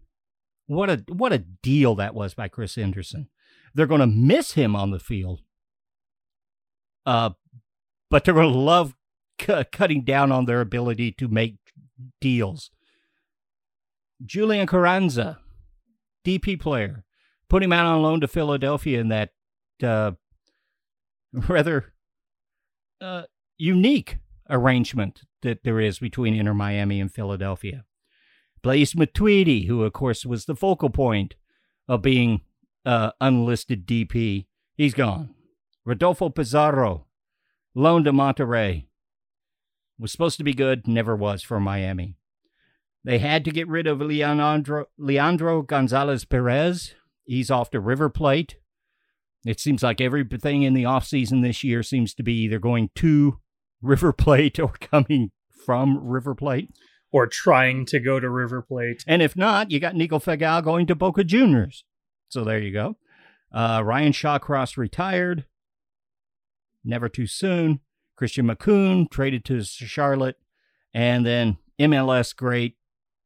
What 0.66 0.89
a 0.89 1.05
what 1.09 1.32
a 1.32 1.39
deal 1.39 1.94
that 1.97 2.14
was 2.14 2.35
by 2.35 2.48
Chris 2.48 2.77
Henderson. 2.77 3.28
They're 3.74 3.86
going 3.86 4.01
to 4.01 4.06
miss 4.06 4.52
him 4.52 4.74
on 4.77 4.90
the 4.90 4.98
field, 4.98 5.43
uh, 7.06 7.30
but 8.10 8.24
they're 8.24 8.34
going 8.34 8.52
to 8.52 8.58
love 8.58 8.94
cu- 9.38 9.64
cutting 9.72 10.04
down 10.04 10.32
on 10.32 10.46
their 10.46 10.60
ability 10.60 11.12
to 11.12 11.28
make 11.28 11.56
deals. 12.20 12.70
Julian 14.24 14.66
Carranza, 14.66 15.40
DP 16.24 16.60
player, 16.60 17.04
put 17.48 17.62
him 17.62 17.72
out 17.72 17.86
on 17.86 18.02
loan 18.02 18.20
to 18.20 18.28
Philadelphia 18.28 19.00
in 19.00 19.08
that 19.08 19.30
uh, 19.82 20.12
rather 21.32 21.92
uh, 23.00 23.22
unique 23.58 24.18
arrangement 24.48 25.22
that 25.42 25.64
there 25.64 25.80
is 25.80 25.98
between 25.98 26.34
Inter 26.34 26.54
Miami 26.54 27.00
and 27.00 27.12
Philadelphia. 27.12 27.84
Blaise 28.62 28.94
Matuidi, 28.94 29.66
who 29.66 29.82
of 29.82 29.92
course 29.92 30.24
was 30.24 30.44
the 30.44 30.54
focal 30.54 30.90
point 30.90 31.34
of 31.88 32.02
being 32.02 32.42
uh, 32.86 33.10
unlisted 33.20 33.86
DP, 33.86 34.46
he's 34.76 34.94
gone. 34.94 35.34
Rodolfo 35.84 36.28
Pizarro, 36.28 37.06
loaned 37.74 38.04
to 38.04 38.12
Monterrey, 38.12 38.86
was 39.98 40.12
supposed 40.12 40.36
to 40.38 40.44
be 40.44 40.54
good, 40.54 40.86
never 40.86 41.16
was 41.16 41.42
for 41.42 41.60
Miami. 41.60 42.16
They 43.04 43.18
had 43.18 43.44
to 43.44 43.50
get 43.50 43.68
rid 43.68 43.86
of 43.86 44.00
Leandro, 44.00 44.86
Leandro 44.96 45.62
Gonzalez 45.62 46.24
Pirez. 46.24 46.94
He's 47.24 47.50
off 47.50 47.70
to 47.70 47.80
River 47.80 48.09
Plate. 48.09 48.56
It 49.44 49.59
seems 49.59 49.82
like 49.82 50.00
everything 50.00 50.62
in 50.62 50.74
the 50.74 50.84
offseason 50.84 51.42
this 51.42 51.64
year 51.64 51.82
seems 51.82 52.14
to 52.14 52.22
be 52.22 52.34
either 52.42 52.60
going 52.60 52.90
to 52.96 53.38
River 53.80 54.12
Plate 54.12 54.60
or 54.60 54.72
coming 54.80 55.32
from 55.64 55.98
River 55.98 56.34
Plate. 56.34 56.70
Or 57.10 57.26
trying 57.26 57.84
to 57.86 58.00
go 58.00 58.20
to 58.20 58.30
River 58.30 58.62
Plate. 58.62 59.04
And 59.06 59.20
if 59.20 59.36
not, 59.36 59.70
you 59.70 59.80
got 59.80 59.96
Nico 59.96 60.18
Figal 60.18 60.62
going 60.64 60.86
to 60.86 60.94
Boca 60.94 61.24
Juniors. 61.24 61.84
So 62.28 62.44
there 62.44 62.59
you 62.59 62.72
go. 62.72 62.96
Uh, 63.52 63.82
Ryan 63.84 64.12
Shawcross 64.12 64.76
retired. 64.76 65.44
Never 66.84 67.09
too 67.09 67.26
soon. 67.26 67.80
Christian 68.16 68.46
Makoun 68.46 69.10
traded 69.10 69.44
to 69.46 69.62
Charlotte. 69.62 70.36
And 70.94 71.24
then 71.24 71.59
MLS 71.80 72.34
great, 72.36 72.76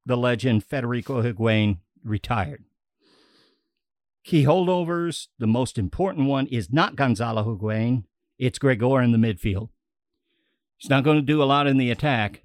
the 0.04 0.16
legend 0.16 0.64
Federico 0.64 1.22
Higuain 1.22 1.78
retired. 2.04 2.64
Key 4.24 4.44
holdovers, 4.44 5.28
the 5.38 5.46
most 5.46 5.78
important 5.78 6.26
one 6.26 6.46
is 6.46 6.72
not 6.72 6.96
Gonzalo 6.96 7.44
Higuain, 7.44 8.04
it's 8.38 8.58
Gregore 8.58 9.02
in 9.04 9.12
the 9.12 9.18
midfield. 9.18 9.68
He's 10.76 10.90
not 10.90 11.04
going 11.04 11.16
to 11.16 11.22
do 11.22 11.42
a 11.42 11.44
lot 11.44 11.66
in 11.66 11.78
the 11.78 11.90
attack, 11.90 12.44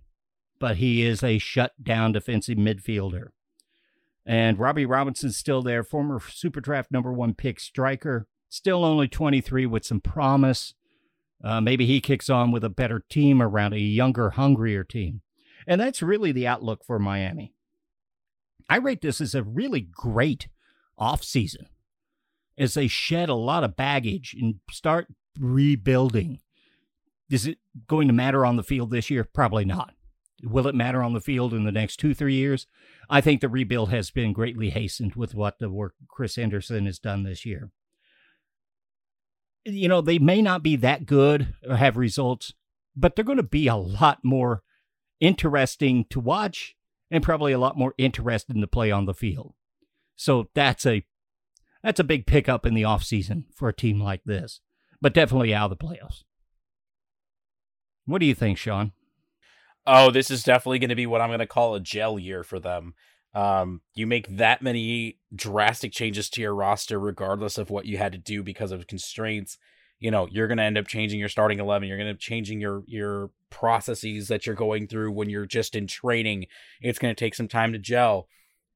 but 0.59 0.77
he 0.77 1.01
is 1.01 1.23
a 1.23 1.37
shut-down 1.37 2.11
defensive 2.11 2.57
midfielder. 2.57 3.29
And 4.25 4.59
Robbie 4.59 4.85
Robinson's 4.85 5.37
still 5.37 5.61
there, 5.61 5.83
former 5.83 6.19
Superdraft 6.19 6.91
number 6.91 7.11
one 7.11 7.33
pick 7.33 7.59
striker, 7.59 8.27
still 8.47 8.85
only 8.85 9.07
23 9.07 9.65
with 9.65 9.83
some 9.83 10.01
promise. 10.01 10.75
Uh, 11.43 11.59
maybe 11.59 11.85
he 11.85 11.99
kicks 12.01 12.29
on 12.29 12.51
with 12.51 12.63
a 12.63 12.69
better 12.69 13.03
team 13.09 13.41
around 13.41 13.73
a 13.73 13.79
younger, 13.79 14.31
hungrier 14.31 14.83
team. 14.83 15.21
And 15.67 15.79
that's 15.79 16.01
really 16.01 16.31
the 16.31 16.47
outlook 16.47 16.83
for 16.85 16.99
Miami. 16.99 17.53
I 18.69 18.77
rate 18.77 19.01
this 19.01 19.19
as 19.21 19.35
a 19.35 19.43
really 19.43 19.81
great 19.81 20.47
offseason 20.99 21.65
as 22.57 22.73
they 22.73 22.87
shed 22.87 23.29
a 23.29 23.33
lot 23.33 23.63
of 23.63 23.75
baggage 23.75 24.35
and 24.39 24.55
start 24.69 25.07
rebuilding. 25.39 26.39
Is 27.29 27.47
it 27.47 27.57
going 27.87 28.07
to 28.07 28.13
matter 28.13 28.45
on 28.45 28.55
the 28.55 28.63
field 28.63 28.91
this 28.91 29.09
year? 29.09 29.23
Probably 29.23 29.65
not. 29.65 29.93
Will 30.43 30.67
it 30.67 30.75
matter 30.75 31.03
on 31.03 31.13
the 31.13 31.21
field 31.21 31.53
in 31.53 31.63
the 31.65 31.71
next 31.71 31.97
two, 31.97 32.13
three 32.13 32.35
years? 32.35 32.67
I 33.09 33.21
think 33.21 33.41
the 33.41 33.49
rebuild 33.49 33.89
has 33.91 34.09
been 34.11 34.33
greatly 34.33 34.69
hastened 34.69 35.15
with 35.15 35.35
what 35.35 35.59
the 35.59 35.69
work 35.69 35.93
Chris 36.07 36.35
Henderson 36.35 36.85
has 36.85 36.99
done 36.99 37.23
this 37.23 37.45
year. 37.45 37.71
You 39.65 39.87
know, 39.87 40.01
they 40.01 40.19
may 40.19 40.41
not 40.41 40.63
be 40.63 40.75
that 40.77 41.05
good 41.05 41.53
or 41.67 41.75
have 41.75 41.97
results, 41.97 42.53
but 42.95 43.15
they're 43.15 43.25
going 43.25 43.37
to 43.37 43.43
be 43.43 43.67
a 43.67 43.75
lot 43.75 44.19
more 44.23 44.63
interesting 45.19 46.05
to 46.09 46.19
watch 46.19 46.75
and 47.11 47.23
probably 47.23 47.51
a 47.51 47.59
lot 47.59 47.77
more 47.77 47.93
interested 47.97 48.55
in 48.55 48.61
the 48.61 48.67
play 48.67 48.89
on 48.91 49.05
the 49.05 49.13
field. 49.13 49.53
So 50.15 50.49
that's 50.53 50.85
a 50.85 51.05
that's 51.83 51.99
a 51.99 52.05
big 52.05 52.25
pickup 52.25 52.65
in 52.65 52.73
the 52.73 52.83
offseason 52.83 53.45
for 53.53 53.67
a 53.67 53.73
team 53.73 53.99
like 54.01 54.23
this, 54.23 54.61
but 55.01 55.13
definitely 55.13 55.53
out 55.53 55.71
of 55.71 55.77
the 55.77 55.85
playoffs. 55.85 56.23
What 58.05 58.19
do 58.19 58.25
you 58.25 58.35
think, 58.35 58.57
Sean? 58.57 58.91
Oh, 59.85 60.11
this 60.11 60.29
is 60.29 60.43
definitely 60.43 60.79
going 60.79 60.89
to 60.89 60.95
be 60.95 61.07
what 61.07 61.21
I'm 61.21 61.29
going 61.29 61.39
to 61.39 61.47
call 61.47 61.73
a 61.73 61.79
gel 61.79 62.19
year 62.19 62.43
for 62.43 62.59
them. 62.59 62.93
Um, 63.33 63.81
you 63.93 64.07
make 64.07 64.37
that 64.37 64.61
many 64.61 65.19
drastic 65.33 65.91
changes 65.91 66.29
to 66.31 66.41
your 66.41 66.53
roster, 66.53 66.99
regardless 66.99 67.57
of 67.57 67.69
what 67.69 67.85
you 67.85 67.97
had 67.97 68.11
to 68.11 68.17
do 68.17 68.43
because 68.43 68.71
of 68.71 68.87
constraints. 68.87 69.57
You 69.99 70.11
know, 70.11 70.27
you're 70.29 70.47
going 70.47 70.57
to 70.57 70.63
end 70.63 70.77
up 70.77 70.87
changing 70.87 71.19
your 71.19 71.29
starting 71.29 71.59
eleven. 71.59 71.87
You're 71.87 71.97
going 71.97 72.13
to 72.13 72.19
changing 72.19 72.59
your 72.59 72.83
your 72.87 73.29
processes 73.49 74.27
that 74.27 74.45
you're 74.45 74.55
going 74.55 74.87
through 74.87 75.11
when 75.11 75.29
you're 75.29 75.45
just 75.45 75.75
in 75.75 75.87
training. 75.87 76.47
It's 76.81 76.99
going 76.99 77.13
to 77.13 77.19
take 77.19 77.35
some 77.35 77.47
time 77.47 77.71
to 77.73 77.79
gel, 77.79 78.27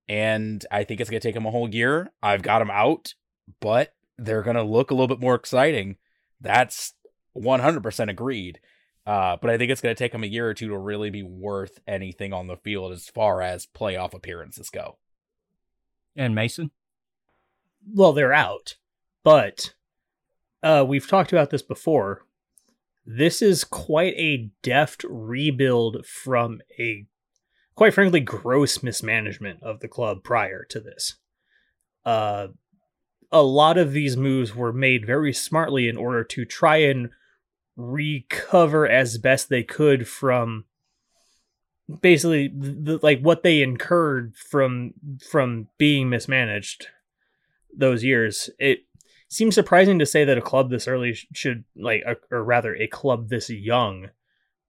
and 0.08 0.66
I 0.72 0.84
think 0.84 1.02
it's 1.02 1.10
going 1.10 1.20
to 1.20 1.28
take 1.28 1.36
them 1.36 1.46
a 1.46 1.52
whole 1.52 1.70
year. 1.70 2.12
I've 2.22 2.44
got 2.44 2.60
them 2.60 2.72
out, 2.72 3.16
but 3.60 3.94
they're 4.18 4.44
going 4.44 4.56
to 4.56 4.64
look 4.64 4.92
a 4.92 4.94
little 4.94 5.08
bit 5.08 5.20
more 5.20 5.36
exciting. 5.36 5.98
That's 6.40 6.94
100% 7.38 8.10
agreed. 8.10 8.60
Uh, 9.06 9.38
but 9.40 9.52
I 9.52 9.58
think 9.58 9.72
it's 9.72 9.82
going 9.82 9.96
to 9.96 10.04
take 10.04 10.14
them 10.14 10.24
a 10.24 10.28
year 10.28 10.48
or 10.50 10.54
two 10.54 10.70
to 10.70 10.78
really 10.78 11.12
be 11.12 11.22
worth 11.22 11.80
anything 11.88 12.34
on 12.34 12.48
the 12.48 12.58
field 12.58 12.92
as 12.92 13.08
far 13.08 13.42
as 13.42 13.68
playoff 13.68 14.14
appearances 14.14 14.70
go. 14.70 14.98
And 16.16 16.34
Mason? 16.34 16.72
Well, 17.94 18.14
they're 18.14 18.34
out, 18.34 18.78
but 19.24 19.76
uh, 20.64 20.84
we've 20.88 21.08
talked 21.08 21.32
about 21.32 21.52
this 21.52 21.62
before. 21.62 22.24
This 23.06 23.44
is 23.44 23.64
quite 23.64 24.16
a 24.16 24.50
deft 24.64 25.06
rebuild 25.08 26.04
from 26.08 26.62
a, 26.80 27.06
quite 27.76 27.94
frankly, 27.94 28.22
gross 28.22 28.82
mismanagement 28.82 29.62
of 29.62 29.82
the 29.82 29.88
club 29.88 30.24
prior 30.24 30.66
to 30.70 30.80
this. 30.80 31.18
Uh, 32.04 32.48
a 33.32 33.44
lot 33.44 33.78
of 33.78 33.92
these 33.92 34.18
moves 34.18 34.56
were 34.56 34.74
made 34.74 35.06
very 35.06 35.34
smartly 35.34 35.88
in 35.88 35.98
order 35.98 36.24
to 36.24 36.46
try 36.46 36.78
and 36.78 37.10
recover 37.76 38.88
as 38.88 39.18
best 39.18 39.50
they 39.50 39.64
could 39.64 40.08
from 40.08 40.66
basically 42.02 42.48
the, 42.48 43.00
like 43.04 43.20
what 43.22 43.44
they 43.44 43.62
incurred 43.62 44.36
from 44.36 44.94
from 45.30 45.68
being 45.78 46.10
mismanaged 46.10 46.88
those 47.76 48.04
years. 48.04 48.50
It 48.60 48.86
seems 49.30 49.56
surprising 49.56 50.00
to 50.00 50.06
say 50.06 50.24
that 50.24 50.38
a 50.38 50.42
club 50.42 50.70
this 50.70 50.88
early 50.88 51.14
should 51.34 51.64
like 51.76 52.04
or 52.32 52.44
rather 52.44 52.76
a 52.76 52.88
club 52.88 53.30
this 53.30 53.50
young 53.50 54.10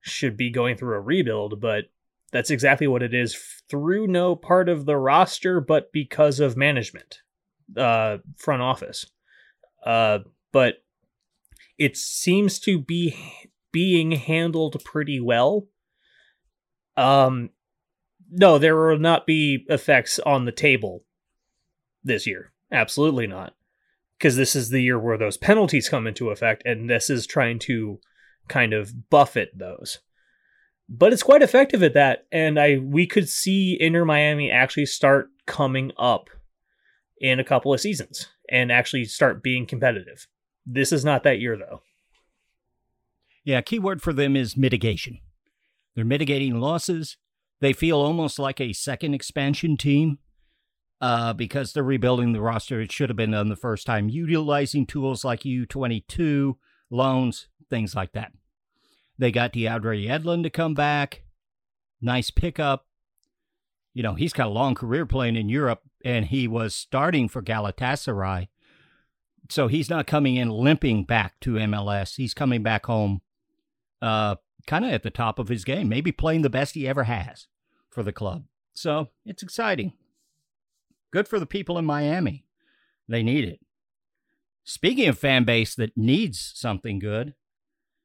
should 0.01 0.37
be 0.37 0.51
going 0.51 0.77
through 0.77 0.97
a 0.97 1.01
rebuild 1.01 1.61
but 1.61 1.85
that's 2.33 2.51
exactly 2.51 2.87
what 2.87 3.03
it 3.03 3.13
is 3.13 3.35
through 3.69 4.07
no 4.07 4.37
part 4.37 4.69
of 4.69 4.87
the 4.87 4.97
roster 4.97 5.61
but 5.61 5.93
because 5.93 6.41
of 6.41 6.57
management 6.57 7.21
uh 7.77 8.19
front 8.37 8.63
office. 8.63 9.07
Uh 9.85 10.21
but 10.53 10.83
it 11.79 11.97
seems 11.97 12.59
to 12.61 12.79
be 12.79 13.17
being 13.73 14.13
handled 14.13 14.83
pretty 14.85 15.21
well. 15.21 15.69
Um, 16.97 17.51
no, 18.31 18.59
there 18.59 18.77
will 18.77 18.99
not 18.99 19.27
be 19.27 19.67
effects 19.69 20.19
on 20.21 20.45
the 20.45 20.53
table 20.53 21.05
this 22.03 22.27
year. 22.27 22.53
Absolutely 22.73 23.27
not. 23.27 23.55
Because 24.19 24.37
this 24.37 24.57
is 24.57 24.71
the 24.71 24.81
year 24.81 24.99
where 24.99 25.19
those 25.19 25.37
penalties 25.37 25.91
come 25.91 26.07
into 26.07 26.31
effect, 26.31 26.63
and 26.65 26.89
this 26.89 27.11
is 27.11 27.27
trying 27.27 27.59
to 27.61 28.01
kind 28.49 28.73
of 28.73 29.11
buffet 29.11 29.51
those. 29.55 29.99
But 30.89 31.13
it's 31.13 31.23
quite 31.23 31.43
effective 31.43 31.83
at 31.83 31.95
that, 31.95 32.27
and 32.33 32.59
I 32.59 32.79
we 32.79 33.07
could 33.07 33.29
see 33.29 33.77
Inter 33.79 34.05
Miami 34.05 34.51
actually 34.51 34.87
start 34.87 35.29
coming 35.47 35.93
up 35.99 36.31
in 37.21 37.41
a 37.41 37.45
couple 37.45 37.75
of 37.75 37.81
seasons 37.81 38.29
and 38.49 38.73
actually 38.73 39.05
start 39.05 39.43
being 39.43 39.67
competitive. 39.67 40.29
This 40.67 40.93
is 40.93 41.05
not 41.05 41.23
that 41.23 41.41
year, 41.41 41.57
though. 41.57 41.83
Yeah, 43.45 43.61
key 43.61 43.79
word 43.79 44.03
for 44.03 44.13
them 44.13 44.35
is 44.35 44.57
mitigation. 44.57 45.21
They're 45.95 46.05
mitigating 46.05 46.59
losses. 46.59 47.17
They 47.61 47.73
feel 47.73 48.01
almost 48.01 48.39
like 48.39 48.61
a 48.61 48.73
second 48.73 49.15
expansion 49.15 49.77
team 49.77 50.19
uh, 51.01 51.33
because 51.33 51.73
they're 51.73 51.85
rebuilding 51.85 52.33
the 52.33 52.41
roster. 52.41 52.81
It 52.81 52.91
should 52.91 53.09
have 53.09 53.17
been 53.17 53.31
done 53.31 53.49
the 53.49 53.57
first 53.57 53.87
time, 53.87 54.09
utilizing 54.09 54.85
tools 54.85 55.25
like 55.25 55.41
U22, 55.41 56.57
loans, 56.91 57.49
things 57.71 57.95
like 57.95 58.13
that. 58.13 58.33
They 59.17 59.31
got 59.31 59.53
DeAndre 59.53 60.07
Yedlin 60.07 60.43
to 60.43 60.51
come 60.51 60.75
back. 60.75 61.23
Nice 62.01 62.31
pickup. 62.31 62.87
You 63.95 64.03
know, 64.03 64.15
he's 64.15 64.35
got 64.35 64.49
a 64.49 64.51
long 64.51 64.75
career 64.75 65.07
playing 65.07 65.37
in 65.37 65.49
Europe, 65.49 65.81
and 66.05 66.27
he 66.27 66.47
was 66.47 66.75
starting 66.75 67.29
for 67.29 67.41
Galatasaray 67.41 68.49
so 69.49 69.69
he's 69.69 69.91
not 69.91 70.07
coming 70.07 70.37
in 70.37 70.49
limping 70.51 71.05
back 71.05 71.39
to 71.41 71.55
MLS. 71.55 72.17
He's 72.17 72.35
coming 72.35 72.63
back 72.63 72.87
home 72.87 73.21
uh, 74.03 74.37
kind 74.67 74.85
of 74.85 74.93
at 74.93 75.03
the 75.03 75.11
top 75.11 75.39
of 75.39 75.49
his 75.49 75.65
game, 75.65 75.89
maybe 75.89 76.13
playing 76.13 76.43
the 76.43 76.51
best 76.51 76.75
he 76.75 76.87
ever 76.87 77.05
has 77.05 77.47
for 77.91 78.03
the 78.03 78.13
club. 78.13 78.45
So 78.75 79.09
it's 79.25 79.43
exciting. 79.43 79.93
Good 81.11 81.29
for 81.29 81.39
the 81.39 81.47
people 81.47 81.79
in 81.79 81.85
Miami. 81.85 82.45
They 83.09 83.23
need 83.23 83.45
it. 83.45 83.61
Speaking 84.65 85.09
of 85.09 85.19
fan 85.19 85.45
base 85.45 85.75
that 85.77 85.97
needs 85.97 86.53
something 86.55 86.99
good, 86.99 87.35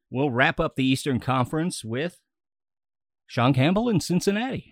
we'll 0.10 0.30
wrap 0.30 0.60
up 0.60 0.76
the 0.76 0.86
Eastern 0.86 1.20
Conference 1.20 1.84
with 1.84 2.20
Sean 3.26 3.54
Campbell 3.54 3.90
in 3.90 4.00
Cincinnati. 4.00 4.72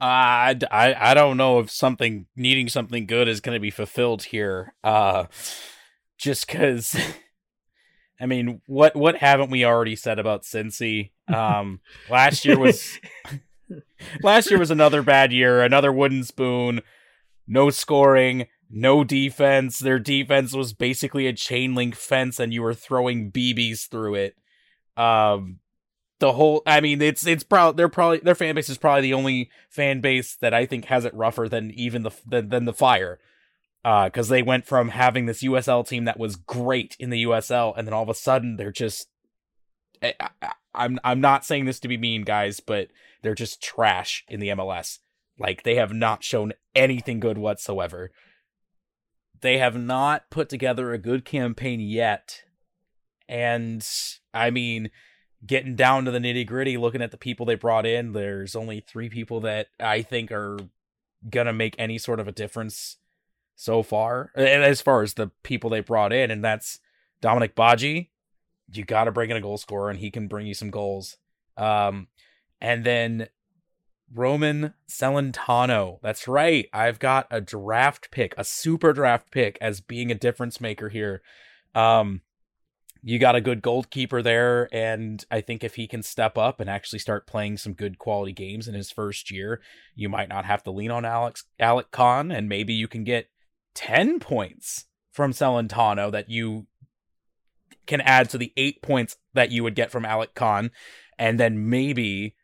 I, 0.00 0.56
I, 0.70 0.94
I 1.10 1.14
don't 1.14 1.36
know 1.36 1.58
if 1.58 1.70
something 1.70 2.26
needing 2.36 2.68
something 2.68 3.06
good 3.06 3.28
is 3.28 3.40
going 3.40 3.56
to 3.56 3.60
be 3.60 3.70
fulfilled 3.70 4.24
here. 4.24 4.74
Uh, 4.84 5.24
just 6.16 6.46
because, 6.46 6.96
I 8.20 8.26
mean, 8.26 8.60
what 8.66 8.94
what 8.96 9.16
haven't 9.16 9.50
we 9.50 9.64
already 9.64 9.96
said 9.96 10.18
about 10.18 10.42
Cincy? 10.42 11.10
Um, 11.28 11.80
last 12.08 12.46
year 12.46 12.58
was 12.58 12.98
last 14.22 14.50
year 14.50 14.58
was 14.58 14.70
another 14.70 15.02
bad 15.02 15.30
year, 15.30 15.62
another 15.62 15.92
wooden 15.92 16.24
spoon, 16.24 16.80
no 17.46 17.68
scoring, 17.68 18.46
no 18.70 19.04
defense. 19.04 19.78
Their 19.78 19.98
defense 19.98 20.54
was 20.54 20.72
basically 20.72 21.26
a 21.26 21.34
chain 21.34 21.74
link 21.74 21.94
fence, 21.94 22.40
and 22.40 22.54
you 22.54 22.62
were 22.62 22.72
throwing 22.72 23.30
BBs 23.30 23.90
through 23.90 24.14
it. 24.14 24.36
Um, 24.96 25.58
the 26.20 26.32
whole, 26.32 26.62
I 26.66 26.80
mean, 26.80 27.00
it's 27.00 27.26
it's 27.26 27.44
probably 27.44 27.76
they're 27.76 27.88
probably 27.88 28.18
their 28.18 28.34
fan 28.34 28.54
base 28.54 28.68
is 28.68 28.78
probably 28.78 29.02
the 29.02 29.14
only 29.14 29.50
fan 29.68 30.00
base 30.00 30.36
that 30.36 30.52
I 30.54 30.66
think 30.66 30.86
has 30.86 31.04
it 31.04 31.14
rougher 31.14 31.48
than 31.48 31.70
even 31.72 32.02
the 32.02 32.10
than, 32.26 32.48
than 32.48 32.64
the 32.64 32.72
Fire. 32.72 33.18
Uh, 33.84 34.06
Because 34.06 34.30
uh, 34.30 34.34
they 34.34 34.42
went 34.42 34.66
from 34.66 34.88
having 34.88 35.26
this 35.26 35.42
USL 35.42 35.86
team 35.86 36.04
that 36.04 36.18
was 36.18 36.36
great 36.36 36.96
in 36.98 37.10
the 37.10 37.24
USL, 37.24 37.74
and 37.76 37.86
then 37.86 37.94
all 37.94 38.02
of 38.02 38.08
a 38.08 38.14
sudden 38.14 38.56
they're 38.56 38.72
just 38.72 39.08
I, 40.02 40.14
I, 40.20 40.52
I'm 40.74 40.98
I'm 41.04 41.20
not 41.20 41.44
saying 41.44 41.64
this 41.64 41.80
to 41.80 41.88
be 41.88 41.96
mean, 41.96 42.22
guys, 42.22 42.60
but 42.60 42.88
they're 43.22 43.34
just 43.34 43.62
trash 43.62 44.24
in 44.28 44.40
the 44.40 44.48
MLS. 44.48 44.98
Like 45.38 45.62
they 45.62 45.76
have 45.76 45.92
not 45.92 46.24
shown 46.24 46.52
anything 46.74 47.20
good 47.20 47.38
whatsoever. 47.38 48.10
They 49.40 49.58
have 49.58 49.76
not 49.76 50.30
put 50.30 50.48
together 50.48 50.92
a 50.92 50.98
good 50.98 51.24
campaign 51.24 51.80
yet. 51.80 52.42
And 53.28 53.86
I 54.34 54.50
mean, 54.50 54.90
getting 55.46 55.76
down 55.76 56.04
to 56.04 56.10
the 56.10 56.18
nitty 56.18 56.46
gritty, 56.46 56.76
looking 56.76 57.02
at 57.02 57.10
the 57.10 57.16
people 57.16 57.46
they 57.46 57.54
brought 57.54 57.86
in, 57.86 58.12
there's 58.12 58.56
only 58.56 58.80
three 58.80 59.08
people 59.08 59.40
that 59.40 59.68
I 59.78 60.02
think 60.02 60.32
are 60.32 60.58
gonna 61.28 61.52
make 61.52 61.74
any 61.78 61.98
sort 61.98 62.20
of 62.20 62.28
a 62.28 62.32
difference 62.32 62.96
so 63.54 63.82
far. 63.82 64.30
And 64.34 64.62
as 64.62 64.80
far 64.80 65.02
as 65.02 65.14
the 65.14 65.30
people 65.42 65.70
they 65.70 65.80
brought 65.80 66.12
in, 66.12 66.30
and 66.30 66.44
that's 66.44 66.80
Dominic 67.20 67.56
Badji, 67.56 68.08
you 68.72 68.84
got 68.84 69.04
to 69.04 69.12
bring 69.12 69.30
in 69.30 69.36
a 69.36 69.40
goal 69.40 69.58
scorer 69.58 69.90
and 69.90 69.98
he 69.98 70.10
can 70.10 70.28
bring 70.28 70.46
you 70.46 70.54
some 70.54 70.70
goals. 70.70 71.16
Um, 71.56 72.08
and 72.60 72.84
then 72.84 73.28
Roman 74.12 74.74
Celentano. 74.88 75.98
That's 76.02 76.28
right. 76.28 76.68
I've 76.72 76.98
got 76.98 77.26
a 77.30 77.40
draft 77.40 78.10
pick, 78.10 78.34
a 78.36 78.44
super 78.44 78.92
draft 78.92 79.30
pick 79.30 79.58
as 79.60 79.80
being 79.80 80.10
a 80.10 80.14
difference 80.14 80.60
maker 80.60 80.88
here. 80.88 81.22
Um, 81.74 82.22
you 83.02 83.18
got 83.18 83.36
a 83.36 83.40
good 83.40 83.62
goalkeeper 83.62 84.22
there, 84.22 84.68
and 84.72 85.24
I 85.30 85.40
think 85.40 85.62
if 85.62 85.76
he 85.76 85.86
can 85.86 86.02
step 86.02 86.36
up 86.36 86.60
and 86.60 86.68
actually 86.68 86.98
start 86.98 87.26
playing 87.26 87.56
some 87.56 87.72
good 87.72 87.98
quality 87.98 88.32
games 88.32 88.66
in 88.66 88.74
his 88.74 88.90
first 88.90 89.30
year, 89.30 89.60
you 89.94 90.08
might 90.08 90.28
not 90.28 90.44
have 90.44 90.62
to 90.64 90.70
lean 90.70 90.90
on 90.90 91.04
Alex 91.04 91.44
Alec 91.60 91.90
Kann, 91.92 92.30
and 92.32 92.48
maybe 92.48 92.74
you 92.74 92.88
can 92.88 93.04
get 93.04 93.30
ten 93.74 94.18
points 94.18 94.86
from 95.12 95.32
Celentano 95.32 96.10
that 96.10 96.28
you 96.28 96.66
can 97.86 98.00
add 98.00 98.28
to 98.30 98.38
the 98.38 98.52
eight 98.56 98.82
points 98.82 99.16
that 99.32 99.50
you 99.50 99.62
would 99.62 99.74
get 99.74 99.90
from 99.90 100.04
Alec 100.04 100.34
Kann. 100.34 100.70
and 101.18 101.38
then 101.38 101.68
maybe, 101.68 102.36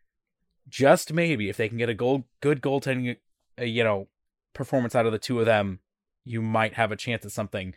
just 0.69 1.13
maybe, 1.13 1.49
if 1.49 1.57
they 1.57 1.69
can 1.69 1.79
get 1.79 1.89
a 1.89 1.95
goal, 1.95 2.25
good 2.41 2.61
goaltending, 2.61 3.17
uh, 3.59 3.65
you 3.65 3.85
know, 3.85 4.09
performance 4.53 4.95
out 4.95 5.07
of 5.07 5.13
the 5.13 5.19
two 5.19 5.39
of 5.39 5.47
them, 5.47 5.81
you 6.25 6.43
might 6.43 6.75
have 6.75 6.91
a 6.91 6.97
chance 6.97 7.25
at 7.25 7.31
something. 7.31 7.75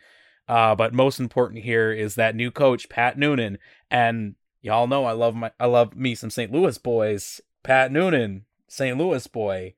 Uh, 0.48 0.74
but 0.74 0.94
most 0.94 1.20
important 1.20 1.62
here 1.62 1.92
is 1.92 2.14
that 2.14 2.34
new 2.34 2.50
coach 2.50 2.88
Pat 2.88 3.18
Noonan, 3.18 3.58
and 3.90 4.34
y'all 4.62 4.86
know 4.86 5.04
I 5.04 5.12
love 5.12 5.34
my 5.34 5.50
I 5.60 5.66
love 5.66 5.94
me 5.94 6.14
some 6.14 6.30
St. 6.30 6.50
Louis 6.50 6.78
boys. 6.78 7.40
Pat 7.62 7.92
Noonan, 7.92 8.46
St. 8.66 8.96
Louis 8.96 9.26
boy. 9.26 9.74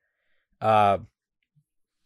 Uh, 0.61 0.99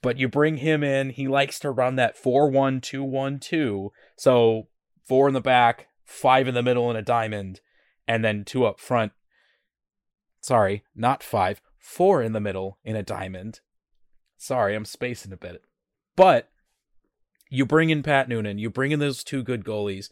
but 0.00 0.18
you 0.18 0.28
bring 0.28 0.58
him 0.58 0.82
in. 0.82 1.10
He 1.10 1.28
likes 1.28 1.58
to 1.60 1.70
run 1.70 1.96
that 1.96 2.16
four 2.16 2.50
one 2.50 2.80
two 2.80 3.04
one 3.04 3.38
two. 3.38 3.92
So 4.16 4.68
four 5.02 5.28
in 5.28 5.34
the 5.34 5.40
back, 5.40 5.88
five 6.04 6.48
in 6.48 6.54
the 6.54 6.62
middle 6.62 6.90
in 6.90 6.96
a 6.96 7.02
diamond, 7.02 7.60
and 8.08 8.24
then 8.24 8.44
two 8.44 8.64
up 8.64 8.80
front. 8.80 9.12
Sorry, 10.40 10.84
not 10.94 11.22
five, 11.22 11.60
four 11.78 12.22
in 12.22 12.32
the 12.32 12.40
middle 12.40 12.78
in 12.84 12.96
a 12.96 13.02
diamond. 13.02 13.60
Sorry, 14.36 14.74
I'm 14.74 14.84
spacing 14.84 15.32
a 15.32 15.38
bit. 15.38 15.62
But 16.16 16.50
you 17.50 17.66
bring 17.66 17.90
in 17.90 18.02
Pat 18.02 18.28
Noonan, 18.28 18.58
you 18.58 18.70
bring 18.70 18.92
in 18.92 19.00
those 19.00 19.22
two 19.22 19.42
good 19.42 19.64
goalies. 19.64 20.10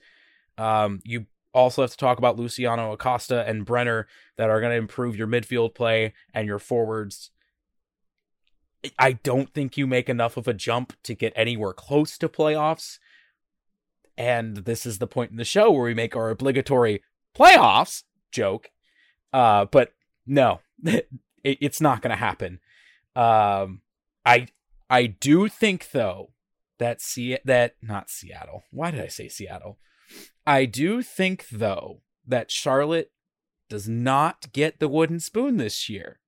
Um, 0.59 1.00
you 1.04 1.26
also 1.54 1.82
have 1.82 1.90
to 1.90 1.96
talk 1.96 2.18
about 2.18 2.38
Luciano 2.38 2.92
Acosta 2.92 3.46
and 3.46 3.64
Brenner 3.64 4.06
that 4.36 4.50
are 4.50 4.60
going 4.60 4.72
to 4.72 4.78
improve 4.78 5.16
your 5.16 5.26
midfield 5.26 5.74
play 5.74 6.14
and 6.32 6.46
your 6.46 6.59
forwards. 6.59 7.30
I 8.98 9.12
don't 9.12 9.52
think 9.52 9.76
you 9.76 9.86
make 9.86 10.09
enough 10.09 10.36
of 10.36 10.48
a 10.48 10.54
jump 10.54 10.94
to 11.04 11.14
get 11.14 11.32
anywhere 11.36 11.72
close 11.72 12.18
to 12.18 12.28
playoffs, 12.28 12.98
and 14.16 14.59
this 14.59 14.84
is 14.84 14.98
the 14.98 15.06
point 15.06 15.30
in 15.30 15.36
the 15.36 15.44
show 15.44 15.70
where 15.70 15.84
we 15.84 15.94
make 15.94 16.16
our 16.16 16.30
obligatory 16.30 17.02
playoffs 17.34 18.02
joke. 18.32 18.70
Uh, 19.32 19.66
but 19.66 19.92
no, 20.26 20.60
it, 20.84 21.09
it's 21.44 21.80
not 21.80 22.02
going 22.02 22.10
to 22.10 22.16
happen. 22.16 22.59
Um, 23.14 23.82
I 24.24 24.48
I 24.90 25.06
do 25.06 25.48
think 25.48 25.90
though 25.92 26.31
that 26.82 27.00
see 27.00 27.38
that 27.44 27.76
not 27.80 28.10
Seattle. 28.10 28.64
Why 28.70 28.90
did 28.90 29.00
I 29.00 29.06
say 29.06 29.28
Seattle? 29.28 29.78
I 30.44 30.64
do 30.64 31.00
think 31.00 31.46
though 31.50 32.02
that 32.26 32.50
Charlotte 32.50 33.12
does 33.68 33.88
not 33.88 34.52
get 34.52 34.80
the 34.80 34.88
wooden 34.88 35.20
spoon 35.20 35.56
this 35.56 35.88
year. 35.88 36.18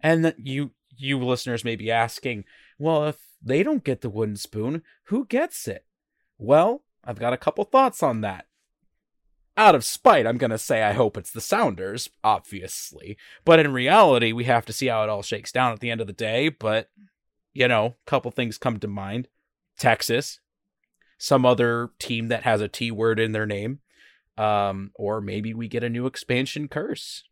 And 0.00 0.24
that 0.24 0.38
you 0.38 0.72
you 0.96 1.22
listeners 1.22 1.64
may 1.64 1.76
be 1.76 1.90
asking, 1.90 2.44
well, 2.78 3.06
if 3.06 3.18
they 3.42 3.62
don't 3.62 3.84
get 3.84 4.00
the 4.00 4.10
wooden 4.10 4.36
spoon, 4.36 4.82
who 5.04 5.26
gets 5.26 5.68
it? 5.68 5.84
Well, 6.38 6.84
I've 7.04 7.18
got 7.18 7.34
a 7.34 7.38
couple 7.38 7.64
thoughts 7.64 8.02
on 8.02 8.22
that. 8.22 8.46
Out 9.58 9.74
of 9.74 9.84
spite, 9.84 10.26
I'm 10.26 10.38
going 10.38 10.50
to 10.50 10.58
say 10.58 10.82
I 10.82 10.92
hope 10.92 11.16
it's 11.16 11.30
the 11.30 11.40
Sounders, 11.40 12.08
obviously. 12.24 13.16
But 13.44 13.58
in 13.58 13.72
reality, 13.72 14.32
we 14.32 14.44
have 14.44 14.66
to 14.66 14.72
see 14.72 14.86
how 14.86 15.02
it 15.02 15.08
all 15.08 15.22
shakes 15.22 15.52
down 15.52 15.72
at 15.72 15.80
the 15.80 15.90
end 15.90 16.00
of 16.00 16.06
the 16.06 16.12
day. 16.12 16.48
But, 16.48 16.90
you 17.54 17.68
know, 17.68 17.86
a 17.86 18.10
couple 18.10 18.30
things 18.30 18.58
come 18.58 18.78
to 18.78 18.88
mind 18.88 19.28
Texas, 19.78 20.40
some 21.18 21.44
other 21.44 21.90
team 21.98 22.28
that 22.28 22.42
has 22.42 22.60
a 22.60 22.68
T 22.68 22.90
word 22.90 23.18
in 23.18 23.32
their 23.32 23.46
name, 23.46 23.80
um, 24.38 24.90
or 24.94 25.20
maybe 25.20 25.54
we 25.54 25.68
get 25.68 25.84
a 25.84 25.88
new 25.88 26.06
expansion 26.06 26.68
curse. 26.68 27.24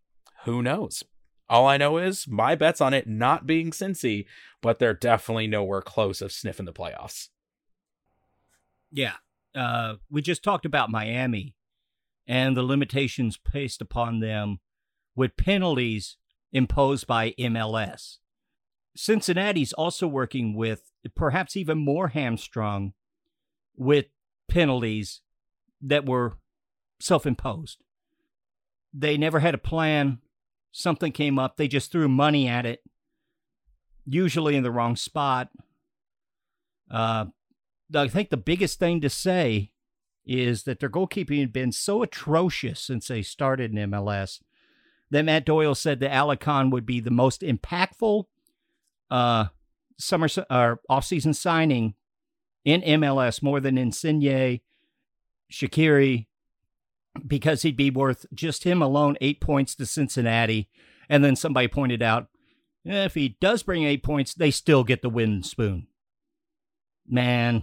Who 0.45 0.63
knows? 0.63 1.03
All 1.49 1.67
I 1.67 1.77
know 1.77 1.99
is 1.99 2.27
my 2.27 2.55
bet's 2.55 2.81
on 2.81 2.95
it 2.95 3.07
not 3.07 3.47
being 3.47 3.71
Cincy, 3.71 4.27
but 4.63 4.79
they're 4.79 4.95
definitely 4.95 5.47
nowhere 5.47 5.83
close 5.83 6.23
of 6.23 6.33
sniffing 6.33 6.65
the 6.65 6.73
playoffs. 6.73 7.29
Yeah, 8.91 9.15
uh, 9.55 9.97
we 10.11 10.23
just 10.23 10.43
talked 10.43 10.65
about 10.65 10.91
Miami 10.91 11.55
and 12.27 12.57
the 12.57 12.63
limitations 12.63 13.37
placed 13.37 13.83
upon 13.83 14.21
them 14.21 14.61
with 15.15 15.37
penalties 15.37 16.17
imposed 16.53 17.07
by 17.07 17.33
MLS. 17.33 18.19
Cincinnati's 18.97 19.73
also 19.73 20.07
working 20.07 20.55
with 20.55 20.93
perhaps 21.15 21.57
even 21.57 21.79
more 21.79 22.09
hamstrung 22.09 22.93
with 23.77 24.07
penalties 24.49 25.21
that 25.81 26.07
were 26.07 26.35
self 27.01 27.27
imposed. 27.27 27.83
They 28.93 29.17
never 29.17 29.41
had 29.41 29.55
a 29.55 29.59
plan. 29.59 30.19
Something 30.71 31.13
came 31.13 31.39
up. 31.39 31.57
They 31.57 31.69
just 31.69 31.91
threw 31.91 32.09
money 32.09 32.49
at 32.49 32.67
it, 32.67 32.83
usually 34.05 34.57
in 34.57 34.63
the 34.63 34.71
wrong 34.71 34.97
spot. 34.97 35.51
Uh, 36.91 37.27
I 37.95 38.09
think 38.09 38.31
the 38.31 38.37
biggest 38.37 38.79
thing 38.79 39.01
to 39.01 39.11
say 39.11 39.73
is 40.25 40.65
that 40.65 40.81
their 40.81 40.89
goalkeeping 40.89 41.41
had 41.41 41.53
been 41.53 41.73
so 41.73 42.03
atrocious 42.03 42.81
since 42.81 43.09
they 43.09 43.23
started 43.23 43.73
in 43.73 43.91
MLS 43.91 44.41
that 45.11 45.25
Matt 45.25 45.45
Doyle 45.45 45.75
said 45.75 46.01
that 46.01 46.13
Alec 46.13 46.41
Kann 46.41 46.71
would 46.71 46.87
be 46.87 46.99
the 46.99 47.11
most 47.11 47.43
impactful 47.43 48.25
uh, 49.11 49.47
summer 49.99 50.29
or 50.51 50.81
offseason 50.91 51.35
signing 51.35 51.95
in 52.65 52.81
MLS 52.83 53.43
more 53.43 53.61
than 53.61 53.79
Insigne, 53.79 54.61
Shaqiri, 55.53 56.27
because 57.27 57.63
he'd 57.63 57.77
be 57.77 57.91
worth 57.91 58.27
just 58.35 58.65
him 58.65 58.83
alone 58.83 59.17
eight 59.21 59.41
points 59.41 59.75
to 59.77 59.87
Cincinnati. 59.87 60.69
And 61.09 61.23
then 61.23 61.37
somebody 61.37 61.69
pointed 61.69 62.03
out, 62.03 62.29
if 62.85 63.15
he 63.15 63.37
does 63.41 63.63
bring 63.63 63.85
eight 63.85 64.03
points, 64.03 64.35
they 64.35 64.51
still 64.51 64.85
get 64.85 65.03
the 65.03 65.11
wooden 65.11 65.43
spoon. 65.43 65.87
Man, 67.07 67.63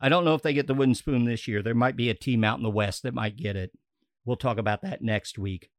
I 0.00 0.08
don't 0.08 0.24
know 0.24 0.34
if 0.34 0.42
they 0.42 0.52
get 0.52 0.66
the 0.66 0.74
wooden 0.74 0.94
spoon 0.94 1.24
this 1.24 1.46
year. 1.46 1.62
There 1.62 1.74
might 1.74 1.96
be 1.96 2.10
a 2.10 2.14
team 2.14 2.44
out 2.44 2.58
in 2.58 2.62
the 2.62 2.70
West 2.70 3.02
that 3.02 3.14
might 3.14 3.36
get 3.36 3.56
it. 3.56 3.72
We'll 4.24 4.36
talk 4.36 4.58
about 4.58 4.82
that 4.82 5.02
next 5.02 5.38
week. 5.38 5.70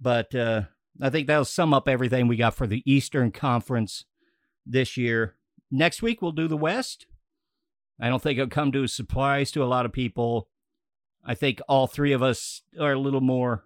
But 0.00 0.34
uh, 0.34 0.62
I 1.00 1.10
think 1.10 1.26
that'll 1.26 1.44
sum 1.44 1.72
up 1.72 1.88
everything 1.88 2.28
we 2.28 2.36
got 2.36 2.54
for 2.54 2.66
the 2.66 2.82
Eastern 2.90 3.30
Conference 3.30 4.04
this 4.66 4.96
year. 4.96 5.36
Next 5.70 6.02
week, 6.02 6.20
we'll 6.20 6.32
do 6.32 6.48
the 6.48 6.56
West. 6.56 7.06
I 8.00 8.08
don't 8.08 8.22
think 8.22 8.38
it'll 8.38 8.50
come 8.50 8.72
to 8.72 8.84
a 8.84 8.88
surprise 8.88 9.50
to 9.52 9.62
a 9.62 9.66
lot 9.66 9.86
of 9.86 9.92
people. 9.92 10.48
I 11.24 11.34
think 11.34 11.60
all 11.68 11.86
three 11.86 12.12
of 12.12 12.22
us 12.22 12.62
are 12.78 12.92
a 12.92 12.98
little 12.98 13.20
more 13.20 13.64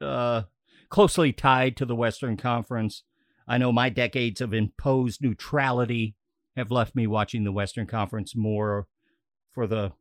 uh, 0.00 0.42
closely 0.88 1.32
tied 1.32 1.76
to 1.78 1.86
the 1.86 1.96
Western 1.96 2.36
Conference. 2.36 3.02
I 3.48 3.58
know 3.58 3.72
my 3.72 3.88
decades 3.88 4.40
of 4.40 4.52
imposed 4.52 5.22
neutrality 5.22 6.16
have 6.56 6.70
left 6.70 6.94
me 6.94 7.06
watching 7.06 7.44
the 7.44 7.52
Western 7.52 7.86
Conference 7.86 8.34
more 8.36 8.86
for 9.52 9.66
the 9.66 9.92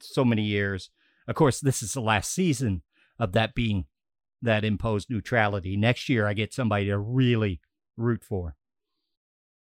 so 0.00 0.24
many 0.24 0.42
years. 0.42 0.90
Of 1.28 1.34
course, 1.36 1.60
this 1.60 1.82
is 1.82 1.92
the 1.92 2.00
last 2.00 2.32
season 2.32 2.82
of 3.18 3.32
that 3.32 3.54
being 3.54 3.86
that 4.42 4.64
imposed 4.64 5.10
neutrality. 5.10 5.76
Next 5.76 6.08
year, 6.08 6.26
I 6.26 6.34
get 6.34 6.54
somebody 6.54 6.86
to 6.86 6.98
really 6.98 7.60
root 7.96 8.24
for. 8.24 8.56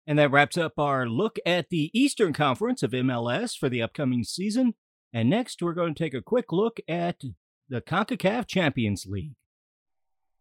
And 0.08 0.18
that 0.20 0.32
wraps 0.32 0.58
up 0.58 0.74
our 0.78 1.08
look 1.08 1.38
at 1.46 1.70
the 1.70 1.92
Eastern 1.94 2.34
Conference 2.34 2.84
of 2.84 2.92
MLS 2.92 3.58
for 3.58 3.70
the 3.70 3.82
upcoming 3.82 4.24
season. 4.24 4.74
And 5.14 5.30
next, 5.30 5.62
we're 5.62 5.74
going 5.74 5.94
to 5.94 6.04
take 6.04 6.14
a 6.14 6.22
quick 6.22 6.52
look 6.52 6.80
at 6.88 7.22
the 7.70 7.82
CONCACAF 7.82 8.48
Champions 8.48 9.06
League. 9.06 9.34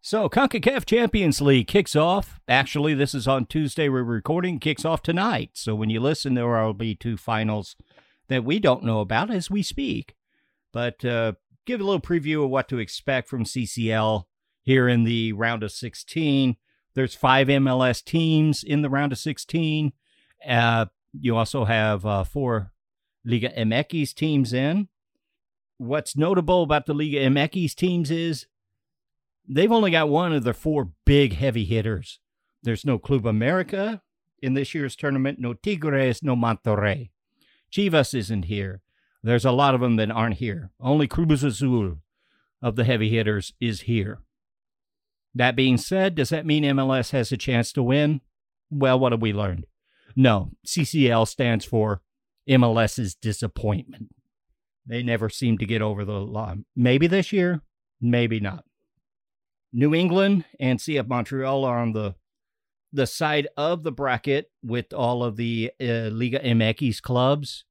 So, 0.00 0.30
CONCACAF 0.30 0.86
Champions 0.86 1.42
League 1.42 1.66
kicks 1.66 1.94
off. 1.94 2.40
Actually, 2.48 2.94
this 2.94 3.14
is 3.14 3.28
on 3.28 3.44
Tuesday. 3.44 3.88
We're 3.88 4.02
recording, 4.02 4.58
kicks 4.58 4.84
off 4.84 5.02
tonight. 5.02 5.50
So, 5.54 5.74
when 5.74 5.90
you 5.90 6.00
listen, 6.00 6.34
there 6.34 6.48
will 6.48 6.72
be 6.72 6.94
two 6.94 7.18
finals 7.18 7.76
that 8.28 8.44
we 8.44 8.58
don't 8.60 8.84
know 8.84 9.00
about 9.00 9.30
as 9.30 9.50
we 9.50 9.62
speak. 9.62 10.14
But 10.72 11.04
uh, 11.04 11.32
give 11.66 11.80
a 11.80 11.84
little 11.84 12.00
preview 12.00 12.44
of 12.44 12.50
what 12.50 12.68
to 12.68 12.78
expect 12.78 13.28
from 13.28 13.44
CCL 13.44 14.24
here 14.62 14.88
in 14.88 15.04
the 15.04 15.32
round 15.32 15.62
of 15.62 15.72
16. 15.72 16.56
There's 16.94 17.14
five 17.14 17.48
MLS 17.48 18.04
teams 18.04 18.62
in 18.62 18.82
the 18.82 18.90
round 18.90 19.12
of 19.12 19.18
16. 19.18 19.92
Uh, 20.48 20.86
you 21.12 21.36
also 21.36 21.64
have 21.64 22.04
uh, 22.04 22.24
four 22.24 22.72
Liga 23.24 23.50
MX 23.50 24.14
teams 24.14 24.52
in. 24.52 24.88
What's 25.78 26.16
notable 26.16 26.62
about 26.62 26.86
the 26.86 26.94
Liga 26.94 27.18
MX 27.20 27.74
teams 27.74 28.10
is 28.10 28.46
they've 29.48 29.72
only 29.72 29.90
got 29.90 30.08
one 30.08 30.32
of 30.32 30.44
the 30.44 30.54
four 30.54 30.90
big 31.04 31.34
heavy 31.34 31.64
hitters. 31.64 32.18
There's 32.62 32.84
no 32.84 32.98
Club 32.98 33.26
America 33.26 34.02
in 34.42 34.54
this 34.54 34.74
year's 34.74 34.96
tournament, 34.96 35.38
no 35.38 35.54
Tigres, 35.54 36.22
no 36.22 36.36
Monterrey. 36.36 37.10
Chivas 37.72 38.14
isn't 38.14 38.44
here. 38.44 38.82
There's 39.22 39.44
a 39.44 39.52
lot 39.52 39.74
of 39.74 39.80
them 39.80 39.96
that 39.96 40.10
aren't 40.10 40.36
here. 40.36 40.70
Only 40.80 41.06
Cruz 41.06 41.44
Azul 41.44 41.98
of 42.62 42.76
the 42.76 42.84
heavy 42.84 43.10
hitters 43.10 43.52
is 43.60 43.82
here. 43.82 44.20
That 45.34 45.56
being 45.56 45.76
said, 45.76 46.14
does 46.14 46.30
that 46.30 46.46
mean 46.46 46.64
MLS 46.64 47.10
has 47.10 47.30
a 47.30 47.36
chance 47.36 47.72
to 47.72 47.82
win? 47.82 48.20
Well, 48.70 48.98
what 48.98 49.12
have 49.12 49.22
we 49.22 49.32
learned? 49.32 49.66
No, 50.16 50.50
CCL 50.66 51.28
stands 51.28 51.64
for 51.64 52.02
MLS's 52.48 53.14
disappointment. 53.14 54.08
They 54.86 55.02
never 55.02 55.28
seem 55.28 55.58
to 55.58 55.66
get 55.66 55.82
over 55.82 56.04
the 56.04 56.20
line. 56.20 56.64
Maybe 56.74 57.06
this 57.06 57.32
year, 57.32 57.60
maybe 58.00 58.40
not. 58.40 58.64
New 59.72 59.94
England 59.94 60.44
and 60.58 60.78
CF 60.78 61.06
Montreal 61.06 61.64
are 61.64 61.78
on 61.78 61.92
the 61.92 62.16
the 62.92 63.06
side 63.06 63.46
of 63.56 63.84
the 63.84 63.92
bracket 63.92 64.50
with 64.64 64.92
all 64.92 65.22
of 65.22 65.36
the 65.36 65.70
uh, 65.80 66.10
Liga 66.10 66.40
MX 66.40 67.00
clubs. 67.00 67.64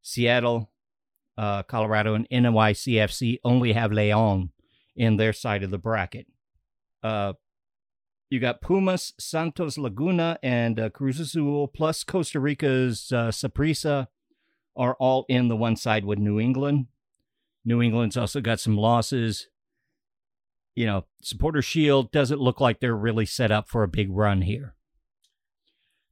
Seattle, 0.00 0.71
uh, 1.42 1.64
Colorado, 1.64 2.14
and 2.14 2.28
NYCFC 2.30 3.40
only 3.42 3.72
have 3.72 3.90
Leon 3.90 4.50
in 4.94 5.16
their 5.16 5.32
side 5.32 5.64
of 5.64 5.72
the 5.72 5.78
bracket. 5.78 6.28
Uh, 7.02 7.32
you 8.30 8.38
got 8.38 8.60
Pumas, 8.60 9.12
Santos 9.18 9.76
Laguna, 9.76 10.38
and 10.40 10.78
uh, 10.78 10.88
Cruz 10.90 11.18
Azul, 11.18 11.66
plus 11.66 12.04
Costa 12.04 12.38
Rica's 12.38 13.10
uh, 13.10 13.32
Saprissa 13.32 14.06
are 14.76 14.94
all 15.00 15.26
in 15.28 15.48
the 15.48 15.56
one 15.56 15.74
side 15.74 16.04
with 16.04 16.20
New 16.20 16.38
England. 16.38 16.86
New 17.64 17.82
England's 17.82 18.16
also 18.16 18.40
got 18.40 18.60
some 18.60 18.76
losses. 18.76 19.48
You 20.76 20.86
know, 20.86 21.06
Supporter 21.22 21.60
Shield 21.60 22.12
doesn't 22.12 22.40
look 22.40 22.60
like 22.60 22.78
they're 22.78 22.94
really 22.94 23.26
set 23.26 23.50
up 23.50 23.68
for 23.68 23.82
a 23.82 23.88
big 23.88 24.10
run 24.12 24.42
here. 24.42 24.76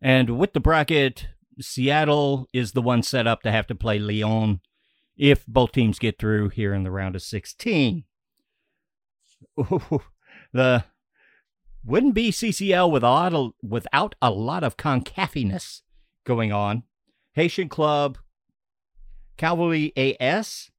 And 0.03 0.39
with 0.41 0.55
the 0.55 0.61
bracket, 0.61 1.29
Seattle 1.61 2.49
is 2.53 2.73
the 2.73 2.83
one 2.83 3.05
set 3.05 3.29
up 3.29 3.43
to 3.43 3.53
have 3.53 3.69
to 3.69 3.77
play 3.77 4.01
Leon 4.01 4.61
if 5.21 5.47
both 5.47 5.73
teams 5.73 5.99
get 5.99 6.19
through 6.19 6.49
here 6.49 6.73
in 6.73 6.83
the 6.83 6.91
round 6.91 7.15
of 7.15 7.21
16. 7.21 8.05
Ooh, 9.61 10.03
the 10.53 10.85
wouldn't 11.85 12.15
be 12.15 12.31
CCL 12.31 12.91
with 12.91 13.05
a 13.05 13.51
without 13.63 14.15
a 14.23 14.31
lot 14.31 14.65
of 14.65 14.79
concafiness 14.79 15.83
going 16.25 16.53
on. 16.53 16.85
Haitian 17.35 17.69
club 17.69 18.19
Cavaly 19.37 19.93
AS 19.97 20.71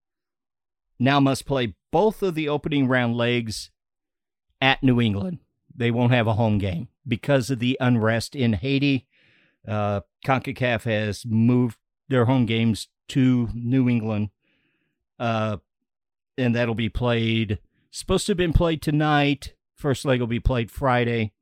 now 0.99 1.19
must 1.19 1.45
play 1.45 1.75
both 1.91 2.23
of 2.23 2.33
the 2.33 2.49
opening 2.49 2.87
round 2.87 3.15
legs 3.15 3.69
at 4.59 4.81
New 4.81 4.99
England. 4.99 5.37
They 5.75 5.91
won't 5.91 6.13
have 6.13 6.27
a 6.27 6.33
home 6.33 6.57
game 6.57 6.87
because 7.07 7.51
of 7.51 7.59
the 7.59 7.77
unrest 7.79 8.35
in 8.35 8.53
Haiti. 8.53 9.07
Uh, 9.67 10.01
CONCACAF 10.25 10.83
has 10.83 11.25
moved 11.27 11.77
their 12.09 12.25
home 12.25 12.45
games 12.45 12.87
to 13.09 13.49
New 13.53 13.89
England, 13.89 14.29
uh, 15.19 15.57
and 16.37 16.55
that'll 16.55 16.75
be 16.75 16.89
played. 16.89 17.59
Supposed 17.91 18.25
to 18.27 18.31
have 18.31 18.37
been 18.37 18.53
played 18.53 18.81
tonight. 18.81 19.53
First 19.75 20.05
leg 20.05 20.19
will 20.19 20.27
be 20.27 20.39
played 20.39 20.71
Friday. 20.71 21.33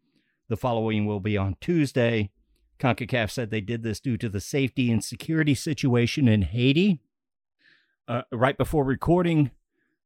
The 0.47 0.57
following 0.57 1.05
will 1.05 1.19
be 1.19 1.37
on 1.37 1.57
Tuesday. 1.61 2.31
CONCACAF 2.79 3.29
said 3.29 3.51
they 3.51 3.61
did 3.61 3.83
this 3.83 3.99
due 3.99 4.17
to 4.17 4.29
the 4.29 4.39
safety 4.39 4.91
and 4.91 5.03
security 5.03 5.53
situation 5.53 6.27
in 6.27 6.43
Haiti. 6.43 7.01
Uh, 8.07 8.23
right 8.31 8.57
before 8.57 8.83
recording, 8.83 9.51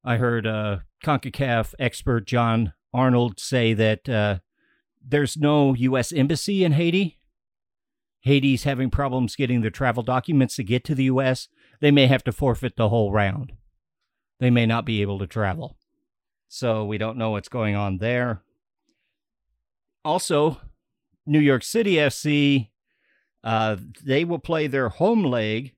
I 0.04 0.18
heard 0.18 0.46
uh, 0.46 0.80
CONCACAF 1.04 1.76
expert 1.80 2.26
Jon 2.26 2.74
Arnold 2.94 3.40
say 3.40 3.74
that 3.74 4.10
uh, 4.10 4.40
there's 5.02 5.38
no 5.38 5.74
U.S. 5.74 6.12
embassy 6.12 6.64
in 6.64 6.74
Haiti. 6.74 7.20
Haiti's 8.24 8.64
having 8.64 8.90
problems 8.90 9.36
getting 9.36 9.62
their 9.62 9.70
travel 9.70 10.02
documents 10.02 10.56
to 10.56 10.64
get 10.64 10.84
to 10.86 10.96
the 10.96 11.06
U.S. 11.06 11.50
They 11.82 11.92
may 11.92 12.08
have 12.08 12.24
to 12.24 12.32
forfeit 12.32 12.78
the 12.78 12.90
whole 12.90 13.12
round. 13.12 13.52
They 14.40 14.50
may 14.50 14.66
not 14.66 14.86
be 14.86 15.02
able 15.02 15.20
to 15.20 15.28
travel. 15.28 15.78
So 16.48 16.86
we 16.86 16.98
don't 16.98 17.18
know 17.18 17.32
what's 17.32 17.50
going 17.50 17.76
on 17.76 17.98
there. 17.98 18.42
Also, 20.06 20.62
New 21.26 21.40
York 21.40 21.64
City 21.64 21.96
FC, 21.96 22.70
uh, 23.44 23.76
they 24.04 24.24
will 24.24 24.40
play 24.40 24.68
their 24.68 24.90
home 24.90 25.24
leg 25.24 25.76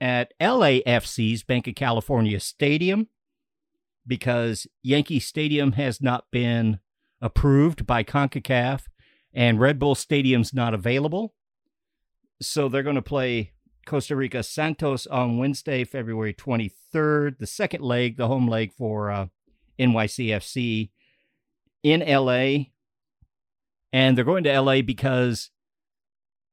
at 0.00 0.32
LAFC's 0.40 1.44
Bank 1.44 1.68
of 1.68 1.76
California 1.76 2.40
Stadium 2.40 3.06
because 4.04 4.66
Yankee 4.82 5.20
Stadium 5.20 5.72
has 5.72 6.00
not 6.00 6.24
been 6.32 6.80
approved 7.20 7.86
by 7.86 8.02
CONCACAF 8.02 8.82
and 9.32 9.60
Red 9.60 9.78
Bull 9.78 9.94
Stadium's 9.94 10.52
not 10.52 10.74
available. 10.74 11.34
So 12.42 12.68
they're 12.68 12.82
going 12.82 12.96
to 12.96 13.02
play 13.02 13.52
Costa 13.86 14.16
Rica 14.16 14.42
Santos 14.42 15.06
on 15.06 15.38
Wednesday, 15.38 15.84
February 15.84 16.34
23rd, 16.34 17.38
the 17.38 17.46
second 17.46 17.82
leg, 17.82 18.16
the 18.16 18.28
home 18.28 18.48
leg 18.48 18.72
for 18.72 19.10
uh, 19.10 19.26
NYCFC 19.78 20.90
in 21.82 22.00
LA. 22.00 22.66
And 23.92 24.16
they're 24.16 24.24
going 24.24 24.44
to 24.44 24.60
LA 24.60 24.82
because 24.82 25.50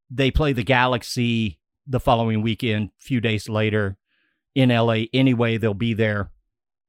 they 0.10 0.32
play 0.32 0.54
the 0.54 0.64
Galaxy 0.64 1.60
the 1.88 2.00
following 2.00 2.42
weekend, 2.42 2.90
a 3.00 3.04
few 3.04 3.22
days 3.22 3.50
later 3.50 3.98
in 4.56 4.70
LA. 4.70 5.06
Anyway, 5.14 5.58
they'll 5.58 5.74
be 5.74 5.94
there. 5.94 6.32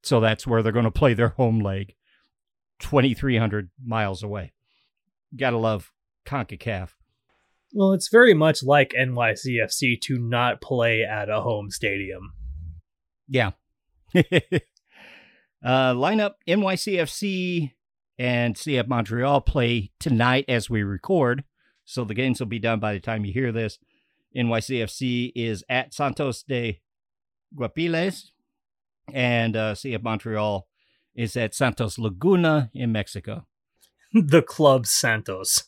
So 0.03 0.21
that's 0.21 0.47
where 0.47 0.63
they're 0.63 0.73
going 0.73 0.85
to 0.85 0.91
play 0.91 1.15
their 1.15 1.29
home 1.29 1.61
leg, 1.61 1.95
2,300 2.81 3.71
miles 3.85 4.23
away. 4.23 4.53
Gotta 5.37 5.59
love 5.59 5.93
CONCACAF. 6.27 6.91
Well, 7.73 7.93
it's 7.93 8.09
very 8.09 8.35
much 8.35 8.63
like 8.63 8.95
NYCFC 8.99 10.01
to 10.03 10.19
not 10.19 10.61
play 10.61 11.03
at 11.05 11.29
a 11.29 11.41
home 11.41 11.71
stadium. 11.71 12.33
Yeah. 13.29 13.51
Uh, 15.63 15.93
lineup 15.93 16.33
NYCFC 16.49 17.73
and 18.19 18.55
CF 18.55 18.89
Montreal 18.89 19.43
play 19.43 19.91
tonight 20.01 20.47
as 20.49 20.71
we 20.71 20.83
record. 20.83 21.45
So 21.85 22.05
the 22.05 22.15
games 22.15 22.41
will 22.41 22.47
be 22.47 22.59
done 22.59 22.81
by 22.81 22.95
the 22.95 23.01
time 23.01 23.25
you 23.25 23.33
hear 23.33 23.53
this. 23.53 23.79
NYCFC 24.37 25.33
is 25.35 25.65
at 25.69 25.93
Santos 25.93 26.45
de 26.45 26.81
Guapiles, 27.55 28.31
and 29.13 29.57
uh, 29.57 29.75
CF 29.75 30.03
Montreal 30.03 30.69
is 31.17 31.37
at 31.37 31.55
Santos 31.55 31.99
Laguna 31.99 32.71
in 32.73 32.93
Mexico. 32.93 33.47
the 34.13 34.43
club 34.43 34.87
Santos. 34.87 35.65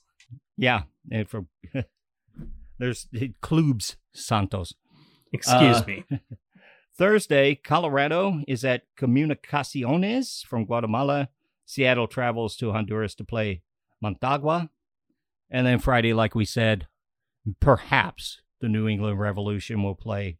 Yeah, 0.57 0.83
and 1.11 1.29
for 1.29 1.47
there's 2.79 3.07
clubs 3.41 3.97
Santos. 4.13 4.75
Excuse 5.33 5.79
Uh, 5.79 5.85
me. 5.87 6.05
Thursday, 6.97 7.55
Colorado 7.55 8.43
is 8.47 8.65
at 8.65 8.83
Comunicaciones 8.99 10.45
from 10.45 10.67
Guatemala. 10.67 11.29
Seattle 11.65 12.07
travels 12.07 12.57
to 12.57 12.73
Honduras 12.73 13.15
to 13.15 13.25
play 13.25 13.63
Motagua. 14.05 14.69
And 15.51 15.67
then 15.67 15.79
Friday, 15.79 16.13
like 16.13 16.35
we 16.35 16.45
said, 16.45 16.87
perhaps 17.61 18.43
the 18.61 18.69
New 18.69 18.87
England 18.89 19.19
Revolution 19.19 19.83
will 19.83 19.95
play 19.95 20.39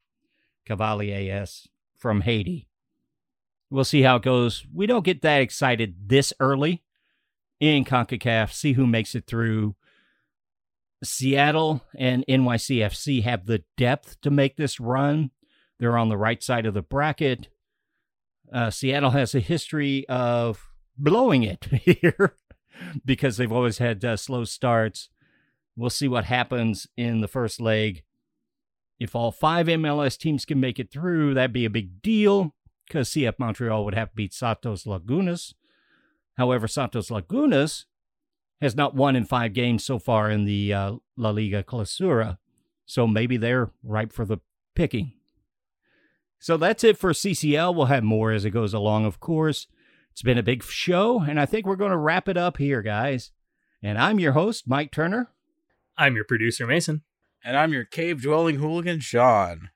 Cavaly 0.69 1.11
AS 1.31 1.69
from 1.97 2.21
Haiti. 2.23 2.69
We'll 3.71 3.85
see 3.85 4.03
how 4.03 4.17
it 4.17 4.23
goes. 4.23 4.67
We 4.73 4.87
don't 4.87 5.05
get 5.05 5.23
that 5.23 5.41
excited 5.41 5.95
this 6.09 6.33
early 6.39 6.83
in 7.61 7.85
CONCACAF. 7.85 8.53
See 8.53 8.75
who 8.75 8.87
makes 8.87 9.15
it 9.15 9.27
through. 9.27 9.75
Seattle 11.03 11.83
and 11.97 12.25
NYCFC 12.29 13.23
have 13.23 13.47
the 13.47 13.65
depth 13.77 14.21
to 14.21 14.31
make 14.31 14.57
this 14.57 14.79
run. 14.79 15.31
They're 15.79 15.99
on 15.99 16.09
the 16.09 16.17
right 16.17 16.43
side 16.43 16.67
of 16.67 16.75
the 16.75 16.83
bracket. 16.83 17.49
Uh, 18.53 18.71
Seattle 18.71 19.11
has 19.11 19.35
a 19.35 19.41
history 19.41 20.07
of 20.09 20.69
blowing 20.97 21.43
it 21.43 21.65
here 21.73 22.37
because 23.05 23.37
they've 23.37 23.53
always 23.53 23.79
had 23.79 24.05
uh, 24.05 24.17
slow 24.17 24.45
starts. 24.45 25.09
We'll 25.77 25.91
see 25.91 26.09
what 26.09 26.27
happens 26.27 26.87
in 26.97 27.21
the 27.21 27.29
first 27.29 27.61
leg. 27.61 28.03
If 29.01 29.17
all 29.17 29.33
five 29.33 29.67
MLS 29.67 30.17
teams 30.19 30.45
can 30.45 30.61
make 30.61 30.79
it 30.79 30.93
through, 30.93 31.35
that'd 31.35 31.53
be 31.53 31.65
a 31.65 31.71
big 31.71 32.03
deal 32.03 32.55
because 32.87 33.09
CF 33.11 33.39
Montreal 33.39 33.85
would 33.85 33.95
have 33.95 34.11
to 34.11 34.17
beat 34.17 34.35
Santos 34.35 34.85
Lagunas. 34.85 35.55
However, 36.37 36.69
Santos 36.69 37.09
Lagunas 37.09 37.87
has 38.63 38.77
not 38.77 38.95
won 38.95 39.17
in 39.17 39.25
five 39.25 39.53
games 39.53 39.85
so 39.85 39.99
far 39.99 40.31
in 40.31 40.45
the 40.45 40.73
uh, 40.73 40.93
La 41.17 41.31
Liga 41.31 41.65
Clausura, 41.65 42.39
so 42.87 43.07
maybe 43.07 43.37
they're 43.37 43.73
ripe 43.83 44.13
for 44.13 44.25
the 44.25 44.39
picking. 44.75 45.13
So 46.39 46.57
that's 46.57 46.85
it 46.85 46.97
for 46.97 47.13
CCL. 47.13 47.75
We'll 47.75 47.87
have 47.87 48.05
more 48.05 48.31
as 48.31 48.45
it 48.45 48.51
goes 48.51 48.73
along, 48.73 49.05
of 49.05 49.21
course. 49.21 49.67
It's 50.13 50.23
been 50.23 50.39
a 50.39 50.43
big 50.43 50.63
show, 50.63 51.21
and 51.21 51.41
I 51.41 51.47
think 51.47 51.67
we're 51.67 51.77
going 51.77 51.91
to 51.91 51.97
wrap 51.97 52.29
it 52.29 52.37
up 52.37 52.59
here, 52.59 52.83
guys. 52.83 53.33
And 53.83 53.99
I'm 53.99 54.21
your 54.21 54.33
host, 54.33 54.69
Mike 54.69 54.93
Turner. 54.93 55.31
I'm 55.99 56.15
your 56.15 56.25
producer, 56.25 56.67
Mason. 56.67 57.03
And 57.45 57.57
I'm 57.57 57.73
your 57.73 57.85
cave 57.85 58.23
dwelling 58.23 58.57
hooligan, 58.57 59.01
Sean. 59.01 59.71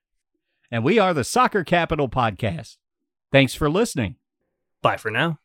And 0.70 0.84
we 0.84 0.98
are 0.98 1.12
the 1.12 1.24
Soccer 1.24 1.64
Capital 1.64 2.08
Podcast. 2.08 2.76
Thanks 3.32 3.54
for 3.54 3.68
listening. 3.68 4.16
Bye 4.80 4.96
for 4.96 5.10
now. 5.10 5.40